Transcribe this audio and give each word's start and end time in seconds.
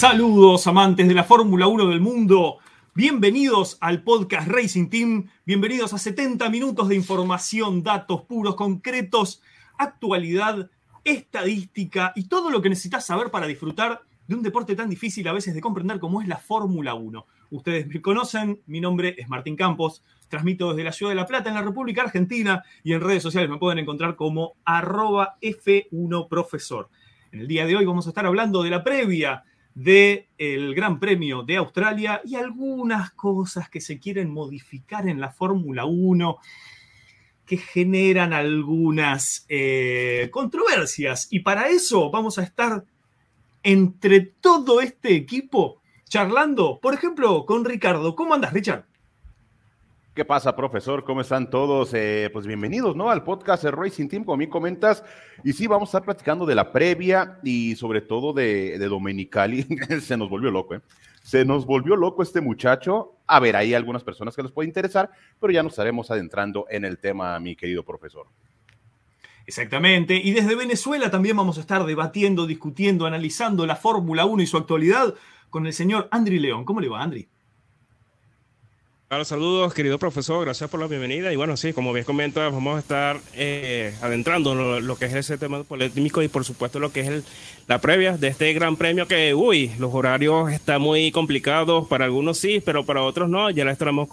Saludos 0.00 0.66
amantes 0.66 1.06
de 1.06 1.12
la 1.12 1.24
Fórmula 1.24 1.66
1 1.66 1.88
del 1.88 2.00
mundo. 2.00 2.56
Bienvenidos 2.94 3.76
al 3.82 4.02
podcast 4.02 4.48
Racing 4.48 4.88
Team. 4.88 5.28
Bienvenidos 5.44 5.92
a 5.92 5.98
70 5.98 6.48
minutos 6.48 6.88
de 6.88 6.94
información, 6.94 7.82
datos 7.82 8.22
puros, 8.22 8.54
concretos, 8.54 9.42
actualidad, 9.76 10.70
estadística 11.04 12.14
y 12.16 12.28
todo 12.28 12.48
lo 12.48 12.62
que 12.62 12.70
necesitas 12.70 13.04
saber 13.04 13.30
para 13.30 13.46
disfrutar 13.46 14.00
de 14.26 14.36
un 14.36 14.42
deporte 14.42 14.74
tan 14.74 14.88
difícil 14.88 15.28
a 15.28 15.34
veces 15.34 15.54
de 15.54 15.60
comprender 15.60 16.00
como 16.00 16.22
es 16.22 16.28
la 16.28 16.38
Fórmula 16.38 16.94
1. 16.94 17.26
Ustedes 17.50 17.86
me 17.86 18.00
conocen, 18.00 18.62
mi 18.64 18.80
nombre 18.80 19.16
es 19.18 19.28
Martín 19.28 19.54
Campos, 19.54 20.02
transmito 20.30 20.70
desde 20.70 20.84
la 20.84 20.92
Ciudad 20.92 21.10
de 21.10 21.16
La 21.16 21.26
Plata 21.26 21.50
en 21.50 21.56
la 21.56 21.62
República 21.62 22.00
Argentina 22.00 22.64
y 22.82 22.94
en 22.94 23.02
redes 23.02 23.22
sociales 23.22 23.50
me 23.50 23.58
pueden 23.58 23.80
encontrar 23.80 24.16
como 24.16 24.54
arroba 24.64 25.36
F1profesor. 25.42 26.88
En 27.32 27.40
el 27.40 27.46
día 27.46 27.66
de 27.66 27.76
hoy 27.76 27.84
vamos 27.84 28.06
a 28.06 28.10
estar 28.10 28.24
hablando 28.24 28.62
de 28.62 28.70
la 28.70 28.82
previa 28.82 29.44
del 29.74 30.74
Gran 30.74 30.98
Premio 30.98 31.42
de 31.42 31.56
Australia 31.56 32.20
y 32.24 32.34
algunas 32.34 33.10
cosas 33.12 33.68
que 33.68 33.80
se 33.80 33.98
quieren 33.98 34.30
modificar 34.30 35.08
en 35.08 35.20
la 35.20 35.30
Fórmula 35.30 35.84
1 35.84 36.38
que 37.46 37.56
generan 37.56 38.32
algunas 38.32 39.44
eh, 39.48 40.28
controversias. 40.30 41.28
Y 41.30 41.40
para 41.40 41.68
eso 41.68 42.10
vamos 42.10 42.38
a 42.38 42.42
estar 42.42 42.84
entre 43.62 44.20
todo 44.20 44.80
este 44.80 45.14
equipo 45.14 45.80
charlando, 46.08 46.78
por 46.80 46.94
ejemplo, 46.94 47.46
con 47.46 47.64
Ricardo. 47.64 48.14
¿Cómo 48.14 48.34
andas, 48.34 48.52
Richard? 48.52 48.89
¿Qué 50.20 50.26
pasa, 50.26 50.54
profesor? 50.54 51.02
¿Cómo 51.02 51.22
están 51.22 51.48
todos? 51.48 51.94
Eh, 51.94 52.28
pues 52.30 52.46
bienvenidos, 52.46 52.94
¿no? 52.94 53.08
Al 53.08 53.24
podcast 53.24 53.64
Racing 53.64 54.06
Team, 54.06 54.22
como 54.22 54.36
mí 54.36 54.50
comentas. 54.50 55.02
Y 55.42 55.54
sí, 55.54 55.66
vamos 55.66 55.88
a 55.88 55.90
estar 55.92 56.04
platicando 56.04 56.44
de 56.44 56.54
la 56.54 56.72
previa 56.72 57.38
y 57.42 57.74
sobre 57.76 58.02
todo 58.02 58.34
de, 58.34 58.78
de 58.78 58.86
Domenicali. 58.86 59.62
Se 60.02 60.18
nos 60.18 60.28
volvió 60.28 60.50
loco, 60.50 60.74
¿eh? 60.74 60.82
Se 61.22 61.46
nos 61.46 61.64
volvió 61.64 61.96
loco 61.96 62.22
este 62.22 62.42
muchacho. 62.42 63.16
A 63.26 63.40
ver, 63.40 63.56
hay 63.56 63.72
algunas 63.72 64.04
personas 64.04 64.36
que 64.36 64.42
les 64.42 64.52
puede 64.52 64.68
interesar, 64.68 65.10
pero 65.40 65.54
ya 65.54 65.62
nos 65.62 65.72
estaremos 65.72 66.10
adentrando 66.10 66.66
en 66.68 66.84
el 66.84 66.98
tema, 66.98 67.40
mi 67.40 67.56
querido 67.56 67.82
profesor. 67.82 68.26
Exactamente. 69.46 70.20
Y 70.22 70.32
desde 70.32 70.54
Venezuela 70.54 71.10
también 71.10 71.38
vamos 71.38 71.56
a 71.56 71.62
estar 71.62 71.82
debatiendo, 71.86 72.46
discutiendo, 72.46 73.06
analizando 73.06 73.64
la 73.64 73.76
Fórmula 73.76 74.26
1 74.26 74.42
y 74.42 74.46
su 74.46 74.58
actualidad 74.58 75.14
con 75.48 75.64
el 75.64 75.72
señor 75.72 76.08
Andri 76.10 76.38
León. 76.38 76.66
¿Cómo 76.66 76.82
le 76.82 76.90
va, 76.90 77.00
Andri? 77.00 77.30
Hola, 79.12 79.24
saludos, 79.24 79.74
querido 79.74 79.98
profesor, 79.98 80.44
gracias 80.44 80.70
por 80.70 80.78
la 80.78 80.86
bienvenida. 80.86 81.32
Y 81.32 81.36
bueno, 81.36 81.56
sí, 81.56 81.72
como 81.72 81.92
bien 81.92 82.04
comenta, 82.04 82.48
vamos 82.48 82.76
a 82.76 82.78
estar 82.78 83.20
eh, 83.34 83.92
adentrando 84.02 84.54
lo, 84.54 84.78
lo, 84.78 84.94
que 84.94 85.06
es 85.06 85.14
ese 85.14 85.36
tema 85.36 85.64
polémico 85.64 86.22
y 86.22 86.28
por 86.28 86.44
supuesto 86.44 86.78
lo 86.78 86.92
que 86.92 87.00
es 87.00 87.08
el, 87.08 87.24
la 87.66 87.80
previa 87.80 88.16
de 88.16 88.28
este 88.28 88.52
gran 88.52 88.76
premio 88.76 89.08
que, 89.08 89.34
uy, 89.34 89.72
los 89.80 89.92
horarios 89.92 90.52
están 90.52 90.82
muy 90.82 91.10
complicados, 91.10 91.88
para 91.88 92.04
algunos 92.04 92.38
sí, 92.38 92.62
pero 92.64 92.86
para 92.86 93.02
otros 93.02 93.28
no. 93.28 93.50
Ya 93.50 93.64
la 93.64 93.72
estaremos 93.72 94.08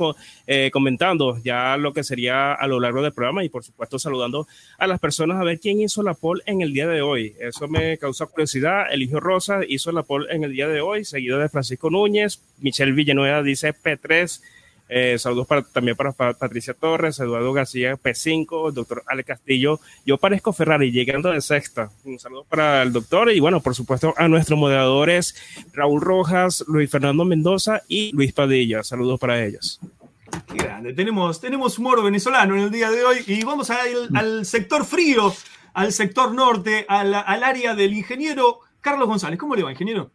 eh, 0.48 0.72
comentando 0.74 1.38
ya 1.44 1.78
lo 1.78 1.94
que 1.94 2.04
sería 2.04 2.54
a 2.54 2.66
lo 2.66 2.80
largo 2.80 3.04
del 3.04 3.14
programa 3.14 3.44
y 3.44 3.50
por 3.50 3.64
supuesto 3.64 4.00
saludando 4.00 4.48
a 4.80 4.88
las 4.88 5.00
personas 5.00 5.40
a 5.40 5.44
ver 5.44 5.60
quién 5.60 5.80
hizo 5.80 6.02
la 6.02 6.16
pole 6.16 6.42
en 6.48 6.64
el 6.64 6.74
día 6.74 6.88
de 6.88 7.04
hoy. 7.04 7.36
Eso 7.40 7.68
me 7.68 8.00
causa 8.00 8.26
curiosidad. 8.26 8.92
Eligio 8.92 9.20
Rosa 9.20 9.60
hizo 9.68 9.92
la 9.92 10.02
pole 10.02 10.34
en 10.34 10.44
el 10.44 10.54
día 10.54 10.68
de 10.68 10.82
hoy, 10.82 11.06
seguido 11.06 11.38
de 11.38 11.50
Francisco 11.50 11.92
Núñez. 11.92 12.42
Michelle 12.58 12.94
Villanueva 12.94 13.44
dice 13.44 13.76
P3. 13.76 14.42
Eh, 14.90 15.18
saludos 15.20 15.48
para, 15.48 15.64
también 15.64 15.98
para, 15.98 16.14
Patricia 16.14 16.74
Torres, 16.74 17.20
Eduardo 17.20 17.52
García 17.54 17.96
P5, 17.98 18.70
el 18.70 18.74
doctor 18.74 19.04
Ale 19.08 19.24
Castillo. 19.24 19.80
Yo 20.06 20.18
parezco 20.18 20.54
Ferrari, 20.54 20.92
llegando 20.92 21.32
de 21.32 21.42
sexta. 21.42 21.90
Un 22.06 22.20
saludo 22.20 22.46
para 22.46 22.84
el 22.84 22.94
doctor 22.94 23.32
y 23.32 23.40
bueno, 23.40 23.62
por 23.62 23.76
supuesto 23.76 24.14
a 24.18 24.28
nuestros 24.28 24.58
moderadores 24.58 25.36
Raúl 25.74 26.02
Rojas, 26.02 26.64
Luis 26.68 26.90
Fernando 26.90 27.26
Mendoza 27.26 27.82
y 27.88 28.12
Luis 28.14 28.34
Padilla. 28.34 28.84
Saludos 28.84 29.20
para 29.20 29.44
ellos. 29.44 29.80
Qué 30.48 30.58
grande. 30.58 30.94
Tenemos, 30.94 31.42
tenemos 31.42 31.78
humor 31.80 32.04
venezolano 32.04 32.56
en 32.56 32.64
el 32.64 32.72
día 32.72 32.90
de 32.90 33.04
hoy 33.04 33.18
y 33.28 33.44
vamos 33.44 33.70
a 33.70 33.88
ir 33.90 33.98
al 34.14 34.46
sector 34.46 34.86
frío, 34.86 35.34
al 35.74 35.92
sector 35.92 36.34
norte, 36.34 36.86
al, 36.88 37.14
al 37.14 37.44
área 37.44 37.76
del 37.76 37.94
ingeniero 37.94 38.60
Carlos 38.82 39.08
González. 39.08 39.40
¿Cómo 39.40 39.56
le 39.56 39.64
va, 39.64 39.72
ingeniero? 39.72 40.12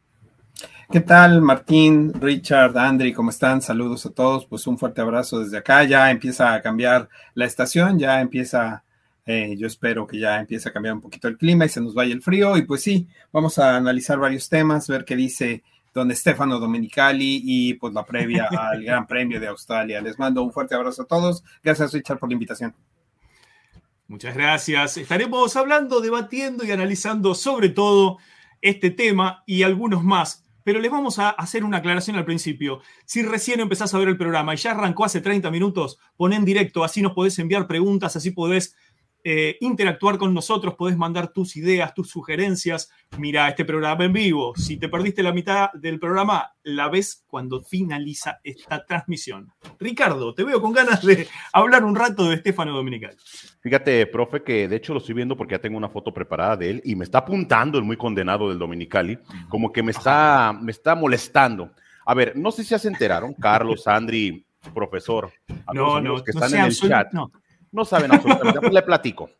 ¿Qué 0.92 1.00
tal, 1.00 1.40
Martín, 1.40 2.12
Richard, 2.20 2.76
Andri? 2.76 3.14
¿Cómo 3.14 3.30
están? 3.30 3.62
Saludos 3.62 4.04
a 4.04 4.10
todos. 4.10 4.44
Pues 4.44 4.66
un 4.66 4.76
fuerte 4.76 5.00
abrazo 5.00 5.40
desde 5.40 5.56
acá. 5.56 5.84
Ya 5.84 6.10
empieza 6.10 6.52
a 6.52 6.60
cambiar 6.60 7.08
la 7.34 7.46
estación, 7.46 7.98
ya 7.98 8.20
empieza, 8.20 8.84
eh, 9.24 9.54
yo 9.56 9.66
espero 9.66 10.06
que 10.06 10.18
ya 10.18 10.38
empiece 10.38 10.68
a 10.68 10.72
cambiar 10.72 10.94
un 10.94 11.00
poquito 11.00 11.28
el 11.28 11.38
clima 11.38 11.64
y 11.64 11.70
se 11.70 11.80
nos 11.80 11.94
vaya 11.94 12.12
el 12.12 12.20
frío. 12.20 12.58
Y 12.58 12.62
pues 12.62 12.82
sí, 12.82 13.08
vamos 13.32 13.58
a 13.58 13.76
analizar 13.76 14.18
varios 14.18 14.50
temas, 14.50 14.86
ver 14.86 15.06
qué 15.06 15.16
dice 15.16 15.62
don 15.94 16.14
Stefano 16.14 16.58
Domenicali 16.58 17.40
y 17.42 17.74
pues 17.74 17.94
la 17.94 18.04
previa 18.04 18.48
al 18.50 18.84
Gran 18.84 19.06
Premio 19.06 19.40
de 19.40 19.48
Australia. 19.48 20.00
Les 20.02 20.18
mando 20.18 20.42
un 20.42 20.52
fuerte 20.52 20.74
abrazo 20.74 21.02
a 21.02 21.06
todos. 21.06 21.42
Gracias, 21.62 21.92
Richard, 21.92 22.18
por 22.18 22.28
la 22.28 22.34
invitación. 22.34 22.74
Muchas 24.08 24.34
gracias. 24.34 24.98
Estaremos 24.98 25.56
hablando, 25.56 26.02
debatiendo 26.02 26.64
y 26.64 26.70
analizando 26.70 27.34
sobre 27.34 27.70
todo 27.70 28.18
este 28.62 28.90
tema 28.90 29.42
y 29.46 29.62
algunos 29.62 30.02
más 30.02 30.42
pero 30.64 30.80
les 30.80 30.90
vamos 30.90 31.18
a 31.18 31.30
hacer 31.30 31.64
una 31.64 31.78
aclaración 31.78 32.16
al 32.16 32.24
principio. 32.24 32.80
Si 33.04 33.22
recién 33.22 33.60
empezás 33.60 33.92
a 33.94 33.98
ver 33.98 34.08
el 34.08 34.16
programa 34.16 34.54
y 34.54 34.58
ya 34.58 34.72
arrancó 34.72 35.04
hace 35.04 35.20
30 35.20 35.50
minutos, 35.50 35.98
pon 36.16 36.32
en 36.32 36.44
directo, 36.44 36.84
así 36.84 37.02
nos 37.02 37.12
podés 37.12 37.38
enviar 37.38 37.66
preguntas, 37.66 38.16
así 38.16 38.30
podés 38.30 38.76
eh, 39.24 39.56
interactuar 39.60 40.18
con 40.18 40.34
nosotros, 40.34 40.74
podés 40.74 40.96
mandar 40.96 41.32
tus 41.32 41.56
ideas, 41.56 41.94
tus 41.94 42.10
sugerencias. 42.10 42.90
Mira 43.18 43.48
este 43.48 43.64
programa 43.64 44.04
en 44.04 44.12
vivo. 44.12 44.52
Si 44.56 44.78
te 44.78 44.88
perdiste 44.88 45.22
la 45.22 45.32
mitad 45.32 45.70
del 45.74 46.00
programa, 46.00 46.54
la 46.64 46.88
ves 46.88 47.24
cuando 47.28 47.62
finaliza 47.62 48.40
esta 48.42 48.84
transmisión. 48.84 49.52
Ricardo, 49.78 50.34
te 50.34 50.42
veo 50.42 50.60
con 50.60 50.72
ganas 50.72 51.04
de 51.04 51.28
hablar 51.52 51.84
un 51.84 51.94
rato 51.94 52.28
de 52.28 52.36
Estefano 52.36 52.74
Dominical. 52.74 53.16
Fíjate, 53.60 54.06
profe, 54.06 54.42
que 54.42 54.66
de 54.66 54.76
hecho 54.76 54.92
lo 54.92 54.98
estoy 54.98 55.14
viendo 55.14 55.36
porque 55.36 55.54
ya 55.54 55.60
tengo 55.60 55.76
una 55.76 55.88
foto 55.88 56.12
preparada 56.12 56.56
de 56.56 56.70
él 56.70 56.82
y 56.84 56.96
me 56.96 57.04
está 57.04 57.18
apuntando 57.18 57.78
el 57.78 57.84
muy 57.84 57.96
condenado 57.96 58.48
del 58.48 58.58
Dominicali, 58.58 59.18
como 59.48 59.72
que 59.72 59.82
me 59.82 59.92
está, 59.92 60.52
me 60.60 60.72
está 60.72 60.94
molestando. 60.94 61.70
A 62.04 62.14
ver, 62.14 62.36
no 62.36 62.50
sé 62.50 62.64
si 62.64 62.70
ya 62.70 62.78
se 62.78 62.88
enteraron, 62.88 63.34
Carlos, 63.34 63.86
Andri, 63.86 64.44
profesor, 64.74 65.30
a 65.66 65.72
no, 65.72 66.00
los 66.00 66.02
no, 66.02 66.24
que 66.24 66.32
no 66.32 66.44
están 66.44 66.60
en 66.60 66.66
el 66.66 66.76
chat. 66.76 67.12
no. 67.12 67.30
No 67.72 67.84
saben 67.84 68.12
absolutamente. 68.12 68.60
Pues 68.60 68.72
le 68.72 68.82
platico. 68.82 69.30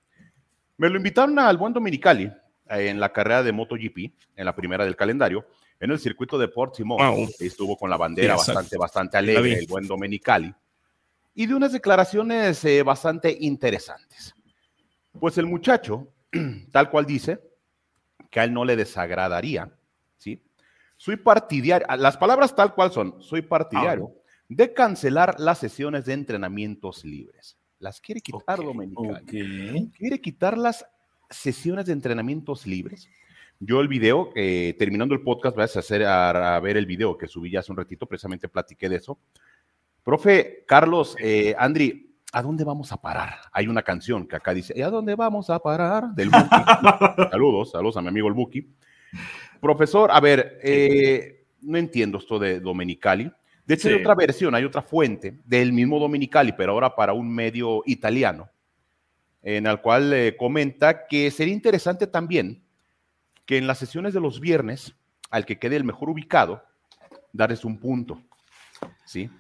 Me 0.78 0.88
lo 0.88 0.97
invitaron 0.97 1.38
al 1.38 1.56
buen 1.56 1.72
Dominicali 1.72 2.25
eh, 2.25 2.88
en 2.88 2.98
la 2.98 3.12
carrera 3.12 3.43
de 3.43 3.53
MotoGP, 3.53 4.12
en 4.34 4.44
la 4.44 4.56
primera 4.56 4.84
del 4.84 4.97
calendario, 4.97 5.47
en 5.78 5.91
el 5.91 5.98
circuito 5.98 6.38
de 6.38 6.48
Portimao. 6.48 6.98
Wow. 6.98 7.28
Estuvo 7.38 7.76
con 7.76 7.91
la 7.91 7.97
bandera 7.97 8.37
Sí, 8.38 8.50
bastante, 8.50 8.78
bastante 8.78 9.19
alegre, 9.19 9.59
el 9.59 9.66
buen 9.66 9.87
Dominicali. 9.87 10.53
Y 11.34 11.47
de 11.47 11.54
unas 11.54 11.72
declaraciones 11.72 12.65
eh, 12.65 12.82
bastante 12.82 13.37
interesantes. 13.41 14.34
Pues 15.19 15.38
el 15.38 15.47
muchacho, 15.47 16.09
tal 16.72 16.91
cual 16.91 17.06
dice, 17.06 17.41
que 18.31 18.41
a 18.41 18.44
él 18.44 18.53
no 18.53 18.64
le 18.64 18.76
desagradaría, 18.76 19.70
¿sí? 20.16 20.43
Soy 20.97 21.16
partidario, 21.16 21.87
las 21.99 22.16
palabras 22.16 22.54
tal 22.54 22.75
cual 22.75 22.93
son, 22.93 23.20
soy 23.20 23.43
partidario 23.43 24.14
de 24.49 24.72
cancelar 24.72 25.38
las 25.38 25.59
sesiones 25.59 26.04
de 26.04 26.12
entrenamientos 26.14 27.04
libres. 27.04 27.59
Las 27.82 28.00
quiere 28.00 28.20
quitar 28.20 28.60
Ok, 28.60 28.66
Domenicali 28.66 29.91
quiere 29.98 30.20
quitar 30.20 30.56
las 30.56 30.87
sesiones 31.28 31.84
de 31.87 31.93
entrenamientos 31.93 32.65
libres. 32.65 33.10
Yo 33.59 33.81
el 33.81 33.88
video, 33.88 34.31
eh, 34.37 34.76
terminando 34.78 35.16
el 35.16 35.22
podcast, 35.22 35.56
vas 35.56 35.75
a 35.75 35.81
hacer 35.81 36.04
a, 36.04 36.54
a 36.54 36.60
ver 36.60 36.76
el 36.76 36.87
video 36.87 37.19
que 37.19 37.26
subí 37.26 37.50
ya 37.50 37.59
hace 37.59 37.72
un 37.72 37.78
ratito, 37.78 38.06
precisamente 38.06 38.48
platiqué 38.48 38.88
de 38.88 38.97
eso. 38.97 39.19
Profe 40.04 40.65
Carlos, 40.65 41.16
eh, 41.19 41.56
Andri, 41.59 42.14
¿a 42.32 42.40
dónde 42.40 42.62
vamos 42.62 42.93
a 42.93 43.02
parar? 43.02 43.34
Hay 43.50 43.67
una 43.67 43.82
canción 43.82 44.28
que 44.28 44.37
acá 44.37 44.55
dice, 44.55 44.75
¿y 44.76 44.82
a 44.82 44.88
dónde 44.88 45.17
vamos 45.17 45.50
a 45.50 45.58
parar? 45.58 46.14
Del 46.14 46.31
Buki. 46.31 46.49
saludos, 47.32 47.73
saludos 47.73 47.96
a 47.96 48.02
mi 48.02 48.08
amigo 48.08 48.28
el 48.28 48.35
Buki. 48.35 48.64
Profesor, 49.61 50.12
a 50.12 50.20
ver, 50.20 50.61
eh, 50.62 51.46
no 51.62 51.78
entiendo 51.78 52.19
esto 52.19 52.38
de 52.38 52.61
Domenicali. 52.61 53.32
De 53.64 53.75
hecho, 53.75 53.88
Sí. 53.88 53.94
hay 53.94 54.00
otra 54.00 54.14
versión, 54.14 54.55
hay 54.55 54.64
otra 54.64 54.82
fuente 54.82 55.38
del 55.44 55.73
mismo 55.73 55.99
Domenicali, 56.00 56.53
pero 56.53 56.73
ahora 56.73 56.94
para 56.97 57.12
un 57.12 57.32
medio 57.32 57.82
italiano, 57.87 58.49
en 59.43 59.67
el 59.67 59.81
cual 59.81 60.12
eh, 60.12 60.37
comenta 60.37 61.06
que 61.06 61.31
sería 61.31 61.55
interesante 61.55 62.06
también 62.06 62.62
que 63.47 63.59
en 63.59 63.67
las 63.67 63.79
sesiones 63.79 64.14
de 64.14 64.20
los 64.20 64.41
viernes, 64.41 64.94
al 65.31 65.47
que 65.47 65.59
quede 65.59 65.76
el 65.76 65.85
mejor 65.85 66.11
ubicado, 66.11 66.64
darles 67.32 67.64
un 67.64 67.79
punto. 67.79 68.20
¿Sí? 69.05 69.31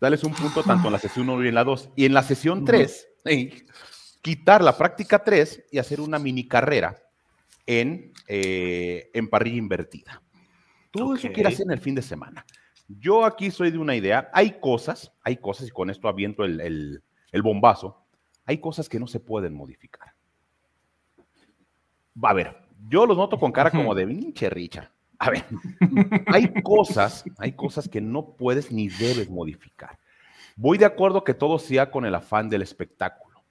Darles 0.00 0.22
un 0.24 0.32
punto 0.32 0.62
tanto 0.62 0.86
en 0.88 0.92
la 0.92 0.98
sesión 0.98 1.28
1 1.28 1.44
y 1.44 1.48
en 1.48 1.54
la 1.54 1.64
2. 1.64 1.90
Y 1.96 2.04
en 2.04 2.14
la 2.14 2.22
sesión 2.22 2.64
3, 2.64 3.08
quitar 4.22 4.62
la 4.62 4.76
práctica 4.76 5.22
3 5.24 5.64
y 5.72 5.78
hacer 5.78 6.00
una 6.00 6.18
mini 6.18 6.46
carrera 6.46 6.96
en, 7.66 8.12
eh, 8.26 9.10
en 9.12 9.28
parrilla 9.28 9.56
invertida. 9.58 10.22
Todo 10.90 11.14
eso 11.14 11.28
Ok. 11.28 11.34
quiere 11.34 11.48
hacer 11.50 11.66
en 11.66 11.72
el 11.72 11.80
fin 11.80 11.94
de 11.94 12.02
semana. 12.02 12.44
Yo 12.88 13.24
aquí 13.24 13.50
soy 13.50 13.70
de 13.70 13.78
una 13.78 13.94
idea. 13.94 14.30
Hay 14.32 14.58
cosas, 14.60 15.12
hay 15.22 15.36
cosas, 15.36 15.68
y 15.68 15.70
con 15.70 15.90
esto 15.90 16.08
aviento 16.08 16.44
el, 16.44 16.60
el- 16.60 17.02
el 17.30 17.42
bombazo, 17.42 18.02
hay 18.46 18.58
cosas 18.58 18.88
que 18.88 18.98
no 18.98 19.06
se 19.06 19.20
pueden 19.20 19.54
modificar. 19.54 20.14
Va 22.22 22.30
a 22.30 22.34
ver, 22.34 22.56
yo 22.88 23.04
los 23.06 23.16
noto 23.16 23.38
con 23.38 23.52
cara 23.52 23.70
como 23.70 23.94
de 23.94 24.06
pinche 24.06 24.48
Richa. 24.50 24.90
A 25.18 25.30
ver, 25.30 25.44
hay 26.28 26.62
cosas, 26.62 27.24
hay 27.38 27.52
cosas 27.52 27.88
que 27.88 28.00
no 28.00 28.24
puedes 28.36 28.70
ni 28.72 28.88
debes 28.88 29.28
modificar. 29.28 29.98
Voy 30.56 30.78
de 30.78 30.84
acuerdo 30.84 31.22
que 31.24 31.34
todo 31.34 31.58
sea 31.58 31.90
con 31.90 32.04
el 32.06 32.14
afán 32.14 32.48
del 32.48 32.62
espectáculo, 32.62 33.42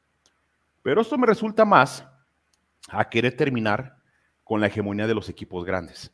pero 0.82 1.02
esto 1.02 1.18
me 1.18 1.28
resulta 1.28 1.64
más 1.66 2.06
a 2.90 3.08
querer 3.10 3.36
terminar 3.36 3.98
con 4.44 4.60
la 4.62 4.68
hegemonía 4.68 5.08
de 5.08 5.14
los 5.14 5.30
equipos 5.30 5.66
grandes. 5.66 6.12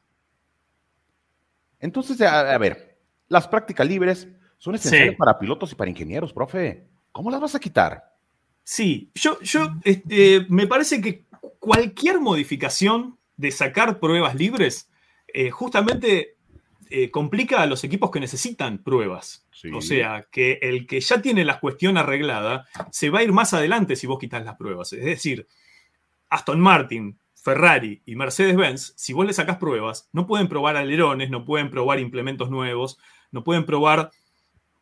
Entonces, 1.80 2.20
a, 2.22 2.58
ver, 2.58 2.93
las 3.34 3.48
prácticas 3.48 3.88
libres 3.88 4.28
son 4.60 4.76
esenciales 4.76 5.18
para 5.18 5.40
pilotos 5.40 5.72
y 5.72 5.76
para 5.76 5.90
ingenieros, 5.90 6.32
profe. 6.32 6.86
¿Cómo 7.12 7.32
las 7.32 7.42
vas 7.42 7.56
a 7.56 7.60
quitar? 7.60 8.14
Sí, 8.64 9.10
yo, 9.16 9.40
yo 9.42 9.72
este, 9.84 10.46
me 10.50 10.68
parece 10.68 11.02
que 11.02 11.26
cualquier 11.58 12.20
modificación 12.20 13.18
de 13.36 13.50
sacar 13.52 14.00
pruebas 14.00 14.36
libres 14.36 14.88
eh, 15.34 15.50
justamente 15.50 16.36
eh, 16.92 17.10
complica 17.10 17.62
a 17.64 17.66
los 17.66 17.84
equipos 17.84 18.12
que 18.12 18.20
necesitan 18.20 18.78
pruebas. 18.78 19.48
O 19.74 19.82
sea, 19.82 20.28
que 20.30 20.60
el 20.62 20.86
que 20.86 21.00
ya 21.00 21.22
tiene 21.22 21.46
la 21.46 21.60
cuestión 21.60 21.98
arreglada 21.98 22.68
se 22.92 23.10
va 23.10 23.20
a 23.20 23.24
ir 23.24 23.32
más 23.32 23.54
adelante 23.54 23.96
si 23.96 24.06
vos 24.08 24.20
quitas 24.20 24.44
las 24.44 24.58
pruebas. 24.58 24.92
Es 24.92 25.06
decir, 25.06 25.48
Aston 26.30 26.60
Martin, 26.60 27.18
Ferrari 27.34 28.02
y 28.06 28.16
Mercedes-Benz, 28.16 28.94
si 28.98 29.14
vos 29.14 29.26
le 29.26 29.34
sacás 29.34 29.58
pruebas, 29.58 30.10
no 30.12 30.28
pueden 30.28 30.50
probar 30.50 30.76
alerones, 30.76 31.30
no 31.30 31.46
pueden 31.46 31.72
probar 31.72 32.00
implementos 32.00 32.50
nuevos, 32.50 33.00
no 33.34 33.44
pueden 33.44 33.66
probar 33.66 34.12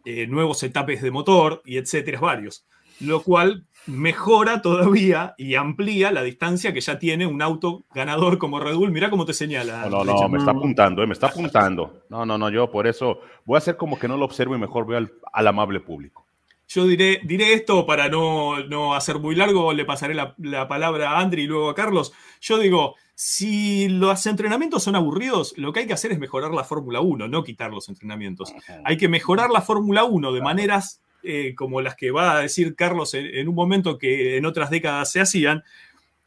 eh, 0.05 0.27
nuevos 0.27 0.61
etapes 0.61 1.01
de 1.01 1.09
motor 1.09 1.63
y 1.65 1.77
etcétera, 1.77 2.19
varios 2.19 2.63
lo 3.01 3.21
cual 3.23 3.65
mejora 3.87 4.61
todavía 4.61 5.33
y 5.37 5.55
amplía 5.55 6.11
la 6.11 6.21
distancia 6.21 6.71
que 6.71 6.81
ya 6.81 6.99
tiene 6.99 7.25
un 7.25 7.41
auto 7.41 7.83
ganador 7.93 8.37
como 8.37 8.59
Red 8.59 8.75
Bull. 8.75 8.91
Mira 8.91 9.09
cómo 9.09 9.25
te 9.25 9.33
señala. 9.33 9.87
No, 9.89 10.03
no, 10.03 10.13
no, 10.13 10.29
me 10.29 10.37
está 10.37 10.51
apuntando, 10.51 11.03
eh, 11.03 11.07
me 11.07 11.13
está 11.13 11.27
apuntando. 11.27 12.03
No, 12.09 12.25
no, 12.25 12.37
no, 12.37 12.49
yo 12.49 12.69
por 12.69 12.87
eso 12.87 13.19
voy 13.43 13.55
a 13.55 13.57
hacer 13.57 13.77
como 13.77 13.97
que 13.97 14.07
no 14.07 14.17
lo 14.17 14.25
observo 14.25 14.55
y 14.55 14.59
mejor 14.59 14.85
veo 14.85 15.09
al, 15.33 15.47
amable 15.47 15.79
público. 15.79 16.25
Yo 16.73 16.87
diré, 16.87 17.19
diré 17.25 17.51
esto 17.51 17.85
para 17.85 18.07
no, 18.07 18.95
hacer 18.95 19.19
muy 19.19 19.35
largo, 19.35 19.73
le 19.73 19.83
pasaré 19.83 20.13
la, 20.13 20.67
palabra 20.69 21.11
a 21.11 21.19
Andri 21.19 21.43
y 21.43 21.45
luego 21.45 21.69
a 21.69 21.75
Carlos. 21.75 22.13
Yo 22.39 22.59
digo, 22.59 22.95
si 23.13 23.89
los 23.89 24.25
entrenamientos 24.25 24.81
son 24.81 24.95
aburridos, 24.95 25.53
lo 25.57 25.73
que 25.73 25.81
hay 25.81 25.87
que 25.87 25.91
hacer 25.91 26.13
es 26.13 26.19
mejorar 26.19 26.51
la 26.53 26.63
Fórmula 26.63 27.01
1, 27.01 27.27
no 27.27 27.43
quitar 27.43 27.71
los 27.71 27.89
entrenamientos. 27.89 28.53
Hay 28.85 28.95
que 28.95 29.09
mejorar 29.09 29.49
la 29.49 29.59
Fórmula 29.59 30.05
1 30.05 30.31
de 30.31 30.41
maneras 30.41 31.01
eh, 31.23 31.55
como 31.55 31.81
las 31.81 31.95
que 31.95 32.11
va 32.11 32.37
a 32.37 32.39
decir 32.39 32.73
Carlos 32.77 33.15
en, 33.15 33.49
un 33.49 33.55
momento 33.55 33.97
que 33.97 34.37
en 34.37 34.45
otras 34.45 34.69
décadas 34.69 35.11
se 35.11 35.19
hacían, 35.19 35.63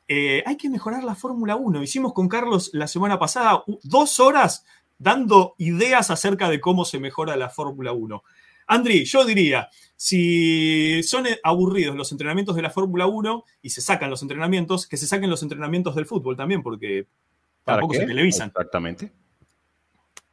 eh, 0.09 0.43
hay 0.45 0.59
que 0.59 0.69
mejorar 0.69 1.05
la 1.05 1.15
Fórmula 1.15 1.57
1. 1.57 1.83
Hicimos 1.83 2.13
con 2.13 2.29
Carlos 2.29 2.69
la 2.75 2.87
semana 2.87 3.19
pasada 3.19 3.65
dos 3.83 4.21
horas 4.21 4.67
dando 4.99 5.55
ideas 5.57 6.11
acerca 6.11 6.51
de 6.51 6.61
cómo 6.61 6.85
se 6.85 7.01
mejora 7.01 7.35
la 7.35 7.49
Fórmula 7.49 7.93
1. 7.93 8.23
Andri, 8.67 9.05
yo 9.05 9.25
diría, 9.25 9.69
si 9.97 11.03
son 11.03 11.27
aburridos 11.43 11.97
los 11.97 12.13
entrenamientos 12.13 12.57
de 12.57 12.63
la 12.63 12.71
Fórmula 12.71 13.07
1 13.07 13.45
y 13.63 13.71
se 13.71 13.81
sacan 13.81 14.11
los 14.11 14.23
entrenamientos, 14.23 14.87
que 14.87 14.97
se 14.97 15.07
saquen 15.07 15.31
los 15.31 15.43
entrenamientos 15.43 15.95
del 15.95 16.07
fútbol 16.07 16.37
también, 16.37 16.63
porque 16.63 17.07
tampoco 17.65 17.95
se 17.95 18.07
televisan. 18.07 18.49
Exactamente. 18.49 19.13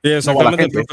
exactamente. 0.03 0.83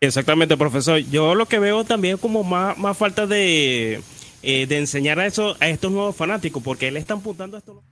Exactamente, 0.00 0.56
profesor. 0.56 0.98
Yo 0.98 1.36
lo 1.36 1.46
que 1.46 1.60
veo 1.60 1.84
también 1.84 2.18
como 2.18 2.42
más, 2.42 2.76
más 2.76 2.98
falta 2.98 3.26
de, 3.28 4.02
eh, 4.42 4.66
de 4.66 4.78
enseñar 4.78 5.20
a, 5.20 5.26
eso, 5.26 5.56
a 5.60 5.68
estos 5.68 5.92
nuevos 5.92 6.16
fanáticos, 6.16 6.60
porque 6.60 6.88
él 6.88 6.96
está 6.96 7.14
apuntando 7.14 7.56
a 7.56 7.60
esto 7.60 7.84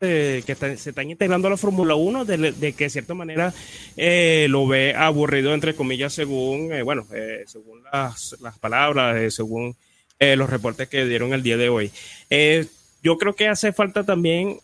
eh, 0.00 0.42
que 0.46 0.54
se 0.54 0.90
están 0.90 1.10
integrando 1.10 1.48
a 1.48 1.50
la 1.50 1.56
Fórmula 1.56 1.94
1, 1.94 2.24
de, 2.24 2.72
que 2.72 2.84
de 2.84 2.90
cierta 2.90 3.14
manera 3.14 3.52
eh, 3.96 4.46
lo 4.48 4.66
ve 4.66 4.94
aburrido, 4.94 5.52
entre 5.54 5.74
comillas, 5.74 6.12
según, 6.12 6.70
bueno, 6.84 7.06
según 7.46 7.82
las 7.92 8.58
palabras, 8.60 9.34
según 9.34 9.76
los 10.18 10.50
reportes 10.50 10.88
que 10.88 11.04
dieron 11.06 11.32
el 11.32 11.42
día 11.42 11.56
de 11.56 11.68
hoy. 11.68 11.90
yo 13.02 13.18
creo 13.18 13.34
que 13.34 13.48
hace 13.48 13.72
falta 13.72 14.04
también 14.04 14.58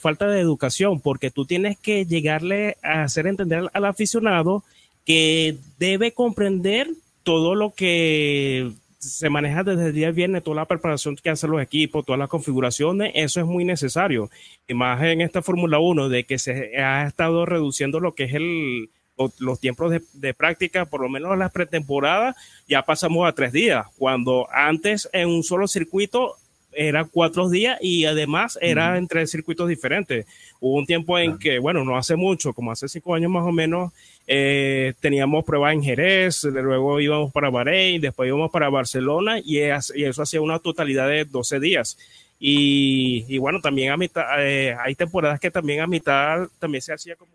falta 0.00 0.28
de 0.28 0.40
educación, 0.40 1.00
porque 1.00 1.30
tú 1.30 1.46
tienes 1.46 1.78
que 1.78 2.06
llegarle 2.06 2.76
a 2.82 3.02
hacer 3.02 3.26
entender 3.26 3.70
al 3.72 3.84
aficionado 3.84 4.64
que 5.04 5.56
debe 5.78 6.12
comprender 6.12 6.88
todo 7.22 7.54
lo 7.54 7.74
que 7.74 8.72
se 8.98 9.30
maneja 9.30 9.62
desde 9.62 9.86
el 9.86 9.92
día 9.92 10.10
viernes, 10.10 10.42
toda 10.42 10.56
la 10.56 10.64
preparación 10.64 11.16
que 11.16 11.30
hacen 11.30 11.50
los 11.50 11.62
equipos, 11.62 12.04
todas 12.04 12.18
las 12.18 12.28
configuraciones, 12.28 13.12
eso 13.14 13.40
es 13.40 13.46
muy 13.46 13.64
necesario. 13.64 14.30
Y 14.66 14.74
más 14.74 15.02
en 15.02 15.20
esta 15.20 15.42
Fórmula 15.42 15.78
1, 15.78 16.08
de 16.08 16.24
que 16.24 16.38
se 16.38 16.76
ha 16.78 17.06
estado 17.06 17.46
reduciendo 17.46 18.00
lo 18.00 18.14
que 18.14 18.24
es 18.24 18.34
el, 18.34 18.90
los 19.38 19.60
tiempos 19.60 19.92
de, 20.12 20.34
práctica, 20.34 20.86
por 20.86 21.00
lo 21.00 21.08
menos 21.08 21.36
las 21.38 21.52
pretemporadas, 21.52 22.36
ya 22.66 22.82
pasamos 22.82 23.26
a 23.28 23.32
tres 23.32 23.52
días, 23.52 23.86
cuando 23.96 24.48
antes 24.52 25.08
en 25.12 25.28
un 25.28 25.42
solo 25.42 25.68
circuito 25.68 26.36
era 26.72 27.04
cuatro 27.04 27.48
días 27.48 27.78
y 27.80 28.04
además 28.04 28.58
era 28.60 28.98
entre 28.98 29.26
circuitos 29.26 29.68
diferentes. 29.68 30.26
Hubo 30.60 30.78
un 30.78 30.86
tiempo 30.86 31.18
en 31.18 31.38
que, 31.38 31.58
bueno, 31.58 31.84
no 31.84 31.96
hace 31.96 32.16
mucho, 32.16 32.52
como 32.52 32.72
hace 32.72 32.88
cinco 32.88 33.14
años 33.14 33.30
más 33.30 33.44
o 33.44 33.52
menos, 33.52 33.92
eh, 34.26 34.94
teníamos 35.00 35.44
pruebas 35.44 35.72
en 35.72 35.82
Jerez, 35.82 36.44
luego 36.44 37.00
íbamos 37.00 37.32
para 37.32 37.50
Bahrein, 37.50 38.00
después 38.00 38.28
íbamos 38.28 38.50
para 38.50 38.68
Barcelona 38.68 39.38
y, 39.42 39.58
eso 39.58 40.22
hacía 40.22 40.40
una 40.40 40.58
totalidad 40.58 41.08
de 41.08 41.24
12 41.24 41.60
días. 41.60 41.98
Y, 42.40 43.36
bueno, 43.38 43.60
también 43.60 43.90
a 43.90 43.96
mitad, 43.96 44.24
eh, 44.38 44.76
hay 44.78 44.94
temporadas 44.94 45.40
que 45.40 45.50
también 45.50 45.80
a 45.80 45.86
mitad 45.88 46.46
también 46.60 46.82
se 46.82 46.92
hacía 46.92 47.16
como 47.16 47.32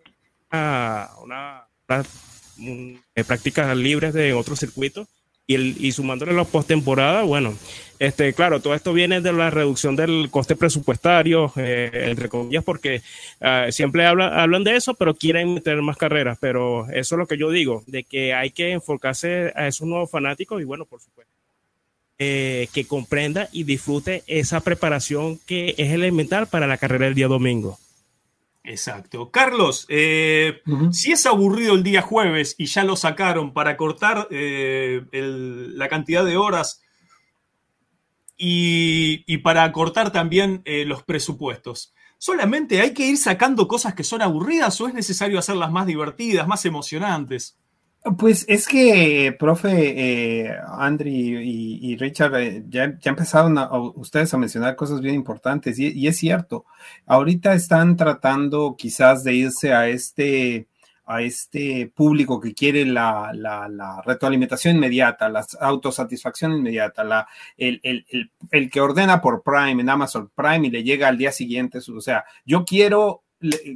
una, 1.23 1.67
eh, 3.15 3.23
prácticas 3.25 3.75
libres 3.75 4.13
de 4.13 4.33
otros 4.33 4.59
circuitos 4.59 5.07
y, 5.47 5.55
el, 5.55 5.75
y 5.79 5.91
sumándole 5.91 6.33
la 6.33 6.45
postemporada, 6.45 7.23
bueno, 7.23 7.53
este, 7.99 8.33
claro, 8.33 8.61
todo 8.61 8.75
esto 8.75 8.91
viene 8.91 9.21
de 9.21 9.31
la 9.31 9.49
reducción 9.49 9.95
del 9.95 10.29
coste 10.29 10.57
presupuestario, 10.57 11.53
eh, 11.55 11.89
entre 12.09 12.27
comillas, 12.27 12.63
porque 12.63 13.01
ah, 13.39 13.67
siempre 13.71 14.05
hablan, 14.05 14.37
hablan 14.37 14.65
de 14.65 14.75
eso, 14.75 14.93
pero 14.93 15.15
quieren 15.15 15.53
meter 15.53 15.81
más 15.81 15.95
carreras. 15.95 16.37
Pero 16.41 16.89
eso 16.89 17.15
es 17.15 17.19
lo 17.19 17.27
que 17.27 17.37
yo 17.37 17.49
digo, 17.49 17.81
de 17.87 18.03
que 18.03 18.33
hay 18.33 18.51
que 18.51 18.71
enfocarse 18.71 19.53
a 19.55 19.67
esos 19.67 19.87
nuevos 19.87 20.11
fanáticos 20.11 20.61
y, 20.61 20.65
bueno, 20.65 20.83
por 20.83 20.99
supuesto, 20.99 21.31
eh, 22.19 22.67
que 22.73 22.85
comprenda 22.85 23.47
y 23.51 23.63
disfrute 23.63 24.23
esa 24.27 24.59
preparación 24.59 25.39
que 25.45 25.73
es 25.77 25.91
elemental 25.91 26.47
para 26.47 26.67
la 26.67 26.77
carrera 26.77 27.05
del 27.05 27.15
día 27.15 27.27
domingo. 27.27 27.79
Exacto. 28.63 29.29
Carlos, 29.29 29.85
eh, 29.89 30.61
si 30.91 31.11
es 31.11 31.25
aburrido 31.25 31.75
el 31.75 31.83
día 31.83 32.01
jueves 32.01 32.55
y 32.57 32.65
ya 32.65 32.85
lo 32.85 32.95
sacaron 32.95 33.53
para 33.53 33.75
cortar 33.75 34.29
eh, 34.31 35.05
la 35.11 35.89
cantidad 35.89 36.23
de 36.23 36.37
horas 36.37 36.81
y, 38.37 39.37
para 39.39 39.69
cortar 39.73 40.11
también 40.11 40.61
eh, 40.63 40.85
los 40.85 41.03
presupuestos, 41.03 41.93
¿solamente 42.17 42.79
hay 42.79 42.93
que 42.93 43.05
ir 43.05 43.17
sacando 43.17 43.67
cosas 43.67 43.95
que 43.95 44.05
son 44.05 44.21
aburridas 44.21 44.79
o 44.79 44.87
es 44.87 44.93
necesario 44.93 45.39
hacerlas 45.39 45.71
más 45.71 45.85
divertidas, 45.85 46.47
más 46.47 46.63
emocionantes? 46.65 47.59
Pues 48.17 48.43
es 48.49 48.67
que, 48.67 49.33
profe, 49.39 49.93
eh, 49.95 50.57
y, 51.05 51.95
Richard, 51.95 52.35
eh, 52.35 52.63
ya, 52.67 52.99
ya, 52.99 53.09
empezaron 53.09 53.57
ustedes 53.95 54.33
a 54.33 54.37
mencionar 54.37 54.75
cosas 54.75 54.99
bien 54.99 55.15
importantes 55.15 55.79
y, 55.79 56.05
es 56.05 56.17
cierto, 56.17 56.65
ahorita 57.05 57.53
están 57.53 57.95
tratando 57.95 58.75
quizás 58.77 59.23
de 59.23 59.35
irse 59.35 59.73
a 59.73 59.87
este, 59.87 60.67
a 61.05 61.21
este 61.21 61.93
público 61.95 62.41
que 62.41 62.53
quiere 62.53 62.85
la, 62.85 63.31
la, 63.33 64.01
retroalimentación 64.05 64.75
inmediata, 64.75 65.29
la 65.29 65.45
autosatisfacción 65.61 66.51
inmediata, 66.51 67.05
la, 67.05 67.25
el, 67.55 67.79
el, 67.83 68.05
el, 68.09 68.31
el, 68.51 68.69
que 68.69 68.81
ordena 68.81 69.21
por 69.21 69.43
Prime 69.43 69.81
en 69.81 69.89
Amazon 69.89 70.29
Prime 70.35 70.67
y 70.67 70.71
le 70.71 70.83
llega 70.83 71.07
al 71.07 71.17
día 71.17 71.31
siguiente, 71.31 71.77
o 71.77 72.01
sea, 72.01 72.25
yo 72.45 72.65
quiero 72.65 73.23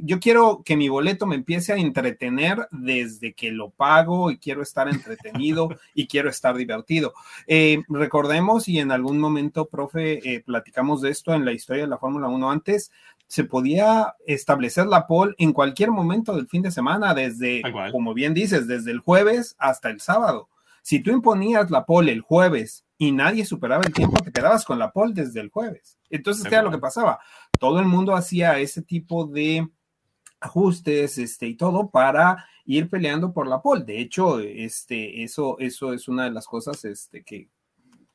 yo 0.02 0.20
quiero 0.20 0.62
que 0.64 0.76
mi 0.76 0.88
boleto 0.88 1.26
me 1.26 1.36
empiece 1.36 1.72
a 1.72 1.76
entretener 1.76 2.68
desde 2.70 3.34
que 3.34 3.52
lo 3.52 3.70
pago 3.70 4.30
y 4.30 4.38
quiero 4.38 4.62
estar 4.62 4.88
entretenido 4.88 5.68
y 5.94 6.06
quiero 6.06 6.30
estar 6.30 6.56
divertido. 6.56 7.12
Eh, 7.46 7.82
recordemos, 7.88 8.68
y 8.68 8.78
en 8.78 8.90
algún 8.90 9.18
momento, 9.18 9.66
profe, 9.66 10.34
eh, 10.34 10.40
platicamos 10.40 11.02
de 11.02 11.10
esto 11.10 11.34
en 11.34 11.44
la 11.44 11.52
historia 11.52 11.84
de 11.84 11.90
la 11.90 11.98
Fórmula 11.98 12.28
1 12.28 12.50
antes, 12.50 12.90
se 13.26 13.44
podía 13.44 14.14
establecer 14.26 14.86
la 14.86 15.06
pole 15.06 15.34
en 15.38 15.52
cualquier 15.52 15.90
momento 15.90 16.34
del 16.34 16.48
fin 16.48 16.62
de 16.62 16.70
semana, 16.70 17.12
desde, 17.12 17.62
como 17.92 18.14
bien 18.14 18.32
dices, 18.32 18.66
desde 18.66 18.90
el 18.90 19.00
jueves 19.00 19.54
hasta 19.58 19.90
el 19.90 20.00
sábado. 20.00 20.48
Si 20.82 21.00
tú 21.00 21.10
imponías 21.10 21.70
la 21.70 21.84
pole 21.84 22.12
el 22.12 22.22
jueves 22.22 22.86
y 22.98 23.12
nadie 23.12 23.46
superaba 23.46 23.84
el 23.86 23.92
tiempo, 23.92 24.22
te 24.22 24.32
quedabas 24.32 24.64
con 24.64 24.78
la 24.78 24.90
pole 24.90 25.14
desde 25.14 25.40
el 25.40 25.50
jueves. 25.50 25.98
Entonces, 26.10 26.44
¿qué 26.44 26.56
era 26.56 26.64
lo 26.64 26.70
que 26.72 26.78
pasaba? 26.78 27.20
Todo 27.58 27.78
el 27.78 27.86
mundo 27.86 28.14
hacía 28.14 28.58
ese 28.58 28.82
tipo 28.82 29.24
de 29.24 29.68
ajustes 30.40 31.16
este, 31.18 31.46
y 31.46 31.54
todo 31.54 31.90
para 31.90 32.44
ir 32.64 32.90
peleando 32.90 33.32
por 33.32 33.46
la 33.46 33.62
pole. 33.62 33.84
De 33.84 34.00
hecho, 34.00 34.40
este, 34.40 35.22
eso, 35.22 35.56
eso 35.60 35.92
es 35.92 36.08
una 36.08 36.24
de 36.24 36.32
las 36.32 36.46
cosas 36.46 36.84
este, 36.84 37.22
que, 37.22 37.48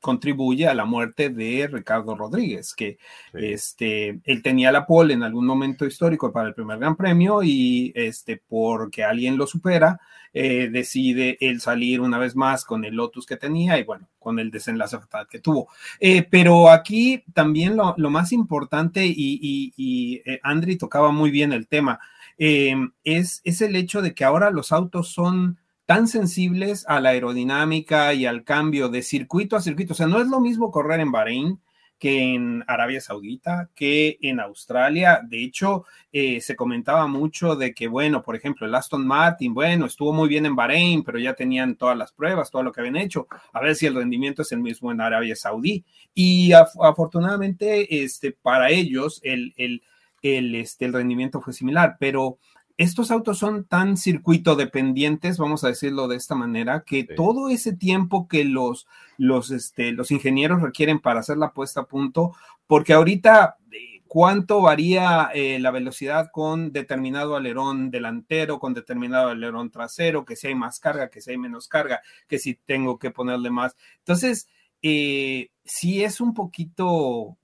contribuye 0.04 0.68
a 0.68 0.74
la 0.74 0.84
muerte 0.84 1.30
de 1.30 1.66
Ricardo 1.66 2.14
Rodríguez, 2.14 2.74
que 2.74 2.98
este, 3.32 4.20
él 4.24 4.42
tenía 4.42 4.70
la 4.70 4.84
pole 4.84 5.14
en 5.14 5.22
algún 5.22 5.46
momento 5.46 5.86
histórico 5.86 6.30
para 6.30 6.46
el 6.46 6.52
primer 6.52 6.78
Gran 6.78 6.94
Premio 6.94 7.42
y 7.42 7.90
este, 7.94 8.36
porque 8.46 9.02
alguien 9.02 9.38
lo 9.38 9.46
supera, 9.46 9.98
eh, 10.34 10.68
decide 10.70 11.38
él 11.40 11.58
salir 11.62 12.02
una 12.02 12.18
vez 12.18 12.36
más 12.36 12.66
con 12.66 12.84
el 12.84 12.94
Lotus 12.94 13.24
que 13.24 13.38
tenía 13.38 13.78
y 13.78 13.84
bueno, 13.84 14.06
con 14.18 14.38
el 14.38 14.50
desenlace 14.50 14.98
fatal 14.98 15.26
que 15.26 15.38
tuvo. 15.38 15.68
Eh, 15.98 16.22
pero 16.30 16.68
aquí 16.68 17.24
también 17.32 17.74
lo, 17.74 18.10
más 18.10 18.30
importante 18.32 19.06
y, 19.06 19.14
y, 19.16 19.72
y 19.74 20.16
eh, 20.26 20.38
Andri 20.42 20.76
tocaba 20.76 21.12
muy 21.12 21.30
bien 21.30 21.50
el 21.54 21.66
tema, 21.66 21.98
es, 22.36 23.40
es 23.42 23.60
el 23.62 23.74
hecho 23.74 24.02
de 24.02 24.12
que 24.12 24.24
ahora 24.24 24.50
los 24.50 24.70
autos 24.70 25.08
son 25.08 25.56
tan 25.86 26.08
sensibles 26.08 26.84
a 26.88 27.00
la 27.00 27.10
aerodinámica 27.10 28.14
y 28.14 28.26
al 28.26 28.44
cambio 28.44 28.88
de 28.88 29.02
circuito 29.02 29.56
a 29.56 29.60
circuito. 29.60 29.92
O 29.92 29.96
sea, 29.96 30.06
no 30.06 30.20
es 30.20 30.28
lo 30.28 30.40
mismo 30.40 30.70
correr 30.70 31.00
en 31.00 31.12
Bahrein 31.12 31.60
que 31.98 32.34
en 32.34 32.64
Arabia 32.66 33.00
Saudita, 33.00 33.70
que 33.74 34.18
en 34.20 34.40
Australia. 34.40 35.20
De 35.22 35.42
hecho, 35.42 35.84
eh, 36.12 36.40
se 36.40 36.56
comentaba 36.56 37.06
mucho 37.06 37.56
de 37.56 37.72
que, 37.72 37.88
bueno, 37.88 38.22
por 38.22 38.36
ejemplo, 38.36 38.66
el 38.66 38.74
Aston 38.74 39.06
Martin, 39.06 39.54
bueno, 39.54 39.86
estuvo 39.86 40.12
muy 40.12 40.28
bien 40.28 40.44
en 40.44 40.56
Bahrein, 40.56 41.02
pero 41.02 41.18
ya 41.18 41.34
tenían 41.34 41.76
todas 41.76 41.96
las 41.96 42.12
pruebas, 42.12 42.50
todo 42.50 42.62
lo 42.62 42.72
que 42.72 42.80
habían 42.80 42.96
hecho. 42.96 43.26
A 43.52 43.60
ver 43.60 43.74
si 43.74 43.86
el 43.86 43.94
rendimiento 43.94 44.42
es 44.42 44.52
el 44.52 44.60
mismo 44.60 44.90
en 44.92 45.00
Arabia 45.00 45.36
Saudí. 45.36 45.84
Y 46.12 46.52
afortunadamente, 46.52 48.02
este, 48.02 48.32
para 48.32 48.70
ellos, 48.70 49.20
el, 49.22 49.54
el, 49.56 49.82
el, 50.20 50.54
este, 50.56 50.86
el 50.86 50.92
rendimiento 50.92 51.40
fue 51.40 51.52
similar, 51.52 51.96
pero 51.98 52.38
estos 52.76 53.10
autos 53.10 53.38
son 53.38 53.64
tan 53.64 53.96
circuito 53.96 54.56
dependientes, 54.56 55.38
vamos 55.38 55.62
a 55.62 55.68
decirlo 55.68 56.08
de 56.08 56.16
esta 56.16 56.34
manera, 56.34 56.82
que 56.84 57.04
todo 57.04 57.48
ese 57.48 57.76
tiempo 57.76 58.26
que 58.26 58.44
los, 58.44 58.86
los, 59.16 59.50
este, 59.50 59.92
los 59.92 60.10
ingenieros 60.10 60.60
requieren 60.60 60.98
para 60.98 61.20
hacer 61.20 61.36
la 61.36 61.52
puesta 61.52 61.82
a 61.82 61.86
punto, 61.86 62.34
porque 62.66 62.92
ahorita 62.92 63.58
eh, 63.70 64.02
cuánto 64.08 64.60
varía 64.60 65.30
eh, 65.34 65.58
la 65.60 65.70
velocidad 65.70 66.30
con 66.32 66.72
determinado 66.72 67.36
alerón 67.36 67.90
delantero, 67.90 68.58
con 68.58 68.74
determinado 68.74 69.28
alerón 69.28 69.70
trasero, 69.70 70.24
que 70.24 70.34
si 70.34 70.48
hay 70.48 70.54
más 70.56 70.80
carga, 70.80 71.10
que 71.10 71.20
si 71.20 71.30
hay 71.30 71.38
menos 71.38 71.68
carga, 71.68 72.02
que 72.26 72.38
si 72.38 72.54
tengo 72.54 72.98
que 72.98 73.10
ponerle 73.10 73.50
más. 73.50 73.76
Entonces, 73.98 74.48
eh, 74.82 75.50
sí 75.64 76.02
es 76.02 76.20
un 76.20 76.34
poquito 76.34 77.36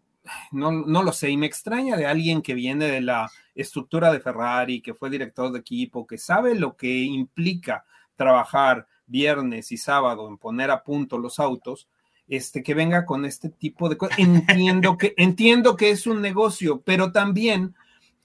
no, 0.53 0.73
no 0.73 1.03
lo 1.03 1.13
sé, 1.13 1.31
y 1.31 1.37
me 1.37 1.47
extraña 1.47 1.97
de 1.97 2.07
alguien 2.07 2.43
que 2.43 2.55
viene 2.55 2.87
de 2.87 3.01
la 3.01 3.31
estructura 3.55 4.13
de 4.13 4.21
Ferrari, 4.21 4.81
que 4.81 4.95
fue 4.95 5.11
director 5.11 5.51
de 5.53 5.61
equipo, 5.61 6.07
que 6.07 6.19
sabe 6.19 6.55
lo 6.55 6.77
que 6.77 7.03
implica 7.03 7.85
trabajar 8.17 8.87
viernes 9.07 9.73
y 9.73 9.77
sábado 9.77 10.29
en 10.29 10.39
poner 10.39 10.71
a 10.71 10.83
punto 10.83 11.19
los 11.19 11.41
autos, 11.41 11.89
este, 12.29 12.63
que 12.63 12.75
venga 12.75 13.05
con 13.05 13.25
este 13.25 13.49
tipo 13.49 13.89
de 13.89 13.97
cosas. 13.97 14.19
Entiendo 14.19 14.97
que, 14.97 15.15
entiendo 15.17 15.77
que 15.77 15.91
es 15.91 16.07
un 16.07 16.21
negocio, 16.21 16.81
pero 16.83 17.11
también 17.11 17.75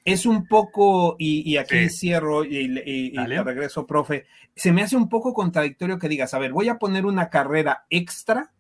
es 0.04 0.28
un 0.28 0.48
poco, 0.48 1.16
y, 1.18 1.58
aquí 1.58 1.90
cierro 1.90 2.46
y, 2.46 3.18
regreso, 3.18 3.88
profe, 3.88 4.28
se 4.56 4.72
me 4.72 4.84
hace 4.84 4.96
un 4.96 5.10
poco 5.10 5.34
contradictorio 5.34 5.98
que 5.98 6.08
digas, 6.08 6.36
a 6.36 6.40
ver, 6.40 6.54
voy 6.54 6.70
a 6.70 6.78
poner 6.78 7.08
una 7.08 7.30
carrera 7.30 7.86
extra 7.90 8.52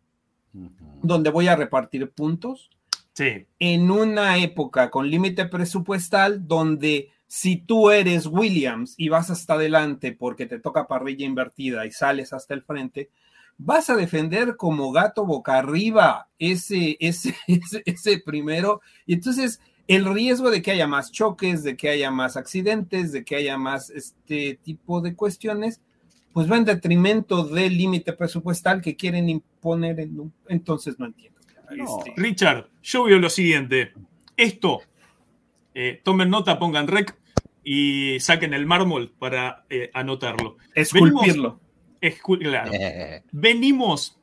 donde 1.03 1.29
voy 1.29 1.47
a 1.47 1.55
repartir 1.55 2.09
puntos 2.09 2.71
en 3.17 3.91
una 3.91 4.37
época 4.37 4.89
con 4.89 5.09
límite 5.09 5.45
presupuestal 5.45 6.47
donde 6.47 7.11
si 7.27 7.57
tú 7.57 7.89
eres 7.89 8.25
Williams 8.27 8.93
y 8.97 9.09
vas 9.09 9.29
hasta 9.29 9.53
adelante 9.53 10.11
porque 10.11 10.45
te 10.45 10.59
toca 10.59 10.87
parrilla 10.87 11.25
invertida 11.25 11.85
y 11.85 11.91
sales 11.91 12.33
hasta 12.33 12.53
el 12.53 12.63
frente, 12.63 13.09
vas 13.57 13.89
a 13.89 13.95
defender 13.95 14.57
como 14.57 14.91
gato 14.91 15.25
boca 15.25 15.57
arriba 15.57 16.29
ese, 16.39 16.97
ese, 16.99 17.35
ese, 17.85 18.19
primero. 18.19 18.81
Y 19.05 19.13
entonces 19.13 19.59
el 19.87 20.05
riesgo 20.05 20.51
de 20.51 20.61
que 20.61 20.71
haya 20.71 20.87
más 20.87 21.11
choques, 21.11 21.63
de 21.63 21.77
que 21.77 21.89
haya 21.89 22.11
más 22.11 22.37
accidentes, 22.37 23.11
de 23.11 23.23
que 23.23 23.35
haya 23.35 23.57
más 23.57 23.89
este 23.89 24.59
tipo 24.63 25.01
de 25.01 25.15
cuestiones, 25.15 25.81
pues 26.33 26.51
va 26.51 26.57
en 26.57 26.65
detrimento 26.65 27.45
del 27.45 27.77
límite 27.77 28.13
presupuestal 28.13 28.81
que 28.81 28.95
quieren 28.95 29.29
imponer. 29.29 29.99
En 29.99 30.33
entonces 30.47 30.99
no 30.99 31.05
entiendo. 31.05 31.34
Este, 31.69 32.13
Richard, 32.15 32.69
yo 32.83 33.03
veo 33.03 33.19
lo 33.19 33.29
siguiente. 33.29 33.93
Esto, 34.37 34.81
eh, 35.73 36.01
tomen 36.03 36.29
nota, 36.29 36.59
pongan 36.59 36.87
rec 36.87 37.15
y 37.63 38.19
saquen 38.19 38.53
el 38.53 38.65
mármol 38.65 39.11
para 39.17 39.65
eh, 39.69 39.89
anotarlo. 39.93 40.57
Esculpirlo. 40.73 41.59
claro. 42.39 42.71
Venimos 43.31 44.19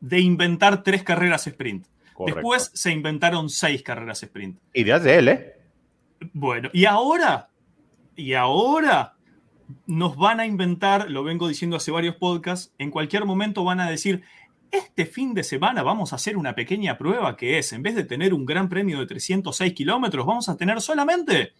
de 0.00 0.20
inventar 0.20 0.82
tres 0.82 1.02
carreras 1.02 1.46
sprint. 1.46 1.86
Después 2.24 2.70
se 2.74 2.92
inventaron 2.92 3.50
seis 3.50 3.82
carreras 3.82 4.22
sprint. 4.22 4.58
Ideas 4.72 5.02
de 5.02 5.18
él, 5.18 5.28
¿eh? 5.28 5.52
Bueno, 6.32 6.70
y 6.72 6.86
ahora, 6.86 7.50
y 8.14 8.32
ahora 8.32 9.16
nos 9.86 10.16
van 10.16 10.40
a 10.40 10.46
inventar, 10.46 11.10
lo 11.10 11.24
vengo 11.24 11.48
diciendo 11.48 11.76
hace 11.76 11.90
varios 11.90 12.16
podcasts, 12.16 12.72
en 12.78 12.90
cualquier 12.90 13.24
momento 13.24 13.64
van 13.64 13.80
a 13.80 13.90
decir, 13.90 14.22
este 14.78 15.06
fin 15.06 15.34
de 15.34 15.42
semana 15.42 15.82
vamos 15.82 16.12
a 16.12 16.16
hacer 16.16 16.36
una 16.36 16.54
pequeña 16.54 16.98
prueba 16.98 17.36
que 17.36 17.58
es, 17.58 17.72
en 17.72 17.82
vez 17.82 17.94
de 17.94 18.04
tener 18.04 18.34
un 18.34 18.46
gran 18.46 18.68
premio 18.68 18.98
de 19.00 19.06
306 19.06 19.72
kilómetros, 19.72 20.26
vamos 20.26 20.48
a 20.48 20.56
tener 20.56 20.80
solamente 20.80 21.52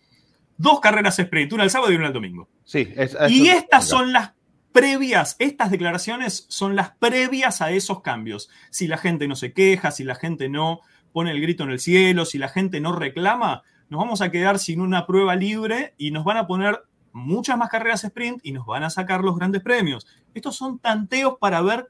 dos 0.57 0.81
carreras 0.81 1.19
sprint, 1.19 1.53
una 1.53 1.65
el 1.65 1.71
sábado 1.71 1.93
y 1.93 1.97
una 1.97 2.09
el 2.09 2.13
domingo. 2.13 2.49
Sí, 2.65 2.89
y 3.29 3.49
estas 3.49 3.87
son 3.87 4.13
las 4.13 4.33
previas, 4.73 5.37
estas 5.39 5.71
declaraciones 5.71 6.47
son 6.49 6.77
las 6.77 6.91
previas 6.91 7.63
a 7.63 7.71
esos 7.71 8.03
cambios. 8.03 8.51
Si 8.71 8.87
la 8.87 8.99
gente 8.99 9.27
no 9.29 9.35
se 9.35 9.53
queja, 9.53 9.91
si 9.91 10.05
la 10.05 10.15
gente 10.15 10.49
no 10.49 10.81
pone 11.13 11.31
el 11.31 11.41
grito 11.41 11.65
en 11.65 11.71
el 11.71 11.81
cielo, 11.81 12.25
si 12.25 12.39
la 12.39 12.49
gente 12.49 12.81
no 12.81 12.93
reclama, 12.93 13.63
nos 13.89 14.01
vamos 14.01 14.21
a 14.21 14.31
quedar 14.31 14.59
sin 14.59 14.81
una 14.81 15.07
prueba 15.07 15.35
libre 15.35 15.95
y 15.97 16.11
nos 16.11 16.25
van 16.25 16.37
a 16.37 16.47
poner 16.47 16.83
muchas 17.13 17.57
más 17.57 17.71
carreras 17.71 18.05
sprint 18.05 18.41
y 18.43 18.53
nos 18.53 18.67
van 18.67 18.83
a 18.83 18.91
sacar 18.91 19.23
los 19.23 19.37
grandes 19.37 19.63
premios. 19.63 20.07
Estos 20.35 20.57
son 20.57 20.79
tanteos 20.79 21.37
para 21.41 21.63
ver 21.63 21.89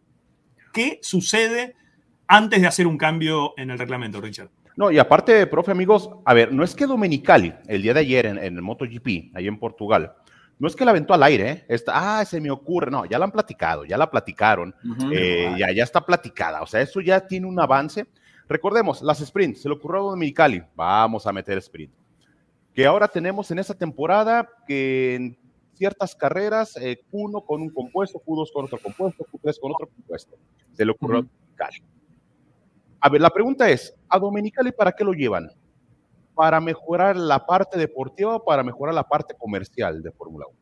qué 0.77 0.99
sucede 1.01 1.75
antes 2.29 2.61
de 2.61 2.67
hacer 2.67 2.87
un 2.87 2.99
cambio 2.99 3.55
en 3.57 3.71
el 3.71 3.79
reglamento, 3.79 4.21
Richard. 4.21 4.51
No, 4.77 4.91
y 4.91 4.99
aparte, 4.99 5.47
profe, 5.47 5.71
amigos, 5.71 6.11
a 6.27 6.35
ver, 6.35 6.53
no 6.53 6.63
es 6.63 6.75
que 6.75 6.87
Domenicali, 6.87 7.55
el 7.67 7.81
día 7.81 7.95
de 7.95 8.01
ayer 8.01 8.27
en, 8.27 8.37
el 8.37 8.61
MotoGP, 8.61 9.35
ahí 9.35 9.47
en 9.47 9.59
Portugal, 9.59 10.13
no 10.59 10.69
es 10.69 10.77
que 10.77 10.85
la 10.85 10.91
aventó 10.91 11.15
al 11.15 11.23
aire, 11.23 11.65
¿eh? 11.67 11.79
ah, 11.87 12.23
se 12.27 12.43
me 12.43 12.51
ocurre, 12.51 12.91
no, 12.91 13.07
ya 13.07 13.19
la 13.19 13.25
han 13.25 13.31
platicado, 13.31 13.87
ya 13.87 13.97
la 13.97 14.11
platicaron, 14.11 14.75
eh, 15.11 15.55
ya, 15.59 15.73
ya 15.73 15.83
está 15.83 16.05
platicada, 16.05 16.61
o 16.61 16.67
sea, 16.67 16.83
eso 16.83 17.01
ya 17.01 17.27
tiene 17.27 17.47
un 17.47 17.59
avance. 17.59 18.07
Recordemos, 18.47 19.01
las 19.01 19.25
sprints, 19.25 19.63
se 19.63 19.71
le 19.71 19.77
ocurrió 19.77 20.09
a 20.09 20.11
Domenicali, 20.11 20.63
vamos 20.75 21.27
a 21.27 21.33
meter 21.33 21.57
sprint. 21.57 21.93
Que 22.75 22.85
ahora 22.85 23.09
tenemos 23.09 23.51
en 23.51 23.61
esta 23.61 23.73
temporada 23.73 24.47
que 24.67 25.15
en 25.15 25.39
ciertas 25.77 26.15
carreras, 26.15 26.77
eh, 26.77 27.01
Q1 27.11 27.45
con 27.45 27.63
un 27.63 27.71
compuesto, 27.71 28.21
Q2 28.25 28.53
con 28.53 28.65
otro 28.65 28.79
compuesto, 28.79 29.25
Q3 29.25 29.61
con 29.61 29.73
otro 29.73 29.87
compuesto. 29.87 30.37
Se 30.77 30.85
le 30.85 30.93
ocurrió 30.93 31.19
a 31.19 31.23
Domenicali. 31.23 31.83
A 33.01 33.09
ver, 33.09 33.21
la 33.21 33.31
pregunta 33.31 33.69
es, 33.69 33.95
¿a 34.09 34.19
Domenicali 34.19 34.73
para 34.73 34.93
qué 34.93 35.05
lo 35.05 35.13
llevan? 35.13 35.51
¿Para 36.35 36.61
mejorar 36.61 37.17
la 37.17 37.45
parte 37.45 37.79
deportiva 37.79 38.37
o 38.37 38.45
para 38.45 38.63
mejorar 38.63 38.95
la 38.95 39.05
parte 39.05 39.35
comercial 39.39 40.03
de 40.03 40.13
Fórmula 40.13 40.47
1? 40.47 40.59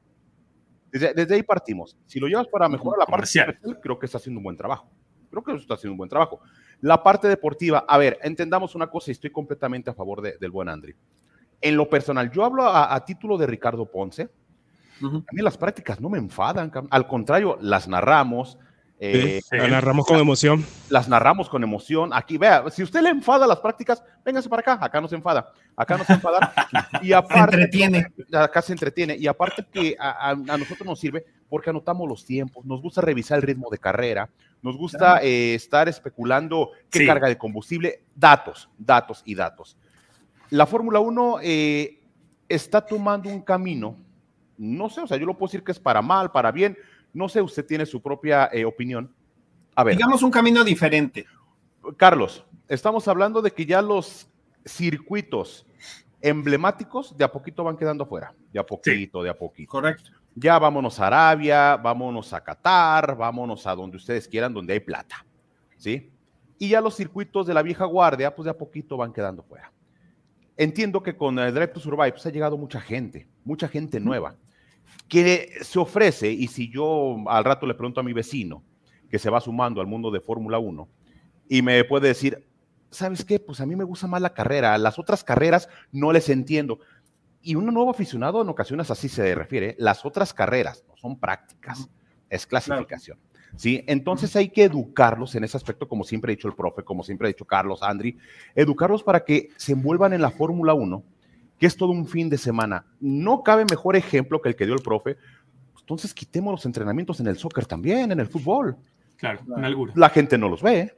Desde, 1.14 1.34
ahí 1.34 1.42
partimos. 1.42 1.96
Si 2.06 2.20
lo 2.20 2.28
llevas 2.28 2.46
para 2.46 2.68
mejorar 2.68 2.98
la 2.98 3.06
parte 3.06 3.28
comercial, 3.28 3.80
creo 3.80 3.98
que 3.98 4.06
está 4.06 4.18
haciendo 4.18 4.38
un 4.38 4.44
buen 4.44 4.56
trabajo. 4.56 4.88
Creo 5.30 5.42
que 5.42 5.52
está 5.54 5.74
haciendo 5.74 5.94
un 5.94 5.98
buen 5.98 6.10
trabajo. 6.10 6.40
La 6.80 7.02
parte 7.02 7.26
deportiva, 7.26 7.84
a 7.88 7.98
ver, 7.98 8.18
entendamos 8.22 8.76
una 8.76 8.86
cosa 8.86 9.10
y 9.10 9.12
estoy 9.12 9.30
completamente 9.30 9.90
a 9.90 9.94
favor 9.94 10.22
del 10.22 10.50
buen 10.52 10.68
Andri. 10.68 10.94
En 11.60 11.76
lo 11.76 11.88
personal, 11.88 12.30
yo 12.30 12.44
hablo 12.44 12.64
a 12.68 13.04
título 13.04 13.36
de 13.36 13.46
Ricardo 13.46 13.90
Ponce, 13.90 14.30
a 15.02 15.32
mí 15.32 15.42
las 15.42 15.58
prácticas 15.58 16.00
no 16.00 16.08
me 16.08 16.18
enfadan, 16.18 16.70
al 16.90 17.06
contrario, 17.06 17.58
las 17.60 17.88
narramos. 17.88 18.58
Eh, 19.00 19.40
las 19.50 19.70
narramos 19.70 20.06
con 20.06 20.18
emoción. 20.18 20.64
Las 20.88 21.08
narramos 21.08 21.48
con 21.48 21.62
emoción. 21.62 22.10
Aquí, 22.12 22.38
vea, 22.38 22.64
si 22.70 22.82
usted 22.82 23.02
le 23.02 23.10
enfada 23.10 23.46
las 23.46 23.58
prácticas, 23.58 24.02
véngase 24.24 24.48
para 24.48 24.60
acá. 24.60 24.78
Acá 24.80 25.00
no 25.00 25.08
se 25.08 25.16
enfada. 25.16 25.52
Acá 25.76 25.98
no 25.98 26.04
se 26.04 26.12
enfada. 26.12 26.52
y 27.02 27.12
aparte, 27.12 27.56
se 27.56 27.62
entretiene. 27.62 28.06
Acá 28.32 28.62
se 28.62 28.72
entretiene. 28.72 29.16
Y 29.16 29.26
aparte 29.26 29.66
que 29.70 29.96
a, 29.98 30.34
nosotros 30.34 30.86
nos 30.86 31.00
sirve 31.00 31.24
porque 31.48 31.70
anotamos 31.70 32.08
los 32.08 32.24
tiempos, 32.24 32.64
nos 32.64 32.80
gusta 32.80 33.00
revisar 33.00 33.36
el 33.36 33.42
ritmo 33.42 33.68
de 33.70 33.78
carrera, 33.78 34.28
nos 34.62 34.76
gusta 34.76 35.20
eh, 35.22 35.54
estar 35.54 35.88
especulando 35.88 36.70
qué 36.90 37.06
carga 37.06 37.28
de 37.28 37.36
combustible, 37.36 38.04
datos, 38.14 38.68
datos 38.78 39.22
y 39.24 39.34
datos. 39.34 39.76
La 40.50 40.66
Fórmula 40.66 41.00
1 41.00 41.38
eh, 41.42 42.00
está 42.48 42.80
tomando 42.80 43.28
un 43.28 43.42
camino 43.42 43.96
no 44.56 44.88
sé, 44.88 45.00
o 45.00 45.06
sea, 45.06 45.16
yo 45.16 45.26
lo 45.26 45.34
puedo 45.34 45.48
decir 45.48 45.64
que 45.64 45.72
es 45.72 45.80
para 45.80 46.02
mal, 46.02 46.30
para 46.30 46.52
bien. 46.52 46.76
No 47.14 47.28
sé, 47.28 47.40
usted 47.40 47.64
tiene 47.64 47.86
su 47.86 48.02
propia 48.02 48.50
eh, 48.52 48.64
opinión. 48.64 49.14
A 49.74 49.84
ver. 49.84 49.96
Digamos 49.96 50.22
un 50.22 50.30
camino 50.30 50.62
diferente. 50.62 51.24
Carlos, 51.96 52.44
estamos 52.68 53.08
hablando 53.08 53.40
de 53.40 53.50
que 53.50 53.64
ya 53.64 53.80
los 53.80 54.28
circuitos 54.66 55.66
emblemáticos 56.20 57.16
de 57.16 57.24
a 57.24 57.32
poquito 57.32 57.64
van 57.64 57.76
quedando 57.76 58.04
fuera. 58.04 58.34
De 58.52 58.58
a 58.58 58.66
poquito, 58.66 59.22
de 59.22 59.30
a 59.30 59.38
poquito. 59.38 59.70
Correcto. 59.70 60.10
Ya 60.34 60.58
vámonos 60.58 61.00
a 61.00 61.06
Arabia, 61.06 61.76
vámonos 61.76 62.32
a 62.32 62.42
Qatar, 62.42 63.16
vámonos 63.16 63.66
a 63.66 63.74
donde 63.74 63.96
ustedes 63.96 64.28
quieran, 64.28 64.52
donde 64.52 64.72
hay 64.74 64.80
plata. 64.80 65.24
¿Sí? 65.76 66.10
y 66.58 66.68
ya 66.68 66.80
los 66.80 66.94
circuitos 66.96 67.46
de 67.46 67.54
la 67.54 67.62
vieja 67.62 67.84
guardia, 67.84 68.34
pues 68.34 68.44
de 68.44 68.50
a 68.50 68.56
poquito 68.58 68.96
van 68.96 69.12
quedando 69.12 69.42
fuera. 69.42 69.72
Entiendo 70.56 71.02
que 71.02 71.16
con 71.16 71.38
el 71.38 71.52
Drive 71.52 71.68
to 71.68 71.80
Survive 71.80 72.12
pues, 72.12 72.26
ha 72.26 72.30
llegado 72.30 72.56
mucha 72.56 72.80
gente, 72.80 73.26
mucha 73.44 73.68
gente 73.68 73.98
nueva, 73.98 74.36
que 75.08 75.50
se 75.62 75.78
ofrece, 75.78 76.30
y 76.30 76.48
si 76.48 76.70
yo 76.70 77.16
al 77.28 77.44
rato 77.44 77.66
le 77.66 77.74
pregunto 77.74 78.00
a 78.00 78.04
mi 78.04 78.12
vecino, 78.12 78.62
que 79.10 79.18
se 79.18 79.30
va 79.30 79.40
sumando 79.40 79.80
al 79.80 79.86
mundo 79.86 80.10
de 80.10 80.20
Fórmula 80.20 80.58
1, 80.58 80.88
y 81.48 81.62
me 81.62 81.84
puede 81.84 82.08
decir, 82.08 82.46
¿sabes 82.90 83.24
qué? 83.24 83.38
Pues 83.38 83.60
a 83.60 83.66
mí 83.66 83.76
me 83.76 83.84
gusta 83.84 84.06
más 84.06 84.22
la 84.22 84.32
carrera, 84.32 84.76
las 84.78 84.98
otras 84.98 85.24
carreras 85.24 85.68
no 85.92 86.12
les 86.12 86.28
entiendo. 86.28 86.78
Y 87.42 87.56
un 87.56 87.66
nuevo 87.66 87.90
aficionado 87.90 88.40
en 88.40 88.48
ocasiones 88.48 88.90
así 88.90 89.08
se 89.08 89.34
refiere, 89.34 89.76
las 89.78 90.04
otras 90.04 90.32
carreras 90.32 90.84
no 90.88 90.96
son 90.96 91.18
prácticas, 91.18 91.88
es 92.30 92.46
clasificación. 92.46 93.18
¿sí? 93.56 93.84
Entonces 93.86 94.34
hay 94.36 94.48
que 94.48 94.64
educarlos 94.64 95.34
en 95.34 95.44
ese 95.44 95.56
aspecto, 95.56 95.88
como 95.88 96.04
siempre 96.04 96.32
ha 96.32 96.36
dicho 96.36 96.48
el 96.48 96.54
profe, 96.54 96.82
como 96.82 97.02
siempre 97.02 97.28
ha 97.28 97.32
dicho 97.32 97.44
Carlos, 97.44 97.82
Andri, 97.82 98.16
educarlos 98.54 99.02
para 99.02 99.24
que 99.24 99.50
se 99.56 99.72
envuelvan 99.72 100.12
en 100.12 100.22
la 100.22 100.30
Fórmula 100.30 100.74
1, 100.74 101.04
que 101.58 101.66
es 101.66 101.76
todo 101.76 101.90
un 101.90 102.06
fin 102.06 102.28
de 102.28 102.38
semana. 102.38 102.86
No 103.00 103.42
cabe 103.42 103.64
mejor 103.68 103.96
ejemplo 103.96 104.40
que 104.40 104.48
el 104.50 104.56
que 104.56 104.66
dio 104.66 104.74
el 104.74 104.82
profe. 104.82 105.16
Entonces 105.80 106.14
quitemos 106.14 106.52
los 106.52 106.66
entrenamientos 106.66 107.20
en 107.20 107.26
el 107.26 107.36
soccer 107.36 107.66
también, 107.66 108.10
en 108.12 108.20
el 108.20 108.26
fútbol. 108.26 108.76
Claro, 109.16 109.40
en 109.56 109.64
alguna. 109.64 109.92
La 109.94 110.08
gente 110.08 110.38
no 110.38 110.48
los 110.48 110.62
ve, 110.62 110.94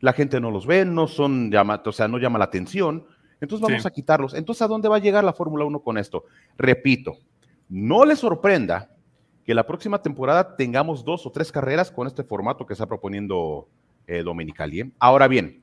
la 0.00 0.12
gente 0.12 0.40
no 0.40 0.50
los 0.50 0.66
ve, 0.66 0.84
no 0.84 1.06
son, 1.06 1.50
llama, 1.50 1.82
o 1.84 1.92
sea, 1.92 2.08
no 2.08 2.18
llama 2.18 2.38
la 2.38 2.44
atención. 2.46 3.06
Entonces 3.40 3.62
vamos 3.66 3.82
Sí. 3.82 3.88
a 3.88 3.90
quitarlos. 3.90 4.34
Entonces, 4.34 4.62
¿a 4.62 4.66
dónde 4.68 4.88
va 4.88 4.96
a 4.96 5.00
llegar 5.00 5.24
la 5.24 5.32
Fórmula 5.32 5.64
1 5.64 5.80
con 5.80 5.98
esto? 5.98 6.24
Repito, 6.56 7.16
no 7.68 8.04
les 8.04 8.18
sorprenda 8.18 8.90
que 9.44 9.54
la 9.54 9.66
próxima 9.66 10.00
temporada 10.00 10.56
tengamos 10.56 11.04
dos 11.04 11.26
o 11.26 11.30
tres 11.30 11.52
carreras 11.52 11.90
con 11.90 12.06
este 12.06 12.22
formato 12.24 12.64
que 12.66 12.72
está 12.72 12.86
proponiendo 12.86 13.68
eh, 14.06 14.22
Dominicali. 14.22 14.80
¿eh? 14.80 14.90
Ahora 14.98 15.28
bien, 15.28 15.62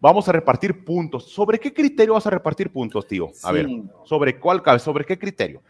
vamos 0.00 0.28
a 0.28 0.32
repartir 0.32 0.84
puntos. 0.84 1.30
¿Sobre 1.30 1.58
qué 1.58 1.72
criterio 1.72 2.14
vas 2.14 2.26
a 2.26 2.30
repartir 2.30 2.70
puntos, 2.70 3.06
tío? 3.06 3.28
A 3.42 3.48
Sí, 3.48 3.54
ver. 3.54 3.68
¿sobre 4.04 4.38
cuál 4.38 4.62
cabe? 4.62 4.78
¿Sobre 4.78 5.04
qué 5.04 5.18
criterio? 5.18 5.62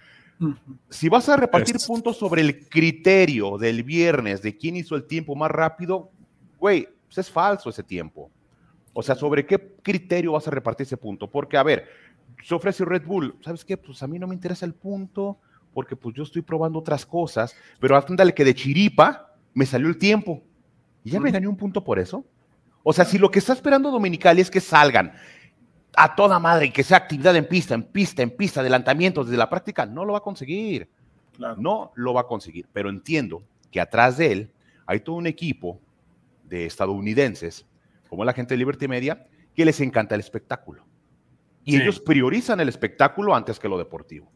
Si 0.89 1.09
vas 1.09 1.29
a 1.29 1.37
repartir 1.37 1.77
Es- 1.77 1.87
puntos 1.87 2.17
sobre 2.17 2.43
el 2.43 2.69
criterio 2.69 3.59
del 3.59 3.83
viernes 3.83 4.41
de 4.43 4.57
quién 4.57 4.77
hizo 4.77 4.95
el 4.95 5.05
tiempo 5.07 5.35
más 5.35 5.51
rápido, 5.51 6.11
güey, 6.59 6.89
pues 7.07 7.19
es 7.19 7.31
falso 7.31 7.71
ese 7.71 7.83
tiempo. 7.83 8.31
O 8.93 9.03
sea, 9.03 9.15
¿sobre 9.15 9.45
qué 9.47 9.75
criterio 9.83 10.33
vas 10.33 10.47
a 10.47 10.51
repartir 10.51 10.85
ese 10.87 10.97
punto? 10.97 11.29
Porque, 11.31 11.57
a 11.57 11.63
ver, 11.63 11.87
se 12.45 12.55
ofrece 12.55 12.85
Red 12.85 13.05
Bull, 13.07 13.35
¿sabes 13.45 13.65
qué? 13.65 13.77
Pues 13.77 14.03
a 14.03 14.07
mí 14.07 14.19
no 14.19 14.27
me 14.27 14.35
interesa 14.35 14.65
el 14.67 14.75
punto 14.75 15.39
porque 15.75 15.97
pues 15.97 16.15
yo 16.15 16.23
estoy 16.23 16.43
probando 16.43 16.79
otras 16.79 17.05
cosas, 17.07 17.55
pero 17.81 17.97
ándale 17.97 18.35
que 18.35 18.45
de 18.45 18.55
chiripa 18.55 19.35
me 19.55 19.67
salió 19.67 19.89
el 19.89 19.99
tiempo 19.99 20.43
y 21.05 21.11
ya 21.11 21.21
me 21.21 21.31
gané 21.31 21.47
un 21.47 21.57
punto 21.57 21.83
por 21.85 21.99
eso. 21.99 22.25
O 22.91 22.93
sea, 22.95 23.05
si 23.05 23.19
lo 23.19 23.31
que 23.31 23.39
está 23.39 23.53
esperando 23.53 23.91
Dominicali 23.91 24.41
es 24.41 24.51
que 24.51 24.63
salgan 24.63 25.13
a 25.95 26.15
toda 26.17 26.39
madre 26.39 26.65
y 26.67 26.71
que 26.71 26.83
sea 26.83 26.97
actividad 26.97 27.37
en 27.37 27.47
pista, 27.47 27.75
en 27.75 27.83
pista, 27.83 28.23
en 28.23 28.31
pista, 28.31 28.61
adelantamientos 28.61 29.27
desde 29.27 29.37
la 29.37 29.51
práctica, 29.51 29.85
no 29.85 30.07
lo 30.07 30.15
va 30.15 30.21
a 30.21 30.23
conseguir. 30.23 30.89
Claro. 31.37 31.57
No 31.59 31.93
lo 31.97 32.15
va 32.15 32.23
a 32.23 32.27
conseguir, 32.27 32.67
pero 32.73 32.89
entiendo 32.89 33.43
que 33.71 33.79
atrás 33.79 34.17
de 34.17 34.33
él 34.33 34.51
hay 34.87 35.01
todo 35.01 35.17
un 35.17 35.27
equipo 35.27 35.79
de 36.45 36.65
estadounidenses, 36.65 37.67
como 38.09 38.25
la 38.25 38.33
gente 38.33 38.55
de 38.55 38.59
Liberty 38.59 38.89
Media, 38.89 39.27
que 39.55 39.67
les 39.67 39.83
encanta 39.83 40.15
el 40.15 40.23
espectáculo. 40.23 40.87
Y 41.65 41.73
Sí. 41.73 41.83
ellos 41.83 42.01
priorizan 42.01 42.59
el 42.59 42.71
espectáculo 42.71 43.35
antes 43.35 43.59
que 43.59 43.69
lo 43.69 43.77
deportivo. 43.77 44.33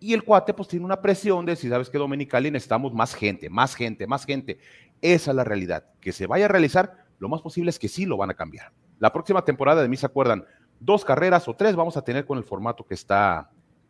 Y 0.00 0.12
el 0.12 0.24
cuate 0.24 0.54
pues 0.54 0.66
tiene 0.66 0.84
una 0.84 1.00
presión 1.00 1.46
de 1.46 1.54
si 1.54 1.68
sabes 1.68 1.88
que 1.88 1.98
Dominicali 1.98 2.50
necesitamos 2.50 2.92
más 2.92 3.14
gente, 3.14 3.48
más 3.48 3.76
gente, 3.76 4.08
más 4.08 4.26
gente. 4.26 4.58
Esa 5.00 5.30
es 5.30 5.36
la 5.36 5.44
realidad. 5.44 5.84
Que 6.00 6.10
se 6.10 6.26
vaya 6.26 6.46
a 6.46 6.48
realizar, 6.48 7.08
lo 7.20 7.28
más 7.28 7.40
posible 7.40 7.70
es 7.70 7.78
que 7.78 7.86
sí 7.88 8.04
lo 8.06 8.16
van 8.16 8.30
a 8.30 8.34
cambiar. 8.34 8.72
La 8.98 9.12
próxima 9.12 9.44
temporada 9.44 9.80
de 9.82 9.88
mí 9.88 9.96
se 9.96 10.06
acuerdan, 10.06 10.44
dos 10.80 11.04
carreras 11.04 11.46
o 11.46 11.54
tres 11.54 11.76
vamos 11.76 11.96
a 11.96 12.02
tener 12.02 12.24
con 12.26 12.36
el 12.38 12.44
formato 12.44 12.84
que 12.84 12.94
está. 12.94 13.48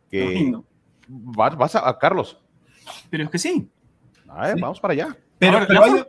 Que 0.09 0.21
Ay, 0.27 0.51
no. 0.51 0.63
vas, 1.07 1.57
vas 1.57 1.75
a, 1.75 1.89
a 1.89 1.97
Carlos. 1.97 2.39
Pero 3.09 3.23
es 3.23 3.29
que 3.29 3.39
sí. 3.39 3.69
A 4.27 4.47
ver, 4.47 4.55
Sí. 4.55 4.61
Vamos 4.61 4.79
para 4.79 4.93
allá. 4.93 5.17
Pero, 5.39 5.53
Ahora, 5.53 5.67
pero 5.67 5.79
la 5.79 5.85
hay- 5.85 5.91
for- 5.91 6.07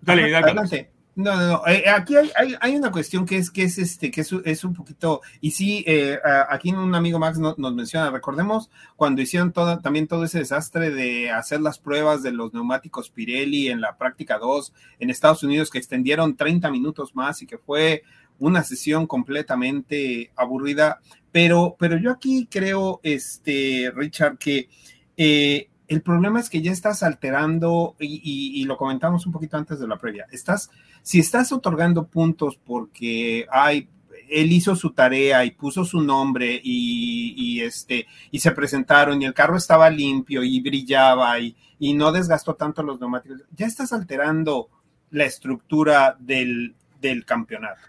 Dale, 0.00 0.22
dale, 0.30 0.32
Carlos. 0.46 0.72
Adelante. 0.72 0.92
No, 1.14 1.36
no, 1.36 1.46
no. 1.46 1.62
Eh, 1.66 1.84
aquí 1.90 2.16
hay, 2.16 2.30
hay, 2.58 2.74
una 2.74 2.90
cuestión 2.90 3.26
que 3.26 3.36
es 3.36 3.50
que 3.50 3.64
es 3.64 3.76
este 3.76 4.10
que 4.10 4.22
es, 4.22 4.64
un 4.64 4.72
poquito 4.72 5.20
y 5.42 5.50
sí 5.50 5.84
eh, 5.86 6.18
aquí 6.48 6.72
un 6.72 6.94
amigo 6.94 7.18
Max 7.18 7.38
no- 7.38 7.54
nos 7.58 7.74
menciona. 7.74 8.10
Recordemos 8.10 8.70
cuando 8.96 9.20
hicieron 9.20 9.52
todo, 9.52 9.78
también 9.80 10.08
todo 10.08 10.24
ese 10.24 10.38
desastre 10.38 10.90
de 10.90 11.30
hacer 11.30 11.60
las 11.60 11.78
pruebas 11.78 12.22
de 12.22 12.32
los 12.32 12.54
neumáticos 12.54 13.10
Pirelli 13.10 13.68
en 13.68 13.82
la 13.82 13.98
práctica 13.98 14.38
2 14.38 14.72
en 15.00 15.10
Estados 15.10 15.42
Unidos 15.42 15.70
que 15.70 15.78
extendieron 15.78 16.34
30 16.34 16.70
minutos 16.70 17.14
más 17.14 17.42
y 17.42 17.46
que 17.46 17.58
fue 17.58 18.04
una 18.38 18.64
sesión 18.64 19.06
completamente 19.06 20.32
aburrida. 20.34 21.00
Pero, 21.30 21.76
pero 21.78 21.98
yo 21.98 22.10
aquí 22.10 22.48
creo, 22.50 23.00
este 23.02 23.92
Richard, 23.94 24.38
que 24.38 24.68
eh, 25.16 25.68
el 25.92 26.00
problema 26.02 26.40
es 26.40 26.48
que 26.48 26.62
ya 26.62 26.72
estás 26.72 27.02
alterando, 27.02 27.96
y, 28.00 28.64
lo 28.64 28.76
comentamos 28.76 29.26
un 29.26 29.32
poquito 29.32 29.58
antes 29.58 29.78
de 29.78 29.86
la 29.86 29.98
previa, 29.98 30.26
estás, 30.30 30.70
si 31.02 31.18
estás 31.18 31.52
otorgando 31.52 32.06
puntos 32.06 32.58
porque 32.64 33.46
hay, 33.50 33.88
él 34.30 34.52
hizo 34.52 34.74
su 34.74 34.92
tarea 34.92 35.44
y 35.44 35.50
puso 35.50 35.84
su 35.84 36.00
nombre 36.00 36.58
y, 36.62 37.60
este, 37.60 38.06
y 38.30 38.38
se 38.38 38.52
presentaron 38.52 39.20
y 39.20 39.26
el 39.26 39.34
carro 39.34 39.56
estaba 39.56 39.90
limpio 39.90 40.42
y 40.42 40.60
brillaba 40.60 41.38
y, 41.38 41.54
y 41.78 41.92
no 41.92 42.10
desgastó 42.10 42.54
tanto 42.54 42.82
los 42.82 42.98
neumáticos, 42.98 43.42
ya 43.54 43.66
estás 43.66 43.92
alterando 43.92 44.70
la 45.10 45.24
estructura 45.24 46.16
del, 46.18 46.74
del 47.00 47.26
campeonato. 47.26 47.82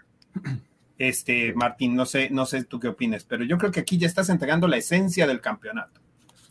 Este, 0.98 1.54
Martín, 1.54 1.96
no 1.96 2.06
sé, 2.06 2.30
no 2.30 2.46
sé 2.46 2.64
tú 2.64 2.78
qué 2.78 2.88
opinas, 2.88 3.24
pero 3.24 3.44
yo 3.44 3.58
creo 3.58 3.72
que 3.72 3.80
aquí 3.80 3.98
ya 3.98 4.06
estás 4.06 4.28
entregando 4.28 4.68
la 4.68 4.76
esencia 4.76 5.26
del 5.26 5.40
campeonato. 5.40 6.03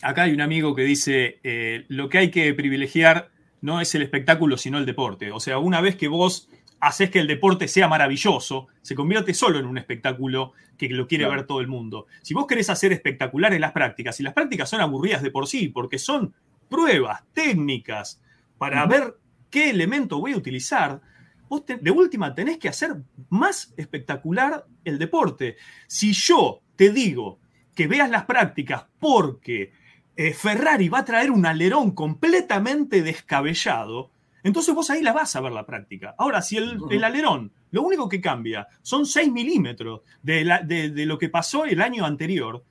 Acá 0.03 0.23
hay 0.23 0.33
un 0.33 0.41
amigo 0.41 0.75
que 0.75 0.83
dice, 0.83 1.39
eh, 1.43 1.85
lo 1.87 2.09
que 2.09 2.17
hay 2.19 2.31
que 2.31 2.53
privilegiar 2.53 3.29
no 3.61 3.79
es 3.81 3.95
el 3.95 4.01
espectáculo, 4.01 4.57
sino 4.57 4.77
el 4.77 4.85
deporte. 4.85 5.31
O 5.31 5.39
sea, 5.39 5.57
una 5.59 5.79
vez 5.81 5.95
que 5.95 6.07
vos 6.07 6.49
haces 6.79 7.09
que 7.09 7.19
el 7.19 7.27
deporte 7.27 7.67
sea 7.69 7.87
maravilloso, 7.87 8.67
se 8.81 8.93
convierte 8.95 9.33
solo 9.33 9.57
en 9.59 9.65
un 9.65 9.77
espectáculo 9.77 10.51
que 10.77 10.89
lo 10.89 11.07
quiere 11.07 11.23
Claro. 11.23 11.37
ver 11.37 11.47
todo 11.47 11.61
el 11.61 11.67
mundo. 11.67 12.07
Si 12.21 12.33
vos 12.33 12.45
querés 12.45 12.69
hacer 12.69 12.91
espectaculares 12.91 13.59
las 13.59 13.71
prácticas, 13.71 14.19
y 14.19 14.23
las 14.23 14.33
prácticas 14.33 14.69
son 14.69 14.81
aburridas 14.81 15.21
de 15.23 15.31
por 15.31 15.47
sí, 15.47 15.69
porque 15.69 15.97
son 15.97 16.33
pruebas 16.69 17.23
técnicas 17.33 18.21
para 18.57 18.85
ver 18.85 19.15
qué 19.49 19.69
elemento 19.69 20.19
voy 20.19 20.33
a 20.33 20.37
utilizar, 20.37 20.99
vos 21.47 21.65
te- 21.65 21.77
de 21.77 21.91
última 21.91 22.33
tenés 22.35 22.57
que 22.57 22.67
hacer 22.67 22.95
más 23.29 23.73
espectacular 23.77 24.65
el 24.83 24.97
deporte. 24.99 25.55
Si 25.87 26.11
yo 26.11 26.61
te 26.75 26.89
digo 26.89 27.39
que 27.75 27.87
veas 27.87 28.09
las 28.09 28.25
prácticas 28.25 28.85
porque 28.99 29.71
eh, 30.15 30.33
Ferrari 30.33 30.89
va 30.89 30.99
a 30.99 31.05
traer 31.05 31.31
un 31.31 31.45
alerón 31.45 31.91
completamente 31.91 33.01
descabellado, 33.01 34.11
entonces 34.43 34.75
vos 34.75 34.89
ahí 34.89 35.01
la 35.01 35.13
vas 35.13 35.35
a 35.35 35.41
ver 35.41 35.51
la 35.53 35.65
práctica. 35.65 36.15
Ahora, 36.17 36.41
si 36.41 36.57
el, 36.57 37.03
alerón, 37.03 37.51
lo 37.71 37.81
único 37.83 38.09
que 38.09 38.19
cambia 38.21 38.67
son 38.81 39.05
6 39.05 39.31
milímetros 39.31 40.01
de, 40.21 40.43
la- 40.43 40.61
de- 40.61 40.89
de 40.89 41.05
lo 41.05 41.17
que 41.17 41.29
pasó 41.29 41.65
el 41.65 41.81
año 41.81 42.05
anterior, 42.05 42.63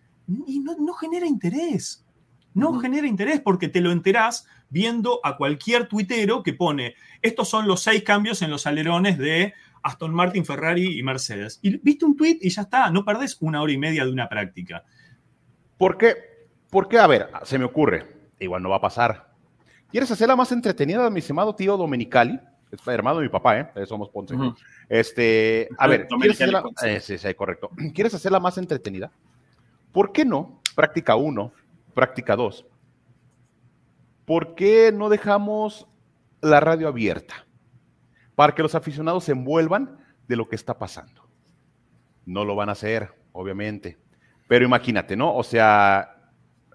y 0.46 0.60
no, 0.60 0.76
no 0.78 0.92
genera 0.94 1.26
interés. 1.26 2.04
No 2.54 2.78
genera 2.78 3.06
interés 3.06 3.40
porque 3.40 3.68
te 3.68 3.80
lo 3.80 3.90
enterás 3.90 4.46
viendo 4.68 5.20
a 5.24 5.36
cualquier 5.38 5.88
tuitero 5.88 6.42
que 6.42 6.52
pone, 6.52 6.94
estos 7.22 7.48
son 7.48 7.66
los 7.66 7.82
seis 7.82 8.02
cambios 8.02 8.42
en 8.42 8.50
los 8.50 8.66
alerones 8.66 9.16
de 9.18 9.54
Aston 9.82 10.14
Martin, 10.14 10.44
Ferrari 10.44 10.98
y 10.98 11.02
Mercedes. 11.02 11.58
Y 11.62 11.78
viste 11.78 12.04
un 12.04 12.14
tweet 12.16 12.38
y 12.42 12.50
ya 12.50 12.62
está, 12.62 12.90
no 12.90 13.04
perdés 13.06 13.38
una 13.40 13.62
hora 13.62 13.72
y 13.72 13.78
media 13.78 14.04
de 14.04 14.12
una 14.12 14.28
práctica. 14.28 14.84
¿Por 15.78 15.96
qué? 15.96 16.14
Porque, 16.72 16.98
a 16.98 17.06
ver, 17.06 17.28
se 17.42 17.58
me 17.58 17.66
ocurre, 17.66 18.06
igual 18.38 18.62
no 18.62 18.70
va 18.70 18.76
a 18.76 18.80
pasar. 18.80 19.28
¿Quieres 19.90 20.10
hacerla 20.10 20.36
más 20.36 20.52
entretenida, 20.52 21.10
mi 21.10 21.18
estimado 21.18 21.54
tío 21.54 21.76
Domenicali? 21.76 22.40
Es 22.70 22.80
hermano 22.88 23.18
de 23.18 23.24
mi 23.24 23.28
papá, 23.28 23.60
¿eh? 23.60 23.68
Somos 23.84 24.08
Ponce. 24.08 24.34
Ujú. 24.34 24.54
Este, 24.88 25.68
a 25.76 25.86
ver, 25.88 26.08
¿quieres 26.08 26.40
hacerla? 26.40 26.64
Eh, 26.82 26.98
sí, 27.00 27.18
sí, 27.18 27.34
correcto. 27.34 27.68
¿Quieres 27.94 28.14
hacerla 28.14 28.40
más 28.40 28.56
entretenida? 28.56 29.12
¿Por 29.92 30.12
qué 30.12 30.24
no? 30.24 30.62
Práctica 30.74 31.14
1, 31.14 31.52
práctica 31.92 32.36
2. 32.36 32.64
¿Por 34.24 34.54
qué 34.54 34.92
no 34.94 35.10
dejamos 35.10 35.86
la 36.40 36.60
radio 36.60 36.88
abierta? 36.88 37.44
Para 38.34 38.54
que 38.54 38.62
los 38.62 38.74
aficionados 38.74 39.24
se 39.24 39.32
envuelvan 39.32 39.98
de 40.26 40.36
lo 40.36 40.48
que 40.48 40.56
está 40.56 40.78
pasando. 40.78 41.28
No 42.24 42.46
lo 42.46 42.56
van 42.56 42.70
a 42.70 42.72
hacer, 42.72 43.12
obviamente. 43.32 43.98
Pero 44.48 44.64
imagínate, 44.64 45.16
¿no? 45.16 45.36
O 45.36 45.42
sea, 45.42 46.11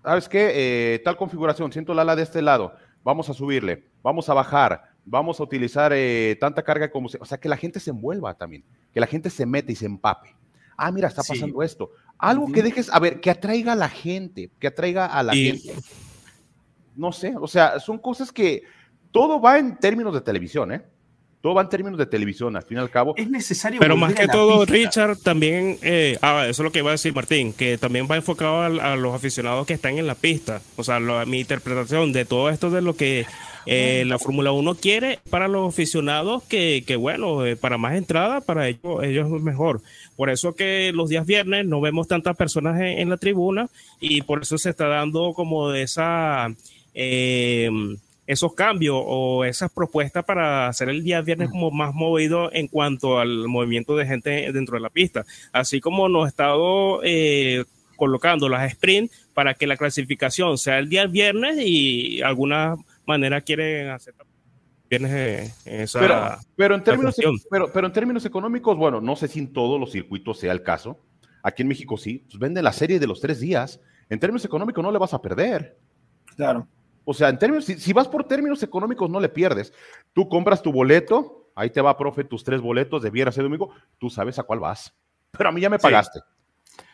¿sabes 0.07 0.29
qué? 0.29 0.51
Eh, 0.95 0.99
tal 0.99 1.17
configuración, 1.17 1.69
siento 1.73 1.93
la 1.93 2.03
ala 2.03 2.15
de 2.15 2.23
este 2.23 2.41
lado, 2.41 2.73
vamos 3.03 3.29
a 3.29 3.33
subirle, 3.33 3.89
vamos 4.01 4.29
a 4.29 4.33
bajar, 4.33 4.83
vamos 5.03 5.37
a 5.39 5.43
utilizar 5.43 5.91
eh, 5.93 6.37
tanta 6.39 6.63
carga 6.63 6.89
como... 6.89 7.09
se- 7.09 7.17
o 7.19 7.25
sea, 7.25 7.37
que 7.37 7.49
la 7.49 7.57
gente 7.57 7.81
se 7.81 7.89
envuelva 7.89 8.33
también, 8.33 8.63
que 8.93 9.01
la 9.01 9.07
gente 9.07 9.29
se 9.29 9.45
mete 9.45 9.73
y 9.73 9.75
se 9.75 9.85
empape. 9.85 10.33
Ah, 10.77 10.91
mira, 10.93 11.09
está 11.09 11.23
Sí. 11.23 11.33
pasando 11.33 11.61
esto. 11.61 11.91
Algo 12.17 12.49
que 12.53 12.63
dejes, 12.63 12.89
a 12.93 12.99
ver, 12.99 13.19
que 13.19 13.29
atraiga 13.29 13.73
a 13.73 13.75
la 13.75 13.89
gente, 13.89 14.49
que 14.59 14.67
atraiga 14.67 15.07
a 15.07 15.23
la 15.23 15.35
Y- 15.35 15.57
gente. 15.59 15.81
No 16.95 17.11
sé, 17.11 17.35
o 17.39 17.47
sea, 17.47 17.79
son 17.81 17.97
cosas 17.99 18.31
que 18.31 18.63
todo 19.11 19.41
va 19.41 19.59
en 19.59 19.77
términos 19.77 20.13
de 20.13 20.21
televisión, 20.21 20.71
¿eh? 20.71 20.83
Todo 21.41 21.53
va 21.53 21.61
en 21.61 21.69
términos 21.69 21.99
de 21.99 22.05
televisión, 22.07 22.55
al 22.55 22.63
fin 22.63 22.77
y 22.77 22.81
al 22.81 22.89
cabo. 22.89 23.13
Es 23.15 23.29
necesario. 23.29 23.79
Pero 23.79 23.95
más 23.95 24.13
que 24.13 24.27
todo, 24.27 24.65
Richard, 24.65 25.17
también, 25.17 25.77
eh, 25.83 26.17
ah, 26.21 26.45
eso 26.47 26.63
es 26.63 26.65
lo 26.65 26.71
que 26.71 26.79
iba 26.79 26.89
a 26.89 26.93
decir 26.93 27.13
Martín, 27.13 27.53
que 27.53 27.77
también 27.77 28.07
va 28.09 28.15
enfocado 28.15 28.61
a, 28.63 28.95
los 28.95 29.13
aficionados 29.13 29.67
que 29.67 29.73
están 29.73 29.97
en 29.97 30.07
la 30.07 30.15
pista. 30.15 30.61
O 30.75 30.83
sea, 30.83 30.99
mi 30.99 31.39
interpretación 31.39 32.11
de 32.11 32.25
todo 32.25 32.49
esto 32.49 32.71
de 32.71 32.81
lo 32.81 32.95
que 32.95 33.25
eh, 33.69 34.03
la 34.07 34.17
Fórmula 34.17 34.51
1 34.51 34.75
quiere 34.75 35.19
para 35.29 35.47
los 35.47 35.73
aficionados 35.73 36.41
que, 36.43 36.83
que 36.87 36.95
bueno, 36.95 37.45
eh, 37.45 37.55
para 37.55 37.77
más 37.77 37.95
entrada, 37.95 38.41
para 38.41 38.67
ellos, 38.69 39.03
ellos 39.03 39.27
es 39.31 39.41
mejor. 39.41 39.81
Por 40.15 40.29
eso 40.29 40.55
que 40.55 40.91
los 40.93 41.09
días 41.09 41.25
viernes 41.25 41.65
no 41.65 41.81
vemos 41.81 42.07
tantas 42.07 42.35
personas 42.35 42.79
en, 42.81 43.09
la 43.09 43.17
tribuna 43.17 43.67
y 43.99 44.21
por 44.21 44.41
eso 44.41 44.57
se 44.57 44.69
está 44.71 44.87
dando 44.87 45.33
como 45.33 45.69
de 45.69 45.83
esa... 45.83 46.47
Eh, 46.93 47.69
esos 48.27 48.53
cambios 48.53 49.01
o 49.03 49.45
esas 49.45 49.71
propuestas 49.71 50.25
para 50.25 50.67
hacer 50.67 50.89
el 50.89 51.01
día 51.01 51.21
viernes 51.21 51.49
como 51.49 51.71
más 51.71 51.95
movido 51.95 52.51
en 52.53 52.67
cuanto 52.67 53.19
al 53.19 53.47
movimiento 53.47 53.95
de 53.95 54.05
gente 54.05 54.51
dentro 54.51 54.75
de 54.75 54.81
la 54.81 54.89
pista. 54.89 55.25
Así 55.53 55.79
como 55.79 56.09
nos 56.09 56.25
ha 56.25 56.27
estado 56.27 56.99
eh, 57.03 57.63
colocando 57.95 58.49
las 58.49 58.69
sprint 58.69 59.11
para 59.33 59.53
que 59.53 59.65
la 59.65 59.77
clasificación 59.77 60.57
sea 60.57 60.77
el 60.77 60.89
día 60.89 61.07
viernes 61.07 61.57
y 61.59 62.17
de 62.17 62.25
alguna 62.25 62.75
manera 63.05 63.41
quieren 63.41 63.89
hacer 63.89 64.13
viernes 64.89 65.11
eh, 65.65 65.83
esa 65.83 65.99
pero, 65.99 66.37
pero 66.55 66.75
en 66.75 66.83
términos 66.83 67.15
pero, 67.49 67.71
pero 67.73 67.87
en 67.87 67.93
términos 67.93 68.23
económicos 68.23 68.77
bueno 68.77 69.01
no 69.01 69.17
sé 69.17 69.27
si 69.27 69.39
en 69.39 69.51
todos 69.51 69.77
los 69.79 69.91
circuitos 69.91 70.39
sea 70.39 70.51
el 70.51 70.63
caso. 70.63 70.99
Aquí 71.43 71.61
en 71.61 71.69
México 71.69 71.97
sí 71.97 72.25
pues 72.29 72.39
venden 72.39 72.65
la 72.65 72.73
serie 72.73 72.99
de 72.99 73.07
los 73.07 73.21
tres 73.21 73.39
días. 73.39 73.79
En 74.09 74.19
términos 74.19 74.43
económicos 74.43 74.83
no 74.83 74.91
le 74.91 74.99
vas 74.99 75.13
a 75.13 75.21
perder. 75.21 75.77
Claro 76.35 76.67
o 77.09 77.13
sea, 77.13 77.29
en 77.29 77.39
términos, 77.39 77.63
si, 77.63 77.93
vas 77.93 78.09
por 78.09 78.25
términos 78.25 78.61
económicos, 78.63 79.09
no 79.09 79.21
le 79.21 79.29
pierdes. 79.29 79.71
Tú 80.11 80.27
compras 80.27 80.61
tu 80.61 80.73
boleto, 80.73 81.49
ahí 81.55 81.69
te 81.69 81.79
va, 81.79 81.97
profe, 81.97 82.25
tus 82.25 82.43
tres 82.43 82.59
boletos 82.59 83.01
de 83.01 83.09
viernes 83.09 83.37
y 83.37 83.41
domingo, 83.41 83.71
tú 83.97 84.09
sabes 84.09 84.37
a 84.39 84.43
cuál 84.43 84.59
vas. 84.59 84.93
Pero 85.31 85.47
a 85.47 85.53
mí 85.53 85.61
ya 85.61 85.69
me 85.69 85.79
pagaste. 85.79 86.19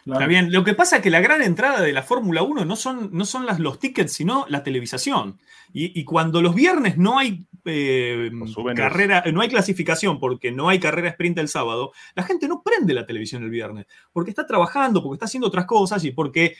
Está 0.05 0.27
bien. 0.27 0.51
Lo 0.51 0.63
que 0.63 0.75
pasa 0.75 0.97
es 0.97 1.01
que 1.01 1.09
la 1.09 1.19
gran 1.19 1.41
entrada 1.41 1.81
de 1.81 1.91
la 1.93 2.03
Fórmula 2.03 2.43
1 2.43 2.63
no 2.63 2.75
son, 2.75 3.09
no 3.11 3.25
son 3.25 3.47
las, 3.47 3.59
los 3.59 3.79
tickets, 3.79 4.13
sino 4.13 4.45
la 4.49 4.61
televisación. 4.61 5.39
Y, 5.73 6.03
cuando 6.03 6.43
los 6.43 6.53
viernes 6.53 6.99
no 6.99 7.17
hay 7.17 7.47
eh, 7.65 8.29
carrera, 8.75 9.23
no 9.33 9.41
hay 9.41 9.49
clasificación 9.49 10.19
porque 10.19 10.51
no 10.51 10.69
hay 10.69 10.79
carrera 10.79 11.09
sprint 11.09 11.39
el 11.39 11.47
sábado, 11.47 11.91
la 12.13 12.21
gente 12.21 12.47
no 12.47 12.61
prende 12.61 12.93
la 12.93 13.07
televisión 13.07 13.41
el 13.41 13.49
viernes 13.49 13.87
porque 14.11 14.29
está 14.29 14.45
trabajando, 14.45 15.01
porque 15.01 15.15
está 15.15 15.25
haciendo 15.25 15.47
otras 15.47 15.65
cosas 15.65 16.03
y 16.03 16.11
porque 16.11 16.55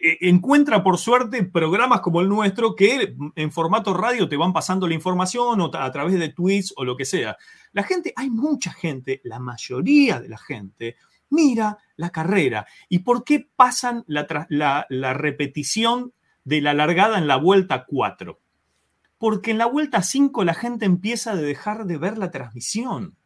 encuentra 0.00 0.82
por 0.82 0.98
suerte 0.98 1.44
programas 1.44 2.00
como 2.00 2.20
el 2.20 2.28
nuestro 2.28 2.74
que 2.74 3.14
en 3.34 3.52
formato 3.52 3.94
radio 3.94 4.28
te 4.28 4.36
van 4.36 4.52
pasando 4.52 4.86
la 4.86 4.94
información 4.94 5.60
o 5.60 5.70
a 5.74 5.92
través 5.92 6.18
de 6.18 6.28
tweets 6.28 6.72
o 6.76 6.84
lo 6.84 6.96
que 6.96 7.04
sea. 7.04 7.36
La 7.72 7.82
gente, 7.82 8.12
hay 8.16 8.30
mucha 8.30 8.72
gente, 8.72 9.20
la 9.24 9.38
mayoría 9.38 10.20
de 10.20 10.28
la 10.28 10.38
gente 10.38 10.96
mira 11.30 11.78
la 11.96 12.10
carrera. 12.10 12.66
¿Y 12.88 13.00
por 13.00 13.24
qué 13.24 13.48
pasan 13.56 14.04
la, 14.06 14.86
la 14.88 15.14
repetición 15.14 16.12
de 16.44 16.60
la 16.60 16.74
largada 16.74 17.18
en 17.18 17.26
la 17.26 17.36
vuelta 17.36 17.84
4? 17.86 18.40
Porque 19.18 19.50
en 19.50 19.58
la 19.58 19.66
vuelta 19.66 20.02
5 20.02 20.44
la 20.44 20.54
gente 20.54 20.86
empieza 20.86 21.32
a 21.32 21.36
dejar 21.36 21.86
de 21.86 21.98
ver 21.98 22.18
la 22.18 22.30
transmisión. 22.30 23.16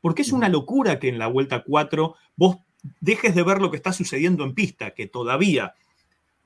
Porque 0.00 0.22
es 0.22 0.32
una 0.32 0.48
locura 0.48 0.98
que 0.98 1.08
en 1.08 1.18
la 1.18 1.28
vuelta 1.28 1.62
4 1.62 2.14
vos 2.36 2.56
dejes 3.00 3.34
de 3.34 3.42
ver 3.44 3.60
lo 3.60 3.70
que 3.70 3.76
está 3.76 3.92
sucediendo 3.92 4.44
en 4.44 4.54
pista, 4.54 4.92
que 4.92 5.06
todavía 5.06 5.74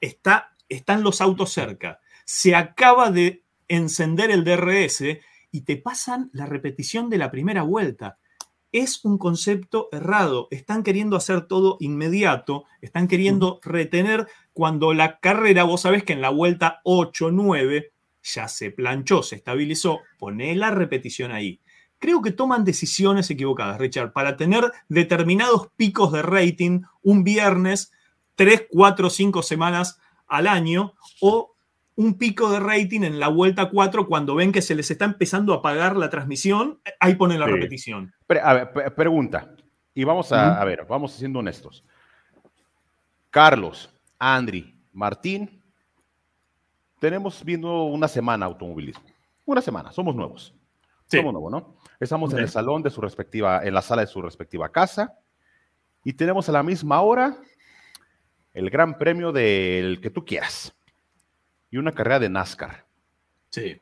está, 0.01 0.57
están 0.69 1.03
los 1.03 1.21
autos 1.21 1.53
cerca, 1.53 2.01
se 2.25 2.55
acaba 2.55 3.11
de 3.11 3.45
encender 3.69 4.31
el 4.31 4.45
DRS 4.45 5.03
y 5.51 5.63
te 5.63 5.77
pasan 5.77 6.31
la 6.33 6.47
repetición 6.47 7.09
de 7.09 7.19
la 7.19 7.31
primera 7.31 7.63
vuelta. 7.63 8.19
Es 8.73 9.05
un 9.05 9.17
concepto 9.17 9.89
errado. 9.93 10.49
Están 10.51 10.83
queriendo 10.83 11.17
hacer 11.17 11.47
todo 11.47 11.77
inmediato, 11.81 12.65
están 12.81 13.09
queriendo 13.09 13.61
retener 13.63 14.27
cuando 14.53 14.93
la 14.93 15.19
carrera, 15.19 15.65
vos 15.65 15.83
sabés 15.83 16.05
que 16.05 16.13
en 16.13 16.21
la 16.21 16.31
vuelta 16.31 16.81
8, 16.85 17.31
9 17.31 17.93
ya 18.23 18.49
se 18.49 18.71
planchó, 18.71 19.23
se 19.23 19.37
estabilizó, 19.37 20.01
poné 20.19 20.55
la 20.57 20.71
repetición 20.71 21.31
ahí. 21.31 21.61
Creo 21.99 22.21
que 22.21 22.33
toman 22.33 22.65
decisiones 22.65 23.31
equivocadas, 23.31 23.79
Richard, 23.79 24.13
para 24.13 24.37
tener 24.37 24.71
determinados 24.89 25.69
picos 25.77 26.13
de 26.13 26.23
rating 26.23 26.83
un 27.03 27.25
viernes 27.25 27.93
tres, 28.37 28.66
cuatro, 28.70 29.11
cinco 29.11 29.42
semanas 29.42 29.99
al 30.29 30.46
año 30.46 30.94
o 31.20 31.57
un 31.96 32.18
pico 32.18 32.51
de 32.51 32.61
rating 32.61 33.03
en 33.03 33.18
la 33.18 33.29
vuelta 33.29 33.70
4 33.70 34.07
cuando 34.07 34.35
ven 34.35 34.53
que 34.53 34.62
se 34.62 34.75
les 34.75 34.90
está 34.90 35.07
empezando 35.07 35.55
a 35.55 35.57
apagar 35.57 35.96
la 35.96 36.11
transmisión, 36.11 36.79
ahí 37.01 37.14
ponen 37.14 37.40
la 37.40 37.46
repetición. 37.46 38.14
a 38.42 38.55
ver, 38.55 38.94
pregunta, 38.94 39.55
y 39.94 40.05
vamos 40.05 40.31
a, 40.31 40.61
a, 40.61 40.64
ver, 40.64 40.85
vamos 40.87 41.12
siendo 41.12 41.38
honestos. 41.38 41.83
Carlos, 43.31 43.90
Andri, 44.18 44.79
Martín, 44.92 45.62
tenemos 47.01 47.42
viendo 47.42 47.85
una 47.85 48.09
semana 48.09 48.44
automovilismo. 48.44 49.05
Una 49.46 49.62
semana, 49.62 49.90
somos 49.90 50.14
nuevos. 50.14 50.55
Somos 51.07 51.33
nuevos, 51.33 51.53
¿no? 51.53 51.77
Estamos 51.99 52.33
en 52.35 52.40
el 52.40 52.49
salón 52.49 52.83
de 52.83 52.90
su 52.90 53.01
respectiva, 53.01 53.62
en 53.64 53.72
la 53.72 53.81
sala 53.81 54.03
de 54.03 54.09
su 54.09 54.20
respectiva 54.20 54.70
casa, 54.70 55.14
y 56.05 56.12
tenemos 56.12 56.49
a 56.49 56.53
la 56.53 56.62
misma 56.62 57.01
hora 57.01 57.38
el 58.57 58.71
gran 58.71 58.97
premio 58.97 59.33
del 59.33 60.01
que 60.01 60.09
tú 60.09 60.25
quieras 60.25 60.75
y 61.71 61.77
una 61.77 61.92
carrera 61.92 62.19
de 62.21 62.31
NASCAR. 62.31 62.87
Sí. 63.51 63.79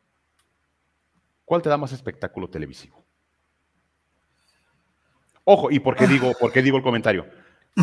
¿Cuál 1.44 1.62
te 1.62 1.68
da 1.68 1.76
más 1.76 1.92
espectáculo 1.92 2.50
televisivo? 2.50 3.04
Ojo, 5.44 5.70
¿y 5.70 5.78
por 5.78 5.94
qué 5.94 6.08
digo, 6.08 6.32
por 6.40 6.50
qué 6.50 6.60
digo 6.60 6.76
el 6.76 6.82
comentario? 6.82 7.24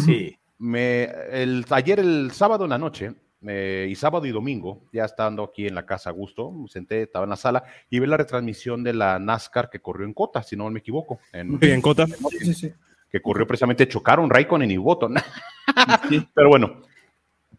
Sí. 0.05 0.37
Me, 0.57 1.05
el, 1.31 1.65
ayer, 1.69 2.01
el 2.01 2.31
sábado 2.31 2.65
en 2.65 2.71
la 2.71 2.77
noche, 2.77 3.15
y 3.41 3.95
sábado 3.95 4.25
y 4.25 4.31
domingo, 4.31 4.83
ya 4.91 5.05
estando 5.05 5.43
aquí 5.43 5.67
en 5.67 5.75
la 5.75 5.85
casa 5.85 6.09
a 6.09 6.13
gusto, 6.13 6.51
me 6.51 6.67
senté, 6.67 7.03
estaba 7.03 7.23
en 7.23 7.29
la 7.29 7.37
sala 7.37 7.63
y 7.89 7.99
vi 8.01 8.05
la 8.05 8.17
retransmisión 8.17 8.83
de 8.83 8.93
la 8.93 9.17
NASCAR 9.17 9.69
que 9.69 9.79
corrió 9.79 10.05
en 10.05 10.13
Cota, 10.13 10.43
si 10.43 10.57
no 10.57 10.69
me 10.69 10.79
equivoco. 10.79 11.19
En, 11.31 11.57
en 11.61 11.81
Cota. 11.81 12.05
sí, 12.05 12.39
sí, 12.39 12.53
sí 12.53 12.73
que 13.11 13.21
corrió 13.21 13.45
precisamente, 13.45 13.87
chocaron 13.87 14.29
Raikkonen 14.29 14.71
y 14.71 14.77
Button. 14.77 15.15
Pero 16.33 16.49
bueno, 16.49 16.81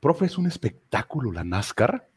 profe, 0.01 0.27
es 0.27 0.38
un 0.38 0.47
espectáculo 0.47 1.31
la 1.31 1.45
NASCAR, 1.45 2.09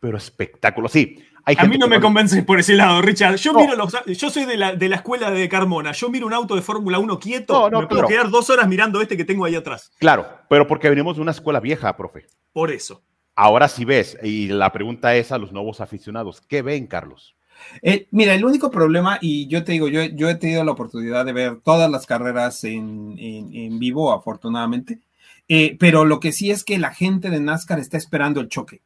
pero 0.00 0.16
espectáculo, 0.16 0.88
sí. 0.88 1.22
a 1.44 1.64
mí 1.66 1.76
no 1.76 1.86
me 1.86 2.00
convence 2.00 2.42
por 2.42 2.58
ese 2.58 2.74
lado, 2.74 3.02
Richard. 3.02 3.36
Yo 3.36 3.52
miro 3.52 3.76
los, 3.76 3.94
yo 4.06 4.30
soy 4.30 4.46
de 4.46 4.56
la, 4.56 4.74
de 4.74 4.88
la, 4.88 4.96
escuela 4.96 5.30
de 5.30 5.46
Carmona. 5.46 5.92
Yo 5.92 6.08
miro 6.08 6.26
un 6.26 6.32
auto 6.32 6.56
de 6.56 6.62
Fórmula 6.62 6.98
1 6.98 7.18
quieto, 7.18 7.68
no, 7.68 7.82
me 7.82 7.86
puedo 7.86 8.06
quedar 8.06 8.30
dos 8.30 8.48
horas 8.48 8.66
mirando 8.66 9.02
este 9.02 9.18
que 9.18 9.26
tengo 9.26 9.44
ahí 9.44 9.54
atrás. 9.54 9.92
Claro, 9.98 10.26
pero 10.48 10.66
porque 10.66 10.88
venimos 10.88 11.16
de 11.16 11.22
una 11.22 11.32
escuela 11.32 11.60
vieja, 11.60 11.94
profe. 11.94 12.26
Por 12.54 12.70
eso. 12.70 13.02
Ahora 13.36 13.68
sí 13.68 13.84
ves, 13.84 14.16
y 14.22 14.48
la 14.48 14.72
pregunta 14.72 15.14
es 15.14 15.30
a 15.32 15.38
los 15.38 15.52
nuevos 15.52 15.82
aficionados, 15.82 16.40
¿qué 16.40 16.62
ven, 16.62 16.86
Carlos? 16.86 17.36
Eh, 17.82 18.06
mira, 18.10 18.34
el 18.34 18.44
único 18.44 18.70
problema, 18.70 19.18
y 19.20 19.46
yo 19.46 19.64
te 19.64 19.72
digo, 19.72 19.88
yo, 19.88 20.02
yo 20.04 20.28
he 20.28 20.34
tenido 20.34 20.64
la 20.64 20.72
oportunidad 20.72 21.24
de 21.24 21.32
ver 21.32 21.60
todas 21.60 21.90
las 21.90 22.06
carreras 22.06 22.64
en, 22.64 23.78
vivo, 23.78 24.12
afortunadamente, 24.12 25.00
eh, 25.48 25.76
pero 25.78 26.04
lo 26.04 26.20
que 26.20 26.32
sí 26.32 26.50
es 26.50 26.64
que 26.64 26.78
la 26.78 26.92
gente 26.92 27.30
de 27.30 27.40
NASCAR 27.40 27.78
está 27.78 27.96
esperando 27.96 28.40
el 28.40 28.48
choque. 28.48 28.82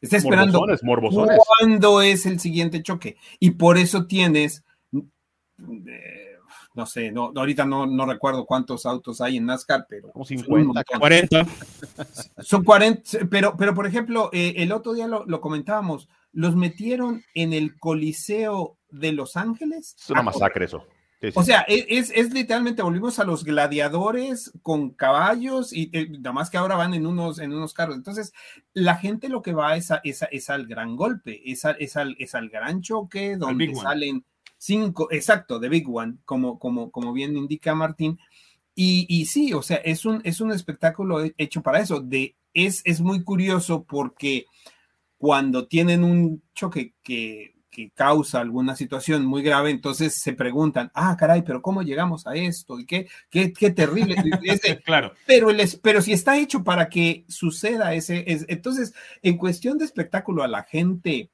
Está 0.00 0.16
esperando 0.16 0.64
morbosones, 0.82 1.38
cuándo 1.58 2.02
es 2.02 2.26
el 2.26 2.40
siguiente 2.40 2.82
choque. 2.82 3.16
Y 3.38 3.52
por 3.52 3.78
eso 3.78 4.06
tienes, 4.06 4.64
eh, 4.92 6.36
no 6.74 6.86
sé, 6.86 7.12
no, 7.12 7.32
ahorita 7.34 7.64
no, 7.64 7.86
no, 7.86 8.04
recuerdo 8.04 8.44
cuántos 8.44 8.84
autos 8.84 9.20
hay 9.20 9.36
en 9.36 9.46
NASCAR, 9.46 9.86
pero... 9.88 10.10
Como 10.10 10.24
50, 10.24 10.82
40. 10.98 11.46
Son 12.40 12.64
40, 12.64 13.26
pero, 13.30 13.56
pero 13.56 13.74
por 13.74 13.86
ejemplo, 13.86 14.28
el 14.32 14.72
otro 14.72 14.92
día 14.92 15.06
lo, 15.06 15.24
lo 15.24 15.40
comentábamos, 15.40 16.08
los 16.32 16.56
metieron 16.56 17.24
en 17.34 17.52
el 17.52 17.78
Coliseo 17.78 18.78
de 18.90 19.12
Los 19.12 19.36
Ángeles. 19.36 19.96
Es 19.98 20.10
una 20.10 20.22
masacre 20.22 20.64
eso. 20.64 20.86
O 21.34 21.44
sea, 21.44 21.64
e, 21.68 21.86
es, 21.88 22.10
es, 22.14 22.32
literalmente, 22.32 22.82
volvimos 22.82 23.18
a 23.18 23.24
los 23.24 23.44
gladiadores 23.44 24.52
con 24.62 24.90
caballos 24.90 25.72
y 25.72 25.88
eh, 25.92 26.08
nada 26.10 26.32
más 26.32 26.50
que 26.50 26.56
ahora 26.56 26.74
van 26.74 26.94
en 26.94 27.06
unos, 27.06 27.38
en 27.38 27.52
unos 27.52 27.74
carros. 27.74 27.96
Entonces, 27.96 28.32
la 28.72 28.96
gente 28.96 29.28
lo 29.28 29.40
que 29.40 29.52
va 29.52 29.76
es, 29.76 29.92
a, 29.92 30.00
es, 30.02 30.50
al 30.50 30.66
gran 30.66 30.96
golpe, 30.96 31.40
es, 31.44 31.64
es, 31.78 31.96
al, 31.96 32.16
es 32.18 32.34
al 32.34 32.48
gran 32.48 32.82
choque 32.82 33.36
donde 33.36 33.72
salen 33.74 34.24
cinco, 34.58 35.08
exacto, 35.12 35.60
de 35.60 35.68
Big 35.68 35.88
One, 35.88 36.16
como, 36.24 36.58
como, 36.58 36.90
como 36.90 37.12
bien 37.12 37.36
indica 37.36 37.74
Martín. 37.74 38.18
Y, 38.74 39.06
y, 39.08 39.26
sí, 39.26 39.52
o 39.52 39.62
sea, 39.62 39.76
es 39.76 40.04
un, 40.04 40.22
es 40.24 40.40
un 40.40 40.50
espectáculo 40.50 41.22
hecho 41.38 41.62
para 41.62 41.78
eso. 41.78 42.00
De, 42.00 42.36
es, 42.52 42.82
es 42.84 43.00
muy 43.00 43.22
curioso 43.22 43.84
porque 43.84 44.46
cuando 45.22 45.68
tienen 45.68 46.02
un 46.02 46.42
choque 46.52 46.94
que, 47.00 47.54
causa 47.94 48.40
alguna 48.40 48.74
situación 48.74 49.24
muy 49.24 49.40
grave, 49.40 49.70
entonces 49.70 50.20
se 50.20 50.32
preguntan, 50.32 50.90
ah, 50.94 51.16
caray, 51.16 51.42
pero 51.42 51.62
¿cómo 51.62 51.82
llegamos 51.82 52.26
a 52.26 52.34
esto? 52.34 52.80
¿Y 52.80 52.86
qué, 52.86 53.06
qué, 53.30 53.70
terrible? 53.70 54.16
claro. 54.84 55.12
Pero, 55.24 55.48
pero 55.80 56.02
si 56.02 56.12
está 56.12 56.36
hecho 56.38 56.64
para 56.64 56.88
que 56.88 57.24
suceda 57.28 57.94
ese, 57.94 58.24
entonces, 58.48 58.94
en 59.22 59.36
cuestión 59.38 59.78
de 59.78 59.84
espectáculo 59.84 60.42
a 60.42 60.48
la 60.48 60.64
gente 60.64 61.30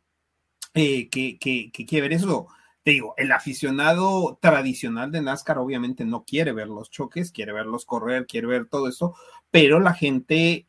eh, 0.74 1.08
que, 1.08 1.38
que, 1.38 1.72
quiere 1.72 2.08
ver 2.08 2.12
eso, 2.12 2.46
te 2.82 2.90
digo, 2.90 3.14
el 3.16 3.32
aficionado 3.32 4.38
tradicional 4.42 5.10
de 5.10 5.22
NASCAR 5.22 5.56
obviamente 5.56 6.04
no 6.04 6.24
quiere 6.24 6.52
ver 6.52 6.68
los 6.68 6.90
choques, 6.90 7.32
quiere 7.32 7.54
verlos 7.54 7.86
correr, 7.86 8.26
quiere 8.26 8.48
ver 8.48 8.66
todo 8.66 8.86
eso, 8.86 9.16
pero 9.50 9.80
la 9.80 9.94
gente 9.94 10.66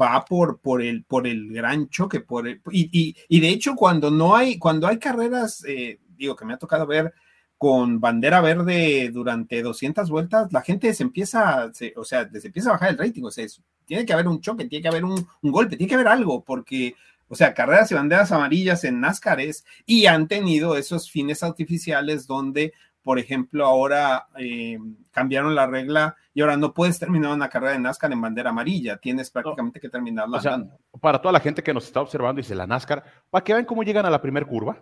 va 0.00 0.24
por, 0.24 0.58
por, 0.60 0.82
el, 0.82 1.04
por 1.04 1.26
el 1.26 1.52
gran 1.52 1.88
choque, 1.88 2.20
por 2.20 2.48
y, 2.70 3.40
de 3.40 3.48
hecho 3.48 3.74
cuando 3.74 4.10
no 4.10 4.36
hay, 4.36 4.58
cuando 4.58 4.86
hay 4.86 4.98
carreras, 4.98 5.64
eh, 5.66 6.00
digo 6.16 6.36
que 6.36 6.44
me 6.44 6.54
ha 6.54 6.58
tocado 6.58 6.86
ver 6.86 7.12
con 7.58 8.00
bandera 8.00 8.40
verde 8.40 9.10
durante 9.12 9.62
200 9.62 10.10
vueltas, 10.10 10.52
la 10.52 10.62
gente 10.62 10.92
se 10.92 11.02
empieza, 11.02 11.70
o 11.96 12.04
sea, 12.04 12.28
se 12.30 12.46
empieza 12.46 12.70
a 12.70 12.72
bajar 12.72 12.90
el 12.90 12.98
rating, 12.98 13.22
o 13.24 13.30
sea, 13.30 13.46
tiene 13.84 14.04
que 14.04 14.12
haber 14.12 14.28
un 14.28 14.40
choque, 14.40 14.66
tiene 14.66 14.82
que 14.82 14.88
haber 14.88 15.04
un, 15.04 15.26
un 15.42 15.50
golpe, 15.50 15.76
tiene 15.76 15.88
que 15.88 15.94
haber 15.94 16.08
algo, 16.08 16.44
porque 16.44 16.94
o 17.28 17.34
sea, 17.34 17.54
carreras 17.54 17.90
y 17.90 17.94
banderas 17.94 18.30
amarillas 18.32 18.84
en 18.84 19.00
NASCAR 19.00 19.40
y 19.84 20.06
han 20.06 20.28
tenido 20.28 20.76
esos 20.76 21.10
fines 21.10 21.42
artificiales 21.42 22.26
donde, 22.26 22.72
por 23.02 23.18
ejemplo, 23.18 23.66
ahora 23.66 24.28
eh, 24.38 24.78
cambiaron 25.16 25.54
la 25.54 25.66
regla 25.66 26.14
y 26.34 26.42
ahora 26.42 26.58
no 26.58 26.74
puedes 26.74 26.98
terminar 26.98 27.32
una 27.32 27.48
carrera 27.48 27.72
de 27.72 27.78
NASCAR 27.78 28.12
en 28.12 28.20
bandera 28.20 28.50
amarilla, 28.50 28.98
tienes 28.98 29.30
prácticamente 29.30 29.80
que 29.80 29.88
terminarla. 29.88 30.68
O 30.90 30.98
para 30.98 31.18
toda 31.22 31.32
la 31.32 31.40
gente 31.40 31.62
que 31.62 31.72
nos 31.72 31.86
está 31.86 32.02
observando, 32.02 32.38
dice 32.38 32.54
la 32.54 32.66
NASCAR, 32.66 33.02
para 33.30 33.42
que 33.42 33.54
vean 33.54 33.64
cómo 33.64 33.82
llegan 33.82 34.04
a 34.04 34.10
la 34.10 34.20
primera 34.20 34.44
curva. 34.44 34.76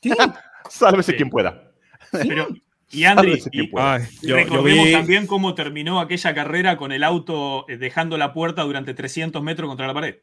Sí. 0.00 0.10
Sálvese 0.70 1.16
quien 1.16 1.30
pueda. 1.30 1.72
y 2.92 3.04
Andri, 3.04 3.42
recordemos 4.22 4.92
también 4.92 5.26
cómo 5.26 5.54
terminó 5.56 5.98
aquella 5.98 6.32
carrera 6.32 6.76
con 6.76 6.92
el 6.92 7.02
auto 7.02 7.68
eh, 7.68 7.76
dejando 7.76 8.16
la 8.16 8.32
puerta 8.32 8.62
durante 8.62 8.94
300 8.94 9.42
metros 9.42 9.68
contra 9.68 9.88
la 9.88 9.94
pared. 9.94 10.16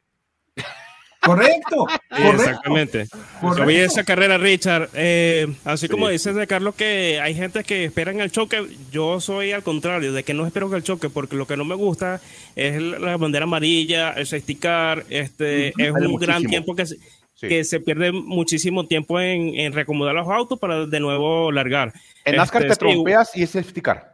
Correcto, 1.24 1.86
Exactamente. 2.10 3.06
Yo 3.42 3.66
vi 3.66 3.76
esa 3.76 4.04
carrera, 4.04 4.38
Richard. 4.38 4.90
Eh, 4.94 5.52
así 5.64 5.88
como 5.88 6.08
dices 6.08 6.34
de 6.34 6.46
Carlos, 6.46 6.74
que 6.74 7.20
hay 7.20 7.34
gente 7.34 7.64
que 7.64 7.84
espera 7.84 8.10
en 8.10 8.20
el 8.20 8.30
choque. 8.30 8.66
Yo 8.90 9.20
soy 9.20 9.52
al 9.52 9.62
contrario, 9.62 10.12
de 10.12 10.22
que 10.22 10.34
no 10.34 10.46
espero 10.46 10.70
que 10.70 10.76
el 10.76 10.82
choque, 10.82 11.10
porque 11.10 11.36
lo 11.36 11.46
que 11.46 11.56
no 11.56 11.64
me 11.64 11.74
gusta 11.74 12.20
es 12.56 12.80
la 12.80 13.16
bandera 13.16 13.44
amarilla, 13.44 14.12
el 14.12 14.26
safety 14.26 14.56
car. 14.56 15.04
Este, 15.08 15.68
es 15.68 15.92
un 15.92 16.16
gran 16.16 16.44
tiempo 16.44 16.74
que 16.74 16.86
se, 16.86 16.96
que 17.40 17.64
se 17.64 17.80
pierde 17.80 18.12
muchísimo 18.12 18.86
tiempo 18.86 19.20
en, 19.20 19.72
reacomodar 19.72 20.14
los 20.14 20.28
autos 20.28 20.58
para 20.58 20.86
de 20.86 21.00
nuevo 21.00 21.50
largar. 21.52 21.92
En 22.24 22.36
NASCAR 22.36 22.62
este, 22.62 22.74
te 22.74 22.78
trompeas 22.78 23.36
y 23.36 23.42
es 23.42 23.50
safety 23.50 23.80
car. 23.80 24.13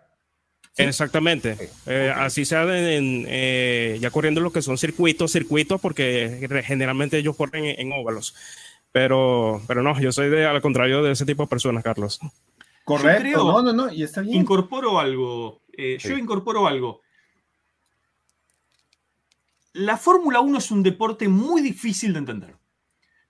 Exactamente. 0.89 1.71
Eh, 1.87 2.13
así 2.15 2.45
sea 2.45 2.65
eh, 2.69 3.99
ya 4.01 4.11
corriendo 4.11 4.41
lo 4.41 4.53
que 4.53 4.63
son 4.63 4.79
circuitos, 4.79 5.33
circuitos, 5.33 5.81
porque 5.81 6.49
generalmente 6.65 7.19
ellos 7.19 7.37
corren 7.37 7.65
en, 7.65 7.93
óvalos. 7.93 8.35
Pero, 8.93 9.63
pero 9.67 9.83
no, 9.83 9.99
yo 10.01 10.13
soy 10.13 10.29
de, 10.31 10.47
al 10.47 10.61
contrario 10.61 11.03
de 11.03 11.13
ese 11.13 11.25
tipo 11.25 11.45
de 11.45 11.49
personas, 11.49 11.85
Carlos. 11.85 12.19
Correcto. 12.85 13.45
no, 13.45 13.63
no, 13.63 13.73
no, 13.73 13.93
y 13.93 14.03
está 14.03 14.21
bien. 14.23 14.37
Incorporo 14.37 14.99
algo. 14.99 15.63
Eh, 15.73 15.99
yo 15.99 16.17
incorporo 16.17 16.67
algo. 16.67 17.03
La 19.73 19.97
Fórmula 19.97 20.41
1 20.41 20.59
es 20.59 20.71
un 20.71 20.83
deporte 20.83 21.29
muy 21.29 21.63
difícil 21.63 22.13
de 22.13 22.19
entender. 22.19 22.57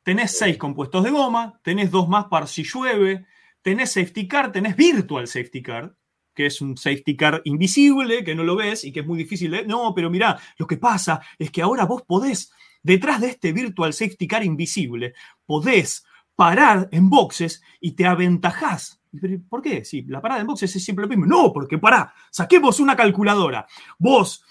Tenés 0.03 0.39
seis 0.39 0.57
compuestos 0.57 1.05
de 1.05 1.11
goma, 1.11 1.61
tenés 1.63 1.91
dos 1.91 2.09
más 2.09 2.25
para 2.27 2.47
si 2.47 2.65
llueve, 2.65 3.27
tenés 3.61 3.93
safety 3.93 4.27
car, 4.27 4.51
tenés 4.51 4.75
virtual 4.75 5.27
safety 5.27 5.63
car, 5.63 5.95
que 6.35 6.47
es 6.47 6.61
un 6.61 6.77
safety 6.77 7.17
car 7.17 7.43
invisible, 7.45 8.25
que 8.25 8.35
no 8.35 8.45
lo 8.45 8.57
ves 8.57 8.85
y 8.85 8.93
que 8.93 9.01
es 9.01 9.07
muy 9.07 9.19
difícil 9.19 9.51
de... 9.51 9.67
No, 9.67 9.93
pero 9.95 10.11
mira, 10.11 10.39
lo 10.59 10.67
que 10.67 10.77
pasa 10.77 11.21
es 11.39 11.51
que 11.51 11.63
ahora 11.63 11.85
vos 11.85 12.03
podés, 12.03 12.53
detrás 12.83 13.21
de 13.21 13.29
este 13.29 13.53
virtual 13.53 13.93
safety 13.93 14.27
car 14.27 14.45
invisible, 14.45 15.15
podés 15.45 16.05
parar 16.35 16.89
en 16.93 17.11
boxes 17.11 17.63
y 17.81 17.93
te 17.93 18.07
aventajás. 18.07 19.01
¿Por 19.49 19.61
qué? 19.61 19.85
Si 19.85 20.03
la 20.03 20.21
parada 20.21 20.41
en 20.41 20.47
boxes 20.47 20.75
es 20.75 20.85
siempre 20.85 21.05
lo 21.05 21.09
mismo. 21.09 21.27
No, 21.27 21.53
porque 21.53 21.79
pará, 21.79 22.15
saquemos 22.31 22.81
una 22.81 22.97
calculadora. 22.97 23.67
Vos 23.99 24.45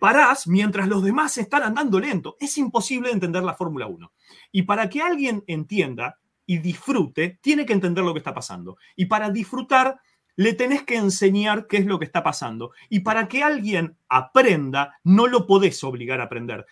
parás 0.00 0.46
mientras 0.46 0.88
los 0.88 1.02
demás 1.02 1.36
están 1.38 1.62
andando 1.62 2.00
lento. 2.00 2.36
Es 2.40 2.58
imposible 2.58 3.10
entender 3.10 3.42
la 3.42 3.54
Fórmula 3.54 3.86
1. 3.86 4.12
Y 4.52 4.62
para 4.62 4.88
que 4.88 5.02
alguien 5.02 5.44
entienda 5.46 6.18
y 6.46 6.58
disfrute, 6.58 7.38
tiene 7.40 7.64
que 7.64 7.74
entender 7.74 8.02
lo 8.02 8.12
que 8.12 8.18
está 8.18 8.34
pasando. 8.34 8.76
Y 8.96 9.06
para 9.06 9.30
disfrutar, 9.30 10.00
le 10.40 10.54
tenés 10.54 10.84
que 10.84 10.96
enseñar 10.96 11.66
qué 11.66 11.76
es 11.76 11.84
lo 11.84 11.98
que 11.98 12.06
está 12.06 12.22
pasando. 12.22 12.70
Y 12.88 13.00
para 13.00 13.28
que 13.28 13.42
alguien 13.42 13.98
aprenda, 14.08 14.98
no 15.04 15.26
lo 15.26 15.46
podés 15.46 15.84
obligar 15.84 16.22
a 16.22 16.24
aprender. 16.24 16.64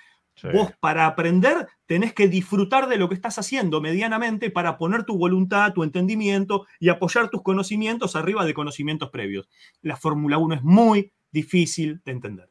Vos 0.54 0.72
para 0.80 1.04
aprender 1.04 1.66
tenés 1.84 2.14
que 2.14 2.28
disfrutar 2.28 2.88
de 2.88 2.96
lo 2.96 3.10
que 3.10 3.14
estás 3.14 3.38
haciendo 3.38 3.82
medianamente 3.82 4.50
para 4.50 4.78
poner 4.78 5.04
tu 5.04 5.18
voluntad, 5.18 5.74
tu 5.74 5.82
entendimiento 5.82 6.64
y 6.80 6.88
apoyar 6.88 7.28
tus 7.28 7.42
conocimientos 7.42 8.16
arriba 8.16 8.46
de 8.46 8.54
conocimientos 8.54 9.10
previos. 9.10 9.50
La 9.82 9.96
Fórmula 9.96 10.38
1 10.38 10.54
es 10.54 10.62
muy 10.62 11.12
difícil 11.30 12.00
de 12.06 12.12
entender. 12.12 12.48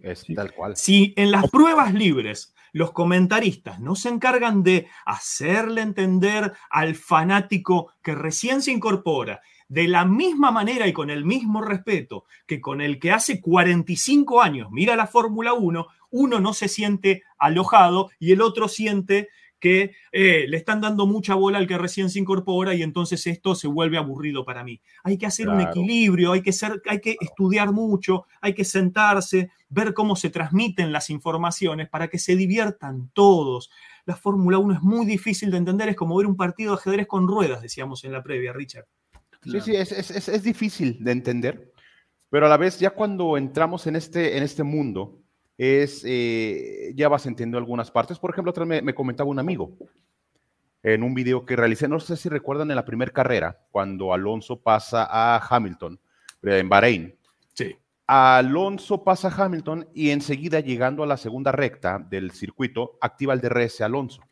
Es 0.00 0.24
tal 0.34 0.52
cual. 0.52 0.76
Si 0.76 1.14
en 1.16 1.30
las 1.30 1.48
pruebas 1.48 1.94
libres 1.94 2.56
los 2.72 2.90
comentaristas 2.90 3.78
no 3.78 3.94
se 3.94 4.08
encargan 4.08 4.64
de 4.64 4.88
hacerle 5.04 5.82
entender 5.82 6.54
al 6.70 6.96
fanático 6.96 7.92
que 8.02 8.16
recién 8.16 8.62
se 8.62 8.72
incorpora 8.72 9.40
de 9.68 9.88
la 9.88 10.04
misma 10.04 10.50
manera 10.50 10.86
y 10.86 10.92
con 10.92 11.10
el 11.10 11.24
mismo 11.24 11.60
respeto 11.62 12.24
que 12.46 12.60
con 12.60 12.80
el 12.80 12.98
que 12.98 13.12
hace 13.12 13.40
45 13.40 14.40
años 14.40 14.68
mira 14.70 14.96
la 14.96 15.06
Fórmula 15.06 15.54
1, 15.54 15.86
uno 16.10 16.40
no 16.40 16.54
se 16.54 16.68
siente 16.68 17.22
alojado 17.38 18.10
y 18.18 18.32
el 18.32 18.40
otro 18.40 18.68
siente 18.68 19.28
que 19.58 19.92
eh, 20.12 20.44
le 20.48 20.56
están 20.56 20.80
dando 20.80 21.06
mucha 21.06 21.34
bola 21.34 21.58
al 21.58 21.66
que 21.66 21.78
recién 21.78 22.10
se 22.10 22.18
incorpora 22.18 22.74
y 22.74 22.82
entonces 22.82 23.26
esto 23.26 23.54
se 23.54 23.68
vuelve 23.68 23.96
aburrido 23.96 24.44
para 24.44 24.62
mí. 24.62 24.80
Hay 25.02 25.16
que 25.18 25.26
hacer 25.26 25.48
un 25.48 25.60
equilibrio, 25.60 26.32
hay 26.32 26.42
que, 26.42 26.52
ser, 26.52 26.82
hay 26.88 27.00
que 27.00 27.16
estudiar 27.20 27.72
mucho, 27.72 28.26
hay 28.40 28.54
que 28.54 28.64
sentarse, 28.64 29.50
ver 29.68 29.94
cómo 29.94 30.14
se 30.14 30.30
transmiten 30.30 30.92
las 30.92 31.10
informaciones 31.10 31.88
para 31.88 32.08
que 32.08 32.18
se 32.18 32.36
diviertan 32.36 33.10
todos. 33.14 33.70
La 34.04 34.14
Fórmula 34.14 34.58
1 34.58 34.74
es 34.74 34.82
muy 34.82 35.06
difícil 35.06 35.50
de 35.50 35.56
entender, 35.56 35.88
es 35.88 35.96
como 35.96 36.16
ver 36.16 36.26
un 36.26 36.36
partido 36.36 36.72
de 36.72 36.78
ajedrez 36.78 37.06
con 37.06 37.26
ruedas, 37.26 37.62
decíamos 37.62 38.04
en 38.04 38.12
la 38.12 38.22
previa, 38.22 38.52
Richard. 38.52 38.86
Sí, 39.46 39.60
sí, 39.60 39.76
es, 39.76 39.92
es, 39.92 40.28
es, 40.28 40.42
difícil 40.42 41.02
de 41.02 41.12
entender, 41.12 41.72
pero 42.30 42.46
a 42.46 42.48
la 42.48 42.56
vez 42.56 42.80
ya 42.80 42.90
cuando 42.90 43.36
entramos 43.36 43.86
en 43.86 43.96
este, 43.96 44.36
en 44.36 44.42
este 44.42 44.64
mundo, 44.64 45.20
es, 45.58 46.02
eh, 46.04 46.92
ya 46.94 47.08
vas 47.08 47.26
entendiendo 47.26 47.58
algunas 47.58 47.90
partes. 47.90 48.18
Por 48.18 48.30
ejemplo, 48.30 48.50
otra 48.50 48.64
vez 48.64 48.82
me, 48.82 48.94
comentaba 48.94 49.30
un 49.30 49.38
amigo 49.38 49.76
en 50.82 51.02
un 51.02 51.14
video 51.14 51.44
que 51.44 51.56
realicé, 51.56 51.88
no 51.88 51.98
sé 51.98 52.16
si 52.16 52.28
recuerdan 52.28 52.70
en 52.70 52.76
la 52.76 52.84
primera 52.84 53.12
carrera, 53.12 53.58
cuando 53.70 54.12
Alonso 54.12 54.60
pasa 54.60 55.06
a 55.10 55.38
Hamilton, 55.38 55.98
eh, 56.42 56.58
en 56.58 56.68
Bahrein. 56.68 57.16
Sí. 57.54 57.76
Alonso 58.06 59.02
pasa 59.02 59.28
a 59.28 59.44
Hamilton 59.44 59.88
y 59.94 60.10
enseguida 60.10 60.60
llegando 60.60 61.02
a 61.02 61.06
la 61.06 61.16
segunda 61.16 61.50
recta 61.50 61.98
del 61.98 62.30
circuito, 62.30 62.98
activa 63.00 63.34
el 63.34 63.40
DRS 63.40 63.80
Alonso. 63.80 64.22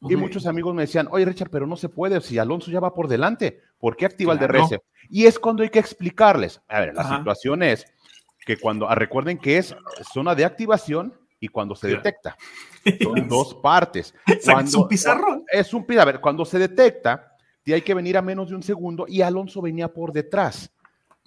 Y 0.00 0.16
muchos 0.16 0.46
amigos 0.46 0.74
me 0.74 0.82
decían, 0.82 1.08
oye 1.10 1.24
Richard, 1.24 1.50
pero 1.50 1.66
no 1.66 1.76
se 1.76 1.88
puede, 1.88 2.20
si 2.20 2.38
Alonso 2.38 2.70
ya 2.70 2.80
va 2.80 2.92
por 2.92 3.08
delante, 3.08 3.62
¿por 3.84 3.98
qué 3.98 4.06
activa 4.06 4.32
el 4.32 4.38
DRS? 4.38 4.78
Y 5.10 5.26
es 5.26 5.38
cuando 5.38 5.62
hay 5.62 5.68
que 5.68 5.78
explicarles. 5.78 6.58
A 6.68 6.80
ver, 6.80 6.94
la 6.94 7.18
situación 7.18 7.62
es 7.62 7.84
que 8.46 8.56
cuando, 8.56 8.88
ah, 8.88 8.94
recuerden 8.94 9.36
que 9.36 9.58
es 9.58 9.76
zona 10.10 10.34
de 10.34 10.46
activación 10.46 11.12
y 11.38 11.48
cuando 11.48 11.76
se 11.76 11.88
detecta. 11.88 12.34
Son 13.02 13.28
dos 13.28 13.54
partes. 13.56 14.14
Cuando, 14.42 14.70
es 14.70 14.74
un 14.74 14.88
pizarrón. 14.88 15.44
Es 15.52 15.74
un 15.74 15.84
pizarrón. 15.84 16.08
A 16.08 16.12
ver, 16.12 16.20
cuando 16.22 16.46
se 16.46 16.58
detecta, 16.58 17.36
hay 17.66 17.82
que 17.82 17.92
venir 17.92 18.16
a 18.16 18.22
menos 18.22 18.48
de 18.48 18.54
un 18.54 18.62
segundo 18.62 19.04
y 19.06 19.20
Alonso 19.20 19.60
venía 19.60 19.88
por 19.88 20.12
detrás. 20.12 20.72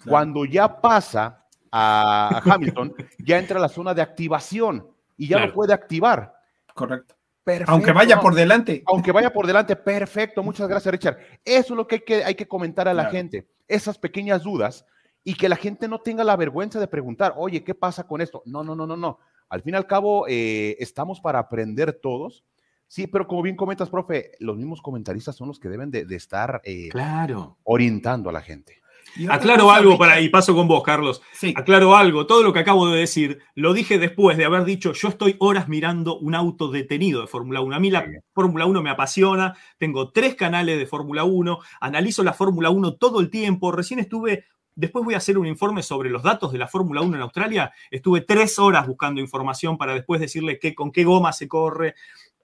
Cuando 0.04 0.44
ya 0.44 0.80
pasa 0.80 1.44
a 1.70 2.42
Hamilton, 2.44 2.92
ya 3.18 3.38
entra 3.38 3.58
a 3.58 3.62
la 3.62 3.68
zona 3.68 3.94
de 3.94 4.02
activación 4.02 4.84
y 5.16 5.28
ya 5.28 5.46
lo 5.46 5.52
puede 5.52 5.72
activar. 5.72 6.34
Correcto. 6.74 7.17
Aunque 7.66 7.92
vaya 7.92 8.20
por 8.20 8.34
delante. 8.34 8.82
Aunque 8.86 9.12
vaya 9.12 9.32
por 9.32 9.46
delante, 9.46 9.76
perfecto. 9.76 10.42
Muchas 10.42 10.68
gracias, 10.68 10.92
Richard. 10.92 11.18
Eso 11.44 11.74
es 11.74 11.76
lo 11.76 11.86
que 11.86 11.96
hay 11.96 12.00
que, 12.02 12.24
hay 12.24 12.34
que 12.34 12.48
comentar 12.48 12.88
a 12.88 12.94
la 12.94 13.06
gente. 13.06 13.48
Esas 13.66 13.98
pequeñas 13.98 14.42
dudas 14.42 14.84
y 15.24 15.34
que 15.34 15.48
la 15.48 15.56
gente 15.56 15.88
no 15.88 16.00
tenga 16.00 16.24
la 16.24 16.36
vergüenza 16.36 16.80
de 16.80 16.88
preguntar, 16.88 17.34
oye, 17.36 17.62
¿qué 17.62 17.74
pasa 17.74 18.06
con 18.06 18.20
esto? 18.20 18.42
No, 18.46 18.62
no, 18.62 18.74
no, 18.74 18.86
no, 18.86 18.96
no. 18.96 19.18
Al 19.48 19.62
fin 19.62 19.74
y 19.74 19.76
al 19.76 19.86
cabo, 19.86 20.26
eh, 20.28 20.76
estamos 20.78 21.20
para 21.20 21.38
aprender 21.38 21.92
todos. 21.92 22.44
Sí, 22.86 23.06
pero 23.06 23.26
como 23.26 23.42
bien 23.42 23.56
comentas, 23.56 23.90
profe, 23.90 24.32
los 24.38 24.56
mismos 24.56 24.80
comentaristas 24.80 25.36
son 25.36 25.48
los 25.48 25.60
que 25.60 25.68
deben 25.68 25.90
de, 25.90 26.06
estar 26.16 26.62
eh, 26.64 26.88
claro. 26.88 27.58
orientando 27.64 28.30
a 28.30 28.32
la 28.32 28.40
gente. 28.40 28.80
Aclaro 29.28 29.70
algo 29.70 29.98
para 29.98 30.20
y 30.20 30.28
paso 30.28 30.54
con 30.54 30.68
vos, 30.68 30.82
Carlos. 30.82 31.22
Sí. 31.32 31.54
Aclaro 31.56 31.96
algo. 31.96 32.26
Todo 32.26 32.42
lo 32.42 32.52
que 32.52 32.60
acabo 32.60 32.88
de 32.88 33.00
decir 33.00 33.38
lo 33.54 33.72
dije 33.72 33.98
después 33.98 34.36
de 34.36 34.44
haber 34.44 34.64
dicho 34.64 34.92
yo 34.92 35.08
estoy 35.08 35.36
horas 35.38 35.68
mirando 35.68 36.18
un 36.18 36.34
auto 36.34 36.70
detenido 36.70 37.20
de 37.20 37.26
Fórmula 37.26 37.60
1. 37.60 37.74
A 37.74 37.80
mí 37.80 37.90
la 37.90 38.06
Fórmula 38.32 38.66
1 38.66 38.82
me 38.82 38.90
apasiona. 38.90 39.56
Tengo 39.78 40.10
tres 40.10 40.34
canales 40.34 40.78
de 40.78 40.86
Fórmula 40.86 41.24
1. 41.24 41.58
Analizo 41.80 42.22
la 42.22 42.32
Fórmula 42.32 42.70
1 42.70 42.94
todo 42.96 43.20
el 43.20 43.30
tiempo. 43.30 43.72
Recién 43.72 44.00
estuve 44.00 44.44
Después 44.78 45.04
voy 45.04 45.14
a 45.14 45.16
hacer 45.16 45.36
un 45.38 45.46
informe 45.48 45.82
sobre 45.82 46.08
los 46.08 46.22
datos 46.22 46.52
de 46.52 46.58
la 46.58 46.68
Fórmula 46.68 47.00
1 47.00 47.16
en 47.16 47.22
Australia. 47.22 47.72
Estuve 47.90 48.20
tres 48.20 48.60
horas 48.60 48.86
buscando 48.86 49.20
información 49.20 49.76
para 49.76 49.92
después 49.92 50.20
decirle 50.20 50.60
qué, 50.60 50.72
con 50.72 50.92
qué 50.92 51.02
goma 51.02 51.32
se 51.32 51.48
corre. 51.48 51.96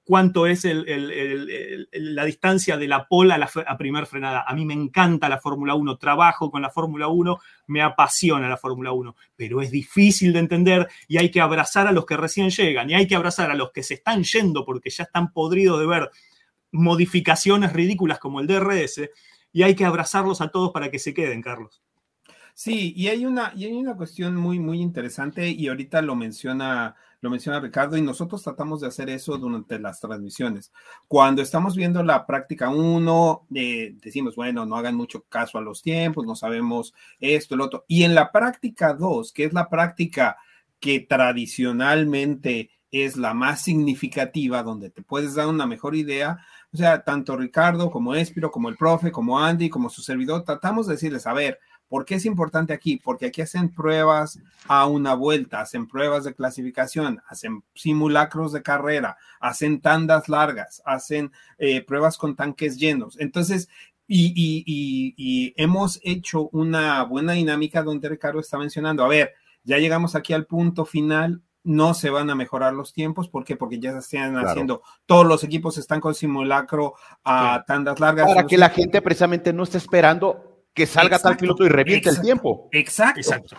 Cuánto 0.04 0.46
es 0.46 0.66
la 0.66 2.24
distancia 2.24 2.76
de 2.76 2.86
la 2.86 3.08
pole 3.08 3.34
a 3.34 3.38
la 3.38 3.50
a 3.66 3.78
primer 3.78 4.06
frenada. 4.06 4.44
A 4.46 4.54
mí 4.54 4.64
me 4.64 4.74
encanta 4.74 5.28
la 5.28 5.38
Fórmula 5.38 5.74
1, 5.74 5.96
trabajo 5.96 6.50
con 6.50 6.62
la 6.62 6.70
Fórmula 6.70 7.08
1, 7.08 7.38
me 7.68 7.82
apasiona 7.82 8.48
la 8.48 8.56
Fórmula 8.56 8.92
1, 8.92 9.16
pero 9.34 9.62
es 9.62 9.70
difícil 9.70 10.32
de 10.32 10.40
entender 10.40 10.88
y 11.08 11.18
hay 11.18 11.30
que 11.30 11.40
abrazar 11.40 11.86
a 11.86 11.92
los 11.92 12.04
que 12.04 12.16
recién 12.16 12.50
llegan 12.50 12.90
y 12.90 12.94
hay 12.94 13.06
que 13.06 13.16
abrazar 13.16 13.50
a 13.50 13.54
los 13.54 13.72
que 13.72 13.82
se 13.82 13.94
están 13.94 14.22
yendo 14.22 14.64
porque 14.64 14.90
ya 14.90 15.04
están 15.04 15.32
podridos 15.32 15.80
de 15.80 15.86
ver 15.86 16.10
modificaciones 16.70 17.72
ridículas 17.72 18.18
como 18.18 18.40
el 18.40 18.46
DRS 18.46 19.08
y 19.52 19.62
hay 19.62 19.74
que 19.74 19.84
abrazarlos 19.84 20.40
a 20.40 20.48
todos 20.48 20.72
para 20.72 20.90
que 20.90 20.98
se 20.98 21.14
queden, 21.14 21.40
Carlos. 21.40 21.80
Sí, 22.54 22.92
y 22.96 23.08
hay 23.08 23.26
una, 23.26 23.52
y 23.56 23.64
hay 23.64 23.72
una 23.72 23.96
cuestión 23.96 24.36
muy, 24.36 24.60
muy 24.60 24.80
interesante 24.80 25.48
y 25.48 25.66
ahorita 25.66 26.02
lo 26.02 26.14
menciona, 26.14 26.94
lo 27.24 27.30
menciona 27.30 27.58
Ricardo 27.58 27.96
y 27.96 28.02
nosotros 28.02 28.42
tratamos 28.42 28.82
de 28.82 28.86
hacer 28.86 29.08
eso 29.08 29.38
durante 29.38 29.78
las 29.78 29.98
transmisiones. 29.98 30.70
Cuando 31.08 31.40
estamos 31.40 31.74
viendo 31.74 32.02
la 32.02 32.26
práctica 32.26 32.68
1, 32.68 33.46
eh, 33.54 33.94
decimos, 34.02 34.36
bueno, 34.36 34.66
no 34.66 34.76
hagan 34.76 34.94
mucho 34.94 35.22
caso 35.22 35.56
a 35.56 35.62
los 35.62 35.80
tiempos, 35.80 36.26
no 36.26 36.36
sabemos 36.36 36.92
esto, 37.18 37.54
el 37.54 37.62
otro. 37.62 37.86
Y 37.88 38.02
en 38.02 38.14
la 38.14 38.30
práctica 38.30 38.92
2, 38.92 39.32
que 39.32 39.44
es 39.44 39.54
la 39.54 39.70
práctica 39.70 40.36
que 40.78 41.00
tradicionalmente 41.00 42.70
es 42.90 43.16
la 43.16 43.32
más 43.32 43.62
significativa, 43.62 44.62
donde 44.62 44.90
te 44.90 45.00
puedes 45.00 45.34
dar 45.34 45.48
una 45.48 45.66
mejor 45.66 45.96
idea, 45.96 46.44
o 46.74 46.76
sea, 46.76 47.04
tanto 47.04 47.38
Ricardo 47.38 47.90
como 47.90 48.14
Espiro, 48.14 48.50
como 48.50 48.68
el 48.68 48.76
profe, 48.76 49.10
como 49.10 49.40
Andy, 49.40 49.70
como 49.70 49.88
su 49.88 50.02
servidor, 50.02 50.44
tratamos 50.44 50.86
de 50.86 50.92
decirles, 50.92 51.26
a 51.26 51.32
ver, 51.32 51.58
¿Por 51.94 52.04
qué 52.04 52.16
es 52.16 52.26
importante 52.26 52.72
aquí? 52.72 52.96
Porque 52.96 53.26
aquí 53.26 53.40
hacen 53.40 53.68
pruebas 53.68 54.40
a 54.66 54.88
una 54.88 55.14
vuelta, 55.14 55.60
hacen 55.60 55.86
pruebas 55.86 56.24
de 56.24 56.34
clasificación, 56.34 57.22
hacen 57.28 57.62
simulacros 57.72 58.50
de 58.50 58.64
carrera, 58.64 59.16
hacen 59.38 59.80
tandas 59.80 60.28
largas, 60.28 60.82
hacen 60.84 61.30
eh, 61.56 61.82
pruebas 61.82 62.18
con 62.18 62.34
tanques 62.34 62.78
llenos. 62.78 63.16
Entonces, 63.20 63.68
y, 64.08 65.54
hemos 65.56 66.00
hecho 66.02 66.48
una 66.48 67.04
buena 67.04 67.34
dinámica 67.34 67.84
donde 67.84 68.08
Ricardo 68.08 68.40
está 68.40 68.58
mencionando, 68.58 69.04
a 69.04 69.08
ver, 69.08 69.32
ya 69.62 69.78
llegamos 69.78 70.16
aquí 70.16 70.32
al 70.32 70.46
punto 70.46 70.84
final, 70.84 71.42
no 71.62 71.94
se 71.94 72.10
van 72.10 72.28
a 72.28 72.34
mejorar 72.34 72.74
los 72.74 72.92
tiempos. 72.92 73.28
¿Por 73.28 73.44
qué? 73.44 73.54
Porque 73.54 73.78
ya 73.78 73.92
se 73.92 73.98
están 74.00 74.36
haciendo, 74.36 74.82
todos 75.06 75.26
los 75.26 75.44
equipos 75.44 75.78
están 75.78 76.00
con 76.00 76.16
simulacro 76.16 76.94
a 77.22 77.62
tandas 77.64 78.00
largas. 78.00 78.26
Para 78.26 78.48
que 78.48 78.58
la 78.58 78.70
gente 78.70 79.00
precisamente 79.00 79.52
no 79.52 79.62
esté 79.62 79.78
esperando 79.78 80.53
que 80.74 80.86
salga 80.86 81.18
tal 81.18 81.36
piloto 81.36 81.64
y 81.64 81.68
reviente 81.68 82.10
el 82.10 82.20
tiempo. 82.20 82.68
Exacto. 82.72 83.20
Exacto. 83.20 83.56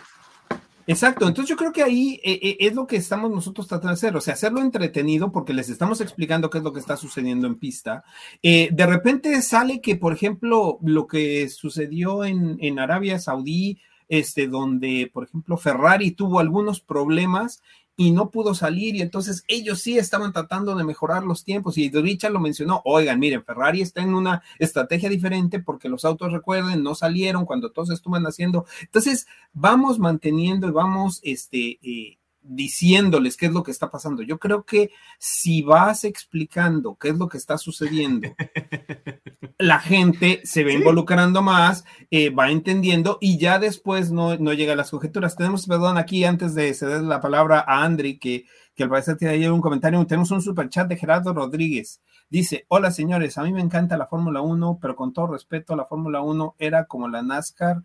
Exacto, 0.88 1.26
entonces 1.26 1.50
yo 1.50 1.56
creo 1.56 1.72
que 1.72 1.82
ahí 1.82 2.20
eh, 2.22 2.38
eh, 2.40 2.56
es 2.60 2.74
lo 2.74 2.86
que 2.86 2.94
estamos 2.94 3.28
nosotros 3.28 3.66
tratando 3.66 3.88
de 3.88 3.94
hacer, 3.94 4.16
o 4.16 4.20
sea, 4.20 4.34
hacerlo 4.34 4.60
entretenido 4.60 5.32
porque 5.32 5.52
les 5.52 5.68
estamos 5.68 6.00
explicando 6.00 6.48
qué 6.48 6.58
es 6.58 6.64
lo 6.64 6.72
que 6.72 6.78
está 6.78 6.96
sucediendo 6.96 7.48
en 7.48 7.56
pista. 7.56 8.04
Eh, 8.40 8.68
de 8.70 8.86
repente 8.86 9.42
sale 9.42 9.80
que, 9.80 9.96
por 9.96 10.12
ejemplo, 10.12 10.78
lo 10.82 11.08
que 11.08 11.48
sucedió 11.48 12.24
en, 12.24 12.56
en 12.60 12.78
Arabia 12.78 13.18
Saudí, 13.18 13.80
este, 14.08 14.46
donde, 14.46 15.10
por 15.12 15.24
ejemplo, 15.24 15.56
Ferrari 15.56 16.12
tuvo 16.12 16.38
algunos 16.38 16.80
problemas 16.80 17.62
y 17.96 18.10
no 18.10 18.30
pudo 18.30 18.54
salir 18.54 18.94
y 18.94 19.02
entonces 19.02 19.42
ellos 19.48 19.80
sí 19.80 19.98
estaban 19.98 20.32
tratando 20.32 20.74
de 20.74 20.84
mejorar 20.84 21.24
los 21.24 21.44
tiempos 21.44 21.78
y 21.78 21.90
Richard 21.90 22.32
lo 22.32 22.40
mencionó, 22.40 22.82
oigan, 22.84 23.18
miren, 23.18 23.44
Ferrari 23.44 23.80
está 23.80 24.02
en 24.02 24.14
una 24.14 24.42
estrategia 24.58 25.08
diferente 25.08 25.60
porque 25.60 25.88
los 25.88 26.04
autos, 26.04 26.32
recuerden, 26.32 26.82
no 26.82 26.94
salieron 26.94 27.46
cuando 27.46 27.72
todos 27.72 27.90
estuvieron 27.90 28.26
haciendo, 28.26 28.66
entonces 28.82 29.26
vamos 29.52 29.98
manteniendo 29.98 30.68
y 30.68 30.72
vamos, 30.72 31.20
este, 31.22 31.78
eh, 31.82 32.18
diciéndoles 32.48 33.36
qué 33.36 33.46
es 33.46 33.52
lo 33.52 33.62
que 33.62 33.70
está 33.70 33.90
pasando. 33.90 34.22
Yo 34.22 34.38
creo 34.38 34.64
que 34.64 34.90
si 35.18 35.62
vas 35.62 36.04
explicando 36.04 36.96
qué 36.96 37.08
es 37.08 37.18
lo 37.18 37.28
que 37.28 37.38
está 37.38 37.58
sucediendo, 37.58 38.28
la 39.58 39.80
gente 39.80 40.40
se 40.44 40.64
va 40.64 40.72
involucrando 40.72 41.42
más, 41.42 41.84
eh, 42.10 42.30
va 42.30 42.50
entendiendo 42.50 43.18
y 43.20 43.38
ya 43.38 43.58
después 43.58 44.10
no, 44.10 44.36
no 44.36 44.52
llega 44.52 44.74
a 44.74 44.76
las 44.76 44.90
conjeturas. 44.90 45.36
Tenemos, 45.36 45.66
perdón, 45.66 45.98
aquí 45.98 46.24
antes 46.24 46.54
de 46.54 46.72
ceder 46.74 47.02
la 47.02 47.20
palabra 47.20 47.64
a 47.66 47.84
Andri, 47.84 48.18
que, 48.18 48.46
que 48.74 48.82
al 48.82 48.90
parecer 48.90 49.16
tiene 49.16 49.34
ahí 49.34 49.46
un 49.46 49.60
comentario, 49.60 50.04
tenemos 50.06 50.30
un 50.30 50.42
super 50.42 50.68
chat 50.68 50.88
de 50.88 50.96
Gerardo 50.96 51.32
Rodríguez. 51.32 52.00
Dice, 52.28 52.64
hola 52.68 52.90
señores, 52.90 53.38
a 53.38 53.42
mí 53.42 53.52
me 53.52 53.60
encanta 53.60 53.96
la 53.96 54.06
Fórmula 54.06 54.40
1, 54.40 54.78
pero 54.80 54.96
con 54.96 55.12
todo 55.12 55.28
respeto, 55.28 55.76
la 55.76 55.84
Fórmula 55.84 56.20
1 56.20 56.56
era 56.58 56.86
como 56.86 57.08
la 57.08 57.22
NASCAR 57.22 57.82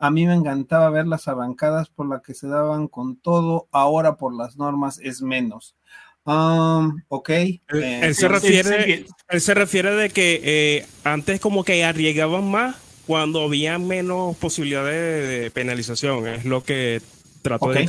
a 0.00 0.10
mí 0.10 0.26
me 0.26 0.34
encantaba 0.34 0.88
ver 0.88 1.06
las 1.06 1.28
arrancadas 1.28 1.90
por 1.90 2.08
las 2.08 2.22
que 2.22 2.32
se 2.32 2.48
daban 2.48 2.88
con 2.88 3.16
todo, 3.16 3.68
ahora 3.70 4.16
por 4.16 4.34
las 4.34 4.56
normas 4.56 4.98
es 4.98 5.20
menos. 5.20 5.76
Um, 6.24 7.02
ok. 7.08 7.28
Él, 7.28 7.60
eh, 7.68 8.14
se 8.14 8.26
refiere, 8.26 9.04
él 9.28 9.40
se 9.40 9.54
refiere 9.54 9.90
de 9.94 10.08
que 10.08 10.40
eh, 10.42 10.86
antes 11.04 11.38
como 11.38 11.64
que 11.64 11.84
arriesgaban 11.84 12.50
más 12.50 12.76
cuando 13.06 13.44
había 13.44 13.78
menos 13.78 14.38
posibilidades 14.38 15.28
de, 15.28 15.50
penalización. 15.50 16.26
Es 16.28 16.46
lo 16.46 16.64
que 16.64 17.02
trató 17.42 17.70
de 17.70 17.80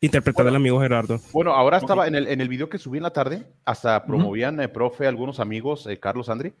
interpretar, 0.00 0.46
el 0.46 0.56
amigo 0.56 0.80
Gerardo. 0.82 1.18
Bueno, 1.32 1.54
ahora 1.54 1.78
estaba 1.78 2.06
en 2.06 2.14
el, 2.14 2.28
en 2.28 2.42
el 2.42 2.48
video 2.50 2.68
que 2.68 2.78
subí 2.78 2.98
en 2.98 3.04
la 3.04 3.12
tarde, 3.12 3.46
hasta 3.64 4.04
promovían, 4.04 4.60
eh, 4.60 4.68
profe, 4.68 5.06
algunos 5.06 5.40
amigos, 5.40 5.88
Carlos 5.98 6.28
Andri, 6.28 6.52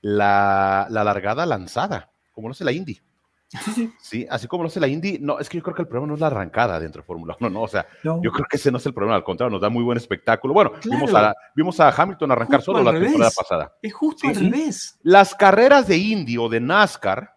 la, 0.00 0.86
la 0.90 1.02
largada 1.02 1.44
lanzada, 1.44 2.12
como 2.32 2.46
no 2.46 2.54
sé 2.54 2.64
la 2.64 2.70
Indy. 2.70 3.00
Sí, 3.62 3.70
sí. 3.72 3.92
Sí, 4.00 4.26
así 4.28 4.46
como 4.46 4.62
lo 4.62 4.68
hace 4.68 4.80
la 4.80 4.88
Indy, 4.88 5.18
no, 5.20 5.38
es 5.38 5.48
que 5.48 5.58
yo 5.58 5.62
creo 5.62 5.74
que 5.74 5.82
el 5.82 5.88
problema 5.88 6.08
no 6.08 6.14
es 6.14 6.20
la 6.20 6.26
arrancada 6.28 6.80
dentro 6.80 7.02
de 7.02 7.06
Fórmula 7.06 7.36
1, 7.38 7.50
no, 7.50 7.62
o 7.62 7.68
sea, 7.68 7.86
yo 8.02 8.32
creo 8.32 8.46
que 8.48 8.56
ese 8.56 8.70
no 8.70 8.78
es 8.78 8.86
el 8.86 8.94
problema, 8.94 9.16
al 9.16 9.24
contrario, 9.24 9.50
nos 9.50 9.60
da 9.60 9.68
muy 9.68 9.82
buen 9.82 9.96
espectáculo. 9.96 10.54
Bueno, 10.54 10.72
vimos, 10.84 11.14
a, 11.14 11.34
vimos 11.54 11.78
a 11.80 11.90
Hamilton 11.90 12.32
arrancar 12.32 12.62
solo 12.62 12.82
la 12.82 12.98
temporada 12.98 13.30
pasada. 13.36 13.72
Es 13.82 13.92
justo 13.92 14.28
al 14.28 14.36
revés. 14.36 14.98
Las 15.02 15.34
carreras 15.34 15.86
de 15.86 15.96
Indy 15.96 16.38
o 16.38 16.48
de 16.48 16.60
NASCAR 16.60 17.33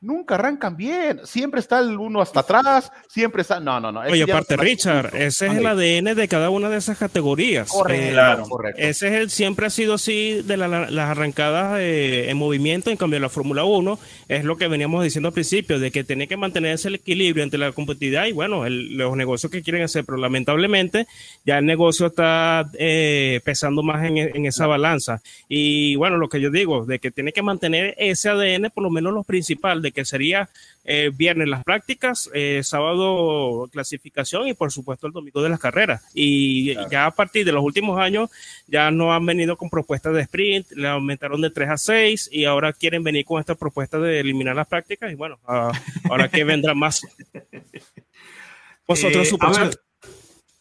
nunca 0.00 0.36
arrancan 0.36 0.76
bien. 0.76 1.20
Siempre 1.24 1.60
está 1.60 1.78
el 1.80 1.98
uno 1.98 2.20
hasta 2.20 2.40
atrás, 2.40 2.90
siempre 3.08 3.42
está. 3.42 3.60
No, 3.60 3.80
no, 3.80 3.92
no. 3.92 4.00
Oye, 4.00 4.22
aparte, 4.22 4.56
Richard, 4.56 5.14
ese 5.14 5.46
es 5.46 5.54
el 5.54 5.66
ADN 5.66 6.14
de 6.14 6.28
cada 6.28 6.50
una 6.50 6.68
de 6.68 6.78
esas 6.78 6.98
categorías. 6.98 7.68
Correcto, 7.68 8.04
eh, 8.04 8.10
claro. 8.10 8.44
correcto. 8.44 8.80
Ese 8.80 9.08
es 9.08 9.14
el, 9.14 9.30
siempre 9.30 9.66
ha 9.66 9.70
sido 9.70 9.94
así 9.94 10.42
de 10.42 10.56
las 10.56 11.10
arrancadas 11.10 11.78
eh, 11.80 12.30
en 12.30 12.36
movimiento. 12.36 12.90
En 12.90 12.96
cambio, 12.96 13.20
la 13.20 13.28
Fórmula 13.28 13.64
1 13.64 13.98
es 14.28 14.44
lo 14.44 14.56
que 14.56 14.68
veníamos 14.68 15.04
diciendo 15.04 15.28
al 15.28 15.34
principio, 15.34 15.78
de 15.78 15.90
que 15.90 16.04
tiene 16.04 16.26
que 16.26 16.36
mantenerse 16.36 16.88
el 16.88 16.96
equilibrio 16.96 17.44
entre 17.44 17.58
la 17.58 17.72
competitividad 17.72 18.26
y, 18.26 18.32
bueno, 18.32 18.68
los 18.68 19.16
negocios 19.16 19.52
que 19.52 19.62
quieren 19.62 19.82
hacer. 19.82 20.04
Pero 20.04 20.18
lamentablemente, 20.18 21.06
ya 21.44 21.58
el 21.58 21.66
negocio 21.66 22.06
está 22.06 22.70
eh, 22.78 23.40
pesando 23.44 23.82
más 23.82 24.04
en, 24.04 24.16
en 24.16 24.46
esa 24.46 24.66
balanza. 24.66 25.20
Y, 25.48 25.96
bueno, 25.96 26.16
lo 26.16 26.28
que 26.28 26.40
yo 26.40 26.50
digo, 26.50 26.86
de 26.86 26.98
que 26.98 27.10
tiene 27.10 27.32
que 27.32 27.42
mantener 27.42 27.94
ese 27.98 28.30
ADN, 28.30 28.70
por 28.70 28.82
lo 28.82 28.90
menos 28.90 29.12
lo 29.12 29.24
principal, 29.24 29.82
de 29.82 29.89
que 29.92 30.04
sería 30.04 30.48
eh, 30.84 31.10
viernes 31.14 31.48
las 31.48 31.64
prácticas, 31.64 32.30
eh, 32.34 32.62
sábado 32.64 33.68
clasificación 33.72 34.48
y 34.48 34.54
por 34.54 34.72
supuesto 34.72 35.06
el 35.06 35.12
domingo 35.12 35.42
de 35.42 35.50
las 35.50 35.60
carreras. 35.60 36.02
Y 36.14 36.74
ya 36.90 37.06
a 37.06 37.10
partir 37.10 37.44
de 37.44 37.52
los 37.52 37.62
últimos 37.62 37.98
años 37.98 38.30
ya 38.66 38.90
no 38.90 39.12
han 39.12 39.24
venido 39.26 39.56
con 39.56 39.70
propuestas 39.70 40.14
de 40.14 40.22
sprint, 40.22 40.72
le 40.72 40.88
aumentaron 40.88 41.40
de 41.40 41.50
3 41.50 41.70
a 41.70 41.76
6 41.76 42.30
y 42.32 42.44
ahora 42.44 42.72
quieren 42.72 43.02
venir 43.04 43.24
con 43.24 43.40
esta 43.40 43.54
propuesta 43.54 43.98
de 43.98 44.20
eliminar 44.20 44.56
las 44.56 44.68
prácticas 44.68 45.12
y 45.12 45.14
bueno, 45.14 45.38
ahora 45.44 46.28
que 46.28 46.44
vendrá 46.44 46.74
más. 46.74 47.02
Vosotros, 48.86 49.32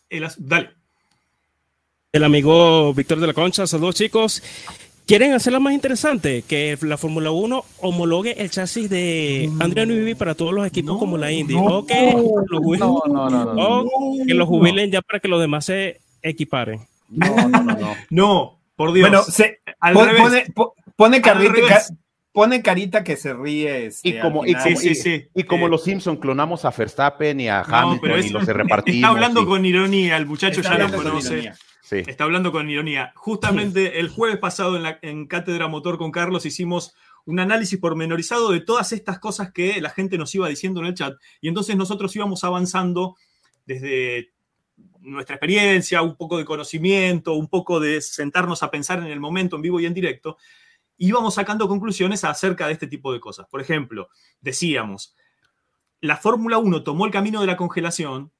eh, 0.09 0.27
dale. 0.37 0.69
El 2.11 2.23
amigo 2.23 2.93
Víctor 2.93 3.19
de 3.19 3.27
la 3.27 3.33
Concha, 3.33 3.67
saludos 3.67 3.95
chicos. 3.95 4.41
¿Quieren 5.09 5.33
hacerla 5.33 5.59
más 5.59 5.73
interesante? 5.73 6.43
Que 6.47 6.77
la 6.83 6.95
Fórmula 6.95 7.31
1 7.31 7.65
homologue 7.79 8.39
el 8.39 8.51
chasis 8.51 8.91
de 8.91 9.49
Andrea 9.59 9.83
Newey 9.87 10.13
para 10.13 10.35
todos 10.35 10.53
los 10.53 10.67
equipos 10.67 10.99
como 10.99 11.17
la 11.17 11.31
Indy. 11.31 11.55
o 11.57 11.83
que 11.83 12.13
los 12.47 12.59
jubilen, 12.59 14.27
que 14.27 14.33
los 14.35 14.47
jubilen 14.47 14.91
ya 14.91 15.01
para 15.01 15.19
que 15.19 15.27
los 15.27 15.41
demás 15.41 15.65
se 15.65 15.99
equiparen. 16.21 16.81
No, 17.09 17.49
no, 17.49 17.63
no. 17.63 17.95
no, 18.11 18.59
por 18.75 18.93
Dios. 18.93 19.09
Bueno, 19.09 19.23
se, 19.23 19.61
pone, 19.93 20.45
pone, 20.95 21.21
carita, 21.23 21.81
pone, 22.31 22.61
carita, 22.61 23.03
que 23.03 23.15
se 23.15 23.33
ríe. 23.33 23.87
Este, 23.87 24.09
y 24.09 24.19
como, 24.19 24.45
y, 24.45 24.53
sí, 24.63 24.93
sí, 24.93 25.25
y 25.33 25.41
como 25.41 25.67
los 25.67 25.85
Simpson 25.85 26.17
clonamos 26.17 26.65
a 26.65 26.69
Verstappen 26.69 27.39
y 27.39 27.47
a 27.47 27.61
Hamilton 27.61 28.25
y 28.25 28.29
los 28.29 28.45
repartimos. 28.45 28.97
Está 28.97 29.07
hablando 29.07 29.47
con 29.47 29.65
ironía, 29.65 30.17
el 30.17 30.27
muchacho 30.27 30.61
ya 30.61 30.77
lo 30.77 30.95
conoce. 30.95 31.51
Está 31.91 32.23
hablando 32.23 32.51
con 32.51 32.69
ironía. 32.69 33.11
Justamente 33.15 33.99
el 33.99 34.09
jueves 34.09 34.37
pasado 34.37 34.75
en, 34.75 34.83
la, 34.83 34.99
en 35.01 35.27
Cátedra 35.27 35.67
Motor 35.67 35.97
con 35.97 36.11
Carlos 36.11 36.45
hicimos 36.45 36.93
un 37.25 37.39
análisis 37.39 37.79
pormenorizado 37.79 38.51
de 38.51 38.61
todas 38.61 38.91
estas 38.91 39.19
cosas 39.19 39.51
que 39.51 39.81
la 39.81 39.89
gente 39.89 40.17
nos 40.17 40.33
iba 40.35 40.47
diciendo 40.47 40.79
en 40.79 40.87
el 40.87 40.93
chat. 40.93 41.15
Y 41.41 41.47
entonces 41.47 41.75
nosotros 41.75 42.15
íbamos 42.15 42.43
avanzando 42.43 43.15
desde 43.65 44.31
nuestra 45.01 45.35
experiencia, 45.35 46.01
un 46.01 46.15
poco 46.15 46.37
de 46.37 46.45
conocimiento, 46.45 47.33
un 47.33 47.47
poco 47.47 47.79
de 47.79 48.01
sentarnos 48.01 48.63
a 48.63 48.71
pensar 48.71 48.99
en 48.99 49.07
el 49.07 49.19
momento, 49.19 49.55
en 49.55 49.61
vivo 49.61 49.79
y 49.79 49.85
en 49.85 49.93
directo, 49.93 50.37
íbamos 50.97 51.35
sacando 51.35 51.67
conclusiones 51.67 52.23
acerca 52.23 52.67
de 52.67 52.73
este 52.73 52.87
tipo 52.87 53.13
de 53.13 53.19
cosas. 53.19 53.47
Por 53.49 53.61
ejemplo, 53.61 54.09
decíamos, 54.41 55.15
la 56.01 56.17
Fórmula 56.17 56.57
1 56.57 56.83
tomó 56.83 57.05
el 57.05 57.11
camino 57.11 57.41
de 57.41 57.47
la 57.47 57.57
congelación 57.57 58.31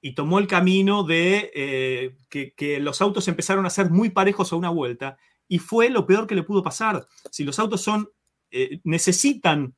y 0.00 0.14
tomó 0.14 0.38
el 0.38 0.46
camino 0.46 1.02
de 1.02 1.50
eh, 1.54 2.16
que, 2.28 2.78
los 2.80 3.00
autos 3.00 3.26
empezaron 3.28 3.66
a 3.66 3.70
ser 3.70 3.90
muy 3.90 4.10
parejos 4.10 4.52
a 4.52 4.56
una 4.56 4.70
vuelta 4.70 5.18
y 5.48 5.58
fue 5.58 5.90
lo 5.90 6.06
peor 6.06 6.26
que 6.26 6.34
le 6.34 6.42
pudo 6.42 6.62
pasar. 6.62 7.04
Si 7.30 7.44
los 7.44 7.58
autos 7.58 7.80
son, 7.80 8.10
eh, 8.50 8.80
necesitan 8.84 9.74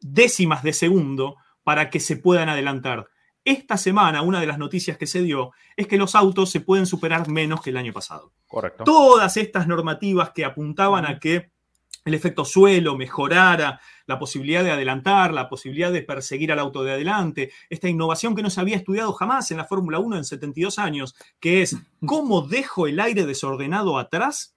décimas 0.00 0.62
de 0.62 0.72
segundo 0.72 1.36
para 1.62 1.90
que 1.90 2.00
se 2.00 2.16
puedan 2.16 2.48
adelantar. 2.48 3.08
Esta 3.44 3.76
semana, 3.76 4.22
una 4.22 4.40
de 4.40 4.46
las 4.46 4.58
noticias 4.58 4.96
que 4.96 5.06
se 5.06 5.22
dio 5.22 5.52
es 5.76 5.86
que 5.86 5.96
los 5.96 6.14
autos 6.14 6.50
se 6.50 6.60
pueden 6.60 6.86
superar 6.86 7.28
menos 7.28 7.62
que 7.62 7.70
el 7.70 7.76
año 7.76 7.92
pasado. 7.92 8.32
Correcto. 8.46 8.84
Todas 8.84 9.36
estas 9.36 9.66
normativas 9.66 10.30
que 10.30 10.44
apuntaban 10.44 11.04
a 11.04 11.18
que 11.18 11.50
el 12.08 12.14
efecto 12.14 12.44
suelo 12.44 12.96
mejorara, 12.96 13.80
la 14.06 14.18
posibilidad 14.18 14.64
de 14.64 14.70
adelantar, 14.70 15.32
la 15.32 15.48
posibilidad 15.48 15.92
de 15.92 16.02
perseguir 16.02 16.50
al 16.52 16.58
auto 16.58 16.82
de 16.82 16.92
adelante, 16.92 17.52
esta 17.70 17.88
innovación 17.88 18.34
que 18.34 18.42
no 18.42 18.50
se 18.50 18.60
había 18.60 18.76
estudiado 18.76 19.12
jamás 19.12 19.50
en 19.50 19.58
la 19.58 19.64
Fórmula 19.64 19.98
1 19.98 20.16
en 20.16 20.24
72 20.24 20.78
años, 20.78 21.14
que 21.40 21.62
es 21.62 21.76
cómo 22.04 22.42
dejo 22.42 22.86
el 22.86 23.00
aire 23.00 23.26
desordenado 23.26 23.98
atrás 23.98 24.54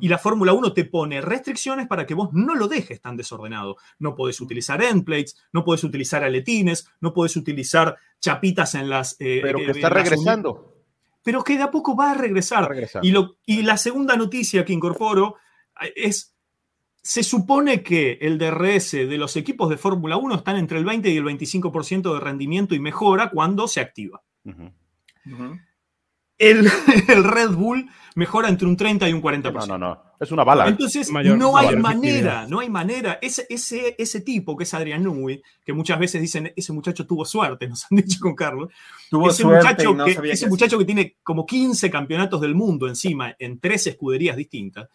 y 0.00 0.08
la 0.08 0.18
Fórmula 0.18 0.52
1 0.52 0.72
te 0.72 0.84
pone 0.84 1.20
restricciones 1.20 1.86
para 1.86 2.06
que 2.06 2.14
vos 2.14 2.30
no 2.32 2.54
lo 2.54 2.68
dejes 2.68 3.00
tan 3.00 3.16
desordenado. 3.16 3.76
No 3.98 4.14
podés 4.14 4.40
utilizar 4.40 4.82
endplates, 4.82 5.36
no 5.52 5.64
podés 5.64 5.84
utilizar 5.84 6.22
aletines, 6.22 6.88
no 7.00 7.12
podés 7.12 7.36
utilizar 7.36 7.96
chapitas 8.20 8.74
en 8.74 8.88
las... 8.88 9.16
Eh, 9.18 9.40
Pero 9.42 9.58
que 9.58 9.72
está 9.72 9.88
regresando. 9.88 10.74
Pero 11.22 11.42
que 11.42 11.56
de 11.56 11.64
a 11.64 11.70
poco 11.70 11.96
va 11.96 12.12
a 12.12 12.14
regresar. 12.14 12.68
Y, 13.02 13.10
lo, 13.10 13.36
y 13.46 13.62
la 13.62 13.76
segunda 13.76 14.16
noticia 14.16 14.64
que 14.64 14.72
incorporo 14.72 15.36
eh, 15.80 15.92
es 15.96 16.33
se 17.04 17.22
supone 17.22 17.82
que 17.82 18.18
el 18.22 18.38
DRS 18.38 18.92
de 18.92 19.18
los 19.18 19.36
equipos 19.36 19.68
de 19.68 19.76
Fórmula 19.76 20.16
1 20.16 20.36
están 20.36 20.56
entre 20.56 20.78
el 20.78 20.86
20 20.86 21.10
y 21.10 21.16
el 21.18 21.24
25% 21.24 22.14
de 22.14 22.20
rendimiento 22.20 22.74
y 22.74 22.80
mejora 22.80 23.28
cuando 23.30 23.68
se 23.68 23.80
activa. 23.80 24.22
El, 26.36 26.68
Red 27.24 27.50
Bull 27.50 27.88
mejora 28.16 28.48
entre 28.48 28.66
un 28.66 28.76
30 28.76 29.08
y 29.08 29.12
un 29.12 29.22
40%. 29.22 29.52
No, 29.52 29.66
no, 29.66 29.78
no. 29.78 30.02
Es 30.18 30.32
una 30.32 30.42
bala. 30.42 30.66
Entonces, 30.66 31.08
no 31.12 31.56
hay 31.56 31.76
manera, 31.76 32.46
no 32.48 32.58
hay 32.58 32.68
manera. 32.68 33.20
Ese, 33.22 33.46
ese, 33.48 33.94
ese 33.96 34.20
tipo 34.22 34.56
que 34.56 34.64
es 34.64 34.74
Adrián 34.74 35.04
Newey, 35.04 35.40
que 35.64 35.72
muchas 35.72 35.96
veces 35.98 36.20
dicen, 36.20 36.52
ese 36.56 36.72
muchacho 36.72 37.06
tuvo 37.06 37.24
suerte, 37.24 37.68
nos 37.68 37.86
han 37.88 37.98
dicho 37.98 38.18
con 38.20 38.34
Carlos. 38.34 38.72
Tuvo 39.08 39.30
ese 39.30 39.42
suerte 39.42 39.86
muchacho, 39.86 40.22
que, 40.22 40.30
ese 40.32 40.48
muchacho 40.48 40.76
que 40.76 40.84
tiene 40.84 41.18
como 41.22 41.46
15 41.46 41.88
campeonatos 41.88 42.40
del 42.40 42.56
mundo 42.56 42.88
encima 42.88 43.36
en 43.38 43.60
tres 43.60 43.86
escuderías 43.86 44.36
distintas 44.36 44.88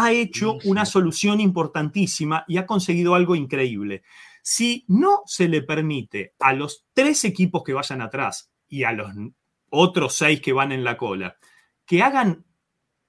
ha 0.00 0.12
hecho 0.12 0.58
una 0.64 0.86
solución 0.86 1.40
importantísima 1.40 2.44
y 2.46 2.58
ha 2.58 2.66
conseguido 2.66 3.16
algo 3.16 3.34
increíble. 3.34 4.02
Si 4.42 4.84
no 4.86 5.22
se 5.26 5.48
le 5.48 5.62
permite 5.62 6.34
a 6.38 6.52
los 6.52 6.86
tres 6.92 7.24
equipos 7.24 7.64
que 7.64 7.72
vayan 7.72 8.00
atrás 8.00 8.52
y 8.68 8.84
a 8.84 8.92
los 8.92 9.10
otros 9.70 10.14
seis 10.14 10.40
que 10.40 10.52
van 10.52 10.70
en 10.70 10.84
la 10.84 10.96
cola 10.96 11.36
que 11.84 12.02
hagan 12.02 12.44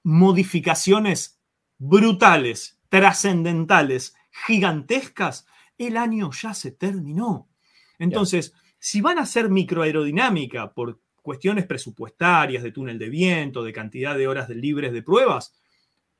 modificaciones 0.02 1.40
brutales, 1.78 2.80
trascendentales, 2.88 4.16
gigantescas, 4.46 5.46
el 5.78 5.96
año 5.96 6.30
ya 6.32 6.54
se 6.54 6.72
terminó. 6.72 7.48
Entonces, 8.00 8.52
si 8.80 9.00
van 9.00 9.18
a 9.18 9.22
hacer 9.22 9.48
microaerodinámica 9.48 10.72
por 10.72 10.98
cuestiones 11.22 11.66
presupuestarias, 11.66 12.64
de 12.64 12.72
túnel 12.72 12.98
de 12.98 13.10
viento, 13.10 13.62
de 13.62 13.72
cantidad 13.72 14.16
de 14.16 14.26
horas 14.26 14.48
libres 14.48 14.92
de 14.92 15.02
pruebas, 15.02 15.54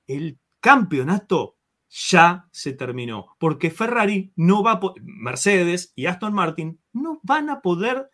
el 0.06 0.38
campeonato 0.60 1.56
ya 1.90 2.48
se 2.52 2.72
terminó, 2.72 3.36
porque 3.38 3.70
Ferrari 3.70 4.32
no 4.36 4.62
va 4.62 4.72
a 4.72 4.80
Mercedes 5.02 5.92
y 5.96 6.06
Aston 6.06 6.32
Martin 6.32 6.80
no 6.92 7.20
van 7.22 7.50
a 7.50 7.60
poder, 7.60 8.10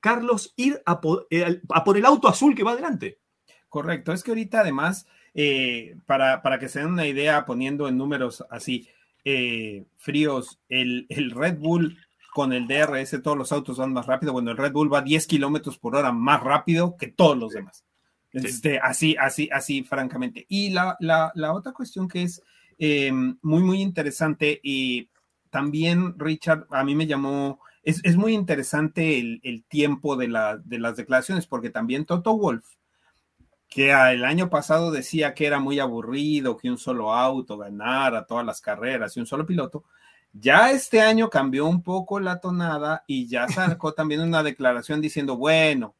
Carlos, 0.00 0.52
ir 0.56 0.82
a, 0.84 1.00
eh, 1.30 1.60
por 1.84 1.96
el 1.96 2.06
auto 2.06 2.28
azul 2.28 2.54
que 2.54 2.64
va 2.64 2.72
adelante. 2.72 3.20
Correcto, 3.68 4.12
es 4.12 4.24
que 4.24 4.32
ahorita 4.32 4.60
además, 4.60 5.06
eh, 5.34 5.96
para, 6.06 6.42
para, 6.42 6.58
que 6.58 6.68
se 6.68 6.80
den 6.80 6.88
una 6.88 7.06
idea, 7.06 7.46
poniendo 7.46 7.86
en 7.86 7.96
números 7.96 8.44
así 8.50 8.88
eh, 9.24 9.84
fríos, 9.96 10.60
el, 10.68 11.06
el, 11.08 11.30
Red 11.30 11.58
Bull 11.58 11.96
con 12.34 12.52
el 12.52 12.66
DRS, 12.66 13.22
todos 13.22 13.38
los 13.38 13.52
autos 13.52 13.78
van 13.78 13.92
más 13.92 14.06
rápido, 14.06 14.32
bueno, 14.32 14.50
el 14.50 14.56
Red 14.56 14.72
Bull 14.72 14.92
va 14.92 15.02
10 15.02 15.26
kilómetros 15.28 15.78
por 15.78 15.94
hora 15.94 16.10
más 16.10 16.42
rápido 16.42 16.96
que 16.96 17.06
todos 17.06 17.38
los 17.38 17.52
demás. 17.52 17.84
Este, 18.32 18.78
así, 18.78 19.16
así, 19.18 19.48
así, 19.52 19.82
francamente. 19.82 20.46
Y 20.48 20.70
la, 20.70 20.96
otra 21.52 21.72
cuestión 21.72 22.08
que 22.08 22.22
es 22.22 22.42
em, 22.78 23.38
muy, 23.42 23.62
muy 23.62 23.82
interesante 23.82 24.60
y 24.62 25.08
también, 25.50 26.18
Richard, 26.18 26.66
a 26.70 26.84
mí 26.84 26.94
me 26.94 27.06
llamó, 27.06 27.60
es, 27.82 28.16
muy 28.16 28.34
interesante 28.34 29.18
el, 29.18 29.64
tiempo 29.68 30.16
de, 30.16 30.28
de 30.64 30.78
las 30.78 30.96
declaraciones, 30.96 31.46
porque 31.46 31.70
también 31.70 32.04
Toto 32.04 32.36
Wolf, 32.36 32.64
que 33.68 33.90
el 33.90 34.24
año 34.24 34.50
pasado 34.50 34.90
decía 34.90 35.34
que 35.34 35.46
era 35.46 35.60
muy 35.60 35.78
aburrido 35.78 36.56
que 36.56 36.70
un 36.70 36.78
solo 36.78 37.14
auto 37.14 37.56
ganara 37.56 38.26
todas 38.26 38.44
las 38.44 38.60
carreras 38.60 39.16
y 39.16 39.20
un 39.20 39.26
solo 39.26 39.46
piloto, 39.46 39.84
ya 40.32 40.70
este 40.70 41.00
año 41.00 41.28
cambió 41.28 41.66
un 41.66 41.82
poco 41.82 42.20
la 42.20 42.40
tonada 42.40 43.04
y 43.06 43.26
ya 43.26 43.48
sacó 43.48 43.92
también 43.94 44.20
una 44.20 44.42
declaración 44.42 45.00
diciendo, 45.00 45.36
bueno, 45.36 45.96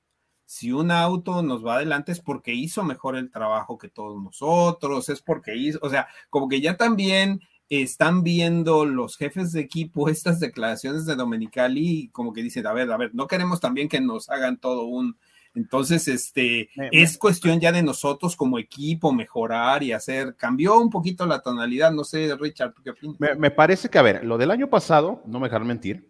si 0.51 0.73
un 0.73 0.91
auto 0.91 1.45
nos 1.45 1.65
va 1.65 1.77
adelante 1.77 2.11
es 2.11 2.19
porque 2.19 2.53
hizo 2.53 2.83
mejor 2.83 3.17
el 3.17 3.31
trabajo 3.31 3.79
que 3.79 3.89
todos 3.89 4.21
nosotros, 4.21 5.09
es 5.09 5.23
porque 5.23 5.55
hizo, 5.57 5.79
o 5.81 5.89
sea, 5.89 6.09
como 6.29 6.49
que 6.49 6.61
ya 6.61 6.77
también 6.77 7.41
están 7.69 8.25
viendo 8.25 8.85
los 8.85 9.17
jefes 9.17 9.53
de 9.53 9.61
equipo 9.61 10.09
estas 10.09 10.41
declaraciones 10.41 11.07
de 11.07 11.15
Domenicali, 11.15 12.09
como 12.09 12.33
que 12.33 12.43
dicen, 12.43 12.67
a 12.67 12.73
ver, 12.73 12.91
a 12.91 12.97
ver, 12.97 13.15
no 13.15 13.29
queremos 13.29 13.61
también 13.61 13.89
que 13.89 14.01
nos 14.01 14.29
hagan 14.29 14.59
todo 14.59 14.87
un... 14.87 15.17
Entonces, 15.55 16.09
este, 16.09 16.69
es 16.91 17.17
cuestión 17.17 17.61
ya 17.61 17.71
de 17.71 17.85
nosotros 17.85 18.35
como 18.35 18.59
equipo 18.59 19.13
mejorar 19.13 19.85
y 19.85 19.93
hacer, 19.93 20.35
cambió 20.35 20.81
un 20.81 20.91
poquito 20.91 21.27
la 21.27 21.43
tonalidad, 21.43 21.93
no 21.93 22.03
sé, 22.03 22.37
Richard, 22.37 22.75
¿tú 22.75 22.83
qué 22.83 22.91
opinas? 22.91 23.21
Me, 23.21 23.37
me 23.37 23.51
parece 23.53 23.89
que, 23.89 23.99
a 23.99 24.03
ver, 24.03 24.25
lo 24.25 24.37
del 24.37 24.51
año 24.51 24.69
pasado, 24.69 25.23
no 25.27 25.39
me 25.39 25.47
dejar 25.47 25.65
mentir, 25.65 26.09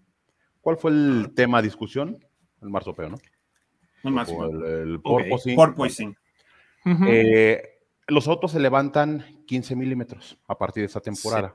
¿cuál 0.62 0.78
fue 0.78 0.92
el 0.92 1.32
tema 1.34 1.60
de 1.60 1.68
discusión? 1.68 2.24
El 2.62 2.70
marsopeo, 2.70 3.10
¿no? 3.10 3.18
El, 4.04 5.00
porpoising. 5.02 6.16
Eh, 7.06 7.62
los 8.06 8.26
autos 8.28 8.52
se 8.52 8.60
levantan 8.60 9.24
15 9.46 9.76
milímetros 9.76 10.38
a 10.46 10.56
partir 10.56 10.82
de 10.82 10.86
esta 10.86 11.00
temporada. 11.00 11.54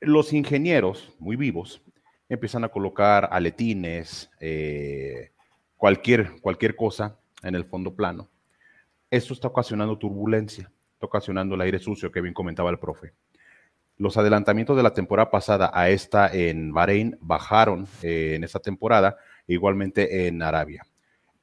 Los 0.00 0.32
ingenieros, 0.32 1.14
muy 1.18 1.36
vivos, 1.36 1.82
empiezan 2.28 2.64
a 2.64 2.68
colocar 2.68 3.28
aletines, 3.30 4.30
eh, 4.40 5.30
cualquier, 5.76 6.40
cualquier 6.40 6.76
cosa 6.76 7.18
en 7.42 7.54
el 7.54 7.64
fondo 7.64 7.94
plano. 7.94 8.28
Esto 9.10 9.32
está 9.32 9.48
ocasionando 9.48 9.98
turbulencia, 9.98 10.70
está 10.94 11.06
ocasionando 11.06 11.54
el 11.54 11.60
aire 11.60 11.78
sucio 11.78 12.10
que 12.10 12.20
bien 12.20 12.34
comentaba 12.34 12.70
el 12.70 12.78
profe. 12.78 13.12
Los 13.98 14.16
adelantamientos 14.16 14.76
de 14.76 14.82
la 14.82 14.92
temporada 14.92 15.30
pasada 15.30 15.70
a 15.72 15.88
esta 15.88 16.28
en 16.28 16.72
Bahrein 16.72 17.16
bajaron 17.20 17.86
eh, 18.02 18.34
en 18.34 18.44
esta 18.44 18.58
temporada 18.58 19.16
igualmente 19.46 20.26
en 20.26 20.42
Arabia. 20.42 20.86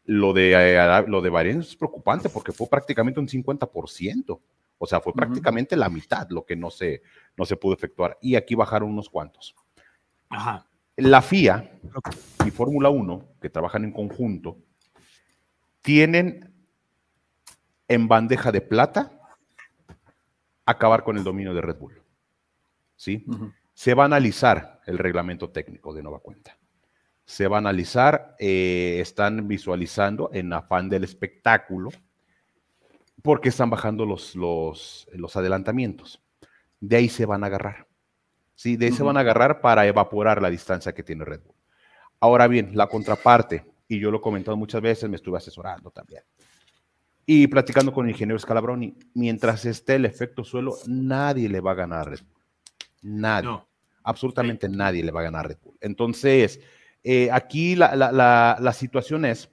Lo 0.06 0.34
de, 0.34 0.54
eh, 0.54 1.04
lo 1.08 1.22
de 1.22 1.30
Bahrein 1.30 1.62
es 1.62 1.76
preocupante 1.76 2.30
porque 2.30 2.52
fue 2.52 2.68
prácticamente 2.68 3.20
un 3.20 3.28
50%. 3.28 4.40
O 4.78 4.86
sea, 4.86 5.00
fue 5.00 5.14
prácticamente 5.14 5.78
la 5.78 5.90
mitad 5.90 6.28
lo 6.30 6.46
que 6.46 6.58
no 6.58 6.70
se, 6.70 7.04
no 7.38 7.46
se 7.46 7.56
pudo 7.56 7.74
efectuar. 7.74 8.18
Y 8.22 8.36
aquí 8.36 8.54
bajaron 8.54 8.90
unos 8.90 9.10
cuantos. 9.10 9.56
La 10.98 11.22
FIA 11.22 11.80
y 12.46 12.52
Fórmula 12.52 12.90
1, 12.90 13.36
que 13.42 13.50
trabajan 13.50 13.86
en 13.86 13.94
conjunto, 13.94 14.58
tienen 15.82 16.54
en 17.88 18.08
bandeja 18.08 18.52
de 18.52 18.62
plata 18.62 19.12
acabar 20.66 21.04
con 21.04 21.18
el 21.18 21.24
dominio 21.24 21.54
de 21.54 21.62
Red 21.62 21.78
Bull. 21.78 22.02
¿Sí? 22.96 23.26
Se 23.74 23.94
va 23.94 24.04
a 24.04 24.08
analizar 24.08 24.82
el 24.86 24.98
reglamento 24.98 25.50
técnico 25.50 25.94
de 25.94 26.04
nueva 26.04 26.20
cuenta 26.20 26.58
se 27.26 27.48
va 27.48 27.58
a 27.58 27.60
analizar, 27.60 28.36
eh, 28.40 28.98
están 29.00 29.48
visualizando 29.48 30.30
en 30.34 30.52
afán 30.54 30.90
del 30.90 31.04
espectáculo, 31.04 31.90
porque 33.22 33.50
están 33.50 33.70
bajando 33.70 34.06
los, 34.06 34.36
los, 34.36 35.36
adelantamientos. 35.36 36.22
De 36.80 36.98
ahí 36.98 37.10
se 37.10 37.26
van 37.26 37.44
a 37.44 37.48
agarrar. 37.48 37.88
¿sí? 38.56 38.76
De 38.76 38.88
ahí 38.88 38.92
se 38.92 39.04
van 39.04 39.16
a 39.16 39.22
agarrar 39.22 39.62
para 39.62 39.88
evaporar 39.88 40.42
la 40.42 40.50
distancia 40.50 40.94
que 40.94 41.04
tiene 41.04 41.24
Red 41.24 41.42
Bull. 41.42 41.56
Ahora 42.20 42.48
bien, 42.48 42.72
la 42.74 42.88
contraparte, 42.88 43.66
y 43.88 44.00
yo 44.00 44.12
lo 44.12 44.18
he 44.18 44.22
comentado 44.22 44.58
muchas 44.58 44.82
veces, 44.82 45.10
me 45.10 45.16
estuve 45.16 45.38
asesorando 45.38 45.90
también. 45.92 46.24
Y 47.26 47.48
platicando 47.48 47.94
con 47.94 48.06
el 48.06 48.12
ingeniero 48.12 48.38
Scalabroni, 48.38 48.98
mientras 49.14 49.64
esté 49.64 49.96
el 49.96 50.06
efecto 50.06 50.44
suelo, 50.44 50.76
nadie 50.88 51.48
le 51.48 51.62
va 51.62 51.72
a 51.72 51.76
ganar 51.76 52.00
a 52.00 52.12
Red 52.12 52.20
Bull. 52.20 52.44
Nadie. 53.04 53.58
Absolutamente 54.04 54.68
nadie 54.68 55.02
le 55.04 55.12
va 55.12 55.22
a 55.22 55.24
ganar 55.24 55.46
a 55.46 55.48
Red 55.48 55.58
Bull. 55.64 55.78
Entonces, 55.80 56.60
eh, 57.04 57.30
aquí 57.32 57.76
la, 57.76 58.74
situación 58.74 59.26
es 59.26 59.50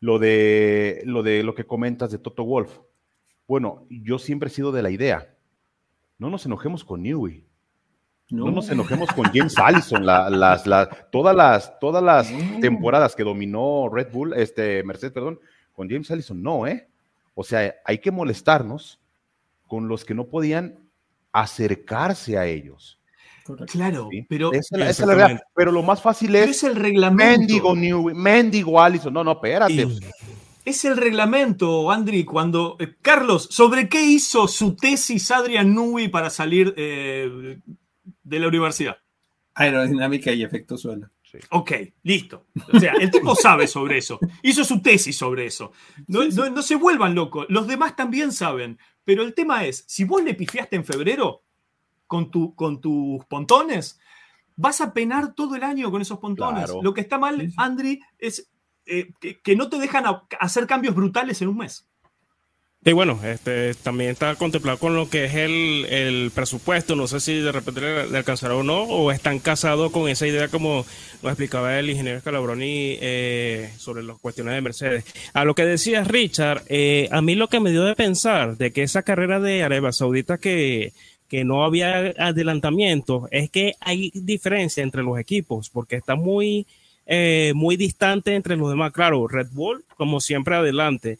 lo 0.00 0.18
de, 0.18 1.02
lo 1.04 1.22
de 1.22 1.42
lo 1.42 1.54
que 1.54 1.66
comentas 1.66 2.10
de 2.10 2.18
Toto 2.18 2.44
Wolf. 2.44 2.78
Bueno, 3.46 3.86
yo 3.90 4.18
siempre 4.18 4.48
he 4.48 4.52
sido 4.52 4.72
de 4.72 4.82
la 4.82 4.90
idea, 4.90 5.34
no 6.18 6.30
nos 6.30 6.46
enojemos 6.46 6.84
con 6.84 7.02
Newey. 7.02 7.46
No. 8.30 8.48
nos 8.52 8.70
enojemos 8.70 9.12
con 9.12 9.24
James 9.34 9.58
Allison, 9.58 10.06
las, 10.06 10.62
todas 11.10 11.34
las, 11.34 11.80
todas 11.80 12.00
las 12.00 12.32
temporadas 12.60 13.16
que 13.16 13.24
dominó 13.24 13.88
Red 13.92 14.12
Bull, 14.12 14.34
este, 14.34 14.84
Mercedes, 14.84 15.12
perdón, 15.12 15.40
con 15.72 15.90
James 15.90 16.08
Allison, 16.12 16.40
no, 16.40 16.64
¿eh? 16.64 16.88
O 17.34 17.42
sea, 17.42 17.74
hay 17.84 17.98
que 17.98 18.12
molestarnos 18.12 19.00
con 19.66 19.88
los 19.88 20.04
que 20.04 20.14
no 20.14 20.28
podían 20.28 20.78
acercarse 21.32 22.38
a 22.38 22.46
ellos. 22.46 22.99
Claro, 23.70 24.08
pero, 24.28 24.52
es 24.52 24.68
la, 24.70 25.40
pero 25.54 25.72
lo 25.72 25.82
más 25.82 26.02
fácil 26.02 26.34
es, 26.36 26.50
es 26.50 26.64
el 26.64 26.76
reglamento. 26.76 27.40
Mendigo, 27.40 27.76
New, 27.76 28.14
Mendigo 28.14 28.80
Allison. 28.80 29.12
No, 29.12 29.24
no, 29.24 29.32
espérate. 29.32 29.86
Es 30.64 30.84
el 30.84 30.96
reglamento, 30.96 31.90
Andri, 31.90 32.24
cuando... 32.24 32.76
Eh, 32.78 32.94
Carlos, 33.00 33.48
¿sobre 33.50 33.88
qué 33.88 34.02
hizo 34.02 34.46
su 34.46 34.76
tesis 34.76 35.30
Adrian 35.30 35.74
Newey 35.74 36.08
para 36.08 36.30
salir 36.30 36.74
eh, 36.76 37.58
de 38.22 38.38
la 38.38 38.48
universidad? 38.48 38.98
Aerodinámica 39.54 40.32
y 40.32 40.42
efecto 40.42 40.76
suelo. 40.76 41.08
Ok, 41.50 41.72
listo. 42.02 42.46
O 42.72 42.78
sea, 42.78 42.92
el 43.00 43.10
tipo 43.10 43.34
sabe 43.34 43.66
sobre 43.66 43.98
eso. 43.98 44.18
Hizo 44.42 44.64
su 44.64 44.80
tesis 44.80 45.16
sobre 45.16 45.46
eso. 45.46 45.72
No, 46.06 46.24
no, 46.24 46.62
se 46.62 46.76
vuelvan 46.76 47.14
locos. 47.14 47.46
Los 47.48 47.66
demás 47.66 47.96
también 47.96 48.32
saben. 48.32 48.78
Pero 49.04 49.22
el 49.22 49.34
tema 49.34 49.64
es, 49.64 49.84
si 49.86 50.04
vos 50.04 50.22
le 50.22 50.34
pifiaste 50.34 50.76
en 50.76 50.84
febrero 50.84 51.42
con, 52.10 52.28
tu, 52.28 52.56
con 52.56 52.80
tus 52.80 53.24
pontones, 53.26 54.00
vas 54.56 54.80
a 54.80 54.92
penar 54.92 55.32
todo 55.32 55.54
el 55.54 55.62
año 55.62 55.92
con 55.92 56.02
esos 56.02 56.18
pontones. 56.18 56.68
Lo 56.82 56.92
que 56.92 57.02
está 57.02 57.18
mal, 57.18 57.52
Andri, 57.56 58.00
es 58.18 58.50
eh, 58.84 59.12
que, 59.44 59.54
no 59.54 59.68
te 59.68 59.78
dejan 59.78 60.02
hacer 60.40 60.66
cambios 60.66 60.96
brutales 60.96 61.40
en 61.40 61.46
un 61.46 61.58
mes. 61.58 61.86
Y 62.84 62.92
bueno, 62.92 63.20
este, 63.22 63.74
también 63.74 64.10
está 64.10 64.34
contemplado 64.34 64.78
con 64.78 64.96
lo 64.96 65.08
que 65.08 65.26
es 65.26 65.34
el, 65.36 66.32
presupuesto. 66.34 66.96
No 66.96 67.06
sé 67.06 67.20
si 67.20 67.38
de 67.38 67.52
repente 67.52 67.80
le, 67.80 68.18
alcanzará 68.18 68.56
o 68.56 68.64
no, 68.64 68.82
o 68.82 69.12
están 69.12 69.38
casados 69.38 69.92
con 69.92 70.08
esa 70.08 70.26
idea, 70.26 70.48
como 70.48 70.84
nos 71.22 71.30
explicaba 71.30 71.78
el 71.78 71.90
ingeniero 71.90 72.20
Calabroni 72.20 72.98
eh, 73.00 73.72
sobre 73.76 74.02
las 74.02 74.18
cuestiones 74.18 74.54
de 74.54 74.62
Mercedes. 74.62 75.04
A 75.32 75.44
lo 75.44 75.54
que 75.54 75.64
decías, 75.64 76.08
Richard, 76.08 76.64
eh, 76.66 77.08
a 77.12 77.22
mí 77.22 77.36
lo 77.36 77.48
que 77.48 77.60
me 77.60 77.70
dio 77.70 77.84
de 77.84 77.94
pensar 77.94 78.56
de 78.56 78.72
que 78.72 78.82
esa 78.82 79.04
carrera 79.04 79.38
de 79.38 79.62
Arabia 79.62 79.92
Saudita 79.92 80.38
que, 80.38 80.92
que 81.30 81.44
no 81.44 81.64
había 81.64 82.12
adelantamiento 82.18 83.28
es 83.30 83.50
que 83.50 83.74
hay 83.80 84.10
diferencia 84.12 84.82
entre 84.82 85.04
los 85.04 85.18
equipos, 85.18 85.70
porque 85.70 85.96
está 85.96 86.16
muy 86.16 86.66
eh, 87.06 87.52
muy 87.54 87.76
distante 87.76 88.34
entre 88.34 88.56
los 88.56 88.68
demás. 88.68 88.92
Claro, 88.92 89.26
Red 89.26 89.48
Bull, 89.52 89.84
como 89.96 90.20
siempre, 90.20 90.56
adelante. 90.56 91.18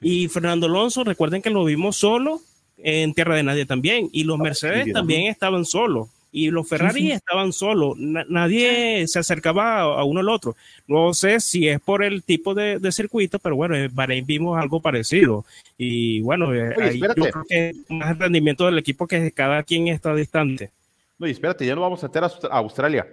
Y 0.00 0.28
Fernando 0.28 0.66
Alonso, 0.66 1.04
recuerden 1.04 1.42
que 1.42 1.50
lo 1.50 1.64
vimos 1.64 1.96
solo 1.96 2.40
en 2.78 3.14
Tierra 3.14 3.36
de 3.36 3.42
Nadie 3.42 3.66
también. 3.66 4.08
Y 4.12 4.24
los 4.24 4.40
ah, 4.40 4.42
Mercedes 4.42 4.92
también 4.92 5.28
estaban 5.28 5.64
solos. 5.64 6.08
Y 6.32 6.50
los 6.50 6.66
Ferrari 6.66 7.12
estaban 7.12 7.52
solos. 7.52 7.96
nadie 7.98 9.06
se 9.06 9.18
acercaba 9.18 9.82
a, 9.82 10.02
uno 10.04 10.20
al 10.20 10.30
otro. 10.30 10.56
No 10.86 11.12
sé 11.12 11.40
si 11.40 11.68
es 11.68 11.78
por 11.78 12.02
el 12.02 12.22
tipo 12.22 12.54
de, 12.54 12.80
circuito, 12.90 13.38
pero 13.38 13.54
bueno, 13.54 13.76
en 13.76 13.94
Bahrein 13.94 14.24
vimos 14.24 14.58
algo 14.58 14.80
parecido. 14.80 15.44
Y 15.76 16.22
bueno, 16.22 16.54
eh, 16.54 16.74
ahí 16.80 17.00
yo 17.00 17.08
creo 17.08 17.44
que 17.46 17.72
más 17.90 18.18
rendimiento 18.18 18.64
del 18.64 18.78
equipo 18.78 19.06
que 19.06 19.30
cada 19.32 19.62
quien 19.62 19.88
está 19.88 20.14
distante. 20.14 20.70
No, 21.18 21.26
espérate, 21.26 21.66
ya 21.66 21.74
no 21.74 21.82
vamos 21.82 22.02
a 22.02 22.08
meter 22.08 22.24
a 22.24 22.56
Australia 22.56 23.06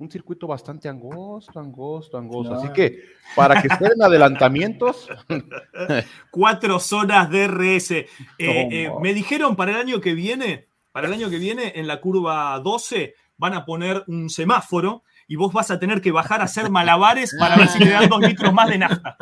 un 0.00 0.10
circuito 0.10 0.46
bastante 0.46 0.88
angosto, 0.88 1.60
angosto, 1.60 2.16
angosto. 2.16 2.54
Así 2.54 2.72
que 2.72 3.04
para 3.36 3.60
que 3.60 3.68
estén 3.68 4.02
adelantamientos. 4.02 5.08
Cuatro 6.30 6.80
zonas 6.80 7.30
DRS. 7.30 7.90
Eh, 8.38 8.68
eh, 8.70 8.90
me 9.02 9.12
dijeron 9.12 9.54
para 9.54 9.72
el 9.72 9.76
año 9.76 10.00
que 10.00 10.14
viene, 10.14 10.66
para 10.92 11.06
el 11.06 11.12
año 11.12 11.30
que 11.30 11.38
viene, 11.38 11.72
en 11.76 11.86
la 11.86 12.00
curva 12.00 12.58
12 12.60 13.14
van 13.36 13.54
a 13.54 13.64
poner 13.64 14.04
un 14.06 14.28
semáforo 14.28 15.02
y 15.26 15.36
vos 15.36 15.52
vas 15.52 15.70
a 15.70 15.78
tener 15.78 16.00
que 16.00 16.12
bajar 16.12 16.40
a 16.40 16.44
hacer 16.44 16.70
malabares 16.70 17.34
para 17.38 17.56
ver 17.56 17.68
si 17.68 17.78
te 17.78 17.88
dan 17.88 18.08
dos 18.08 18.20
litros 18.20 18.52
más 18.52 18.68
de 18.68 18.78
nafta. 18.78 19.16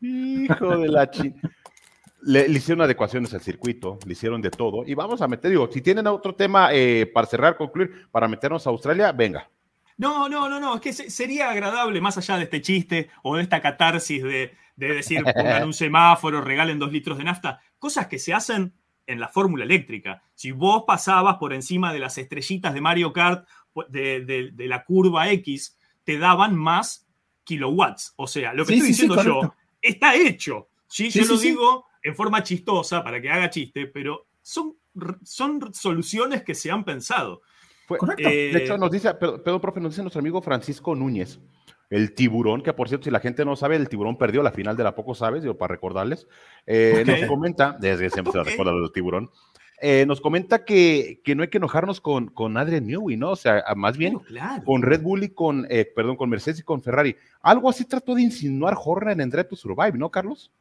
Hijo 0.00 0.78
de 0.78 0.88
la 0.88 1.10
chi. 1.10 1.34
Le, 2.22 2.48
hicieron 2.48 2.82
adecuaciones 2.82 3.32
al 3.32 3.40
circuito, 3.40 3.98
le 4.04 4.12
hicieron 4.12 4.42
de 4.42 4.50
todo. 4.50 4.84
Y 4.86 4.94
vamos 4.94 5.22
a 5.22 5.28
meter, 5.28 5.50
digo, 5.50 5.70
si 5.70 5.80
tienen 5.80 6.06
otro 6.06 6.34
tema 6.34 6.70
eh, 6.72 7.10
para 7.12 7.26
cerrar, 7.26 7.56
concluir, 7.56 8.08
para 8.10 8.28
meternos 8.28 8.66
a 8.66 8.70
Australia, 8.70 9.12
venga. 9.12 9.48
No, 9.96 10.30
no, 10.30 10.48
no, 10.48 10.58
no, 10.58 10.76
es 10.76 10.80
que 10.80 10.92
sería 10.94 11.50
agradable, 11.50 12.00
más 12.00 12.16
allá 12.16 12.38
de 12.38 12.44
este 12.44 12.62
chiste 12.62 13.10
o 13.22 13.36
de 13.36 13.42
esta 13.42 13.60
catarsis 13.60 14.22
de, 14.22 14.56
decir, 14.76 15.22
pongan 15.22 15.64
un 15.64 15.74
semáforo, 15.74 16.40
regalen 16.40 16.78
dos 16.78 16.90
litros 16.90 17.18
de 17.18 17.24
nafta, 17.24 17.60
cosas 17.78 18.06
que 18.06 18.18
se 18.18 18.32
hacen 18.32 18.72
en 19.10 19.20
la 19.20 19.28
fórmula 19.28 19.64
eléctrica. 19.64 20.22
Si 20.34 20.52
vos 20.52 20.84
pasabas 20.86 21.36
por 21.36 21.52
encima 21.52 21.92
de 21.92 21.98
las 21.98 22.16
estrellitas 22.16 22.72
de 22.72 22.80
Mario 22.80 23.12
Kart 23.12 23.46
de, 23.88 24.52
la 24.56 24.84
curva 24.84 25.30
X, 25.32 25.76
te 26.04 26.18
daban 26.18 26.56
más 26.56 27.08
kilowatts. 27.44 28.14
O 28.16 28.26
sea, 28.26 28.54
lo 28.54 28.64
que 28.64 28.74
estoy 28.74 28.88
diciendo 28.88 29.22
yo 29.22 29.54
está 29.82 30.14
hecho. 30.14 30.68
¿sí? 30.86 31.10
yo 31.10 31.24
lo 31.24 31.36
digo 31.36 31.86
en 32.02 32.14
forma 32.14 32.42
chistosa 32.42 33.02
para 33.02 33.20
que 33.20 33.30
haga 33.30 33.50
chiste, 33.50 33.86
pero 33.86 34.28
son, 34.42 34.76
son 35.24 35.74
soluciones 35.74 36.42
que 36.42 36.54
se 36.54 36.70
han 36.70 36.84
pensado. 36.84 37.42
Correcto. 37.86 38.28
de 38.28 38.56
hecho, 38.56 38.74
eh, 38.74 38.78
nos 38.78 38.90
dice, 38.92 39.12
pero, 39.14 39.60
profe, 39.60 39.80
nos 39.80 39.92
dice 39.92 40.02
nuestro 40.02 40.20
amigo 40.20 40.40
Francisco 40.40 40.94
Núñez, 40.94 41.40
el 41.90 42.14
tiburón, 42.14 42.62
que 42.62 42.72
por 42.72 42.88
cierto, 42.88 43.04
si 43.04 43.10
la 43.10 43.20
gente 43.20 43.44
no 43.44 43.56
sabe, 43.56 43.76
el 43.76 43.88
tiburón 43.88 44.16
perdió 44.16 44.42
la 44.42 44.52
final 44.52 44.76
de 44.76 44.84
la 44.84 44.94
Poco 44.94 45.14
Sabes, 45.14 45.42
digo, 45.42 45.58
para 45.58 45.74
recordarles. 45.74 46.26
Eh, 46.66 47.04
nos 47.06 47.28
comenta, 47.28 47.76
desde 47.78 48.08
siempre 48.10 48.32
se 48.32 48.42
recuerda 48.42 48.72
del 48.72 48.92
tiburón. 48.92 49.30
Eh, 49.82 50.04
nos 50.06 50.20
comenta 50.20 50.64
que, 50.64 51.20
que, 51.24 51.34
no 51.34 51.42
hay 51.42 51.48
que 51.48 51.56
enojarnos 51.56 52.00
con, 52.00 52.28
con 52.28 52.56
Adrian 52.56 52.86
Newey, 52.86 53.16
¿no? 53.16 53.30
O 53.30 53.36
sea, 53.36 53.64
más 53.76 53.96
bien 53.96 54.18
con 54.64 54.82
Red 54.82 55.02
Bull 55.02 55.24
y 55.24 55.30
con, 55.30 55.66
perdón, 55.96 56.16
con 56.16 56.30
Mercedes 56.30 56.60
y 56.60 56.62
con 56.62 56.82
Ferrari. 56.82 57.16
Algo 57.40 57.68
así 57.70 57.84
trató 57.86 58.14
de 58.14 58.22
insinuar 58.22 58.76
Horner 58.82 59.20
en 59.20 59.30
Drive 59.30 59.44
to 59.44 59.56
Survive, 59.56 59.98
¿no, 59.98 60.10
Carlos? 60.10 60.52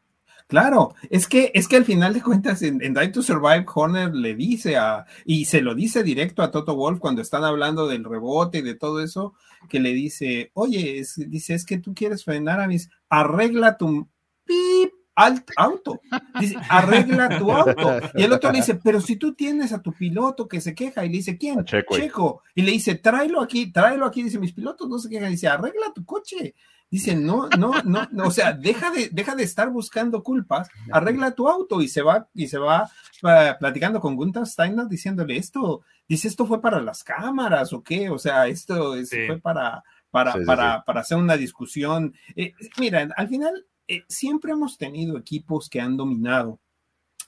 Claro, 0.49 0.95
es 1.11 1.27
que, 1.27 1.51
es 1.53 1.67
que 1.67 1.75
al 1.75 1.85
final 1.85 2.11
de 2.11 2.23
cuentas 2.23 2.63
en, 2.63 2.81
en 2.83 3.11
to 3.11 3.21
Survive, 3.21 3.67
Horner 3.71 4.15
le 4.15 4.33
dice 4.33 4.77
a, 4.77 5.05
y 5.23 5.45
se 5.45 5.61
lo 5.61 5.75
dice 5.75 6.01
directo 6.01 6.41
a 6.41 6.49
Toto 6.49 6.75
Wolf 6.75 6.97
cuando 6.97 7.21
están 7.21 7.43
hablando 7.43 7.87
del 7.87 8.03
rebote 8.03 8.57
y 8.57 8.61
de 8.63 8.73
todo 8.73 9.03
eso, 9.03 9.35
que 9.69 9.79
le 9.79 9.93
dice, 9.93 10.49
oye, 10.55 11.05
dice, 11.27 11.53
es 11.53 11.65
que 11.67 11.77
tú 11.77 11.93
quieres 11.93 12.25
frenar 12.25 12.59
a 12.61 12.67
mis, 12.67 12.89
arregla 13.09 13.77
tu 13.77 14.09
pip, 14.43 14.91
alt 15.13 15.51
auto. 15.55 16.01
Dice, 16.39 16.55
arregla 16.67 17.37
tu 17.37 17.51
auto. 17.51 17.99
Y 18.15 18.23
el 18.23 18.33
otro 18.33 18.51
le 18.51 18.57
dice, 18.57 18.73
pero 18.83 19.01
si 19.01 19.17
tú 19.17 19.35
tienes 19.35 19.71
a 19.71 19.83
tu 19.83 19.93
piloto 19.93 20.47
que 20.47 20.61
se 20.61 20.73
queja, 20.73 21.05
y 21.05 21.09
le 21.09 21.17
dice, 21.17 21.37
¿quién? 21.37 21.63
Checo. 21.97 22.41
Y 22.55 22.63
le 22.63 22.71
dice, 22.71 22.95
tráelo 22.95 23.41
aquí, 23.41 23.71
tráelo 23.71 24.05
aquí. 24.05 24.23
Dice, 24.23 24.39
mis 24.39 24.53
pilotos 24.53 24.89
no 24.89 24.97
se 24.97 25.09
quejan. 25.09 25.29
Dice, 25.29 25.47
arregla 25.47 25.93
tu 25.93 26.05
coche. 26.05 26.55
Dice, 26.91 27.15
no, 27.15 27.47
no, 27.49 27.71
no, 27.83 28.07
o 28.25 28.31
sea, 28.31 28.53
deja 28.53 28.89
de, 28.89 29.09
deja 29.11 29.35
de 29.35 29.43
estar 29.43 29.69
buscando 29.69 30.23
culpas, 30.23 30.69
arregla 30.91 31.31
tu 31.31 31.47
auto 31.47 31.81
y 31.81 31.87
se 31.87 32.01
va, 32.01 32.27
y 32.33 32.47
se 32.47 32.57
va 32.57 32.89
uh, 33.21 33.59
platicando 33.59 33.99
con 33.99 34.15
Gunther 34.15 34.47
Steiner 34.47 34.87
diciéndole 34.87 35.37
esto, 35.37 35.81
dice, 36.07 36.27
esto 36.27 36.47
fue 36.47 36.59
para 36.61 36.81
las 36.81 37.03
cámaras 37.03 37.73
o 37.73 37.83
qué, 37.83 38.09
o 38.09 38.17
sea, 38.17 38.47
esto 38.47 38.95
fue 39.27 39.37
para, 39.39 39.83
para, 40.09 40.33
para, 40.45 40.83
para, 40.83 41.01
hacer 41.01 41.17
una 41.17 41.37
discusión. 41.37 42.15
Eh, 42.35 42.53
mira, 42.79 43.07
al 43.15 43.27
final 43.27 43.67
eh, 43.87 44.03
siempre 44.07 44.51
hemos 44.51 44.77
tenido 44.77 45.17
equipos 45.17 45.69
que 45.69 45.81
han 45.81 45.97
dominado 45.97 46.59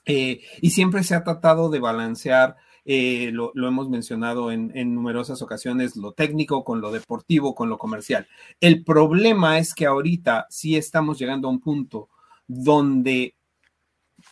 eh, 0.04 0.42
y 0.60 0.70
siempre 0.70 1.04
se 1.04 1.14
ha 1.14 1.22
tratado 1.22 1.70
de 1.70 1.80
balancear 1.80 2.56
eh, 2.84 3.30
lo, 3.32 3.52
hemos 3.54 3.88
mencionado 3.88 4.50
en, 4.50 4.72
numerosas 4.94 5.40
ocasiones, 5.42 5.96
lo 5.96 6.12
técnico 6.12 6.64
con 6.64 6.80
lo 6.80 6.90
deportivo, 6.90 7.54
con 7.54 7.68
lo 7.68 7.78
comercial. 7.78 8.26
El 8.60 8.84
problema 8.84 9.58
es 9.58 9.74
que 9.74 9.86
ahorita 9.86 10.46
sí 10.50 10.76
estamos 10.76 11.18
llegando 11.18 11.48
a 11.48 11.52
un 11.52 11.60
punto 11.60 12.08
donde 12.46 13.36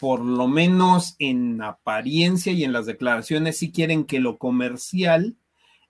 por 0.01 0.20
lo 0.20 0.48
menos 0.48 1.16
en 1.18 1.62
apariencia 1.62 2.53
y 2.53 2.64
en 2.64 2.72
las 2.72 2.86
declaraciones 2.86 3.59
sí 3.59 3.72
quieren 3.72 4.05
que 4.05 4.20
lo 4.20 4.38
comercial 4.38 5.36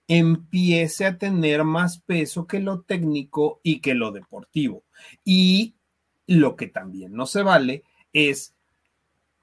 empiece 0.07 1.05
a 1.05 1.17
tener 1.17 1.63
más 1.63 1.99
peso 1.99 2.45
que 2.45 2.59
lo 2.59 2.81
técnico 2.81 3.59
y 3.63 3.79
que 3.79 3.93
lo 3.93 4.11
deportivo. 4.11 4.83
Y 5.23 5.75
lo 6.27 6.55
que 6.55 6.67
también 6.67 7.13
no 7.13 7.25
se 7.25 7.43
vale 7.43 7.83
es 8.13 8.55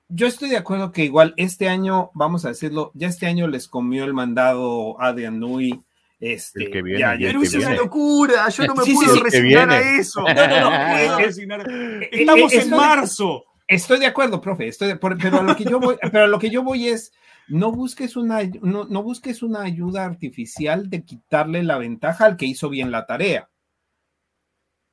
yo 0.08 0.26
estoy 0.26 0.48
de 0.48 0.56
acuerdo 0.56 0.90
que 0.90 1.04
igual 1.04 1.34
este 1.36 1.68
año, 1.68 2.10
vamos 2.14 2.44
a 2.44 2.48
decirlo, 2.48 2.90
ya 2.94 3.08
este 3.08 3.26
año 3.26 3.46
les 3.46 3.68
comió 3.68 4.04
el 4.04 4.14
mandado 4.14 5.00
Adrian 5.00 5.38
Nui. 5.38 5.78
Este, 6.20 6.64
el 6.64 6.70
que 6.72 6.82
viene, 6.82 7.16
pero 7.20 7.42
es 7.42 7.54
una 7.54 7.74
locura, 7.74 8.48
yo 8.48 8.66
no 8.66 8.74
me 8.74 8.84
puedo 8.84 9.22
resignar 9.22 9.70
a 9.70 9.98
eso. 9.98 10.22
No, 10.22 10.34
no, 10.34 10.70
no 10.70 10.92
puedo 10.92 11.18
resignar. 11.18 11.70
Estamos 12.10 12.52
en 12.52 12.70
marzo. 12.70 13.44
Estoy 13.68 14.00
de 14.00 14.06
acuerdo, 14.06 14.40
profe, 14.40 14.66
estoy 14.66 14.94
pero, 14.98 15.38
a 15.38 15.42
lo 15.42 15.54
que 15.54 15.64
yo 15.64 15.78
voy, 15.78 15.96
pero 16.12 16.26
lo 16.26 16.38
que 16.38 16.50
yo 16.50 16.64
voy 16.64 16.88
es, 16.88 17.12
no 17.46 17.70
busques, 17.70 18.16
una, 18.16 18.40
no, 18.62 18.86
no 18.86 19.02
busques 19.02 19.42
una 19.42 19.62
ayuda 19.62 20.06
artificial 20.06 20.90
de 20.90 21.04
quitarle 21.04 21.62
la 21.62 21.78
ventaja 21.78 22.24
al 22.24 22.36
que 22.36 22.46
hizo 22.46 22.68
bien 22.68 22.90
la 22.90 23.06
tarea 23.06 23.48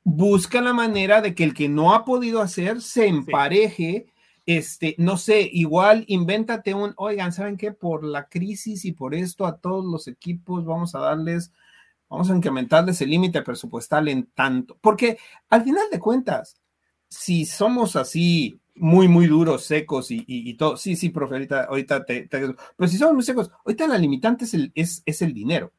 busca 0.07 0.61
la 0.61 0.71
manera 0.71 1.19
de 1.19 1.33
que 1.33 1.43
el 1.43 1.55
que 1.55 1.67
no 1.67 1.95
ha 1.95 2.05
podido 2.05 2.39
hacer 2.39 2.79
se 2.81 3.07
empareje 3.07 4.05
este, 4.45 4.95
no 4.97 5.17
sé, 5.17 5.49
igual 5.51 6.05
invéntate 6.07 6.73
un, 6.73 6.93
oigan, 6.97 7.31
¿saben 7.31 7.57
qué? 7.57 7.71
Por 7.71 8.03
la 8.03 8.27
crisis 8.27 8.85
y 8.85 8.91
por 8.91 9.15
esto 9.15 9.45
a 9.45 9.57
todos 9.57 9.83
los 9.85 10.07
equipos 10.07 10.65
vamos 10.65 10.93
a 10.95 10.99
darles, 10.99 11.51
vamos 12.09 12.29
a 12.29 12.35
incrementarles 12.35 13.01
el 13.01 13.09
límite 13.09 13.41
presupuestal 13.41 14.07
en 14.07 14.27
tanto, 14.27 14.77
porque 14.81 15.17
al 15.49 15.63
final 15.63 15.85
de 15.91 15.99
cuentas, 15.99 16.57
si 17.07 17.45
somos 17.45 17.95
así 17.95 18.59
muy, 18.75 19.07
muy 19.07 19.27
duros, 19.27 19.63
secos 19.63 20.07
y, 20.09 20.53
todo, 20.55 20.77
sí, 20.77 20.95
sí, 20.95 21.09
profe, 21.09 21.47
ahorita, 21.67 22.05
te, 22.05 22.27
pero 22.29 22.87
si 22.87 22.97
somos 22.97 23.15
muy 23.15 23.23
secos, 23.23 23.49
ahorita 23.65 23.87
la 23.87 23.97
limitante 23.97 24.45
es 24.45 24.53
el, 24.53 24.71
es, 24.75 25.01
es 25.05 25.21
el 25.21 25.33
dinero, 25.33 25.73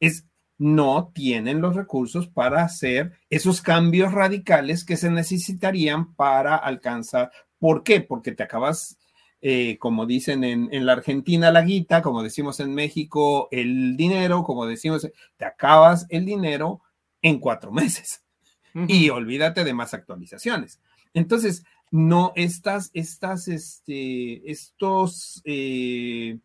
es 0.00 0.24
no 0.58 1.12
tienen 1.14 1.60
los 1.60 1.76
recursos 1.76 2.26
para 2.26 2.64
hacer 2.64 3.12
esos 3.30 3.62
cambios 3.62 4.12
radicales 4.12 4.84
que 4.84 4.96
se 4.96 5.08
necesitarían 5.08 6.14
para 6.14 6.56
alcanzar. 6.56 7.30
¿Por 7.58 7.82
qué? 7.82 8.00
Porque 8.00 8.32
te 8.32 8.42
acabas, 8.42 8.98
eh, 9.40 9.78
como 9.78 10.06
dicen 10.06 10.44
en, 10.44 10.86
la 10.86 10.92
Argentina, 10.92 11.50
la 11.50 11.62
guita, 11.62 12.02
como 12.02 12.22
decimos 12.22 12.60
en 12.60 12.74
México, 12.74 13.48
el 13.50 13.96
dinero, 13.96 14.44
como 14.44 14.66
decimos, 14.66 15.08
te 15.36 15.44
acabas 15.44 16.06
el 16.08 16.24
dinero 16.24 16.82
en 17.22 17.38
cuatro 17.38 17.72
meses. 17.72 18.22
Y 18.86 19.10
olvídate 19.10 19.64
de 19.64 19.74
más 19.74 19.92
actualizaciones. 19.92 20.80
Entonces, 21.12 21.64
no, 21.90 22.32
estas, 22.36 22.90
estas, 22.94 23.48
este, 23.48 24.48
estos 24.48 25.40
eh, 25.44 26.38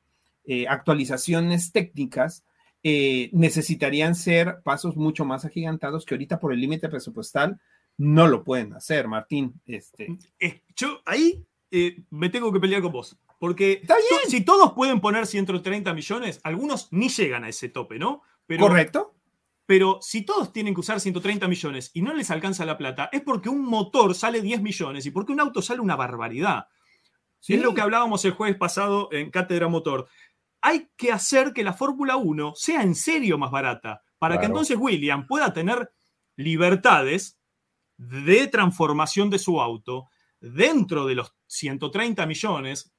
eh, 0.46 0.68
actualizaciones 0.68 1.72
técnicas 1.72 2.44
necesitarían 3.32 4.14
ser 4.14 4.62
pasos 4.64 4.98
mucho 4.98 5.24
más 5.24 5.46
agigantados 5.46 6.06
que 6.06 6.16
ahorita 6.16 6.40
por 6.42 6.52
el 6.52 6.60
límite 6.60 6.90
presupuestal 6.90 7.62
no 7.98 8.28
lo 8.28 8.44
pueden 8.44 8.74
hacer, 8.74 9.08
Martín. 9.08 9.62
Este. 9.66 10.18
Yo 10.76 11.02
ahí 11.06 11.46
eh, 11.72 12.04
me 12.10 12.30
tengo 12.30 12.52
que 12.52 12.60
pelear 12.60 12.82
con 12.82 12.92
vos. 12.92 13.18
Porque 13.40 13.86
si 14.28 14.42
todos 14.42 14.72
pueden 14.72 15.02
poner 15.02 15.28
130 15.28 15.94
millones, 15.94 16.40
algunos 16.44 16.88
ni 16.92 17.10
llegan 17.10 17.44
a 17.44 17.50
ese 17.50 17.68
tope, 17.68 18.00
¿no? 18.00 18.22
Pero, 18.46 18.68
Correcto. 18.68 19.16
Pero 19.66 20.00
si 20.02 20.22
todos 20.22 20.54
tienen 20.54 20.74
que 20.74 20.80
usar 20.80 21.00
130 21.00 21.48
millones 21.48 21.92
y 21.94 22.02
no 22.02 22.14
les 22.14 22.32
alcanza 22.32 22.66
la 22.66 22.78
plata, 22.78 23.10
es 23.12 23.22
porque 23.22 23.50
un 23.50 23.64
motor 23.66 24.16
sale 24.16 24.42
10 24.42 24.62
millones 24.62 25.06
y 25.06 25.12
porque 25.12 25.34
un 25.34 25.42
auto 25.42 25.62
sale 25.62 25.82
una 25.82 25.96
barbaridad. 25.96 26.68
Es 27.46 27.62
lo 27.62 27.74
que 27.74 27.82
hablábamos 27.82 28.24
el 28.24 28.32
jueves 28.32 28.56
pasado 28.56 29.10
en 29.12 29.30
Cátedra 29.30 29.68
Motor 29.68 30.08
hay 30.64 30.90
que 30.96 31.12
hacer 31.12 31.52
que 31.52 31.62
la 31.62 31.74
Fórmula 31.74 32.16
1 32.16 32.54
sea 32.56 32.82
en 32.84 32.96
serio 32.96 33.38
más 33.38 33.52
barata, 33.52 34.02
para 34.18 34.40
que 34.40 34.46
entonces 34.46 34.78
William 34.80 35.28
pueda 35.28 35.52
tener 35.52 35.92
libertades 36.38 37.38
de 37.98 38.48
transformación 38.48 39.30
de 39.30 39.40
su 39.40 39.62
auto 39.62 40.10
dentro 40.40 41.06
de 41.06 41.16
los 41.16 41.34
130 41.48 42.26
millones, 42.26 42.94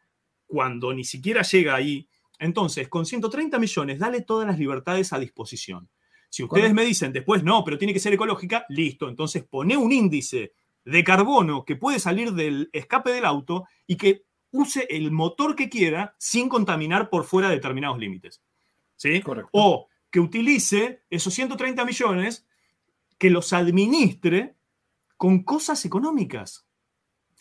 cuando 0.46 0.92
ni 0.94 1.04
siquiera 1.04 1.42
llega 1.42 1.74
ahí. 1.74 2.08
Entonces, 2.38 2.88
con 2.88 3.06
130 3.06 3.58
millones, 3.58 3.98
dale 3.98 4.22
todas 4.22 4.46
las 4.46 4.58
libertades 4.58 5.12
a 5.12 5.18
disposición. 5.18 5.88
Si 6.30 6.42
ustedes 6.42 6.74
me 6.74 6.84
dicen 6.84 7.12
después, 7.12 7.44
no, 7.44 7.62
pero 7.64 7.78
tiene 7.78 7.92
que 7.92 8.00
ser 8.00 8.12
ecológica, 8.12 8.66
listo. 8.68 9.08
Entonces, 9.08 9.44
pone 9.44 9.76
un 9.76 9.92
índice 9.92 10.52
de 10.84 11.04
carbono 11.04 11.64
que 11.64 11.76
puede 11.76 11.98
salir 11.98 12.32
del 12.32 12.70
escape 12.72 13.10
del 13.12 13.24
auto 13.24 13.66
y 13.86 13.96
que 13.96 14.24
use 14.50 14.86
el 14.90 15.10
motor 15.10 15.54
que 15.54 15.68
quiera 15.68 16.14
sin 16.18 16.48
contaminar 16.48 17.10
por 17.10 17.24
fuera 17.24 17.48
de 17.48 17.56
determinados 17.56 17.98
límites. 17.98 18.42
¿Sí? 18.96 19.22
O 19.52 19.88
que 20.10 20.20
utilice 20.20 21.02
esos 21.10 21.34
130 21.34 21.84
millones, 21.84 22.46
que 23.18 23.30
los 23.30 23.52
administre 23.52 24.56
con 25.24 25.42
cosas 25.42 25.82
económicas, 25.86 26.68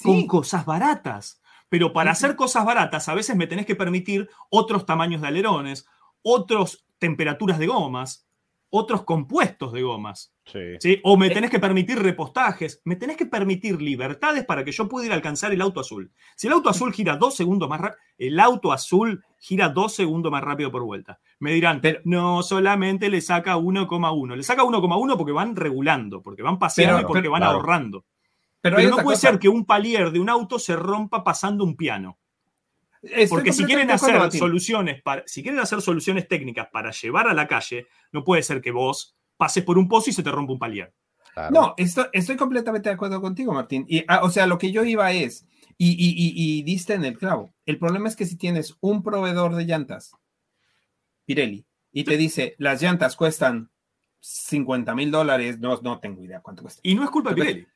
con 0.02 0.26
cosas 0.26 0.66
baratas. 0.66 1.42
Pero 1.68 1.92
para 1.92 2.12
hacer 2.12 2.38
cosas 2.38 2.64
baratas, 2.64 3.10
a 3.10 3.14
veces 3.14 3.36
me 3.36 3.46
tenés 3.46 3.66
que 3.66 3.76
permitir 3.76 4.30
otros 4.50 4.86
tamaños 4.86 5.20
de 5.20 5.28
alerones, 5.28 5.86
otras 6.22 6.86
temperaturas 6.98 7.60
de 7.60 7.68
gomas, 7.68 8.26
otros 8.70 9.04
compuestos 9.04 9.74
de 9.74 9.82
gomas. 9.82 10.34
Sí. 10.46 11.02
O 11.04 11.18
me 11.18 11.28
eh, 11.28 11.32
tenés 11.32 11.52
que 11.52 11.60
permitir 11.60 12.00
repostajes, 12.00 12.82
me 12.86 12.96
tenés 12.96 13.18
que 13.18 13.26
permitir 13.26 13.82
libertades 13.82 14.46
para 14.46 14.64
que 14.64 14.72
yo 14.72 14.88
pueda 14.88 15.08
ir 15.08 15.12
a 15.12 15.16
alcanzar 15.16 15.52
el 15.52 15.60
auto 15.60 15.82
azul. 15.82 16.10
Si 16.38 16.48
el 16.48 16.54
auto 16.54 16.70
azul 16.70 16.94
gira 16.94 17.18
dos 17.18 17.36
segundos 17.36 17.68
más 17.68 17.82
rápido, 17.82 18.00
el 18.18 18.40
auto 18.40 18.72
azul 18.72 19.26
gira 19.40 19.68
dos 19.68 19.94
segundos 19.94 20.32
más 20.32 20.42
rápido 20.42 20.72
por 20.72 20.84
vuelta. 20.84 21.20
Me 21.44 21.52
dirán, 21.52 21.82
pero, 21.82 22.00
no, 22.06 22.42
solamente 22.42 23.10
le 23.10 23.20
saca 23.20 23.58
1,1. 23.58 24.34
Le 24.34 24.44
saca 24.44 24.64
1,1 24.64 25.18
porque 25.18 25.34
van 25.34 25.58
regulando, 25.58 26.22
porque 26.22 26.42
van 26.42 26.58
paseando 26.58 27.02
y 27.02 27.04
porque 27.04 27.28
van 27.28 27.44
ahorrando. 27.44 28.06
Pero, 28.62 28.80
no 28.90 29.00
puede 29.00 29.18
ser 29.18 29.40
que 29.40 29.50
un 29.50 29.66
palier 29.66 30.12
de 30.12 30.22
un 30.22 30.30
auto 30.30 30.58
se 30.58 30.74
rompa 30.78 31.22
pasando 31.22 31.66
un 31.66 31.76
piano. 31.76 32.18
Porque 33.30 33.52
si 33.52 33.66
quieren 33.66 33.92
hacer 33.92 34.32
soluciones 34.32 35.02
para, 35.02 35.24
si 35.26 35.44
quieren 35.44 35.60
hacer 35.60 35.82
soluciones 35.82 36.30
técnicas 36.30 36.70
para 36.72 36.92
llevar 36.92 37.28
a 37.28 37.34
la 37.34 37.46
calle, 37.46 37.88
no 38.14 38.24
puede 38.24 38.42
ser 38.42 38.62
que 38.62 38.72
vos 38.72 39.18
pases 39.36 39.66
por 39.66 39.78
un 39.78 39.90
pozo 39.90 40.12
y 40.12 40.14
se 40.14 40.24
te 40.24 40.32
rompa 40.32 40.54
un 40.54 40.60
palier. 40.60 40.94
No, 41.52 41.76
estoy, 41.76 42.38
completamente 42.38 42.88
de 42.88 42.96
acuerdo 42.96 43.20
contigo, 43.20 43.52
Martín. 43.52 43.86
Y, 43.90 44.06
ah, 44.08 44.22
o 44.24 44.30
sea, 44.30 44.48
lo 44.48 44.58
que 44.58 44.72
yo 44.72 44.86
iba 44.86 45.12
es, 45.12 45.46
y, 45.78 45.98
y, 46.00 46.64
diste 46.64 46.94
en 46.94 47.04
el 47.04 47.18
clavo. 47.18 47.54
El 47.66 47.80
problema 47.80 48.08
es 48.08 48.16
que 48.16 48.26
si 48.26 48.38
tienes 48.38 48.78
un 48.80 49.04
proveedor 49.04 49.56
de 49.56 49.66
llantas, 49.66 50.14
Pirelli, 51.26 51.66
y 51.92 52.04
te 52.04 52.18
dice, 52.18 52.56
las 52.58 52.82
llantas 52.82 53.16
cuestan 53.16 53.70
50 54.20 54.96
mil 54.96 55.12
dólares, 55.12 55.60
no, 55.60 55.80
no 55.82 56.00
tengo 56.00 56.24
idea 56.24 56.42
cuánto 56.42 56.64
cuesta. 56.64 56.82
Y 56.84 56.96
no 56.96 57.04
es 57.04 57.10
culpa 57.10 57.32
de 57.32 57.36
Pirelli. 57.36 57.68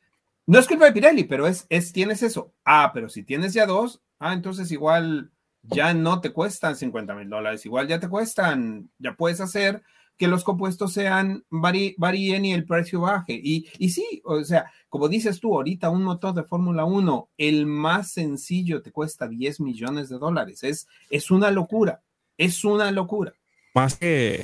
No 0.45 0.59
es 0.59 0.67
culpa 0.67 0.85
de 0.85 0.93
Pirelli, 0.93 1.25
pero 1.25 1.45
es, 1.45 1.65
es, 1.69 1.91
tienes 1.91 2.23
eso. 2.23 2.53
Ah, 2.63 2.91
pero 2.93 3.09
si 3.09 3.23
tienes 3.23 3.53
ya 3.53 3.65
dos, 3.65 4.01
ah, 4.19 4.33
entonces 4.33 4.71
igual 4.71 5.31
ya 5.63 5.93
no 5.93 6.21
te 6.21 6.31
cuestan 6.31 6.75
50 6.75 7.13
mil 7.15 7.29
dólares, 7.29 7.65
igual 7.65 7.87
ya 7.87 7.99
te 7.99 8.07
cuestan, 8.07 8.89
ya 8.97 9.13
puedes 9.15 9.41
hacer 9.41 9.83
que 10.17 10.27
los 10.27 10.43
compuestos 10.43 10.93
sean, 10.93 11.45
varíen 11.49 12.43
y 12.43 12.53
el 12.53 12.65
precio 12.65 13.01
baje. 13.01 13.33
Y, 13.33 13.67
y 13.77 13.89
sí, 13.89 14.21
o 14.25 14.43
sea, 14.43 14.71
como 14.89 15.09
dices 15.09 15.39
tú, 15.39 15.53
ahorita 15.53 15.91
un 15.91 16.03
motor 16.03 16.33
de 16.33 16.43
Fórmula 16.43 16.85
1, 16.85 17.29
el 17.37 17.67
más 17.67 18.11
sencillo 18.11 18.81
te 18.81 18.91
cuesta 18.91 19.27
10 19.27 19.59
millones 19.59 20.09
de 20.09 20.17
dólares. 20.17 20.63
Es, 20.63 20.87
es 21.11 21.29
una 21.29 21.51
locura, 21.51 22.01
es 22.35 22.63
una 22.63 22.89
locura. 22.91 23.35
Más 23.77 23.95
que, 23.95 24.43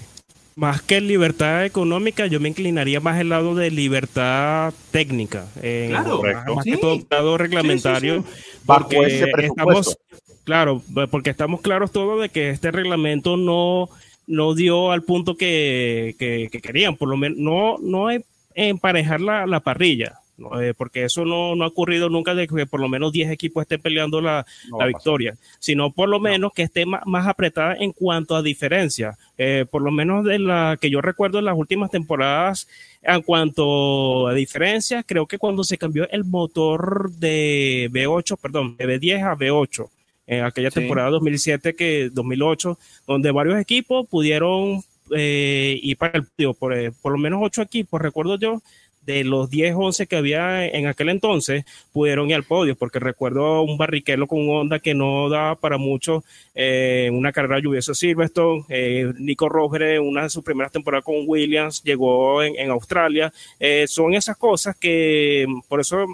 más 0.56 0.84
que 0.84 1.02
libertad 1.02 1.66
económica, 1.66 2.28
yo 2.28 2.40
me 2.40 2.50
inclinaría 2.50 3.00
más 3.00 3.20
al 3.20 3.30
lado 3.30 3.56
de 3.56 3.72
libertad 3.72 4.72
técnica. 4.92 5.48
claro, 5.60 6.22
más, 6.54 6.64
que 6.64 6.78
todo 6.78 7.02
lado 7.10 7.38
reglamentario. 7.40 8.24
porque 8.64 9.26
estamos, 9.40 9.98
claro, 10.44 10.84
porque 11.10 11.32
estamos 11.32 11.62
claros 11.62 11.92
todos 11.92 12.22
de 12.22 12.30
que 12.30 12.52
este 12.52 12.70
reglamento 12.70 13.36
no, 13.36 13.90
no 14.28 14.54
dio 14.54 14.92
al 14.92 15.02
punto 15.02 15.36
que, 15.36 16.16
querían, 16.62 16.96
por 16.96 17.10
lo 17.10 17.18
menos 17.18 17.40
no, 17.40 17.78
no 17.80 18.10
emparejar 18.54 19.20
la, 19.20 19.48
la 19.48 19.62
parrilla. 19.62 20.20
Eh, 20.60 20.74
porque 20.76 21.04
eso 21.04 21.26
no, 21.26 21.64
ha 21.64 21.68
ocurrido 21.68 22.10
nunca 22.10 22.34
de 22.34 22.48
que 22.48 22.66
por 22.66 22.80
lo 22.80 22.90
menos 22.90 23.12
10 23.12 23.30
equipos 23.30 23.62
estén 23.62 23.82
peleando 23.82 24.20
la, 24.20 24.46
victoria, 24.88 25.38
sino 25.60 25.92
por 25.92 26.10
lo 26.10 26.20
menos 26.20 26.52
que 26.54 26.64
esté 26.64 26.86
más, 26.86 27.28
apretada 27.28 27.76
en 27.76 27.92
cuanto 27.92 28.36
a 28.36 28.42
diferencia. 28.42 29.18
Eh, 29.38 29.66
por 29.70 29.84
lo 29.84 29.92
menos 29.92 30.26
de 30.26 30.40
la 30.40 30.78
que 30.82 30.90
yo 30.90 31.02
recuerdo 31.02 31.40
en 31.40 31.46
las 31.46 31.58
últimas 31.58 31.92
temporadas, 31.92 32.68
en 33.02 33.22
cuanto 33.22 34.28
a 34.28 34.34
diferencia, 34.34 35.04
creo 35.04 35.28
que 35.28 35.38
cuando 35.38 35.64
se 35.64 35.78
cambió 35.78 36.10
el 36.10 36.24
motor 36.24 37.12
de 37.12 37.90
V8, 37.92 38.38
perdón, 38.42 38.76
de 38.78 38.86
V10 38.86 39.24
a 39.24 39.36
V8, 39.36 39.90
en 40.26 40.46
aquella 40.46 40.72
temporada 40.72 41.10
2007 41.12 41.76
que 41.76 42.10
2008, 42.12 42.80
donde 43.06 43.32
varios 43.32 43.60
equipos 43.60 44.08
pudieron 44.08 44.82
eh, 45.12 45.80
ir 45.82 45.98
para 45.98 46.20
el 46.20 46.56
por, 46.56 46.94
por 47.02 47.12
lo 47.12 47.18
menos 47.18 47.40
8 47.44 47.62
equipos, 47.62 48.02
recuerdo 48.02 48.38
yo, 48.40 48.62
de 49.06 49.24
los 49.24 49.50
10, 49.50 49.76
11 49.76 50.08
que 50.08 50.16
había 50.16 50.66
en 50.66 50.88
aquel 50.88 51.10
entonces, 51.10 51.66
pudieron 51.92 52.30
ir 52.30 52.36
al 52.36 52.44
podio, 52.44 52.76
porque 52.76 53.00
recuerdo 53.00 53.62
un 53.62 53.78
barriquelo 53.78 54.28
con 54.28 54.40
un 54.40 54.50
Honda 54.56 54.80
que 54.80 54.94
no 54.94 55.30
daba 55.30 55.56
para 55.56 55.78
mucho 55.78 56.24
eh, 56.56 57.10
una 57.12 57.32
carrera 57.32 57.60
lluviosa 57.60 57.94
Silverstone, 57.94 58.66
eh, 58.70 59.12
Nico 59.20 59.50
Rosberg, 59.50 60.02
una 60.02 60.24
de 60.24 60.30
sus 60.30 60.44
primeras 60.44 60.72
temporadas 60.72 61.04
con 61.04 61.24
Williams, 61.28 61.84
llegó 61.84 62.42
en, 62.42 62.70
Australia, 62.70 63.32
eh, 63.60 63.86
son 63.88 64.14
esas 64.14 64.38
cosas 64.38 64.76
que, 64.78 65.46
por 65.68 65.80
eso 65.80 66.06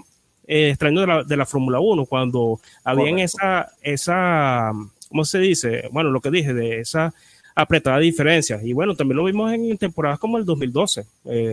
extraño 0.47 1.01
de 1.01 1.07
la, 1.07 1.23
de 1.23 1.37
la 1.37 1.45
Fórmula 1.45 1.79
1, 1.79 2.05
cuando 2.07 2.59
habían 2.83 3.19
esa, 3.19 3.71
esa, 3.83 4.71
¿cómo 5.07 5.23
se 5.23 5.37
dice? 5.37 5.87
Bueno, 5.91 6.09
lo 6.09 6.21
que 6.21 6.31
dije, 6.31 6.55
de 6.55 6.79
esa 6.79 7.13
apretada 7.53 7.99
diferencia. 7.99 8.59
Y 8.63 8.73
bueno, 8.73 8.95
también 8.95 9.17
lo 9.17 9.25
vimos 9.25 9.53
en 9.53 9.77
temporadas 9.77 10.17
como 10.17 10.39
el 10.39 10.45
2012, 10.45 11.05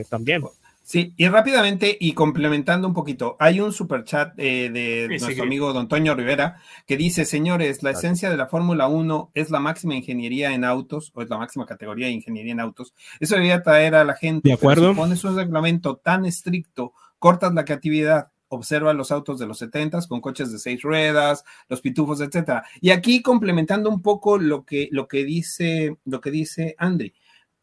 también. 0.09 0.45
Sí, 0.87 1.15
y 1.17 1.27
rápidamente 1.27 1.97
y 1.99 2.13
complementando 2.13 2.87
un 2.87 2.95
poquito, 2.95 3.37
hay 3.41 3.59
un 3.59 3.73
super 3.73 4.05
chat 4.05 4.39
eh, 4.39 4.71
de 4.71 5.09
nuestro 5.19 5.43
amigo 5.43 5.73
Don 5.73 5.89
Toño 5.89 6.15
Rivera 6.15 6.61
que 6.87 6.97
dice, 6.97 7.25
señores, 7.25 7.83
la 7.83 7.91
esencia 7.91 8.31
de 8.31 8.37
la 8.37 8.47
Fórmula 8.47 8.87
1 8.87 9.33
es 9.35 9.51
la 9.51 9.59
máxima 9.59 9.97
ingeniería 9.97 10.55
en 10.55 10.63
autos, 10.63 11.11
o 11.13 11.23
es 11.23 11.29
la 11.29 11.39
máxima 11.39 11.67
categoría 11.67 12.07
de 12.07 12.13
ingeniería 12.13 12.53
en 12.53 12.61
autos. 12.61 12.95
Eso 13.19 13.35
debería 13.35 13.65
traer 13.65 13.97
a 13.97 14.05
la 14.05 14.15
gente. 14.15 14.49
De 14.49 14.55
acuerdo. 14.55 14.91
Si 14.91 14.97
pones 14.97 15.25
un 15.25 15.35
reglamento 15.35 15.97
tan 15.97 16.25
estricto, 16.25 16.93
cortas 17.19 17.53
la 17.53 17.65
creatividad. 17.65 18.29
observa 18.47 18.93
los 18.93 19.11
autos 19.11 19.41
de 19.41 19.47
los 19.49 19.59
70 19.59 20.03
con 20.09 20.21
coches 20.21 20.53
de 20.53 20.61
seis 20.61 20.83
ruedas, 20.83 21.43
los 21.69 21.81
pitufos, 21.81 22.21
etcétera. 22.21 22.63
Y 22.81 22.91
aquí 22.91 23.23
complementando 23.23 23.91
un 23.91 24.03
poco 24.03 24.39
lo 24.39 24.65
que, 24.65 24.89
lo 24.93 25.09
que 25.09 25.25
dice, 25.25 25.97
lo 26.05 26.21
que 26.21 26.31
dice 26.31 26.77
Andy. 26.79 27.13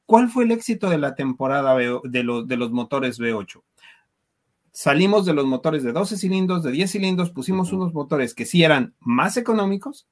¿Cuál 0.06 0.30
fue 0.30 0.44
el 0.44 0.52
éxito 0.52 0.90
de 0.90 0.98
la 0.98 1.16
temporada 1.16 1.76
de, 1.76 2.00
de 2.04 2.58
los 2.58 2.72
motores 2.72 3.20
V8? 3.20 3.62
Salimos 4.72 5.26
de 5.26 5.34
los 5.34 5.46
motores 5.46 5.84
de 5.84 5.92
12 5.92 6.18
cilindros, 6.18 6.64
de 6.64 6.72
10 6.72 6.92
cilindros, 6.92 7.30
pusimos 7.30 7.72
unos 7.72 7.94
motores 7.94 8.34
que 8.34 8.46
sí 8.46 8.64
eran 8.64 8.96
más 9.00 9.38
económicos, 9.38 10.08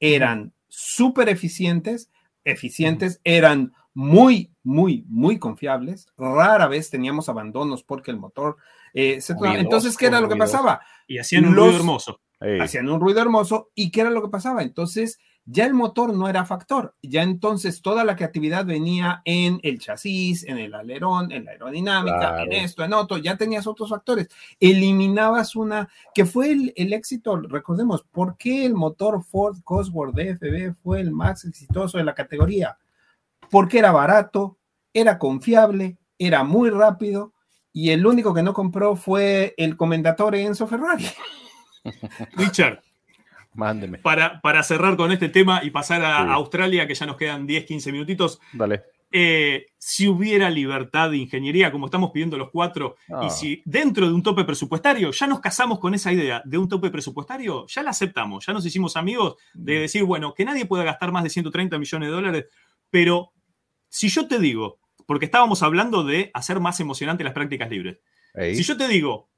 eran 0.00 0.52
súper 0.68 1.28
eficientes, 1.28 2.10
eficientes, 2.44 3.20
eran 3.24 3.72
muy, 3.94 4.52
muy, 4.62 5.04
muy 5.08 5.38
confiables. 5.38 6.08
Rara 6.16 6.66
vez 6.66 6.90
teníamos 6.90 7.28
abandonos 7.28 7.82
porque 7.82 8.10
el 8.10 8.18
motor 8.18 8.56
eh, 8.94 9.20
se 9.20 9.34
Entonces, 9.56 9.96
¿qué 9.96 10.06
era 10.06 10.20
lo 10.20 10.28
que 10.28 10.36
pasaba? 10.36 10.80
Y 11.06 11.18
hacían 11.18 11.46
un 11.46 11.54
ruido 11.54 11.76
hermoso. 11.76 12.20
Hacían 12.60 12.88
un 12.88 13.00
ruido 13.00 13.20
hermoso. 13.20 13.70
¿Y 13.74 13.90
qué 13.90 14.02
era 14.02 14.10
lo 14.10 14.22
que 14.22 14.28
pasaba? 14.28 14.62
Entonces, 14.62 15.18
ya 15.44 15.66
el 15.66 15.74
motor 15.74 16.14
no 16.14 16.28
era 16.28 16.44
factor. 16.44 16.94
Ya 17.02 17.22
entonces 17.22 17.82
toda 17.82 18.04
la 18.04 18.16
creatividad 18.16 18.64
venía 18.64 19.22
en 19.24 19.60
el 19.62 19.78
chasis, 19.78 20.44
en 20.44 20.58
el 20.58 20.74
alerón, 20.74 21.32
en 21.32 21.44
la 21.44 21.52
aerodinámica, 21.52 22.42
en 22.42 22.52
esto, 22.52 22.84
en 22.84 22.92
otro. 22.92 23.18
Ya 23.18 23.36
tenías 23.36 23.66
otros 23.66 23.90
factores. 23.90 24.28
Eliminabas 24.60 25.56
una, 25.56 25.88
que 26.14 26.24
fue 26.24 26.52
el, 26.52 26.72
el 26.76 26.92
éxito, 26.92 27.36
recordemos, 27.36 28.04
¿por 28.04 28.36
qué 28.36 28.64
el 28.64 28.74
motor 28.74 29.22
Ford 29.24 29.56
Cosworth 29.64 30.14
DFB 30.14 30.74
fue 30.82 31.00
el 31.00 31.10
más 31.10 31.44
exitoso 31.44 31.98
de 31.98 32.04
la 32.04 32.14
categoría? 32.14 32.78
porque 33.52 33.78
era 33.78 33.92
barato, 33.92 34.56
era 34.94 35.18
confiable, 35.18 35.98
era 36.18 36.42
muy 36.42 36.70
rápido 36.70 37.34
y 37.70 37.90
el 37.90 38.06
único 38.06 38.32
que 38.32 38.42
no 38.42 38.54
compró 38.54 38.96
fue 38.96 39.54
el 39.58 39.76
comendatore 39.76 40.42
Enzo 40.42 40.66
Ferrari. 40.66 41.04
Richard, 42.36 42.82
mándeme. 43.54 43.98
Para, 43.98 44.40
para 44.40 44.62
cerrar 44.62 44.96
con 44.96 45.12
este 45.12 45.28
tema 45.28 45.60
y 45.62 45.70
pasar 45.70 46.02
a 46.02 46.32
Australia, 46.32 46.86
que 46.86 46.94
ya 46.94 47.06
nos 47.06 47.16
quedan 47.16 47.46
10, 47.46 47.64
15 47.64 47.92
minutitos. 47.92 48.40
Dale. 48.52 48.82
Eh, 49.14 49.66
si 49.76 50.08
hubiera 50.08 50.48
libertad 50.48 51.10
de 51.10 51.18
ingeniería, 51.18 51.70
como 51.70 51.84
estamos 51.84 52.12
pidiendo 52.12 52.38
los 52.38 52.50
cuatro, 52.50 52.96
y 53.08 53.26
ah. 53.26 53.28
si 53.28 53.62
dentro 53.66 54.08
de 54.08 54.14
un 54.14 54.22
tope 54.22 54.44
presupuestario 54.44 55.10
ya 55.10 55.26
nos 55.26 55.40
casamos 55.40 55.78
con 55.80 55.92
esa 55.92 56.10
idea 56.10 56.40
de 56.46 56.56
un 56.56 56.66
tope 56.66 56.90
presupuestario, 56.90 57.66
ya 57.66 57.82
la 57.82 57.90
aceptamos, 57.90 58.46
ya 58.46 58.54
nos 58.54 58.64
hicimos 58.64 58.96
amigos 58.96 59.36
de 59.52 59.76
mm. 59.76 59.80
decir, 59.82 60.04
bueno, 60.04 60.32
que 60.32 60.46
nadie 60.46 60.64
pueda 60.64 60.84
gastar 60.84 61.12
más 61.12 61.24
de 61.24 61.28
130 61.28 61.78
millones 61.78 62.08
de 62.08 62.14
dólares, 62.14 62.46
pero 62.88 63.32
si 63.90 64.08
yo 64.08 64.26
te 64.26 64.38
digo, 64.38 64.78
porque 65.04 65.26
estábamos 65.26 65.62
hablando 65.62 66.04
de 66.04 66.30
hacer 66.32 66.58
más 66.58 66.80
emocionante 66.80 67.22
las 67.22 67.34
prácticas 67.34 67.68
libres, 67.68 67.98
si 68.34 68.62
yo 68.62 68.78
te 68.78 68.88
digo, 68.88 69.28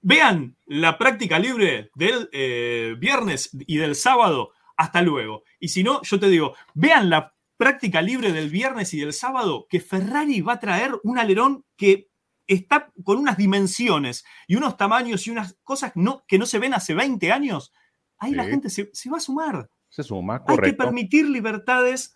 vean 0.00 0.56
la 0.66 0.98
práctica 0.98 1.38
libre 1.38 1.90
del 1.94 2.28
eh, 2.32 2.94
viernes 2.98 3.50
y 3.52 3.76
del 3.78 3.94
sábado, 3.94 4.52
hasta 4.76 5.02
luego. 5.02 5.42
Y 5.58 5.68
si 5.68 5.82
no, 5.82 6.02
yo 6.02 6.20
te 6.20 6.28
digo, 6.28 6.54
vean 6.74 7.10
la 7.10 7.34
práctica 7.56 8.00
libre 8.00 8.32
del 8.32 8.50
viernes 8.50 8.94
y 8.94 9.00
del 9.00 9.12
sábado, 9.12 9.66
que 9.68 9.80
Ferrari 9.80 10.40
va 10.40 10.54
a 10.54 10.60
traer 10.60 10.92
un 11.02 11.18
alerón 11.18 11.64
que 11.76 12.08
está 12.46 12.90
con 13.04 13.18
unas 13.18 13.36
dimensiones 13.36 14.24
y 14.46 14.56
unos 14.56 14.76
tamaños 14.76 15.26
y 15.26 15.30
unas 15.30 15.58
cosas 15.64 15.92
no, 15.94 16.24
que 16.26 16.38
no 16.38 16.46
se 16.46 16.58
ven 16.58 16.72
hace 16.72 16.94
20 16.94 17.30
años, 17.30 17.72
ahí 18.18 18.32
la 18.32 18.44
gente 18.44 18.70
se, 18.70 18.90
va 19.10 19.18
a 19.18 19.20
sumar. 19.20 19.70
Se 19.88 20.02
suma, 20.02 20.42
correcto. 20.42 20.64
Hay 20.64 20.70
que 20.72 20.76
permitir 20.76 21.28
libertades 21.28 22.14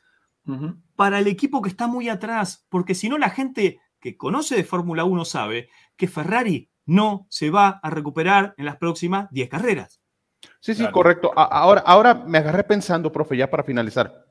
para 0.97 1.21
el 1.21 1.29
equipo 1.29 1.63
que 1.63 1.69
está 1.69 1.87
muy 1.87 2.09
atrás, 2.09 2.67
porque 2.69 2.95
si 2.95 3.09
no 3.09 3.19
la 3.19 3.31
gente 3.31 3.81
que 4.01 4.17
conoce 4.17 4.57
de 4.57 4.65
Fórmula 4.65 5.05
1 5.05 5.25
sabe 5.25 5.69
que 5.97 6.09
Ferrari 6.09 6.72
no 6.87 7.27
se 7.31 7.51
va 7.51 7.81
a 7.83 7.91
recuperar 7.91 8.55
en 8.57 8.65
las 8.65 8.77
próximas 8.77 9.31
10 9.31 9.49
carreras. 9.49 10.01
Sí, 10.61 10.75
sí, 10.75 10.87
correcto. 10.91 11.33
Ahora, 11.37 11.83
ahora 11.83 12.15
me 12.15 12.39
agarré 12.39 12.65
pensando, 12.65 13.13
profe, 13.13 13.37
ya 13.37 13.51
para 13.51 13.63
finalizar. 13.63 14.27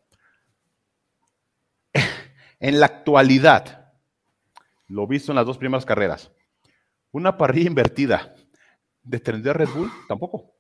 en 2.60 2.80
la 2.80 2.86
actualidad, 2.86 3.94
lo 4.88 5.08
visto 5.08 5.32
en 5.32 5.38
las 5.38 5.46
dos 5.46 5.58
primeras 5.58 5.86
carreras, 5.86 6.32
una 7.12 7.38
parrilla 7.38 7.68
invertida 7.68 8.34
de 9.04 9.20
de 9.20 9.54
Red 9.54 9.70
Bull, 9.70 9.92
tampoco. 10.08 10.54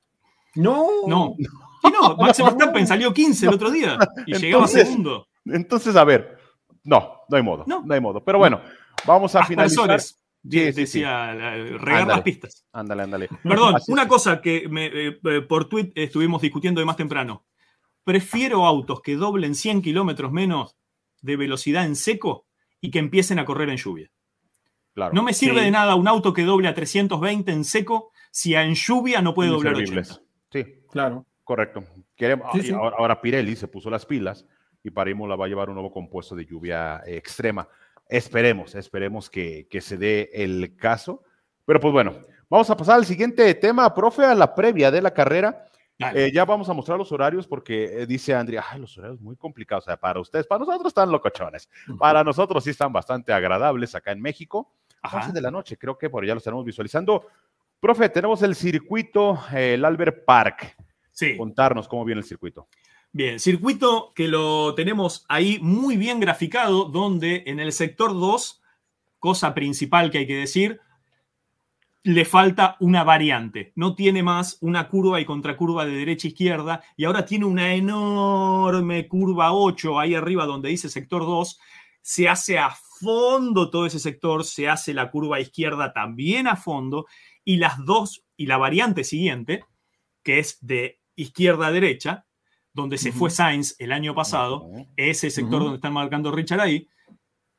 No, 0.55 1.07
no. 1.07 1.35
no, 1.83 2.15
Max 2.17 2.37
Verstappen 2.43 2.87
salió 2.87 3.13
15 3.13 3.45
el 3.47 3.53
otro 3.53 3.71
día 3.71 3.97
y 4.25 4.33
llegaba 4.37 4.67
segundo. 4.67 5.27
Entonces, 5.45 5.95
a 5.95 6.03
ver, 6.03 6.37
no, 6.83 7.21
no 7.29 7.37
hay 7.37 7.43
modo, 7.43 7.63
no, 7.67 7.85
hay 7.89 8.01
modo. 8.01 8.23
Pero 8.23 8.37
bueno, 8.37 8.61
vamos 9.05 9.35
a 9.35 9.45
finalizar. 9.45 9.99
Decía, 10.43 11.33
regar 11.33 12.07
las 12.07 12.21
pistas. 12.21 12.65
Ándale, 12.71 13.03
ándale. 13.03 13.29
Perdón, 13.43 13.75
una 13.87 14.07
cosa 14.07 14.41
que 14.41 14.69
eh, 14.75 15.19
eh, 15.23 15.41
por 15.41 15.69
tweet 15.69 15.91
estuvimos 15.95 16.41
discutiendo 16.41 16.79
de 16.79 16.85
más 16.85 16.97
temprano. 16.97 17.45
Prefiero 18.03 18.65
autos 18.65 19.01
que 19.01 19.15
doblen 19.15 19.55
100 19.55 19.81
kilómetros 19.81 20.31
menos 20.31 20.75
de 21.21 21.35
velocidad 21.35 21.85
en 21.85 21.95
seco 21.95 22.47
y 22.79 22.89
que 22.89 22.99
empiecen 22.99 23.37
a 23.39 23.45
correr 23.45 23.69
en 23.69 23.77
lluvia. 23.77 24.11
Claro. 24.93 25.13
No 25.13 25.23
me 25.23 25.33
sirve 25.33 25.61
de 25.61 25.71
nada 25.71 25.95
un 25.95 26.07
auto 26.07 26.33
que 26.33 26.43
doble 26.43 26.67
a 26.67 26.73
320 26.73 27.51
en 27.51 27.63
seco 27.63 28.11
si 28.31 28.55
en 28.55 28.73
lluvia 28.73 29.21
no 29.21 29.33
puede 29.33 29.49
doblar 29.51 29.75
80. 29.75 30.21
Sí, 30.51 30.65
claro. 30.89 31.25
Correcto. 31.43 31.83
ahora, 32.73 32.95
ahora 32.97 33.21
Pirelli 33.21 33.55
se 33.55 33.67
puso 33.67 33.89
las 33.89 34.05
pilas 34.05 34.45
y 34.83 34.89
para 34.89 35.11
la 35.11 35.35
va 35.35 35.45
a 35.45 35.47
llevar 35.47 35.69
un 35.69 35.75
nuevo 35.75 35.91
compuesto 35.91 36.35
de 36.35 36.45
lluvia 36.45 37.01
extrema. 37.05 37.67
Esperemos, 38.11 38.75
esperemos 38.75 39.29
que, 39.29 39.65
se 39.79 39.97
dé 39.97 40.29
el 40.33 40.75
caso. 40.75 41.23
Pero 41.65 41.79
pues 41.79 41.93
bueno, 41.93 42.13
vamos 42.49 42.69
a 42.69 42.75
pasar 42.75 42.97
al 42.97 43.05
siguiente 43.05 43.55
tema, 43.55 43.93
profe, 43.95 44.25
a 44.25 44.35
la 44.35 44.53
previa 44.53 44.91
de 44.91 45.01
la 45.01 45.13
carrera. 45.13 45.65
Eh, 46.13 46.29
ya 46.33 46.43
vamos 46.43 46.67
a 46.67 46.73
mostrar 46.73 46.97
los 46.97 47.11
horarios 47.13 47.47
porque 47.47 48.01
eh, 48.01 48.05
dice 48.05 48.35
Andrea, 48.35 48.65
ay, 48.69 48.81
los 48.81 48.97
horarios 48.97 49.21
muy 49.21 49.37
complicados. 49.37 49.85
O 49.85 49.87
sea, 49.87 49.95
para 49.95 50.19
ustedes, 50.19 50.45
para 50.45 50.59
nosotros 50.59 50.89
están 50.89 51.09
locochones. 51.09 51.69
Para 51.97 52.21
nosotros 52.21 52.65
sí 52.65 52.71
están 52.71 52.91
bastante 52.91 53.31
agradables 53.31 53.95
acá 53.95 54.11
en 54.11 54.21
México. 54.21 54.73
A 55.03 55.31
de 55.31 55.41
la 55.41 55.49
noche, 55.49 55.77
creo 55.77 55.97
que 55.97 56.09
por 56.09 56.23
allá 56.23 56.33
lo 56.33 56.39
estaremos 56.39 56.65
visualizando. 56.65 57.27
Profe, 57.79 58.09
tenemos 58.09 58.41
el 58.43 58.55
circuito, 58.55 59.41
el 59.53 59.85
Albert 59.85 60.25
Park. 60.25 60.75
Sí. 61.11 61.37
Contarnos 61.37 61.87
cómo 61.87 62.03
viene 62.03 62.19
el 62.19 62.27
circuito. 62.27 62.67
Bien, 63.13 63.41
circuito 63.41 64.13
que 64.15 64.29
lo 64.29 64.73
tenemos 64.73 65.25
ahí 65.27 65.59
muy 65.61 65.97
bien 65.97 66.21
graficado, 66.21 66.85
donde 66.85 67.43
en 67.45 67.59
el 67.59 67.73
sector 67.73 68.13
2, 68.13 68.61
cosa 69.19 69.53
principal 69.53 70.09
que 70.09 70.19
hay 70.19 70.27
que 70.27 70.37
decir, 70.37 70.79
le 72.03 72.23
falta 72.23 72.77
una 72.79 73.03
variante. 73.03 73.73
No 73.75 73.95
tiene 73.95 74.23
más 74.23 74.57
una 74.61 74.87
curva 74.87 75.19
y 75.19 75.25
contracurva 75.25 75.85
de 75.85 75.91
derecha 75.91 76.27
a 76.27 76.31
izquierda 76.31 76.83
y 76.95 77.03
ahora 77.03 77.25
tiene 77.25 77.43
una 77.43 77.73
enorme 77.73 79.07
curva 79.09 79.51
8 79.51 79.99
ahí 79.99 80.15
arriba 80.15 80.45
donde 80.45 80.69
dice 80.69 80.87
sector 80.87 81.23
2. 81.23 81.59
Se 82.01 82.29
hace 82.29 82.59
a 82.59 82.71
fondo 83.01 83.69
todo 83.69 83.85
ese 83.85 83.99
sector, 83.99 84.45
se 84.45 84.69
hace 84.69 84.93
la 84.93 85.11
curva 85.11 85.41
izquierda 85.41 85.91
también 85.91 86.47
a 86.47 86.55
fondo 86.55 87.07
y 87.43 87.57
las 87.57 87.83
dos 87.83 88.23
y 88.37 88.45
la 88.45 88.57
variante 88.57 89.03
siguiente, 89.03 89.65
que 90.23 90.39
es 90.39 90.65
de 90.65 91.01
izquierda 91.15 91.67
a 91.67 91.71
derecha, 91.71 92.25
donde 92.73 92.97
se 92.97 93.11
fue 93.11 93.29
Sainz 93.29 93.75
el 93.79 93.91
año 93.91 94.15
pasado, 94.15 94.69
ese 94.95 95.29
sector 95.29 95.61
donde 95.61 95.75
están 95.75 95.93
marcando 95.93 96.31
Richard 96.31 96.61
ahí, 96.61 96.87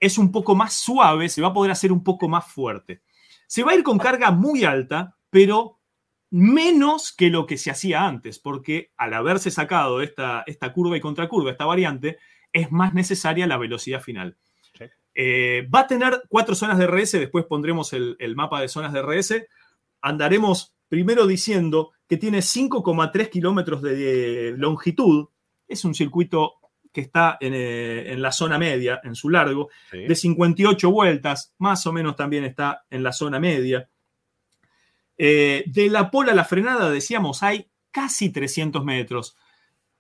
es 0.01 0.19
un 0.19 0.33
poco 0.33 0.55
más 0.55 0.75
suave, 0.75 1.29
se 1.29 1.43
va 1.43 1.49
a 1.49 1.53
poder 1.53 1.71
hacer 1.71 1.93
un 1.93 2.03
poco 2.03 2.29
más 2.29 2.47
fuerte. 2.47 3.03
Se 3.47 3.63
va 3.63 3.73
a 3.73 3.75
ir 3.75 3.83
con 3.83 3.99
carga 3.99 4.31
muy 4.31 4.65
alta, 4.65 5.17
pero 5.31 5.79
menos 6.31 7.15
que 7.15 7.29
lo 7.29 7.47
que 7.47 7.59
se 7.59 7.71
hacía 7.71 8.07
antes, 8.07 8.39
porque 8.39 8.91
al 8.97 9.13
haberse 9.13 9.51
sacado 9.51 10.01
esta, 10.01 10.45
esta 10.47 10.73
curva 10.73 10.97
y 10.97 11.01
contracurva, 11.01 11.51
esta 11.51 11.67
variante, 11.67 12.19
es 12.53 12.73
más 12.73 12.95
necesaria 12.95 13.47
la 13.47 13.59
velocidad 13.59 14.01
final. 14.01 14.37
Eh, 15.15 15.69
va 15.73 15.81
a 15.81 15.87
tener 15.87 16.23
cuatro 16.29 16.55
zonas 16.55 16.79
de 16.79 16.87
RS, 16.87 17.13
después 17.13 17.45
pondremos 17.45 17.93
el, 17.93 18.17
el 18.19 18.35
mapa 18.35 18.63
de 18.63 18.69
zonas 18.69 18.95
de 18.95 19.03
RS. 19.03 19.47
Andaremos 20.01 20.75
primero 20.89 21.27
diciendo 21.27 21.93
que 22.13 22.19
tiene 22.19 22.41
5,3 22.41 23.31
kilómetros 23.31 23.81
de 23.81 24.55
longitud. 24.59 25.29
Es 25.67 25.83
un 25.87 25.95
circuito 25.95 26.57
que 26.93 27.01
está 27.01 27.39
eh, 27.41 28.05
en, 28.09 28.21
la 28.21 28.31
zona 28.33 28.59
media, 28.59 29.01
en 29.03 29.15
su 29.15 29.31
largo, 29.31 29.71
de 29.91 30.15
58 30.15 30.91
vueltas, 30.91 31.55
más 31.57 31.87
o 31.87 31.93
menos 31.95 32.15
también 32.15 32.45
está 32.45 32.85
en 32.91 33.03
la 33.03 33.15
zona 33.15 33.41
media. 33.41 33.89
Eh, 35.17 35.65
de 35.65 35.89
la 35.89 36.11
pola 36.11 36.33
a 36.33 36.35
la 36.35 36.45
frenada, 36.45 36.91
decíamos, 36.91 37.43
hay 37.43 37.71
casi 37.91 38.29
300 38.29 38.85
metros. 38.85 39.35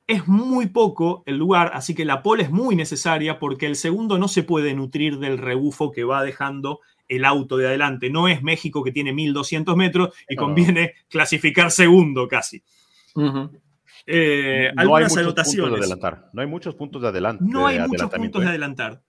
Es 0.07 0.29
muy 0.29 0.67
poco 0.67 1.23
el 1.25 1.39
lugar, 1.39 1.71
así 1.73 1.95
que 1.95 2.05
la 2.05 2.23
pola 2.23 2.43
es 2.43 2.51
muy 2.51 2.77
necesaria 2.77 3.39
porque 3.39 3.65
el 3.65 3.77
segundo 3.77 4.19
no 4.19 4.29
se 4.29 4.43
puede 4.43 4.75
nutrir 4.75 5.19
del 5.19 5.39
rebufo 5.39 5.93
que 5.93 6.05
va 6.05 6.23
dejando 6.23 6.81
el 7.17 7.25
auto 7.25 7.57
de 7.57 7.67
adelante. 7.67 8.11
No 8.11 8.29
es 8.29 8.43
México 8.43 8.83
que 8.83 8.93
tiene 8.93 9.13
1200 9.13 9.77
metros 9.77 10.15
y 10.29 10.37
conviene 10.37 10.95
clasificar 11.09 11.71
segundo 11.71 12.27
casi. 12.29 12.63
Eh, 14.07 14.71
no 14.75 14.81
algunas 14.81 15.17
hay 15.17 15.23
anotaciones. 15.23 15.89
No 16.33 16.41
hay 16.41 16.49
muchos 16.49 16.75
puntos 16.75 17.03
de 17.03 17.09
adelantar. 17.09 17.47
No 17.47 17.67
hay 17.67 17.79
muchos 17.81 18.11
puntos 18.11 18.43
de 18.43 18.49
adelantar. 18.49 19.03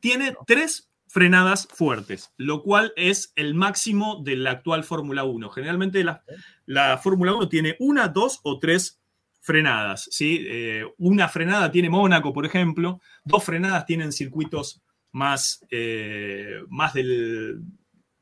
Tiene 0.00 0.34
tres 0.46 0.90
frenadas 1.08 1.66
fuertes, 1.72 2.32
lo 2.36 2.62
cual 2.62 2.92
es 2.96 3.32
el 3.34 3.54
máximo 3.54 4.20
de 4.22 4.36
la 4.36 4.52
actual 4.52 4.84
Fórmula 4.84 5.24
1. 5.24 5.48
Generalmente 5.50 6.04
la, 6.04 6.22
la 6.66 6.98
Fórmula 6.98 7.34
1 7.34 7.48
tiene 7.48 7.76
una, 7.80 8.08
dos 8.08 8.40
o 8.42 8.58
tres 8.58 9.00
frenadas. 9.40 10.08
¿sí? 10.10 10.44
Eh, 10.46 10.84
una 10.98 11.28
frenada 11.28 11.72
tiene 11.72 11.88
Mónaco, 11.88 12.32
por 12.32 12.44
ejemplo, 12.44 13.00
dos 13.24 13.42
frenadas 13.42 13.86
tienen 13.86 14.12
circuitos 14.12 14.82
más, 15.12 15.64
eh, 15.70 16.62
más 16.68 16.94
del, 16.94 17.62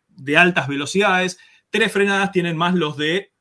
de 0.08 0.36
altas 0.36 0.68
velocidades, 0.68 1.38
tres 1.70 1.92
frenadas 1.92 2.32
tienen 2.32 2.56
más 2.56 2.74
los 2.74 2.96
de 2.96 3.32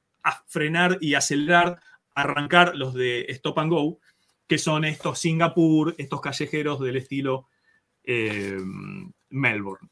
frenar 0.47 0.97
y 1.01 1.13
acelerar, 1.13 1.79
arrancar 2.13 2.75
los 2.75 2.93
de 2.93 3.25
stop 3.29 3.59
and 3.59 3.71
go, 3.71 3.99
que 4.47 4.57
son 4.57 4.85
estos 4.85 5.19
Singapur, 5.19 5.95
estos 5.97 6.21
callejeros 6.21 6.79
del 6.79 6.97
estilo 6.97 7.47
eh, 8.03 8.57
Melbourne. 9.29 9.89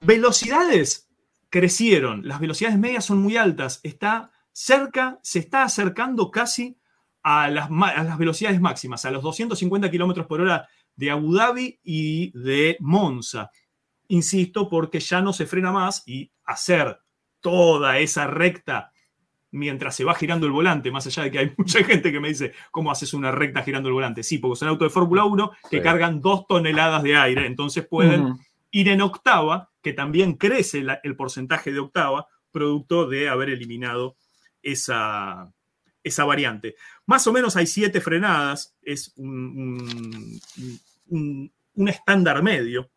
Velocidades 0.00 1.08
crecieron, 1.48 2.26
las 2.26 2.40
velocidades 2.40 2.78
medias 2.78 3.04
son 3.04 3.18
muy 3.18 3.36
altas, 3.36 3.80
está 3.82 4.30
cerca, 4.52 5.18
se 5.22 5.38
está 5.38 5.62
acercando 5.62 6.30
casi 6.30 6.76
a 7.22 7.48
las, 7.48 7.68
a 7.70 8.02
las 8.04 8.18
velocidades 8.18 8.60
máximas, 8.60 9.04
a 9.04 9.10
los 9.10 9.22
250 9.22 9.90
kilómetros 9.90 10.26
por 10.26 10.40
hora 10.40 10.68
de 10.96 11.10
Abu 11.10 11.34
Dhabi 11.34 11.78
y 11.84 12.36
de 12.38 12.76
Monza. 12.80 13.50
Insisto, 14.08 14.68
porque 14.68 15.00
ya 15.00 15.20
no 15.20 15.32
se 15.32 15.46
frena 15.46 15.72
más 15.72 16.02
y 16.06 16.30
hacer 16.44 16.98
toda 17.40 17.98
esa 17.98 18.26
recta 18.26 18.90
mientras 19.52 19.94
se 19.94 20.04
va 20.04 20.14
girando 20.14 20.46
el 20.46 20.52
volante, 20.52 20.90
más 20.90 21.06
allá 21.06 21.24
de 21.24 21.30
que 21.30 21.38
hay 21.38 21.52
mucha 21.56 21.82
gente 21.84 22.12
que 22.12 22.20
me 22.20 22.28
dice, 22.28 22.52
¿cómo 22.70 22.90
haces 22.90 23.14
una 23.14 23.30
recta 23.30 23.62
girando 23.62 23.88
el 23.88 23.94
volante? 23.94 24.22
Sí, 24.22 24.38
porque 24.38 24.58
son 24.58 24.68
autos 24.68 24.86
de 24.86 24.94
Fórmula 24.94 25.24
1 25.24 25.52
que 25.70 25.80
cargan 25.80 26.20
dos 26.20 26.46
toneladas 26.46 27.02
de 27.02 27.16
aire, 27.16 27.46
entonces 27.46 27.86
pueden 27.86 28.34
ir 28.70 28.88
en 28.88 29.00
octava, 29.00 29.70
que 29.82 29.92
también 29.92 30.34
crece 30.34 30.84
el 31.02 31.16
porcentaje 31.16 31.72
de 31.72 31.80
octava, 31.80 32.26
producto 32.50 33.06
de 33.06 33.28
haber 33.28 33.50
eliminado 33.50 34.16
esa, 34.62 35.52
esa 36.06 36.24
variante. 36.24 36.76
Más 37.06 37.26
o 37.26 37.32
menos 37.32 37.56
hay 37.56 37.66
siete 37.66 38.00
frenadas, 38.00 38.76
es 38.80 39.12
un, 39.16 40.40
estándar 41.74 42.42
medio. 42.44 42.90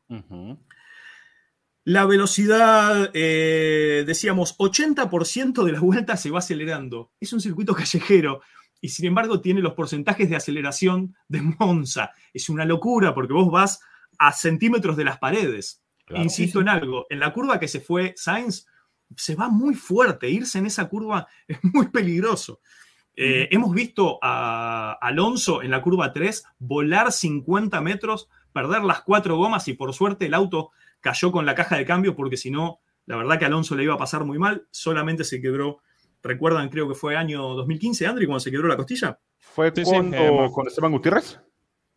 La 1.83 2.05
velocidad, 2.05 3.09
eh, 3.13 4.03
decíamos, 4.05 4.55
80% 4.59 5.63
de 5.63 5.71
las 5.71 5.81
vueltas 5.81 6.21
se 6.21 6.29
va 6.29 6.37
acelerando. 6.37 7.11
Es 7.19 7.33
un 7.33 7.41
circuito 7.41 7.73
callejero 7.73 8.41
y 8.79 8.89
sin 8.89 9.07
embargo 9.07 9.41
tiene 9.41 9.61
los 9.61 9.73
porcentajes 9.73 10.29
de 10.29 10.35
aceleración 10.35 11.15
de 11.27 11.41
Monza. 11.41 12.11
Es 12.31 12.47
una 12.47 12.63
locura 12.63 13.15
porque 13.15 13.33
vos 13.33 13.49
vas 13.51 13.79
a 14.19 14.31
centímetros 14.33 14.97
de 14.97 15.05
las 15.05 15.17
paredes. 15.17 15.81
Insisto 16.15 16.61
en 16.61 16.69
algo, 16.69 17.07
en 17.09 17.19
la 17.19 17.33
curva 17.33 17.59
que 17.59 17.67
se 17.67 17.81
fue 17.81 18.13
Sainz, 18.15 18.65
se 19.15 19.35
va 19.35 19.49
muy 19.49 19.73
fuerte. 19.73 20.29
Irse 20.29 20.59
en 20.59 20.67
esa 20.67 20.87
curva 20.87 21.27
es 21.47 21.57
muy 21.63 21.87
peligroso. 21.87 22.61
Eh, 23.21 23.49
hemos 23.51 23.73
visto 23.73 24.17
a 24.21 24.93
Alonso 25.01 25.61
en 25.61 25.71
la 25.71 25.81
curva 25.81 26.13
3 26.13 26.41
volar 26.57 27.11
50 27.11 27.81
metros, 27.81 28.29
perder 28.53 28.85
las 28.85 29.01
cuatro 29.01 29.35
gomas 29.35 29.67
y 29.67 29.73
por 29.73 29.93
suerte 29.93 30.27
el 30.27 30.33
auto 30.33 30.71
cayó 31.01 31.29
con 31.29 31.45
la 31.45 31.53
caja 31.53 31.75
de 31.75 31.85
cambio 31.85 32.15
porque 32.15 32.37
si 32.37 32.49
no, 32.49 32.79
la 33.07 33.17
verdad 33.17 33.37
que 33.37 33.43
Alonso 33.43 33.75
le 33.75 33.83
iba 33.83 33.95
a 33.95 33.97
pasar 33.97 34.23
muy 34.23 34.39
mal, 34.39 34.67
solamente 34.71 35.25
se 35.25 35.41
quebró, 35.41 35.79
recuerdan, 36.23 36.69
creo 36.69 36.87
que 36.87 36.95
fue 36.95 37.17
año 37.17 37.41
2015, 37.55 38.07
Andri, 38.07 38.25
cuando 38.25 38.39
se 38.39 38.51
quebró 38.51 38.69
la 38.69 38.77
costilla. 38.77 39.19
¿Fue 39.37 39.67
eh, 39.67 40.49
con 40.53 40.67
Esteban 40.67 40.93
Gutiérrez? 40.93 41.41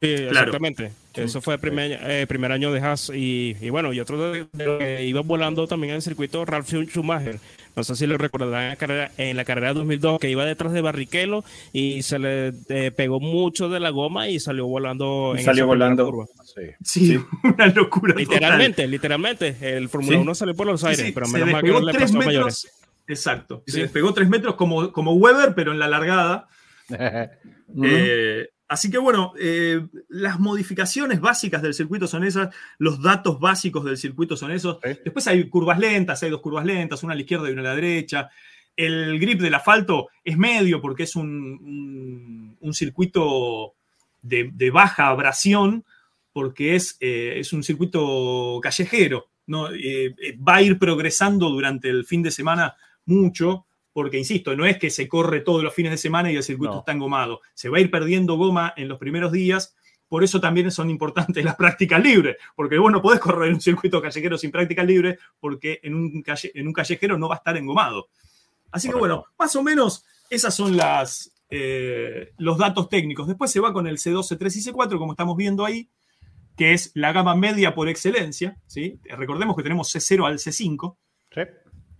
Sí, 0.03 0.14
exactamente. 0.14 0.91
Eso 1.14 1.41
fue 1.41 1.55
el 1.55 1.61
primer, 1.61 2.01
eh, 2.03 2.27
primer 2.27 2.51
año 2.51 2.73
de 2.73 2.81
Haas. 2.81 3.12
Y, 3.14 3.70
bueno, 3.70 3.93
y 3.93 4.01
otro 4.01 4.33
de, 4.33 4.49
que 4.53 5.05
iba 5.05 5.20
volando 5.20 5.68
también 5.68 5.91
en 5.91 5.97
el 5.97 6.03
circuito, 6.03 6.45
Ralf 6.45 6.68
Schumacher. 6.68 7.39
No 7.75 7.85
sé 7.85 7.97
si 7.97 8.07
lo 8.07 8.18
recordarán 8.18 8.64
en 8.64 8.68
la 8.70 8.77
carrera, 8.77 9.11
en 9.16 9.37
la 9.37 9.45
carrera 9.45 9.73
2002, 9.73 10.20
que 10.20 10.31
iba 10.31 10.45
detrás 10.45 10.73
de 10.73 10.83
Barrichello 10.83 11.43
y 11.73 12.03
se 12.03 12.18
le 12.18 12.53
eh, 12.68 12.91
pegó 12.95 13.18
mucho 13.18 13.68
de 13.68 13.81
la 13.81 13.91
goma 13.91 14.29
y 14.29 14.41
salió 14.41 14.66
volando. 14.66 15.35
en 15.37 15.45
salió 15.45 15.66
volando. 15.66 16.29
Sí. 16.83 17.18
una 17.45 17.66
locura. 17.68 18.14
Literalmente, 18.14 18.87
literalmente. 18.87 19.57
El 19.61 19.89
Fórmula 19.89 20.18
1 20.18 20.35
salió 20.35 20.55
por 20.55 20.66
los 20.66 20.85
aires, 20.85 21.12
pero 21.14 21.29
menos 21.29 21.51
mal 21.51 21.62
que 21.62 21.70
no 21.70 21.81
le 21.81 21.93
pasó 21.93 22.14
metros, 22.14 22.27
mayores. 22.27 22.68
Exacto. 23.07 23.62
Se 23.66 23.81
despegó 23.81 24.12
tres 24.12 24.29
metros 24.29 24.55
como, 24.55 24.93
como 24.93 25.14
Weber, 25.14 25.55
pero 25.55 25.73
en 25.73 25.79
la 25.79 25.89
largada. 25.89 26.49
eh, 27.85 28.49
Así 28.73 28.91
que 28.91 28.97
bueno, 28.97 29.35
eh, 29.39 29.87
las 30.09 30.41
modificaciones 30.41 31.20
básicas 31.20 31.61
del 31.61 31.75
circuito 31.75 32.07
son 32.07 32.25
esas, 32.25 32.55
los 32.79 33.03
datos 33.03 33.39
básicos 33.39 33.85
del 33.85 33.99
circuito 33.99 34.35
son 34.35 34.51
esos. 34.51 34.79
Después 34.81 35.27
hay 35.27 35.47
curvas 35.51 35.79
lentas, 35.79 36.23
hay 36.23 36.31
dos 36.31 36.41
curvas 36.41 36.64
lentas, 36.64 37.03
una 37.03 37.12
a 37.12 37.16
la 37.16 37.20
izquierda 37.20 37.51
y 37.51 37.53
una 37.53 37.61
a 37.61 37.64
la 37.64 37.75
derecha. 37.75 38.31
El 38.75 39.20
grip 39.20 39.43
del 39.43 39.55
asfalto 39.55 40.09
es 40.25 40.39
medio 40.39 40.81
porque 40.81 41.03
es 41.03 41.16
un, 41.16 42.57
circuito 42.73 43.75
de, 44.23 44.70
baja 44.73 45.09
abrasión, 45.09 45.85
porque 46.33 46.75
es, 46.75 46.97
eh, 47.01 47.35
es 47.37 47.53
un 47.53 47.62
circuito 47.62 48.59
callejero. 48.62 49.27
¿no? 49.49 49.68
Eh, 49.70 50.14
va 50.49 50.55
a 50.55 50.62
ir 50.62 50.79
progresando 50.79 51.51
durante 51.51 51.91
el 51.91 52.07
fin 52.07 52.23
de 52.23 52.31
semana 52.31 52.75
mucho 53.05 53.66
porque, 53.93 54.18
insisto, 54.18 54.57
no 54.57 54.64
es 54.64 54.78
que 54.78 54.90
se 54.90 55.07
corre 55.07 55.40
todos 55.40 55.62
los 55.62 55.74
fines 55.74 55.93
de 55.93 55.99
semana 55.99 56.32
y 56.32 56.36
el 56.36 56.43
circuito 56.43 56.78
está 56.78 56.93
engomado. 56.93 57.40
Se 57.55 57.68
va 57.68 57.78
a 57.78 57.80
ir 57.80 57.90
perdiendo 57.90 58.36
goma 58.36 58.72
en 58.76 58.88
los 58.88 58.99
primeros 58.99 59.32
días. 59.32 59.76
Por 60.09 60.24
eso 60.24 60.40
también 60.40 60.70
son 60.70 60.90
importantes 60.90 61.45
las 61.45 61.57
prácticas 61.57 62.03
libres, 62.03 62.36
porque 62.55 62.78
vos 62.78 62.90
no 62.90 63.03
podés 63.03 63.20
correr 63.20 63.53
un 63.53 63.61
circuito 63.61 64.01
callejero 64.01 64.38
sin 64.38 64.51
prácticas 64.51 64.86
libres, 64.86 65.18
porque 65.40 65.80
en 65.82 65.95
un, 65.95 66.24
en 66.26 66.66
un 66.66 66.72
callejero 66.72 67.18
no 67.18 67.28
va 67.28 67.36
a 67.36 67.38
estar 67.38 67.57
engomado. 67.57 68.09
Así 68.70 68.88
que 68.88 68.95
bueno, 68.95 69.26
más 69.38 69.55
o 69.57 69.62
menos 69.62 70.05
esas 70.30 70.55
son 70.55 70.76
las, 70.76 71.34
eh, 71.51 72.32
los 72.38 72.57
datos 72.57 72.88
técnicos. 72.88 73.28
Después 73.28 73.51
se 73.51 73.61
va 73.61 73.74
con 73.74 73.86
el 73.86 73.99
C2, 73.99 74.22
C3 74.22 74.57
y 74.57 74.72
C4, 74.72 74.99
como 74.99 75.12
estamos 75.12 75.36
viendo 75.36 75.66
ahí, 75.66 75.90
que 76.57 76.72
es 76.72 76.93
la 76.95 77.12
gama 77.12 77.34
media 77.34 77.74
por 77.74 77.90
excelencia. 77.90 78.57
¿sí? 78.66 78.99
Recordemos 79.05 79.55
que 79.55 79.62
tenemos 79.62 79.95
C0 79.95 80.26
al 80.26 80.38
C5. 80.38 80.97
Sí. 81.34 81.40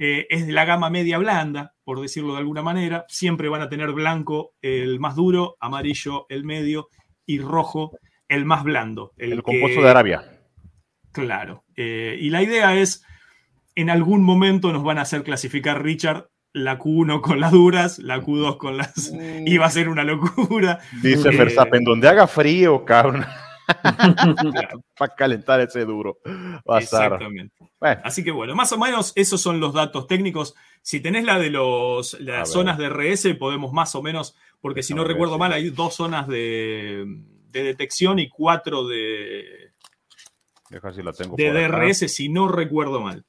Eh, 0.05 0.27
es 0.31 0.49
de 0.49 0.53
la 0.53 0.65
gama 0.65 0.91
media 0.91 1.17
blanda, 1.17 1.75
por 1.85 2.01
decirlo 2.01 2.33
de 2.33 2.41
alguna 2.41 2.61
manera. 2.61 3.05
Siempre 3.07 3.49
van 3.49 3.63
a 3.63 3.69
tener 3.69 3.93
blanco 3.93 4.53
el 4.61 4.99
más 4.99 5.15
duro, 5.15 5.57
amarillo 5.61 6.27
el 6.29 6.43
medio 6.43 6.89
y 7.25 7.39
rojo 7.39 7.97
el 8.27 8.45
más 8.45 8.65
blando. 8.65 9.13
El, 9.17 9.41
compuesto 9.45 9.81
de 9.81 9.89
Arabia. 9.89 10.25
Claro. 11.13 11.63
Eh, 11.77 12.19
y 12.21 12.31
la 12.31 12.43
idea 12.43 12.75
es, 12.75 13.05
en 13.77 13.91
algún 13.91 14.25
momento 14.25 14.73
nos 14.73 14.83
van 14.83 14.99
a 14.99 15.03
hacer 15.03 15.23
clasificar 15.23 15.85
Richard 15.85 16.31
la 16.53 16.81
Q1 16.81 17.21
con 17.21 17.39
las 17.39 17.53
duras, 17.53 18.01
la 18.01 18.21
Q2 18.21 18.57
con 18.57 18.79
las... 18.79 19.13
Mm. 19.13 19.47
Y 19.47 19.57
va 19.59 19.67
a 19.67 19.71
ser 19.71 19.89
una 19.89 20.03
locura. 20.03 20.81
Dice 21.01 21.29
eh, 21.29 21.37
Verstappen, 21.37 21.85
donde 21.85 22.09
haga 22.09 22.27
frío, 22.27 22.85
cabrón. 22.85 23.25
Para 24.99 25.15
calentar 25.15 25.61
ese 25.61 25.85
duro. 25.85 26.19
Exactamente. 26.79 27.55
Así 27.81 28.25
que 28.25 28.31
bueno, 28.31 28.55
más 28.55 28.73
o 28.73 28.79
menos 28.79 29.13
esos 29.17 29.41
son 29.41 29.61
los 29.61 29.75
datos 29.75 30.07
técnicos. 30.07 30.55
Si 30.83 31.01
tenés 31.01 31.25
la 31.25 31.39
de 31.39 31.51
los, 31.51 32.19
las 32.21 32.51
zonas 32.51 32.79
de 32.79 32.89
RS, 32.89 33.35
podemos 33.39 33.73
más 33.73 33.95
o 33.95 34.03
menos, 34.03 34.37
porque 34.61 34.83
si 34.83 34.95
no 34.95 35.05
recuerdo 35.05 35.39
mal, 35.39 35.53
hay 35.53 35.71
dos 35.71 35.95
zonas 35.95 36.27
de, 36.29 37.05
detección 37.51 38.19
y 38.19 38.29
cuatro 38.29 38.87
de, 38.87 39.73
de 40.71 41.53
DRS, 41.53 42.13
si 42.13 42.29
no 42.29 42.49
recuerdo 42.49 43.01
mal. 43.01 43.25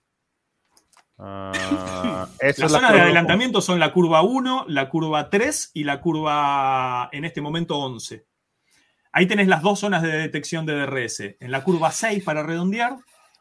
Ah, 1.19 2.27
las 2.41 2.71
zonas 2.71 2.91
de 2.91 3.01
adelantamiento 3.01 3.61
son 3.61 3.79
la 3.79 3.93
curva 3.93 4.23
1, 4.23 4.65
la 4.67 4.89
curva 4.89 5.29
3 5.29 5.71
y 5.73 5.83
la 5.83 6.01
curva, 6.01 7.09
en 7.11 7.25
este 7.25 7.39
momento, 7.39 7.77
11. 7.77 8.25
Ahí 9.13 9.27
tenés 9.27 9.47
las 9.47 9.61
dos 9.61 9.79
zonas 9.79 10.01
de 10.01 10.11
detección 10.11 10.65
de 10.65 10.73
DRS. 10.73 11.37
En 11.39 11.51
la 11.51 11.63
curva 11.63 11.91
6 11.91 12.23
para 12.23 12.41
redondear 12.41 12.97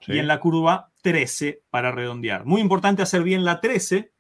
y 0.06 0.18
en 0.18 0.26
la 0.26 0.38
curva 0.38 0.92
13 1.00 1.62
para 1.70 1.90
redondear. 1.90 2.44
Muy 2.44 2.60
importante 2.60 3.00
hacer 3.00 3.22
bien 3.22 3.44
la 3.44 3.60
13 3.60 4.12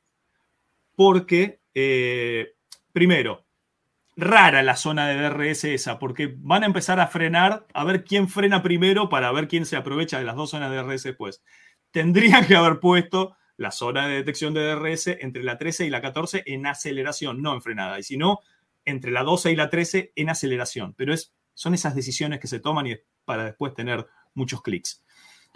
porque, 0.96 1.60
eh, 1.74 2.54
primero, 2.92 3.44
rara 4.16 4.62
la 4.62 4.76
zona 4.76 5.08
de 5.08 5.16
DRS 5.16 5.64
esa, 5.64 5.98
porque 5.98 6.34
van 6.38 6.62
a 6.62 6.66
empezar 6.66 7.00
a 7.00 7.06
frenar, 7.08 7.66
a 7.74 7.84
ver 7.84 8.04
quién 8.04 8.28
frena 8.28 8.62
primero 8.62 9.10
para 9.10 9.30
ver 9.30 9.46
quién 9.46 9.66
se 9.66 9.76
aprovecha 9.76 10.18
de 10.18 10.24
las 10.24 10.36
dos 10.36 10.50
zonas 10.50 10.70
de 10.70 10.76
DRS 10.76 11.02
después. 11.02 11.42
Tendrían 11.90 12.46
que 12.46 12.56
haber 12.56 12.80
puesto 12.80 13.36
la 13.58 13.70
zona 13.70 14.08
de 14.08 14.14
detección 14.14 14.54
de 14.54 14.74
DRS 14.74 15.08
entre 15.20 15.42
la 15.42 15.58
13 15.58 15.84
y 15.84 15.90
la 15.90 16.00
14 16.00 16.44
en 16.46 16.66
aceleración, 16.66 17.42
no 17.42 17.52
en 17.52 17.60
frenada. 17.60 17.98
Y 17.98 18.02
si 18.02 18.16
no, 18.16 18.40
entre 18.86 19.10
la 19.10 19.22
12 19.22 19.52
y 19.52 19.56
la 19.56 19.68
13 19.68 20.12
en 20.16 20.30
aceleración. 20.30 20.94
Pero 20.94 21.12
es 21.12 21.34
son 21.62 21.74
esas 21.74 21.94
decisiones 21.94 22.40
que 22.40 22.48
se 22.48 22.58
toman 22.58 22.88
y 22.88 22.96
para 23.24 23.44
después 23.44 23.72
tener 23.72 24.04
muchos 24.34 24.62
clics. 24.62 25.04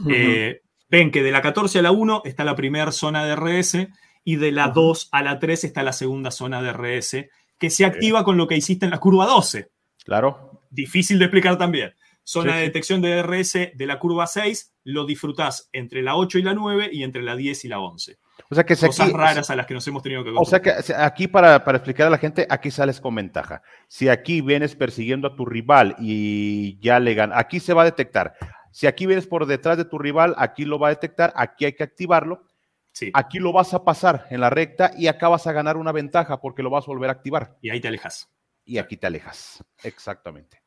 Eh, 0.09 0.63
ven 0.89 1.11
que 1.11 1.25
de 1.25 1.33
la 1.33 1.43
14 1.43 1.81
a 1.81 1.83
la 1.83 1.91
1 1.91 2.23
está 2.25 2.45
la 2.45 2.55
primera 2.55 2.93
zona 2.93 3.25
de 3.25 3.35
RS 3.35 3.89
y 4.23 4.37
de 4.37 4.53
la 4.53 4.69
2 4.69 5.09
a 5.11 5.23
la 5.25 5.41
3 5.41 5.65
está 5.65 5.83
la 5.83 5.93
segunda 5.93 6.31
zona 6.31 6.63
de 6.63 6.73
RS, 6.73 7.29
que 7.59 7.71
se 7.71 7.85
activa 7.85 8.23
con 8.23 8.37
lo 8.37 8.47
que 8.47 8.57
hiciste 8.57 8.85
en 8.85 8.93
la 8.93 9.01
curva 9.01 9.27
12. 9.27 9.69
Claro. 10.05 10.63
Difícil 10.71 11.19
de 11.19 11.25
explicar 11.25 11.59
también. 11.59 11.93
Zona 12.23 12.53
Sí, 12.53 12.59
de 12.59 12.63
detección 12.63 13.01
de 13.01 13.17
DRS 13.17 13.53
de 13.75 13.87
la 13.87 13.99
curva 13.99 14.29
6, 14.29 14.75
lo 14.85 15.07
disfrutás 15.07 15.69
entre 15.73 16.03
la 16.03 16.15
8 16.15 16.39
y 16.39 16.43
la 16.43 16.55
9 16.55 16.91
y 16.93 17.03
entre 17.03 17.25
la 17.25 17.35
10 17.35 17.65
y 17.65 17.69
la 17.69 17.81
11. 17.81 18.17
O 18.51 18.55
sea 18.55 18.65
que 18.65 18.77
si 18.77 18.87
Cosas 18.87 19.07
aquí, 19.09 19.17
raras 19.17 19.51
a 19.51 19.57
las 19.57 19.67
que 19.67 19.75
nos 19.75 19.87
hemos 19.89 20.03
tenido 20.03 20.23
que 20.23 20.31
o 20.35 20.45
sea 20.45 20.61
que 20.61 20.73
aquí 20.97 21.27
para, 21.27 21.65
para 21.65 21.79
explicar 21.79 22.07
a 22.07 22.11
la 22.11 22.19
gente, 22.19 22.47
aquí 22.49 22.71
sales 22.71 23.01
con 23.01 23.15
ventaja. 23.15 23.63
Si 23.89 24.09
aquí 24.09 24.41
vienes 24.41 24.77
persiguiendo 24.77 25.29
a 25.29 25.35
tu 25.37 25.45
rival 25.47 25.97
y 25.99 26.79
ya 26.81 27.01
le 27.01 27.15
gana, 27.15 27.39
aquí 27.39 27.61
se 27.61 27.73
va 27.75 27.83
a 27.83 27.87
detectar. 27.87 28.35
Si 28.71 28.87
aquí 28.87 29.07
vienes 29.07 29.27
por 29.27 29.47
detrás 29.47 29.79
de 29.79 29.85
tu 29.87 29.99
rival, 29.99 30.35
aquí 30.39 30.65
lo 30.65 30.79
va 30.79 30.89
a 30.89 30.91
detectar, 30.91 31.33
aquí 31.35 31.65
hay 31.65 31.73
que 31.73 31.83
activarlo, 31.85 32.45
Sí, 32.93 33.11
aquí 33.13 33.39
lo 33.39 33.53
vas 33.53 33.75
a 33.75 33.85
pasar 33.85 34.27
en 34.31 34.41
la 34.41 34.49
recta 34.49 34.91
y 34.97 35.09
acá 35.09 35.29
vas 35.29 35.47
a 35.47 35.53
ganar 35.53 35.77
una 35.77 35.93
ventaja 35.93 36.41
porque 36.41 36.63
lo 36.63 36.71
vas 36.71 36.85
a 36.85 36.87
volver 36.87 37.11
a 37.11 37.13
activar 37.13 37.55
y 37.61 37.69
ahí 37.69 37.79
te 37.79 37.89
alejas. 37.89 38.29
y 38.65 38.79
aquí 38.79 38.97
te 38.97 39.07
alejas. 39.07 39.63
Exactamente. 39.83 40.63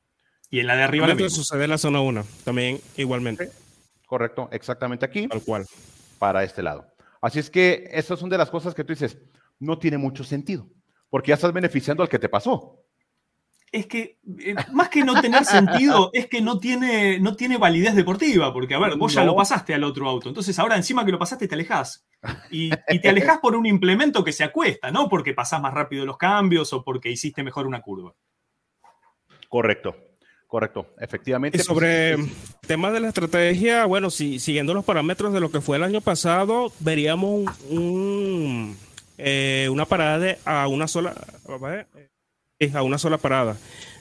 Y 0.51 0.59
en 0.59 0.67
la 0.67 0.75
de 0.75 0.83
arriba 0.83 1.07
mismo. 1.07 1.29
sucede 1.29 1.63
en 1.63 1.71
la 1.71 1.77
zona 1.79 2.01
1, 2.01 2.23
también 2.43 2.79
igualmente, 2.97 3.49
Correcto, 4.05 4.47
exactamente 4.51 5.05
aquí. 5.05 5.27
tal 5.27 5.41
cual. 5.41 5.65
para 6.19 6.43
este 6.43 6.61
lado. 6.61 6.85
Así 7.21 7.39
es 7.39 7.49
que 7.49 7.89
esas 7.91 8.19
son 8.19 8.29
de 8.29 8.37
las 8.37 8.49
cosas 8.49 8.73
que 8.73 8.83
tú 8.83 8.93
dices, 8.93 9.17
no 9.59 9.77
tiene 9.77 9.97
mucho 9.97 10.23
sentido, 10.23 10.67
porque 11.09 11.29
ya 11.29 11.35
estás 11.35 11.53
beneficiando 11.53 12.03
al 12.03 12.09
que 12.09 12.19
te 12.19 12.29
pasó. 12.29 12.83
Es 13.71 13.85
que, 13.85 14.19
eh, 14.39 14.55
más 14.71 14.89
que 14.89 15.03
no 15.03 15.21
tener 15.21 15.45
sentido, 15.45 16.09
es 16.13 16.27
que 16.27 16.41
no 16.41 16.59
tiene, 16.59 17.19
no 17.19 17.35
tiene 17.35 17.57
validez 17.57 17.93
deportiva, 17.93 18.51
porque, 18.51 18.73
a 18.73 18.79
ver, 18.79 18.95
vos 18.95 19.13
ya 19.13 19.23
lo 19.23 19.35
pasaste 19.35 19.75
al 19.75 19.83
otro 19.83 20.09
auto, 20.09 20.29
entonces 20.29 20.57
ahora 20.57 20.75
encima 20.75 21.05
que 21.05 21.11
lo 21.11 21.19
pasaste 21.19 21.47
te 21.47 21.55
alejás. 21.55 22.07
Y, 22.49 22.71
y 22.89 22.99
te 22.99 23.09
alejás 23.09 23.37
por 23.39 23.55
un 23.55 23.65
implemento 23.65 24.23
que 24.23 24.33
se 24.33 24.43
acuesta, 24.43 24.91
no 24.91 25.07
porque 25.07 25.33
pasás 25.33 25.61
más 25.61 25.73
rápido 25.73 26.05
los 26.05 26.17
cambios 26.17 26.73
o 26.73 26.83
porque 26.83 27.11
hiciste 27.11 27.43
mejor 27.43 27.67
una 27.67 27.81
curva. 27.81 28.15
Correcto, 29.47 29.95
correcto, 30.49 30.87
efectivamente. 30.99 31.57
Y 31.57 31.59
pues, 31.59 31.67
sobre 31.67 32.13
es- 32.15 32.19
temas 32.67 32.91
de 32.91 32.99
la 32.99 33.07
estrategia, 33.07 33.85
bueno, 33.85 34.09
si, 34.09 34.39
siguiendo 34.39 34.73
los 34.73 34.83
parámetros 34.83 35.31
de 35.31 35.39
lo 35.39 35.49
que 35.51 35.61
fue 35.61 35.77
el 35.77 35.83
año 35.83 36.01
pasado, 36.01 36.73
veríamos 36.81 37.49
un, 37.69 37.77
un, 37.77 38.77
eh, 39.17 39.69
una 39.71 39.85
parada 39.85 40.19
de, 40.19 40.37
a 40.45 40.67
una 40.67 40.87
sola 40.89 41.15
eh, 42.59 42.71
a 42.73 42.83
una 42.83 42.97
sola 42.97 43.17
parada. 43.17 43.55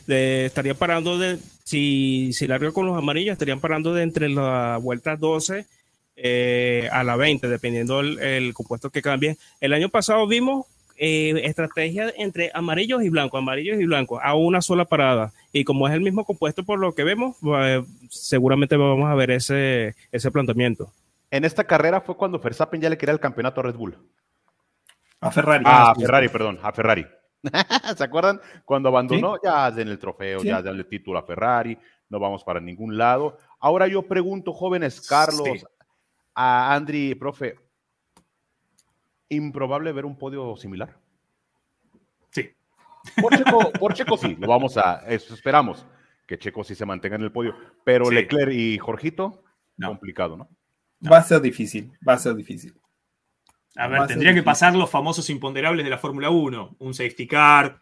De, 0.07 0.47
estaría 0.47 0.75
parando 0.75 1.19
de, 1.19 1.39
si, 1.65 2.33
si 2.33 2.47
largo 2.47 2.73
con 2.73 2.87
los 2.87 2.97
amarillos, 2.97 3.33
estarían 3.35 3.61
parando 3.61 3.93
de 3.95 4.03
entre 4.03 4.29
las 4.31 4.83
vueltas 4.83 5.21
12 5.21 5.67
eh, 6.17 6.89
a 6.91 7.05
la 7.05 7.15
20, 7.17 7.47
dependiendo 7.47 8.01
el, 8.01 8.19
el 8.19 8.55
compuesto 8.55 8.91
que 8.91 9.03
cambie. 9.03 9.37
El 9.61 9.75
año 9.75 9.91
pasado 9.91 10.27
vimos 10.27 10.67
eh, 10.99 11.41
estrategia 11.45 12.13
entre 12.17 12.51
amarillos 12.55 13.03
y 13.03 13.09
blancos, 13.09 13.39
amarillos 13.39 13.81
y 13.81 13.87
blancos, 13.87 14.21
a 14.23 14.35
una 14.35 14.61
sola 14.61 14.85
parada. 14.85 15.33
Y 15.53 15.65
como 15.65 15.87
es 15.89 15.95
el 15.95 16.01
mismo 16.01 16.25
compuesto 16.25 16.65
por 16.65 16.79
lo 16.79 16.95
que 16.95 17.05
vemos, 17.05 17.37
eh, 17.59 17.83
seguramente 18.11 18.77
vamos 18.77 19.09
a 19.09 19.15
ver 19.15 19.31
ese, 19.31 19.95
ese 20.13 20.31
planteamiento. 20.31 20.93
en 21.31 21.45
esta 21.45 21.65
carrera 21.65 22.01
fue 22.01 22.17
cuando 22.17 22.39
Verstappen 22.39 22.81
ya 22.81 22.89
le 22.91 22.97
quería 22.99 23.13
el 23.13 23.21
campeonato 23.21 23.61
a 23.61 23.65
Red 23.65 23.75
Bull. 23.75 23.97
A 25.21 25.31
Ferrari. 25.31 25.65
Ah, 25.67 25.91
a 25.91 25.95
Sí. 25.95 26.03
Ferrari, 26.03 26.29
perdón, 26.29 26.59
a 26.63 26.73
Ferrari. 26.73 27.07
¿Se 27.97 28.05
acuerdan? 28.05 28.41
Cuando 28.65 28.89
abandonó, 28.89 29.37
ya 29.43 29.69
en 29.69 29.89
el 29.89 29.99
trofeo, 29.99 30.41
Sí. 30.41 30.49
ya 30.49 30.63
darle 30.63 30.81
el 30.83 30.89
título 30.89 31.19
a 31.19 31.23
Ferrari, 31.23 31.77
no 32.09 32.19
vamos 32.19 32.45
para 32.45 32.61
ningún 32.61 32.97
lado. 32.97 33.37
Ahora 33.61 33.87
yo 33.89 34.03
pregunto, 34.03 34.53
jóvenes, 34.53 35.01
Carlos, 35.09 35.49
Sí. 35.55 35.63
a 36.35 36.75
Andri, 36.75 37.15
profe, 37.15 37.57
¿improbable 39.29 39.93
ver 39.93 40.05
un 40.05 40.17
podio 40.17 40.57
similar? 40.57 40.97
Sí. 42.31 42.51
Por 43.21 43.37
Checo, 43.37 43.71
por 43.73 43.95
Checo 43.95 44.17
sí, 44.17 44.37
lo 44.39 44.49
vamos 44.49 44.77
a, 44.77 45.05
eso 45.09 45.35
esperamos, 45.35 45.87
que 46.27 46.39
Checo 46.39 46.65
sí 46.65 46.75
se 46.75 46.85
mantenga 46.87 47.17
en 47.17 47.23
el 47.23 47.33
podio, 47.33 47.55
pero 47.85 48.07
Sí. 48.07 48.15
Leclerc 48.15 48.53
y 48.53 48.79
Jorgito, 48.79 49.43
No. 49.77 49.89
complicado, 49.89 50.37
¿no? 50.37 50.49
Va 51.11 51.19
a 51.19 51.23
ser 51.23 51.41
difícil, 51.41 51.93
va 52.07 52.15
a 52.15 52.19
ser 52.19 52.35
difícil. 52.35 52.75
A 53.77 53.87
Va 53.87 54.01
ver, 54.01 54.09
tendría 54.09 54.31
que 54.31 54.37
difícil. 54.41 54.45
pasar 54.45 54.75
los 54.75 54.91
famosos 54.91 55.31
imponderables 55.31 55.85
de 55.85 55.91
la 55.91 55.99
Fórmula 55.99 56.31
1. 56.31 56.77
Un 56.81 56.95
safety 56.95 57.29
car, 57.29 57.81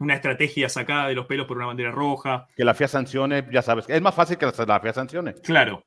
una 0.00 0.14
estrategia 0.14 0.68
sacada 0.68 1.06
de 1.06 1.14
los 1.14 1.26
pelos 1.26 1.46
por 1.46 1.56
una 1.56 1.66
bandera 1.66 1.92
roja. 1.92 2.48
Que 2.56 2.64
la 2.64 2.74
FIA 2.74 2.88
sancione, 2.88 3.46
ya 3.52 3.62
sabes, 3.62 3.84
es 3.88 4.02
más 4.02 4.14
fácil 4.16 4.36
que 4.36 4.46
la, 4.46 4.52
la 4.66 4.80
FIA 4.80 4.92
sancione. 4.92 5.34
Claro, 5.34 5.84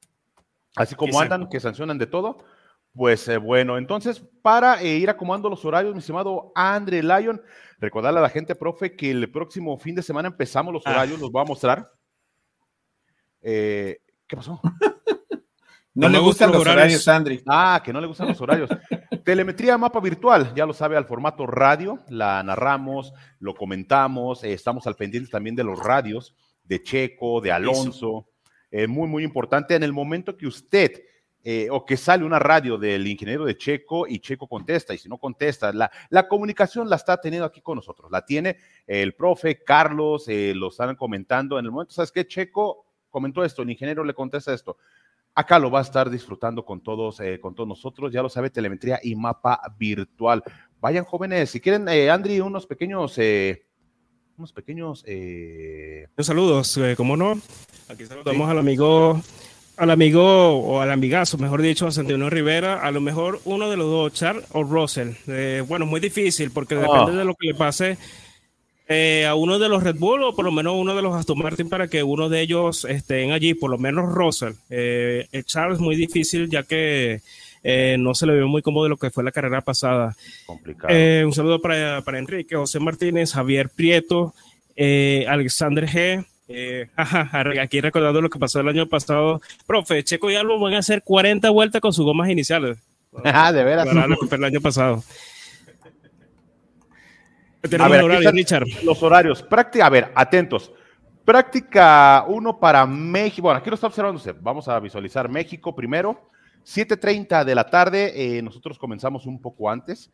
Así 0.78 0.96
como 0.96 1.12
Exacto. 1.12 1.34
andan, 1.36 1.50
que 1.50 1.60
sancionan 1.60 1.98
de 1.98 2.08
todo. 2.08 2.46
Pues 2.94 3.28
eh, 3.30 3.38
bueno, 3.38 3.78
entonces 3.78 4.22
para 4.42 4.82
eh, 4.82 4.98
ir 4.98 5.10
acomodando 5.10 5.50
los 5.50 5.64
horarios, 5.64 5.94
mi 5.94 6.00
estimado 6.00 6.52
Andre 6.56 7.02
Lyon, 7.02 7.42
recordarle 7.80 8.20
a 8.20 8.24
la 8.24 8.30
gente, 8.30 8.54
profe, 8.56 8.96
que 8.96 9.12
el 9.12 9.32
próximo 9.32 9.78
fin 9.78 9.96
de 9.96 10.04
semana 10.04 10.28
empezamos 10.28 10.74
los 10.74 10.84
Ah. 10.86 10.92
horarios, 10.92 11.20
los 11.20 11.32
voy 11.32 11.42
a 11.42 11.46
mostrar. 11.46 11.90
Eh, 13.42 13.98
¿Qué 14.28 14.36
pasó? 14.36 14.60
No, 15.94 16.08
No 16.08 16.14
le 16.14 16.20
gustan 16.20 16.48
gustan 16.48 16.48
los 16.52 16.58
los 16.60 16.74
horarios, 16.74 17.06
horarios. 17.06 17.08
Andri. 17.10 17.44
Ah, 17.48 17.82
que 17.84 17.92
no 17.92 18.00
le 18.00 18.08
gustan 18.08 18.30
los 18.30 18.40
horarios. 18.40 18.70
Telemetría 19.26 19.78
mapa 19.78 20.00
virtual, 20.00 20.54
ya 20.56 20.66
lo 20.66 20.72
sabe, 20.72 20.96
al 20.96 21.04
formato 21.04 21.46
radio, 21.46 22.00
la 22.08 22.42
narramos, 22.44 23.12
lo 23.40 23.54
comentamos, 23.54 24.42
eh, 24.46 24.54
estamos 24.54 24.88
al 24.88 24.96
pendiente 24.96 25.30
también 25.30 25.54
de 25.54 25.66
los 25.66 25.78
radios 25.78 26.34
de 26.64 26.82
Checo, 26.82 27.42
de 27.42 27.52
Alonso. 27.52 28.26
Eh, 28.72 28.88
muy, 28.88 29.10
muy 29.10 29.26
importante. 29.26 29.76
En 29.76 29.84
el 29.84 29.92
momento 29.92 30.38
que 30.38 30.48
usted 30.48 30.94
eh, 31.44 31.68
o 31.72 31.86
que 31.86 31.98
sale 31.98 32.24
una 32.24 32.40
radio 32.40 32.78
del 32.78 33.08
ingeniero 33.08 33.46
de 33.46 33.58
Checo 33.58 34.08
y 34.08 34.20
Checo 34.20 34.48
contesta, 34.48 34.94
y 34.94 34.98
si 34.98 35.10
no 35.10 35.18
contesta, 35.18 35.74
la, 35.74 35.92
la 36.10 36.28
comunicación 36.28 36.90
la 36.90 36.96
está 36.98 37.20
teniendo 37.20 37.46
aquí 37.46 37.62
con 37.62 37.76
nosotros. 37.76 38.12
La 38.12 38.26
tiene 38.26 38.58
el 38.86 39.14
profe 39.14 39.64
Carlos, 39.64 40.28
eh, 40.28 40.54
lo 40.56 40.70
están 40.70 40.96
comentando 40.96 41.58
en 41.58 41.66
el 41.66 41.72
momento, 41.72 41.94
¿sabes 41.94 42.12
qué? 42.12 42.28
Checo 42.28 42.86
comentó 43.10 43.44
esto, 43.44 43.62
el 43.62 43.70
ingeniero 43.70 44.04
le 44.04 44.14
contesta 44.14 44.54
esto. 44.54 44.78
Acá 45.34 45.60
lo 45.60 45.72
va 45.72 45.80
a 45.80 45.84
estar 45.84 46.10
disfrutando 46.10 46.66
con 46.66 46.82
todos, 46.82 47.20
eh, 47.22 47.40
con 47.40 47.56
todos 47.56 47.68
nosotros, 47.70 48.12
ya 48.12 48.22
lo 48.22 48.30
sabe, 48.30 48.50
telemetría 48.50 49.00
y 49.02 49.16
mapa 49.16 49.62
virtual. 49.78 50.44
Vayan 50.82 51.06
jóvenes, 51.06 51.50
si 51.50 51.62
quieren, 51.62 51.88
eh, 51.88 52.10
Andri, 52.10 52.42
unos 52.42 52.68
pequeños, 52.68 53.18
eh, 53.18 53.66
unos 54.38 54.52
pequeños, 54.52 55.04
eh, 55.08 56.08
Saludos, 56.18 56.76
eh, 56.78 56.96
¿cómo 56.98 57.16
no? 57.16 57.40
Aquí 57.88 58.06
saludamos 58.06 58.50
al 58.50 58.58
amigo, 58.58 59.22
al 59.82 59.90
amigo 59.90 60.60
o 60.60 60.80
al 60.80 60.92
amigazo, 60.92 61.40
mejor 61.40 61.62
dicho, 61.64 61.88
a 61.88 61.92
Santiago 61.92 62.30
Rivera, 62.30 62.82
a 62.82 62.92
lo 62.92 63.02
mejor 63.02 63.42
uno 63.46 63.68
de 63.68 63.78
los 63.78 63.88
dos, 63.88 64.14
Charles 64.14 64.46
o 64.52 64.64
Russell. 64.64 65.14
Eh, 65.28 65.64
bueno, 65.68 65.88
muy 65.88 66.00
difícil 66.00 66.52
porque 66.52 66.76
Ah. 66.76 66.82
depende 66.82 67.14
de 67.18 67.26
lo 67.26 67.34
que 67.34 67.48
le 67.48 67.56
pase 67.56 67.98
eh, 68.88 69.26
a 69.26 69.34
uno 69.34 69.58
de 69.58 69.70
los 69.70 69.82
Red 69.82 69.96
Bull 69.96 70.22
o 70.22 70.36
por 70.36 70.46
lo 70.46 70.52
menos 70.52 70.76
uno 70.78 70.94
de 70.96 71.02
los 71.02 71.16
Aston 71.16 71.40
Martin 71.40 71.68
para 71.68 71.88
que 71.88 72.04
uno 72.04 72.30
de 72.30 72.42
ellos 72.42 72.86
estén 72.86 73.32
allí, 73.32 73.54
por 73.56 73.72
lo 73.72 73.78
menos 73.80 74.14
Russell. 74.14 74.54
Eh, 74.70 75.28
el 75.32 75.46
Charles 75.46 75.80
muy 75.80 75.96
difícil 75.96 76.48
ya 76.50 76.62
que 76.64 77.22
eh, 77.64 77.96
no 77.98 78.14
se 78.14 78.26
le 78.28 78.36
vio 78.36 78.48
muy 78.48 78.62
cómodo 78.62 78.88
lo 78.90 78.98
que 78.98 79.10
fue 79.10 79.24
la 79.24 79.32
carrera 79.32 79.62
pasada. 79.62 80.16
complicados. 80.46 80.96
Eh, 80.96 81.24
un 81.26 81.34
saludo 81.34 81.60
para, 81.60 82.02
para 82.04 82.20
Enrique, 82.20 82.56
José 82.56 82.80
Martínez, 82.80 83.32
Javier 83.34 83.70
Prieto, 83.70 84.34
eh, 84.76 85.26
Alexander 85.28 85.88
G. 85.88 86.26
eh, 86.54 86.90
aquí 87.62 87.82
recordando 87.82 88.22
lo 88.22 88.30
que 88.30 88.40
pasó 88.40 88.60
el 88.60 88.68
año 88.68 88.88
pasado. 88.88 89.42
Profe, 89.66 90.04
Checo 90.04 90.30
y 90.30 90.36
Albo 90.36 90.60
van 90.60 90.74
a 90.74 90.80
hacer 90.80 91.04
40 91.04 91.50
vueltas 91.50 91.82
con 91.82 91.94
sus 91.94 92.06
gomas 92.06 92.30
iniciales. 92.30 92.78
Ah, 93.26 93.52
de 93.52 93.64
veras. 93.66 93.88
Para 93.88 94.08
lo 94.08 94.18
que 94.18 94.26
fue 94.28 94.38
el 94.38 94.44
año 94.46 94.62
pasado. 94.62 95.04
A 97.78 97.88
ver, 97.90 98.04
horario, 98.04 98.32
Richard. 98.32 98.66
Los 98.84 99.04
horarios. 99.04 99.44
Práctica, 99.44 99.86
a 99.86 99.90
ver, 99.90 100.12
atentos. 100.16 100.72
Práctica 101.26 102.24
1 102.28 102.60
para 102.60 102.86
México. 102.86 103.44
Bueno, 103.44 103.60
aquí 103.60 103.70
lo 103.70 103.76
está 103.76 103.88
observando 103.88 104.18
usted. 104.18 104.36
Vamos 104.40 104.68
a 104.68 104.80
visualizar 104.80 105.30
México 105.30 105.76
primero. 105.76 106.30
7.30 106.66 107.44
de 107.44 107.56
la 107.56 107.70
tarde. 107.70 108.38
eh, 108.38 108.42
nosotros 108.42 108.80
comenzamos 108.80 109.26
un 109.26 109.42
poco 109.42 109.70
antes. 109.70 110.10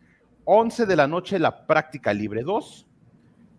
11 0.46 0.86
de 0.86 0.96
la 0.96 1.08
noche 1.08 1.40
la 1.40 1.68
práctica 1.68 2.14
libre 2.14 2.42
2. 2.42 2.87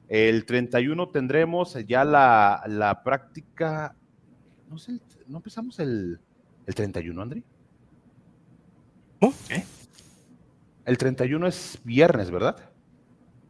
El 0.08 0.44
31 0.46 1.08
tendremos 1.10 1.74
ya 1.86 2.04
la, 2.04 2.62
la 2.66 3.02
práctica. 3.02 3.94
No 4.68 4.78
sé, 4.78 4.98
¿no 5.26 5.38
empezamos 5.38 5.78
el, 5.78 6.18
el 6.66 6.74
31, 6.74 7.20
Andri? 7.22 7.44
¿Cómo? 9.20 9.34
¿Eh? 9.50 9.64
El 10.86 10.96
31 10.96 11.46
es 11.46 11.78
viernes, 11.84 12.30
¿verdad? 12.30 12.56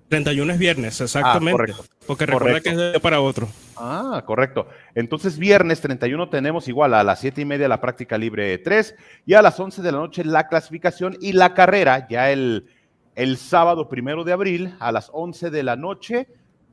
31 0.09 0.53
es 0.55 0.59
viernes, 0.59 1.01
exactamente. 1.01 1.73
Ah, 1.73 1.83
porque 2.07 2.27
recuerda 2.27 2.47
Correcto. 2.49 2.63
que 2.65 2.71
es 2.71 2.77
de 2.77 2.91
día 2.93 3.01
para 3.01 3.21
otro. 3.21 3.49
Ah, 3.77 4.23
correcto. 4.27 4.67
Entonces, 4.95 5.39
viernes 5.39 5.81
31 5.81 6.31
tenemos 6.31 6.67
igual 6.67 6.95
a 6.95 7.05
las 7.05 7.21
7 7.21 7.43
y 7.43 7.45
media 7.45 7.69
la 7.69 7.81
práctica 7.81 8.17
libre 8.17 8.57
3 8.59 8.95
y 9.27 9.35
a 9.35 9.43
las 9.43 9.61
11 9.61 9.83
de 9.83 9.93
la 9.93 9.99
noche 9.99 10.25
la 10.25 10.49
clasificación 10.49 11.17
y 11.21 11.33
la 11.33 11.53
carrera 11.53 12.09
ya 12.09 12.31
el, 12.33 12.67
el 13.15 13.37
sábado 13.37 13.89
primero 13.89 14.25
de 14.25 14.33
abril 14.33 14.75
a 14.81 14.91
las 14.91 15.11
11 15.13 15.51
de 15.51 15.63
la 15.63 15.77
noche. 15.77 16.27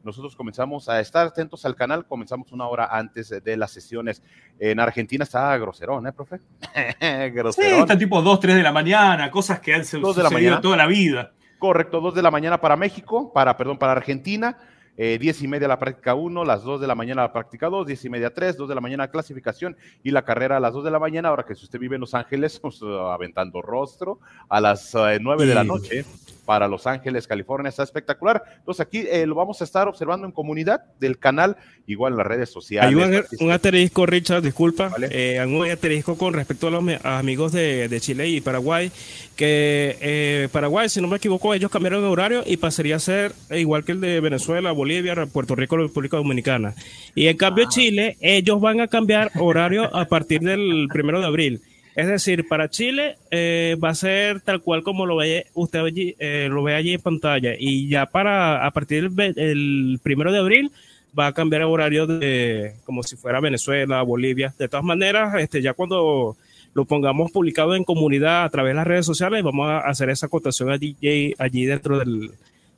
Nosotros 0.05 0.35
comenzamos 0.35 0.87
a 0.87 0.99
estar 0.99 1.25
atentos 1.27 1.65
al 1.65 1.75
canal, 1.75 2.05
comenzamos 2.05 2.51
una 2.51 2.67
hora 2.67 2.87
antes 2.91 3.29
de 3.43 3.57
las 3.57 3.71
sesiones. 3.71 4.21
En 4.59 4.79
Argentina 4.79 5.23
está 5.23 5.57
groserón, 5.57 6.05
¿eh, 6.07 6.13
profe? 6.13 6.39
Sí, 6.99 7.29
groserón. 7.31 7.79
está 7.81 7.97
tipo 7.97 8.21
2, 8.21 8.39
3 8.39 8.55
de 8.55 8.63
la 8.63 8.71
mañana, 8.71 9.31
cosas 9.31 9.59
que 9.59 9.73
han 9.73 9.83
su- 9.83 9.99
Dos 9.99 10.15
de 10.15 10.23
la 10.23 10.29
sucedido 10.29 10.51
mañana. 10.51 10.61
toda 10.61 10.77
la 10.77 10.85
vida. 10.87 11.31
Correcto, 11.57 11.99
2 12.01 12.13
de 12.13 12.21
la 12.21 12.29
mañana 12.31 12.61
para 12.61 12.75
México, 12.77 13.33
para, 13.33 13.57
perdón, 13.57 13.77
para 13.79 13.93
Argentina. 13.93 14.57
eh, 14.97 15.17
10 15.19 15.41
y 15.41 15.47
media 15.49 15.67
la 15.67 15.77
práctica 15.77 16.13
1, 16.15 16.45
las 16.45 16.63
2 16.63 16.79
de 16.79 16.87
la 16.87 16.95
mañana 16.95 17.23
la 17.23 17.33
práctica 17.33 17.67
2, 17.67 17.85
10 17.85 18.05
y 18.05 18.09
media 18.09 18.33
3, 18.33 18.55
2 18.55 18.69
de 18.69 18.75
la 18.75 18.79
mañana 18.79 19.09
clasificación 19.09 19.75
y 20.03 20.11
la 20.11 20.23
carrera 20.23 20.55
a 20.55 20.59
las 20.61 20.71
2 20.71 20.85
de 20.85 20.91
la 20.91 20.99
mañana. 20.99 21.27
Ahora 21.29 21.43
que 21.43 21.53
si 21.53 21.65
usted 21.65 21.79
vive 21.79 21.95
en 21.95 21.99
Los 22.01 22.13
Ángeles, 22.13 22.59
pues, 22.61 22.79
aventando 22.81 23.61
rostro 23.61 24.19
a 24.47 24.61
las 24.61 24.95
eh, 24.95 25.17
9 25.19 25.45
de 25.47 25.53
la 25.55 25.65
noche 25.65 26.05
para 26.45 26.67
Los 26.67 26.87
Ángeles, 26.87 27.27
California, 27.27 27.69
está 27.69 27.83
espectacular. 27.83 28.43
Entonces 28.57 28.85
aquí 28.85 29.05
eh, 29.09 29.25
lo 29.25 29.35
vamos 29.35 29.61
a 29.61 29.63
estar 29.63 29.87
observando 29.87 30.25
en 30.25 30.31
comunidad 30.31 30.83
del 30.99 31.17
canal, 31.17 31.57
igual 31.87 32.13
en 32.13 32.17
las 32.17 32.27
redes 32.27 32.49
sociales. 32.49 32.89
Hay 32.89 32.95
un, 32.95 33.47
un 33.47 33.51
asterisco, 33.51 34.05
Richard, 34.05 34.43
disculpa, 34.43 34.89
¿Vale? 34.89 35.09
eh, 35.11 35.45
un 35.45 35.69
asterisco 35.69 36.17
con 36.17 36.33
respecto 36.33 36.67
a 36.67 36.71
los 36.71 36.83
amigos 37.03 37.51
de, 37.51 37.87
de 37.87 37.99
Chile 37.99 38.29
y 38.29 38.41
Paraguay, 38.41 38.91
que 39.35 39.97
eh, 39.99 40.49
Paraguay, 40.51 40.89
si 40.89 41.01
no 41.01 41.07
me 41.07 41.17
equivoco, 41.17 41.53
ellos 41.53 41.71
cambiaron 41.71 42.01
de 42.01 42.07
horario 42.07 42.43
y 42.45 42.57
pasaría 42.57 42.95
a 42.95 42.99
ser 42.99 43.33
igual 43.51 43.83
que 43.83 43.93
el 43.93 44.01
de 44.01 44.19
Venezuela, 44.19 44.71
Bolivia, 44.71 45.15
Puerto 45.25 45.55
Rico, 45.55 45.77
República 45.77 46.17
Dominicana. 46.17 46.75
Y 47.15 47.27
en 47.27 47.37
cambio 47.37 47.65
ah. 47.67 47.69
Chile, 47.69 48.17
ellos 48.21 48.61
van 48.61 48.81
a 48.81 48.87
cambiar 48.87 49.31
horario 49.39 49.95
a 49.95 50.05
partir 50.05 50.41
del 50.41 50.87
primero 50.91 51.19
de 51.19 51.25
abril. 51.25 51.61
Es 51.95 52.07
decir, 52.07 52.45
para 52.47 52.69
Chile 52.69 53.17
eh, 53.31 53.77
va 53.81 53.89
a 53.89 53.95
ser 53.95 54.41
tal 54.41 54.61
cual 54.61 54.83
como 54.83 55.05
lo 55.05 55.15
ve 55.15 55.47
usted 55.53 55.79
allí, 55.79 56.15
eh, 56.19 56.49
lo 56.51 56.61
ve 56.61 56.75
allí 56.75 56.93
en 56.93 57.01
pantalla. 57.01 57.55
Y 57.57 57.87
ya 57.87 58.05
para 58.05 58.65
a 58.65 58.71
partir 58.71 59.11
del 59.11 59.99
primero 60.03 60.33
de 60.33 60.39
abril 60.39 60.71
va 61.17 61.27
a 61.27 61.33
cambiar 61.33 61.61
el 61.61 61.69
horario 61.69 62.05
de 62.05 62.75
como 62.83 63.01
si 63.01 63.15
fuera 63.15 63.39
Venezuela, 63.39 64.01
Bolivia. 64.01 64.53
De 64.59 64.67
todas 64.67 64.83
maneras, 64.83 65.35
este, 65.39 65.61
ya 65.61 65.73
cuando 65.73 66.35
lo 66.73 66.83
pongamos 66.83 67.31
publicado 67.31 67.75
en 67.75 67.85
comunidad 67.85 68.43
a 68.43 68.49
través 68.49 68.71
de 68.71 68.75
las 68.75 68.87
redes 68.87 69.05
sociales, 69.05 69.41
vamos 69.41 69.69
a 69.69 69.79
hacer 69.79 70.09
esa 70.09 70.25
acotación 70.25 70.71
allí, 70.71 70.97
allí 71.39 71.65
dentro 71.65 71.97
del, 71.97 72.31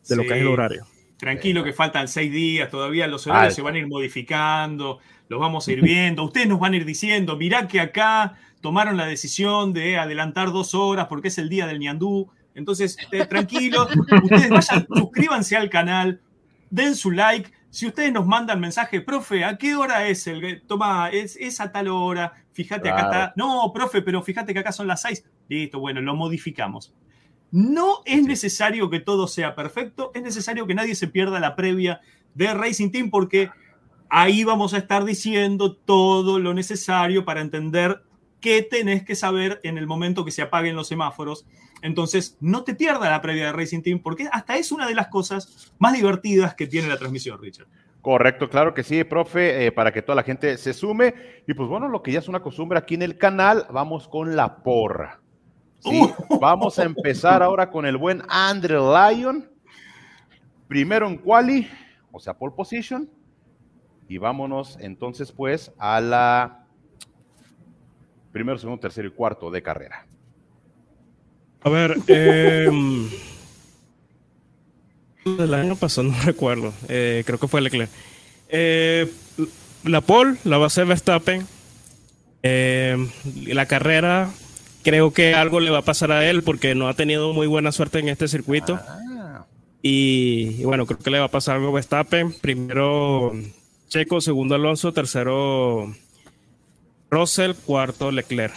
de 0.07 0.15
lo 0.15 0.21
que 0.21 0.35
es 0.35 0.41
el 0.41 0.47
horario. 0.47 0.85
Tranquilo 1.17 1.63
que 1.63 1.73
faltan 1.73 2.07
seis 2.07 2.31
días, 2.31 2.69
todavía 2.69 3.07
los 3.07 3.25
horarios 3.25 3.55
se 3.55 3.63
van 3.63 3.73
a 3.73 3.79
ir 3.79 3.87
modificando, 3.87 4.99
los 5.27 5.39
vamos 5.39 5.67
a 5.67 5.71
ir 5.71 5.81
viendo, 5.81 6.23
ustedes 6.25 6.47
nos 6.47 6.59
van 6.59 6.73
a 6.73 6.77
ir 6.77 6.85
diciendo, 6.85 7.35
mirá 7.37 7.67
que 7.67 7.79
acá 7.79 8.37
tomaron 8.67 8.97
la 8.97 9.05
decisión 9.05 9.71
de 9.71 9.97
adelantar 9.97 10.51
dos 10.51 10.75
horas 10.75 11.07
porque 11.07 11.29
es 11.29 11.37
el 11.37 11.47
día 11.47 11.67
del 11.67 11.79
ñandú. 11.79 12.29
Entonces, 12.53 12.97
eh, 13.13 13.25
tranquilos, 13.25 13.87
ustedes 14.23 14.49
vayan, 14.49 14.85
suscríbanse 14.93 15.55
al 15.55 15.69
canal, 15.69 16.19
den 16.69 16.93
su 16.93 17.11
like. 17.11 17.49
Si 17.69 17.87
ustedes 17.87 18.11
nos 18.11 18.27
mandan 18.27 18.59
mensaje, 18.59 18.99
profe, 18.99 19.45
¿a 19.45 19.57
qué 19.57 19.77
hora 19.77 20.05
es 20.09 20.27
el? 20.27 20.63
Toma, 20.67 21.07
es, 21.13 21.37
es 21.37 21.61
a 21.61 21.71
tal 21.71 21.87
hora. 21.87 22.33
Fíjate, 22.51 22.89
claro. 22.89 22.97
acá 22.97 23.05
está. 23.05 23.33
No, 23.37 23.71
profe, 23.73 24.01
pero 24.01 24.21
fíjate 24.21 24.51
que 24.51 24.59
acá 24.59 24.73
son 24.73 24.87
las 24.87 25.01
seis. 25.01 25.23
Listo, 25.47 25.79
bueno, 25.79 26.01
lo 26.01 26.13
modificamos. 26.13 26.93
No 27.49 28.01
es 28.03 28.21
necesario 28.23 28.89
que 28.89 28.99
todo 28.99 29.29
sea 29.29 29.55
perfecto, 29.55 30.11
es 30.13 30.23
necesario 30.23 30.67
que 30.67 30.75
nadie 30.75 30.93
se 30.95 31.07
pierda 31.07 31.39
la 31.39 31.55
previa 31.55 32.01
de 32.33 32.53
Racing 32.53 32.91
Team 32.91 33.11
porque 33.11 33.49
ahí 34.09 34.43
vamos 34.43 34.73
a 34.73 34.79
estar 34.79 35.05
diciendo 35.05 35.73
todo 35.73 36.37
lo 36.37 36.53
necesario 36.53 37.23
para 37.23 37.39
entender 37.39 38.03
qué 38.39 38.61
tenés 38.61 39.03
que 39.03 39.15
saber 39.15 39.59
en 39.63 39.77
el 39.77 39.87
momento 39.87 40.25
que 40.25 40.31
se 40.31 40.41
apaguen 40.41 40.75
los 40.75 40.87
semáforos. 40.87 41.45
Entonces, 41.81 42.37
no 42.39 42.63
te 42.63 42.75
pierdas 42.75 43.09
la 43.09 43.21
previa 43.21 43.47
de 43.47 43.51
Racing 43.53 43.81
Team, 43.81 43.99
porque 43.99 44.27
hasta 44.31 44.57
es 44.57 44.71
una 44.71 44.87
de 44.87 44.95
las 44.95 45.07
cosas 45.07 45.73
más 45.79 45.93
divertidas 45.93 46.55
que 46.55 46.67
tiene 46.67 46.87
la 46.87 46.97
transmisión, 46.97 47.39
Richard. 47.41 47.67
Correcto, 48.01 48.49
claro 48.49 48.73
que 48.73 48.83
sí, 48.83 49.03
profe, 49.03 49.65
eh, 49.65 49.71
para 49.71 49.91
que 49.91 50.01
toda 50.01 50.15
la 50.15 50.23
gente 50.23 50.57
se 50.57 50.73
sume. 50.73 51.13
Y 51.47 51.53
pues 51.53 51.67
bueno, 51.67 51.89
lo 51.89 52.01
que 52.01 52.11
ya 52.11 52.19
es 52.19 52.27
una 52.27 52.39
costumbre 52.39 52.79
aquí 52.79 52.95
en 52.95 53.01
el 53.01 53.17
canal, 53.17 53.65
vamos 53.69 54.07
con 54.07 54.35
la 54.35 54.57
porra. 54.57 55.19
Sí, 55.79 56.01
uh. 56.01 56.39
Vamos 56.39 56.79
a 56.79 56.83
empezar 56.83 57.43
ahora 57.43 57.69
con 57.69 57.85
el 57.85 57.97
buen 57.97 58.23
Andrew 58.29 58.91
Lyon. 58.91 59.49
Primero 60.67 61.07
en 61.07 61.17
quali, 61.17 61.67
o 62.11 62.19
sea, 62.19 62.33
pole 62.33 62.53
position. 62.55 63.09
Y 64.09 64.17
vámonos 64.17 64.77
entonces 64.79 65.31
pues 65.31 65.73
a 65.77 65.99
la 66.01 66.66
primero, 68.37 68.59
segundo, 68.59 68.79
tercero 68.79 69.07
y 69.07 69.11
cuarto 69.11 69.49
de 69.49 69.63
carrera. 69.63 70.05
A 71.61 71.69
ver, 71.69 71.97
eh, 72.07 72.69
el 75.25 75.53
año 75.55 75.75
pasado 75.75 76.09
no 76.09 76.15
recuerdo, 76.23 76.71
eh, 76.87 77.23
creo 77.25 77.39
que 77.39 77.47
fue 77.47 77.61
Leclerc. 77.61 77.89
Eh, 78.49 79.11
la 79.83 80.01
pole 80.01 80.37
la 80.43 80.59
va 80.59 80.65
a 80.65 80.67
hacer 80.67 80.85
Verstappen. 80.85 81.47
Eh, 82.43 83.09
la 83.47 83.65
carrera, 83.65 84.29
creo 84.83 85.11
que 85.11 85.33
algo 85.33 85.59
le 85.59 85.71
va 85.71 85.79
a 85.79 85.81
pasar 85.81 86.11
a 86.11 86.29
él 86.29 86.43
porque 86.43 86.75
no 86.75 86.87
ha 86.87 86.93
tenido 86.93 87.33
muy 87.33 87.47
buena 87.47 87.71
suerte 87.71 87.97
en 87.97 88.07
este 88.07 88.27
circuito. 88.27 88.79
Ah. 88.79 89.45
Y, 89.81 90.57
y, 90.59 90.63
bueno, 90.63 90.85
creo 90.85 90.99
que 90.99 91.09
le 91.09 91.19
va 91.19 91.25
a 91.25 91.31
pasar 91.31 91.55
algo 91.55 91.69
a 91.69 91.73
Verstappen. 91.73 92.33
Primero 92.39 93.33
Checo, 93.87 94.21
segundo 94.21 94.53
Alonso, 94.53 94.93
tercero 94.93 95.91
Russell, 97.09 97.53
cuarto 97.53 98.11
Leclerc. 98.11 98.55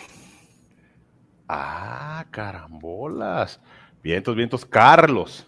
Ah, 1.48 2.26
carambolas. 2.30 3.60
Vientos, 4.02 4.34
vientos, 4.34 4.64
Carlos. 4.64 5.46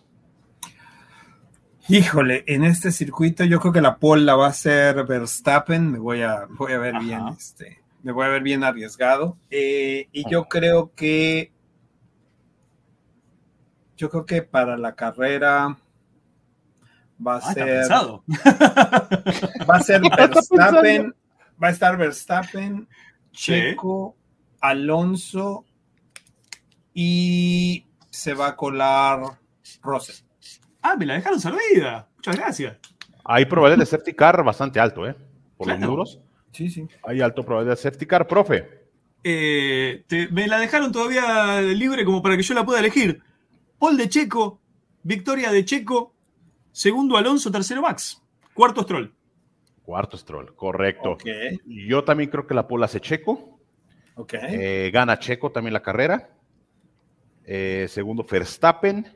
Híjole, 1.88 2.44
en 2.46 2.64
este 2.64 2.92
circuito 2.92 3.44
yo 3.44 3.58
creo 3.58 3.72
que 3.72 3.80
la 3.80 3.96
pole 3.96 4.22
la 4.22 4.36
va 4.36 4.46
a 4.46 4.50
hacer 4.50 5.04
Verstappen. 5.04 5.90
Me 5.90 5.98
voy 5.98 6.22
a, 6.22 6.46
voy 6.50 6.72
a 6.72 6.78
ver 6.78 6.94
Ajá. 6.94 7.04
bien, 7.04 7.28
este, 7.36 7.80
me 8.02 8.12
voy 8.12 8.26
a 8.26 8.28
ver 8.28 8.42
bien 8.42 8.62
arriesgado. 8.62 9.36
Eh, 9.50 10.08
y 10.12 10.28
yo 10.30 10.44
creo 10.44 10.92
que, 10.94 11.52
yo 13.96 14.10
creo 14.10 14.26
que 14.26 14.42
para 14.42 14.76
la 14.76 14.94
carrera 14.94 15.76
va 17.24 17.36
a 17.36 17.38
ah, 17.38 17.52
ser, 17.52 17.90
va 19.68 19.76
a 19.76 19.80
ser 19.80 20.00
Verstappen 20.16 21.14
va 21.62 21.68
a 21.68 21.70
estar 21.70 21.96
Verstappen, 21.96 22.88
Checo, 23.32 24.16
sí. 24.16 24.56
Alonso 24.60 25.64
y 26.94 27.86
se 28.10 28.34
va 28.34 28.48
a 28.48 28.56
colar 28.56 29.20
Russell. 29.82 30.16
Ah, 30.82 30.96
me 30.96 31.06
la 31.06 31.14
dejaron 31.14 31.40
servida. 31.40 32.08
Muchas 32.16 32.36
gracias. 32.36 32.76
Hay 33.24 33.44
probabilidad 33.46 33.84
de 33.84 33.86
safety 33.86 34.14
car 34.14 34.44
bastante 34.44 34.80
alto, 34.80 35.06
¿eh? 35.06 35.14
Por 35.56 35.66
claro. 35.66 35.80
los 35.80 35.90
muros. 35.90 36.20
Sí, 36.52 36.68
sí. 36.68 36.86
Hay 37.04 37.20
alto 37.20 37.44
probabilidad 37.44 37.76
de 37.76 37.82
safety 37.82 38.06
car, 38.06 38.26
profe. 38.26 38.82
Eh, 39.24 40.04
te, 40.08 40.28
me 40.28 40.48
la 40.48 40.58
dejaron 40.58 40.90
todavía 40.90 41.60
libre 41.60 42.04
como 42.04 42.22
para 42.22 42.36
que 42.36 42.42
yo 42.42 42.54
la 42.54 42.66
pueda 42.66 42.80
elegir. 42.80 43.22
Paul 43.78 43.96
de 43.96 44.08
Checo, 44.08 44.60
victoria 45.02 45.50
de 45.52 45.64
Checo, 45.64 46.14
segundo 46.72 47.16
Alonso, 47.16 47.50
tercero 47.50 47.82
Max, 47.82 48.20
cuarto 48.54 48.82
Stroll. 48.82 49.14
Cuarto 49.84 50.16
Stroll, 50.16 50.54
correcto. 50.54 51.12
Okay. 51.12 51.58
Yo 51.66 52.04
también 52.04 52.30
creo 52.30 52.46
que 52.46 52.54
la 52.54 52.68
pole 52.68 52.84
hace 52.84 53.00
Checo. 53.00 53.60
Okay. 54.14 54.86
Eh, 54.86 54.90
gana 54.92 55.18
Checo 55.18 55.50
también 55.50 55.72
la 55.72 55.82
carrera. 55.82 56.30
Eh, 57.44 57.86
segundo, 57.88 58.24
Verstappen. 58.24 59.06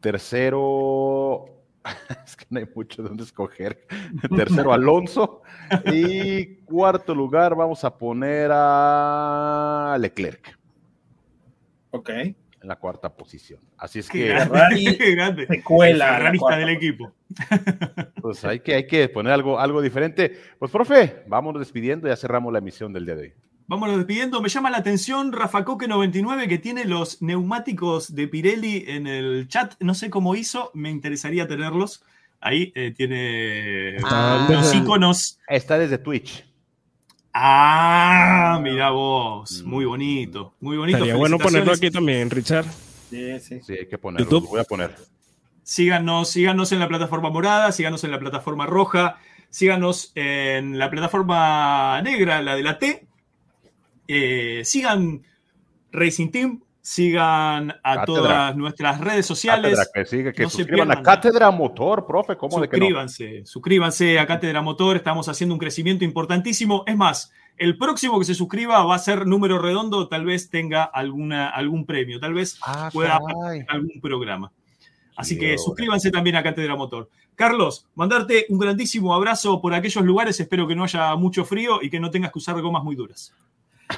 Tercero, 0.00 1.46
es 2.24 2.36
que 2.36 2.44
no 2.50 2.60
hay 2.60 2.68
mucho 2.74 3.02
de 3.02 3.08
dónde 3.08 3.24
escoger. 3.24 3.86
Tercero, 4.36 4.72
Alonso. 4.72 5.42
Y 5.86 6.56
cuarto 6.64 7.14
lugar, 7.14 7.54
vamos 7.54 7.82
a 7.84 7.96
poner 7.96 8.50
a 8.52 9.96
Leclerc. 9.98 10.58
Ok. 11.90 12.10
En 12.66 12.70
la 12.70 12.80
cuarta 12.80 13.14
posición. 13.14 13.60
Así 13.78 14.00
es 14.00 14.08
qué 14.08 14.24
que. 14.24 14.26
Grande, 14.26 14.96
qué 14.98 15.14
grande. 15.14 15.46
Se 15.46 15.62
cuela. 15.62 16.18
La 16.18 16.32
lista 16.32 16.56
del 16.56 16.70
equipo. 16.70 17.12
Pues 18.20 18.44
hay 18.44 18.58
que, 18.58 18.74
hay 18.74 18.88
que 18.88 19.08
poner 19.08 19.32
algo, 19.32 19.60
algo 19.60 19.80
diferente. 19.80 20.36
Pues, 20.58 20.72
profe, 20.72 21.22
vámonos 21.28 21.60
despidiendo, 21.60 22.08
ya 22.08 22.16
cerramos 22.16 22.52
la 22.52 22.58
emisión 22.58 22.92
del 22.92 23.06
día 23.06 23.14
de 23.14 23.22
hoy. 23.22 23.32
Vámonos 23.68 23.98
despidiendo. 23.98 24.42
Me 24.42 24.48
llama 24.48 24.68
la 24.68 24.78
atención 24.78 25.32
Rafa 25.32 25.64
Coque 25.64 25.86
99 25.86 26.48
que 26.48 26.58
tiene 26.58 26.86
los 26.86 27.22
neumáticos 27.22 28.16
de 28.16 28.26
Pirelli 28.26 28.84
en 28.88 29.06
el 29.06 29.46
chat. 29.46 29.74
No 29.78 29.94
sé 29.94 30.10
cómo 30.10 30.34
hizo, 30.34 30.72
me 30.74 30.90
interesaría 30.90 31.46
tenerlos. 31.46 32.02
Ahí 32.40 32.72
eh, 32.74 32.92
tiene 32.96 33.98
Ah, 34.02 34.48
los 34.50 34.74
iconos. 34.74 35.38
Está 35.46 35.78
desde 35.78 35.98
Twitch. 35.98 36.44
Ah, 37.38 38.58
mira 38.62 38.88
vos. 38.90 39.62
Muy 39.62 39.84
bonito, 39.84 40.54
muy 40.58 40.78
bonito. 40.78 40.96
Estaría 40.96 41.16
bueno 41.16 41.38
ponerlo 41.38 41.70
aquí 41.70 41.90
también, 41.90 42.30
Richard. 42.30 42.64
Sí, 43.10 43.38
sí. 43.40 43.60
Sí, 43.62 43.74
hay 43.74 43.86
que 43.86 43.98
ponerlo. 43.98 44.24
YouTube. 44.24 44.44
Lo 44.44 44.50
voy 44.50 44.60
a 44.60 44.64
poner. 44.64 44.96
Síganos, 45.62 46.30
síganos 46.30 46.72
en 46.72 46.78
la 46.78 46.88
plataforma 46.88 47.28
morada, 47.28 47.72
síganos 47.72 48.02
en 48.04 48.12
la 48.12 48.18
plataforma 48.18 48.64
roja, 48.64 49.18
síganos 49.50 50.12
en 50.14 50.78
la 50.78 50.88
plataforma 50.88 52.00
negra, 52.00 52.40
la 52.40 52.56
de 52.56 52.62
la 52.62 52.78
T. 52.78 53.06
Eh, 54.08 54.62
sigan 54.64 55.22
Racing 55.92 56.30
Team, 56.30 56.62
sigan 56.86 57.72
a 57.82 57.96
Cátedra. 57.96 58.04
todas 58.04 58.56
nuestras 58.56 59.00
redes 59.00 59.26
sociales. 59.26 59.76
Cátedra, 59.92 60.32
que 60.32 60.42
No 60.44 60.48
se 60.48 60.58
suscriban 60.58 60.88
a 60.88 60.94
pierdan 60.94 61.02
nada. 61.02 61.02
Cátedra 61.02 61.50
Motor, 61.50 62.06
profe. 62.06 62.36
¿Cómo 62.36 62.60
de 62.60 62.68
que 62.68 62.76
no? 62.76 62.84
Suscríbanse, 62.84 63.42
suscríbanse 63.44 64.18
a 64.20 64.26
Cátedra 64.28 64.62
Motor, 64.62 64.98
estamos 64.98 65.28
haciendo 65.28 65.52
un 65.52 65.58
crecimiento 65.58 66.04
importantísimo. 66.04 66.84
Es 66.86 66.96
más, 66.96 67.32
el 67.56 67.76
próximo 67.76 68.20
que 68.20 68.24
se 68.24 68.34
suscriba 68.34 68.84
va 68.84 68.94
a 68.94 69.00
ser 69.00 69.26
número 69.26 69.58
redondo, 69.58 70.06
tal 70.06 70.24
vez 70.24 70.48
tenga 70.48 70.84
alguna, 70.84 71.48
algún 71.48 71.86
premio, 71.86 72.20
tal 72.20 72.34
vez 72.34 72.56
Ah, 72.62 72.88
pueda 72.92 73.18
algún 73.66 74.00
programa. 74.00 74.52
Así 75.16 75.36
que 75.36 75.58
suscríbanse 75.58 76.12
también 76.12 76.36
a 76.36 76.44
Cátedra 76.44 76.76
Motor. 76.76 77.10
Carlos, 77.34 77.88
mandarte 77.96 78.46
un 78.48 78.60
grandísimo 78.60 79.12
abrazo 79.12 79.60
por 79.60 79.74
aquellos 79.74 80.04
lugares. 80.04 80.38
Espero 80.38 80.68
que 80.68 80.76
no 80.76 80.84
haya 80.84 81.16
mucho 81.16 81.44
frío 81.44 81.80
y 81.82 81.90
que 81.90 81.98
no 81.98 82.12
tengas 82.12 82.30
que 82.30 82.38
usar 82.38 82.60
gomas 82.62 82.84
muy 82.84 82.94
duras. 82.94 83.34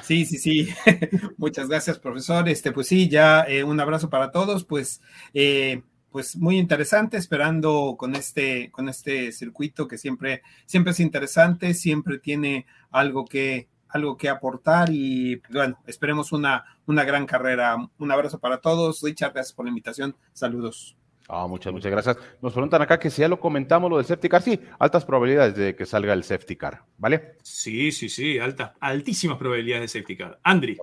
Sí, 0.03 0.25
sí, 0.25 0.37
sí. 0.37 0.69
Muchas 1.37 1.67
gracias, 1.67 1.99
profesor. 1.99 2.47
Este, 2.49 2.71
pues 2.71 2.87
sí, 2.87 3.09
ya 3.09 3.43
eh, 3.43 3.63
un 3.63 3.79
abrazo 3.79 4.09
para 4.09 4.31
todos. 4.31 4.65
Pues, 4.65 5.01
eh, 5.33 5.81
pues 6.11 6.35
muy 6.35 6.57
interesante, 6.57 7.17
esperando 7.17 7.95
con 7.97 8.15
este, 8.15 8.71
con 8.71 8.89
este 8.89 9.31
circuito 9.31 9.87
que 9.87 9.97
siempre, 9.97 10.41
siempre 10.65 10.91
es 10.91 10.99
interesante, 10.99 11.73
siempre 11.73 12.17
tiene 12.17 12.65
algo 12.91 13.25
que, 13.25 13.67
algo 13.89 14.17
que 14.17 14.29
aportar 14.29 14.89
y 14.91 15.41
bueno, 15.51 15.79
esperemos 15.85 16.31
una, 16.31 16.65
una 16.85 17.03
gran 17.03 17.25
carrera. 17.25 17.77
Un 17.97 18.11
abrazo 18.11 18.39
para 18.39 18.61
todos. 18.61 19.01
Richard, 19.03 19.33
gracias 19.33 19.53
por 19.53 19.65
la 19.65 19.69
invitación. 19.69 20.15
Saludos. 20.33 20.98
Ah, 21.31 21.45
muchas, 21.47 21.71
muchas 21.71 21.91
gracias. 21.91 22.17
Nos 22.41 22.53
preguntan 22.53 22.81
acá 22.81 22.99
que 22.99 23.11
si 23.11 23.21
ya 23.21 23.27
lo 23.27 23.39
comentamos 23.39 23.89
lo 23.91 23.97
del 23.97 24.05
safety 24.05 24.29
car. 24.29 24.41
Sí, 24.41 24.59
altas 24.79 25.05
probabilidades 25.05 25.55
de 25.55 25.75
que 25.75 25.85
salga 25.85 26.13
el 26.13 26.23
safety 26.23 26.55
car, 26.55 26.81
¿vale? 26.97 27.35
Sí, 27.43 27.91
sí, 27.91 28.09
sí, 28.09 28.39
altas, 28.39 28.71
altísimas 28.79 29.37
probabilidades 29.37 29.93
de 29.93 29.99
safety 29.99 30.17
car. 30.17 30.39
Andri, 30.41 30.75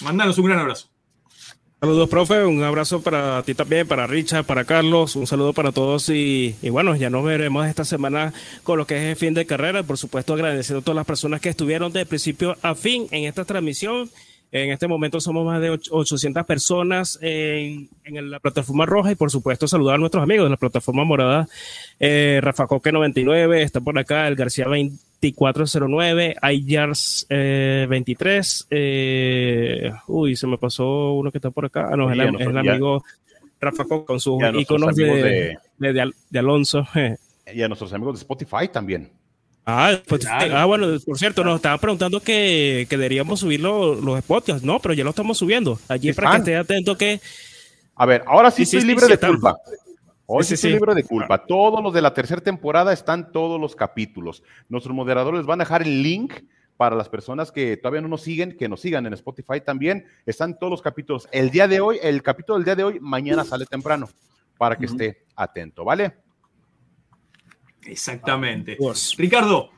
mándanos 0.00 0.38
un 0.38 0.46
gran 0.46 0.60
abrazo. 0.60 0.88
Saludos, 1.78 2.08
profe. 2.08 2.42
Un 2.46 2.64
abrazo 2.64 3.02
para 3.02 3.42
ti 3.42 3.54
también, 3.54 3.86
para 3.86 4.06
Richard, 4.06 4.46
para 4.46 4.64
Carlos. 4.64 5.14
Un 5.14 5.26
saludo 5.26 5.52
para 5.52 5.72
todos. 5.72 6.08
Y, 6.08 6.56
y, 6.62 6.70
bueno, 6.70 6.96
ya 6.96 7.10
nos 7.10 7.22
veremos 7.22 7.66
esta 7.66 7.84
semana 7.84 8.32
con 8.62 8.78
lo 8.78 8.86
que 8.86 8.96
es 8.96 9.02
el 9.10 9.16
fin 9.16 9.34
de 9.34 9.44
carrera. 9.44 9.82
Por 9.82 9.98
supuesto, 9.98 10.32
agradeciendo 10.32 10.80
a 10.80 10.82
todas 10.82 10.96
las 10.96 11.06
personas 11.06 11.42
que 11.42 11.50
estuvieron 11.50 11.92
de 11.92 12.06
principio 12.06 12.56
a 12.62 12.74
fin 12.74 13.08
en 13.10 13.24
esta 13.24 13.44
transmisión. 13.44 14.08
En 14.52 14.70
este 14.70 14.86
momento 14.86 15.20
somos 15.20 15.44
más 15.44 15.60
de 15.60 15.70
800 15.70 16.44
personas 16.46 17.18
en, 17.20 17.88
en, 18.04 18.30
la 18.30 18.38
plataforma 18.38 18.86
roja 18.86 19.10
y 19.10 19.14
por 19.16 19.30
supuesto 19.30 19.66
saludar 19.66 19.96
a 19.96 19.98
nuestros 19.98 20.22
amigos 20.22 20.46
de 20.46 20.50
la 20.50 20.56
plataforma 20.56 21.04
morada. 21.04 21.48
Eh, 21.98 22.38
Rafa 22.42 22.66
Coque 22.66 22.92
99 22.92 23.62
está 23.62 23.80
por 23.80 23.98
acá, 23.98 24.28
el 24.28 24.36
García 24.36 24.66
2409, 24.66 26.36
Ayars 26.40 27.26
eh, 27.28 27.86
23. 27.90 28.68
Eh, 28.70 29.92
uy, 30.06 30.36
se 30.36 30.46
me 30.46 30.58
pasó 30.58 31.14
uno 31.14 31.32
que 31.32 31.38
está 31.38 31.50
por 31.50 31.66
acá. 31.66 31.88
Ah, 31.92 31.96
no, 31.96 32.10
es, 32.10 32.18
el, 32.18 32.56
amigo 32.56 33.02
Rafa 33.60 33.84
Coque 33.84 34.06
con 34.06 34.20
sus 34.20 34.40
iconos 34.58 34.94
de, 34.94 35.58
de, 35.78 35.92
de, 35.92 36.12
de, 36.30 36.38
Alonso. 36.38 36.86
Y 37.54 37.62
a 37.62 37.68
nuestros 37.68 37.92
amigos 37.92 38.14
de 38.14 38.22
Spotify 38.22 38.66
también. 38.72 39.08
Ah, 39.68 39.98
pues, 40.06 40.24
claro. 40.24 40.56
ah, 40.56 40.64
bueno, 40.64 40.86
por 41.04 41.18
cierto, 41.18 41.42
nos 41.42 41.56
estaban 41.56 41.80
preguntando 41.80 42.20
que, 42.20 42.86
que 42.88 42.96
deberíamos 42.96 43.40
subir 43.40 43.58
los, 43.60 44.00
los 44.00 44.22
podcasts. 44.22 44.62
No, 44.62 44.78
pero 44.78 44.94
ya 44.94 45.02
lo 45.02 45.10
estamos 45.10 45.38
subiendo. 45.38 45.76
Allí 45.88 46.12
para 46.12 46.30
que 46.30 46.36
esté 46.36 46.56
atento 46.56 46.96
que. 46.96 47.20
A 47.96 48.06
ver, 48.06 48.22
ahora 48.28 48.52
sí, 48.52 48.64
sí 48.64 48.76
estoy 48.76 48.82
sí, 48.82 48.86
libre 48.86 49.08
de 49.08 49.18
culpa. 49.18 49.56
Hoy 50.26 50.44
sí, 50.44 50.54
estoy 50.54 50.74
libre 50.74 50.94
de 50.94 51.02
culpa. 51.02 51.44
Todos 51.44 51.82
los 51.82 51.92
de 51.92 52.00
la 52.00 52.14
tercera 52.14 52.40
temporada 52.40 52.92
están 52.92 53.32
todos 53.32 53.60
los 53.60 53.74
capítulos. 53.74 54.44
Nuestros 54.68 54.94
moderadores 54.94 55.38
les 55.38 55.46
van 55.46 55.60
a 55.60 55.64
dejar 55.64 55.82
el 55.82 56.00
link 56.00 56.32
para 56.76 56.94
las 56.94 57.08
personas 57.08 57.50
que 57.50 57.76
todavía 57.76 58.02
no 58.02 58.08
nos 58.08 58.22
siguen, 58.22 58.56
que 58.56 58.68
nos 58.68 58.80
sigan 58.80 59.04
en 59.06 59.14
Spotify 59.14 59.60
también. 59.64 60.06
Están 60.26 60.58
todos 60.60 60.70
los 60.70 60.82
capítulos. 60.82 61.28
El 61.32 61.50
día 61.50 61.66
de 61.66 61.80
hoy, 61.80 61.98
el 62.02 62.22
capítulo 62.22 62.56
del 62.58 62.64
día 62.64 62.76
de 62.76 62.84
hoy, 62.84 63.00
mañana 63.00 63.44
sale 63.44 63.66
temprano 63.66 64.08
para 64.58 64.76
que 64.76 64.86
uh 64.86 64.88
-huh. 64.88 64.92
esté 64.92 65.24
atento, 65.34 65.84
¿vale? 65.84 66.14
Exactamente. 67.86 68.76
Ricardo, 69.16 69.70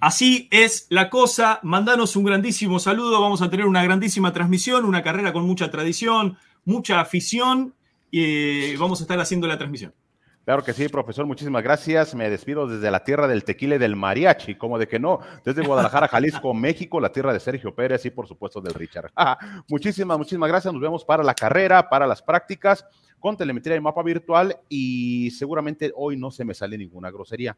así 0.00 0.48
es 0.50 0.86
la 0.90 1.10
cosa. 1.10 1.60
Mandanos 1.62 2.16
un 2.16 2.24
grandísimo 2.24 2.78
saludo. 2.78 3.20
Vamos 3.20 3.42
a 3.42 3.50
tener 3.50 3.66
una 3.66 3.82
grandísima 3.82 4.32
transmisión, 4.32 4.84
una 4.84 5.02
carrera 5.02 5.32
con 5.32 5.46
mucha 5.46 5.70
tradición, 5.70 6.38
mucha 6.64 7.00
afición 7.00 7.74
y 8.10 8.76
vamos 8.76 9.00
a 9.00 9.04
estar 9.04 9.18
haciendo 9.20 9.46
la 9.46 9.58
transmisión. 9.58 9.94
Claro 10.52 10.64
que 10.66 10.74
sí, 10.74 10.86
profesor, 10.90 11.24
muchísimas 11.24 11.62
gracias. 11.62 12.14
Me 12.14 12.28
despido 12.28 12.66
desde 12.66 12.90
la 12.90 13.02
tierra 13.02 13.26
del 13.26 13.42
tequila 13.42 13.76
y 13.76 13.78
del 13.78 13.96
mariachi, 13.96 14.56
como 14.56 14.78
de 14.78 14.86
que 14.86 14.98
no, 14.98 15.20
desde 15.46 15.64
Guadalajara, 15.64 16.08
Jalisco, 16.08 16.52
México, 16.54 17.00
la 17.00 17.10
tierra 17.10 17.32
de 17.32 17.40
Sergio 17.40 17.74
Pérez 17.74 18.04
y 18.04 18.10
por 18.10 18.28
supuesto 18.28 18.60
del 18.60 18.74
Richard. 18.74 19.10
Ah, 19.16 19.62
muchísimas, 19.66 20.18
muchísimas 20.18 20.50
gracias. 20.50 20.74
Nos 20.74 20.82
vemos 20.82 21.06
para 21.06 21.22
la 21.22 21.32
carrera, 21.32 21.88
para 21.88 22.06
las 22.06 22.20
prácticas, 22.20 22.84
con 23.18 23.34
telemetría 23.34 23.76
y 23.76 23.80
mapa 23.80 24.02
virtual 24.02 24.58
y 24.68 25.30
seguramente 25.30 25.90
hoy 25.96 26.18
no 26.18 26.30
se 26.30 26.44
me 26.44 26.52
sale 26.52 26.76
ninguna 26.76 27.10
grosería. 27.10 27.56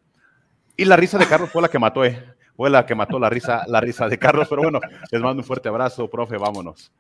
Y 0.77 0.85
la 0.85 0.95
risa 0.95 1.19
de 1.19 1.27
Carlos 1.27 1.51
fue 1.51 1.63
la 1.63 1.69
que 1.69 1.81
mató, 1.81 2.05
eh. 2.05 2.23
fue 2.57 2.71
la 2.71 2.87
que 2.87 2.95
mató 2.95 3.19
la 3.19 3.29
risa, 3.29 3.65
la 3.67 3.81
risa 3.81 4.07
de 4.07 4.21
Carlos, 4.21 4.47
pero 4.49 4.63
bueno, 4.63 4.79
les 5.11 5.21
mando 5.21 5.43
un 5.43 5.45
fuerte 5.45 5.69
abrazo, 5.69 6.09
profe, 6.09 6.37
vámonos. 6.37 6.93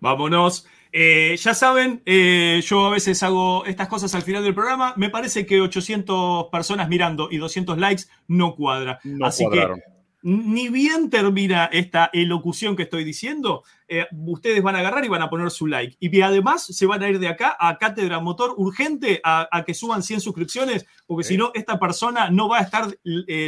Vámonos. 0.00 0.66
Eh, 0.92 1.36
ya 1.40 1.54
saben, 1.54 2.02
eh, 2.04 2.60
yo 2.64 2.86
a 2.86 2.90
veces 2.90 3.22
hago 3.22 3.64
estas 3.64 3.88
cosas 3.88 4.14
al 4.14 4.22
final 4.22 4.42
del 4.42 4.54
programa. 4.54 4.94
Me 4.96 5.10
parece 5.10 5.46
que 5.46 5.60
800 5.60 6.46
personas 6.46 6.88
mirando 6.88 7.28
y 7.30 7.38
200 7.38 7.78
likes 7.78 8.04
no 8.28 8.54
cuadra. 8.54 9.00
No 9.04 9.26
Así 9.26 9.44
cuadraron. 9.44 9.78
que 9.78 10.00
ni 10.22 10.68
bien 10.68 11.08
termina 11.08 11.66
esta 11.72 12.10
elocución 12.12 12.76
que 12.76 12.82
estoy 12.82 13.04
diciendo, 13.04 13.62
eh, 13.88 14.06
ustedes 14.26 14.62
van 14.62 14.76
a 14.76 14.80
agarrar 14.80 15.04
y 15.04 15.08
van 15.08 15.22
a 15.22 15.30
poner 15.30 15.50
su 15.50 15.66
like. 15.66 15.96
Y 15.98 16.20
además 16.20 16.66
se 16.66 16.86
van 16.86 17.02
a 17.02 17.08
ir 17.08 17.18
de 17.18 17.28
acá 17.28 17.56
a 17.58 17.78
Cátedra 17.78 18.20
Motor 18.20 18.54
urgente 18.58 19.20
a, 19.24 19.48
a 19.50 19.64
que 19.64 19.72
suban 19.72 20.02
100 20.02 20.20
suscripciones, 20.20 20.84
porque 21.06 21.24
si 21.24 21.38
no, 21.38 21.52
esta 21.54 21.78
persona 21.78 22.28
no 22.30 22.48
va 22.48 22.58
a 22.58 22.62
estar 22.62 22.88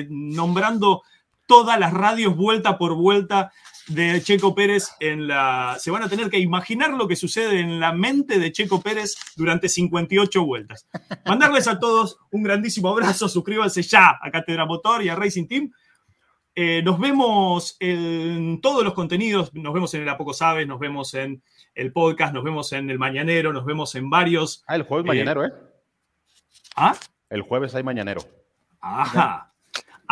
nombrando 0.08 1.02
todas 1.46 1.78
las 1.78 1.92
radios 1.92 2.34
vuelta 2.34 2.78
por 2.78 2.94
vuelta 2.94 3.52
de 3.88 4.22
Checo 4.22 4.54
Pérez 4.54 4.88
en 5.00 5.26
la... 5.26 5.76
Se 5.78 5.90
van 5.90 6.02
a 6.02 6.08
tener 6.08 6.30
que 6.30 6.38
imaginar 6.38 6.90
lo 6.90 7.08
que 7.08 7.16
sucede 7.16 7.60
en 7.60 7.80
la 7.80 7.92
mente 7.92 8.38
de 8.38 8.52
Checo 8.52 8.80
Pérez 8.80 9.14
durante 9.36 9.68
58 9.68 10.44
vueltas. 10.44 10.88
Mandarles 11.26 11.68
a 11.68 11.78
todos 11.78 12.18
un 12.30 12.42
grandísimo 12.42 12.88
abrazo, 12.88 13.28
suscríbanse 13.28 13.82
ya 13.82 14.18
a 14.20 14.30
Cátedra 14.30 14.66
Motor 14.66 15.02
y 15.02 15.08
a 15.08 15.16
Racing 15.16 15.46
Team. 15.46 15.72
Eh, 16.54 16.82
nos 16.84 16.98
vemos 16.98 17.76
en 17.80 18.60
todos 18.60 18.84
los 18.84 18.92
contenidos, 18.92 19.54
nos 19.54 19.72
vemos 19.72 19.94
en 19.94 20.02
el 20.02 20.08
A 20.08 20.18
Poco 20.18 20.34
Sabes, 20.34 20.66
nos 20.66 20.78
vemos 20.78 21.14
en 21.14 21.42
el 21.74 21.92
podcast, 21.92 22.34
nos 22.34 22.44
vemos 22.44 22.72
en 22.72 22.90
el 22.90 22.98
Mañanero, 22.98 23.52
nos 23.52 23.64
vemos 23.64 23.94
en 23.94 24.10
varios... 24.10 24.62
Ah, 24.66 24.76
el 24.76 24.82
jueves 24.82 25.06
eh, 25.06 25.08
Mañanero, 25.08 25.46
¿eh? 25.46 25.52
¿Ah? 26.76 26.94
El 27.30 27.42
jueves 27.42 27.74
hay 27.74 27.82
Mañanero. 27.82 28.22
Ajá 28.80 29.51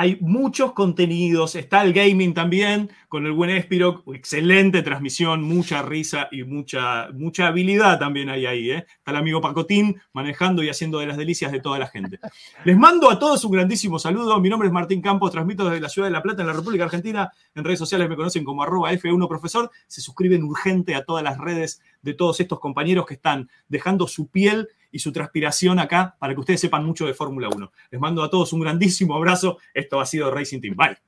hay 0.01 0.17
muchos 0.23 0.73
contenidos, 0.73 1.57
está 1.57 1.83
el 1.83 1.93
gaming 1.93 2.33
también 2.33 2.91
con 3.07 3.27
el 3.27 3.33
buen 3.33 3.51
Espiroc, 3.51 4.03
excelente 4.15 4.81
transmisión, 4.81 5.43
mucha 5.43 5.83
risa 5.83 6.29
y 6.33 6.43
mucha, 6.43 7.11
mucha 7.13 7.49
habilidad 7.49 7.99
también 7.99 8.31
hay 8.31 8.47
ahí. 8.47 8.71
¿eh? 8.71 8.87
Está 8.97 9.11
el 9.11 9.19
amigo 9.19 9.43
Pacotín 9.43 10.01
manejando 10.15 10.63
y 10.63 10.71
haciendo 10.71 11.01
de 11.01 11.07
las 11.07 11.19
delicias 11.19 11.53
de 11.53 11.61
toda 11.61 11.79
la 11.79 11.87
gente. 11.87 12.19
Les 12.65 12.79
mando 12.79 13.11
a 13.11 13.19
todos 13.19 13.45
un 13.45 13.53
grandísimo 13.53 13.99
saludo, 13.99 14.41
mi 14.41 14.49
nombre 14.49 14.69
es 14.69 14.73
Martín 14.73 15.03
Campos, 15.03 15.33
transmito 15.33 15.67
desde 15.67 15.83
la 15.83 15.91
ciudad 15.91 16.09
de 16.09 16.13
La 16.13 16.23
Plata 16.23 16.41
en 16.41 16.49
la 16.49 16.55
República 16.55 16.85
Argentina, 16.85 17.31
en 17.55 17.63
redes 17.63 17.79
sociales 17.79 18.09
me 18.09 18.17
conocen 18.17 18.43
como 18.43 18.63
arroba 18.63 18.91
F1 18.95 19.29
Profesor, 19.29 19.71
se 19.87 20.01
suscriben 20.01 20.45
urgente 20.45 20.95
a 20.95 21.05
todas 21.05 21.23
las 21.23 21.37
redes 21.37 21.83
de 22.01 22.15
todos 22.15 22.41
estos 22.41 22.59
compañeros 22.59 23.05
que 23.05 23.15
están 23.15 23.51
dejando 23.69 24.09
su 24.09 24.29
piel 24.29 24.67
y 24.91 24.99
su 24.99 25.13
transpiración 25.13 25.79
acá 25.79 26.17
para 26.19 26.35
que 26.35 26.41
ustedes 26.41 26.61
sepan 26.61 26.85
mucho 26.85 27.07
de 27.07 27.15
Fórmula 27.15 27.49
1. 27.49 27.73
Les 27.91 28.01
mando 28.01 28.23
a 28.23 28.31
todos 28.31 28.53
un 28.53 28.61
grandísimo 28.61 29.15
abrazo. 29.15 29.59
Esto 29.75 30.01
ha 30.01 30.07
sido 30.07 30.31
Racing 30.31 30.61
Team. 30.61 30.77
Bye. 30.77 31.01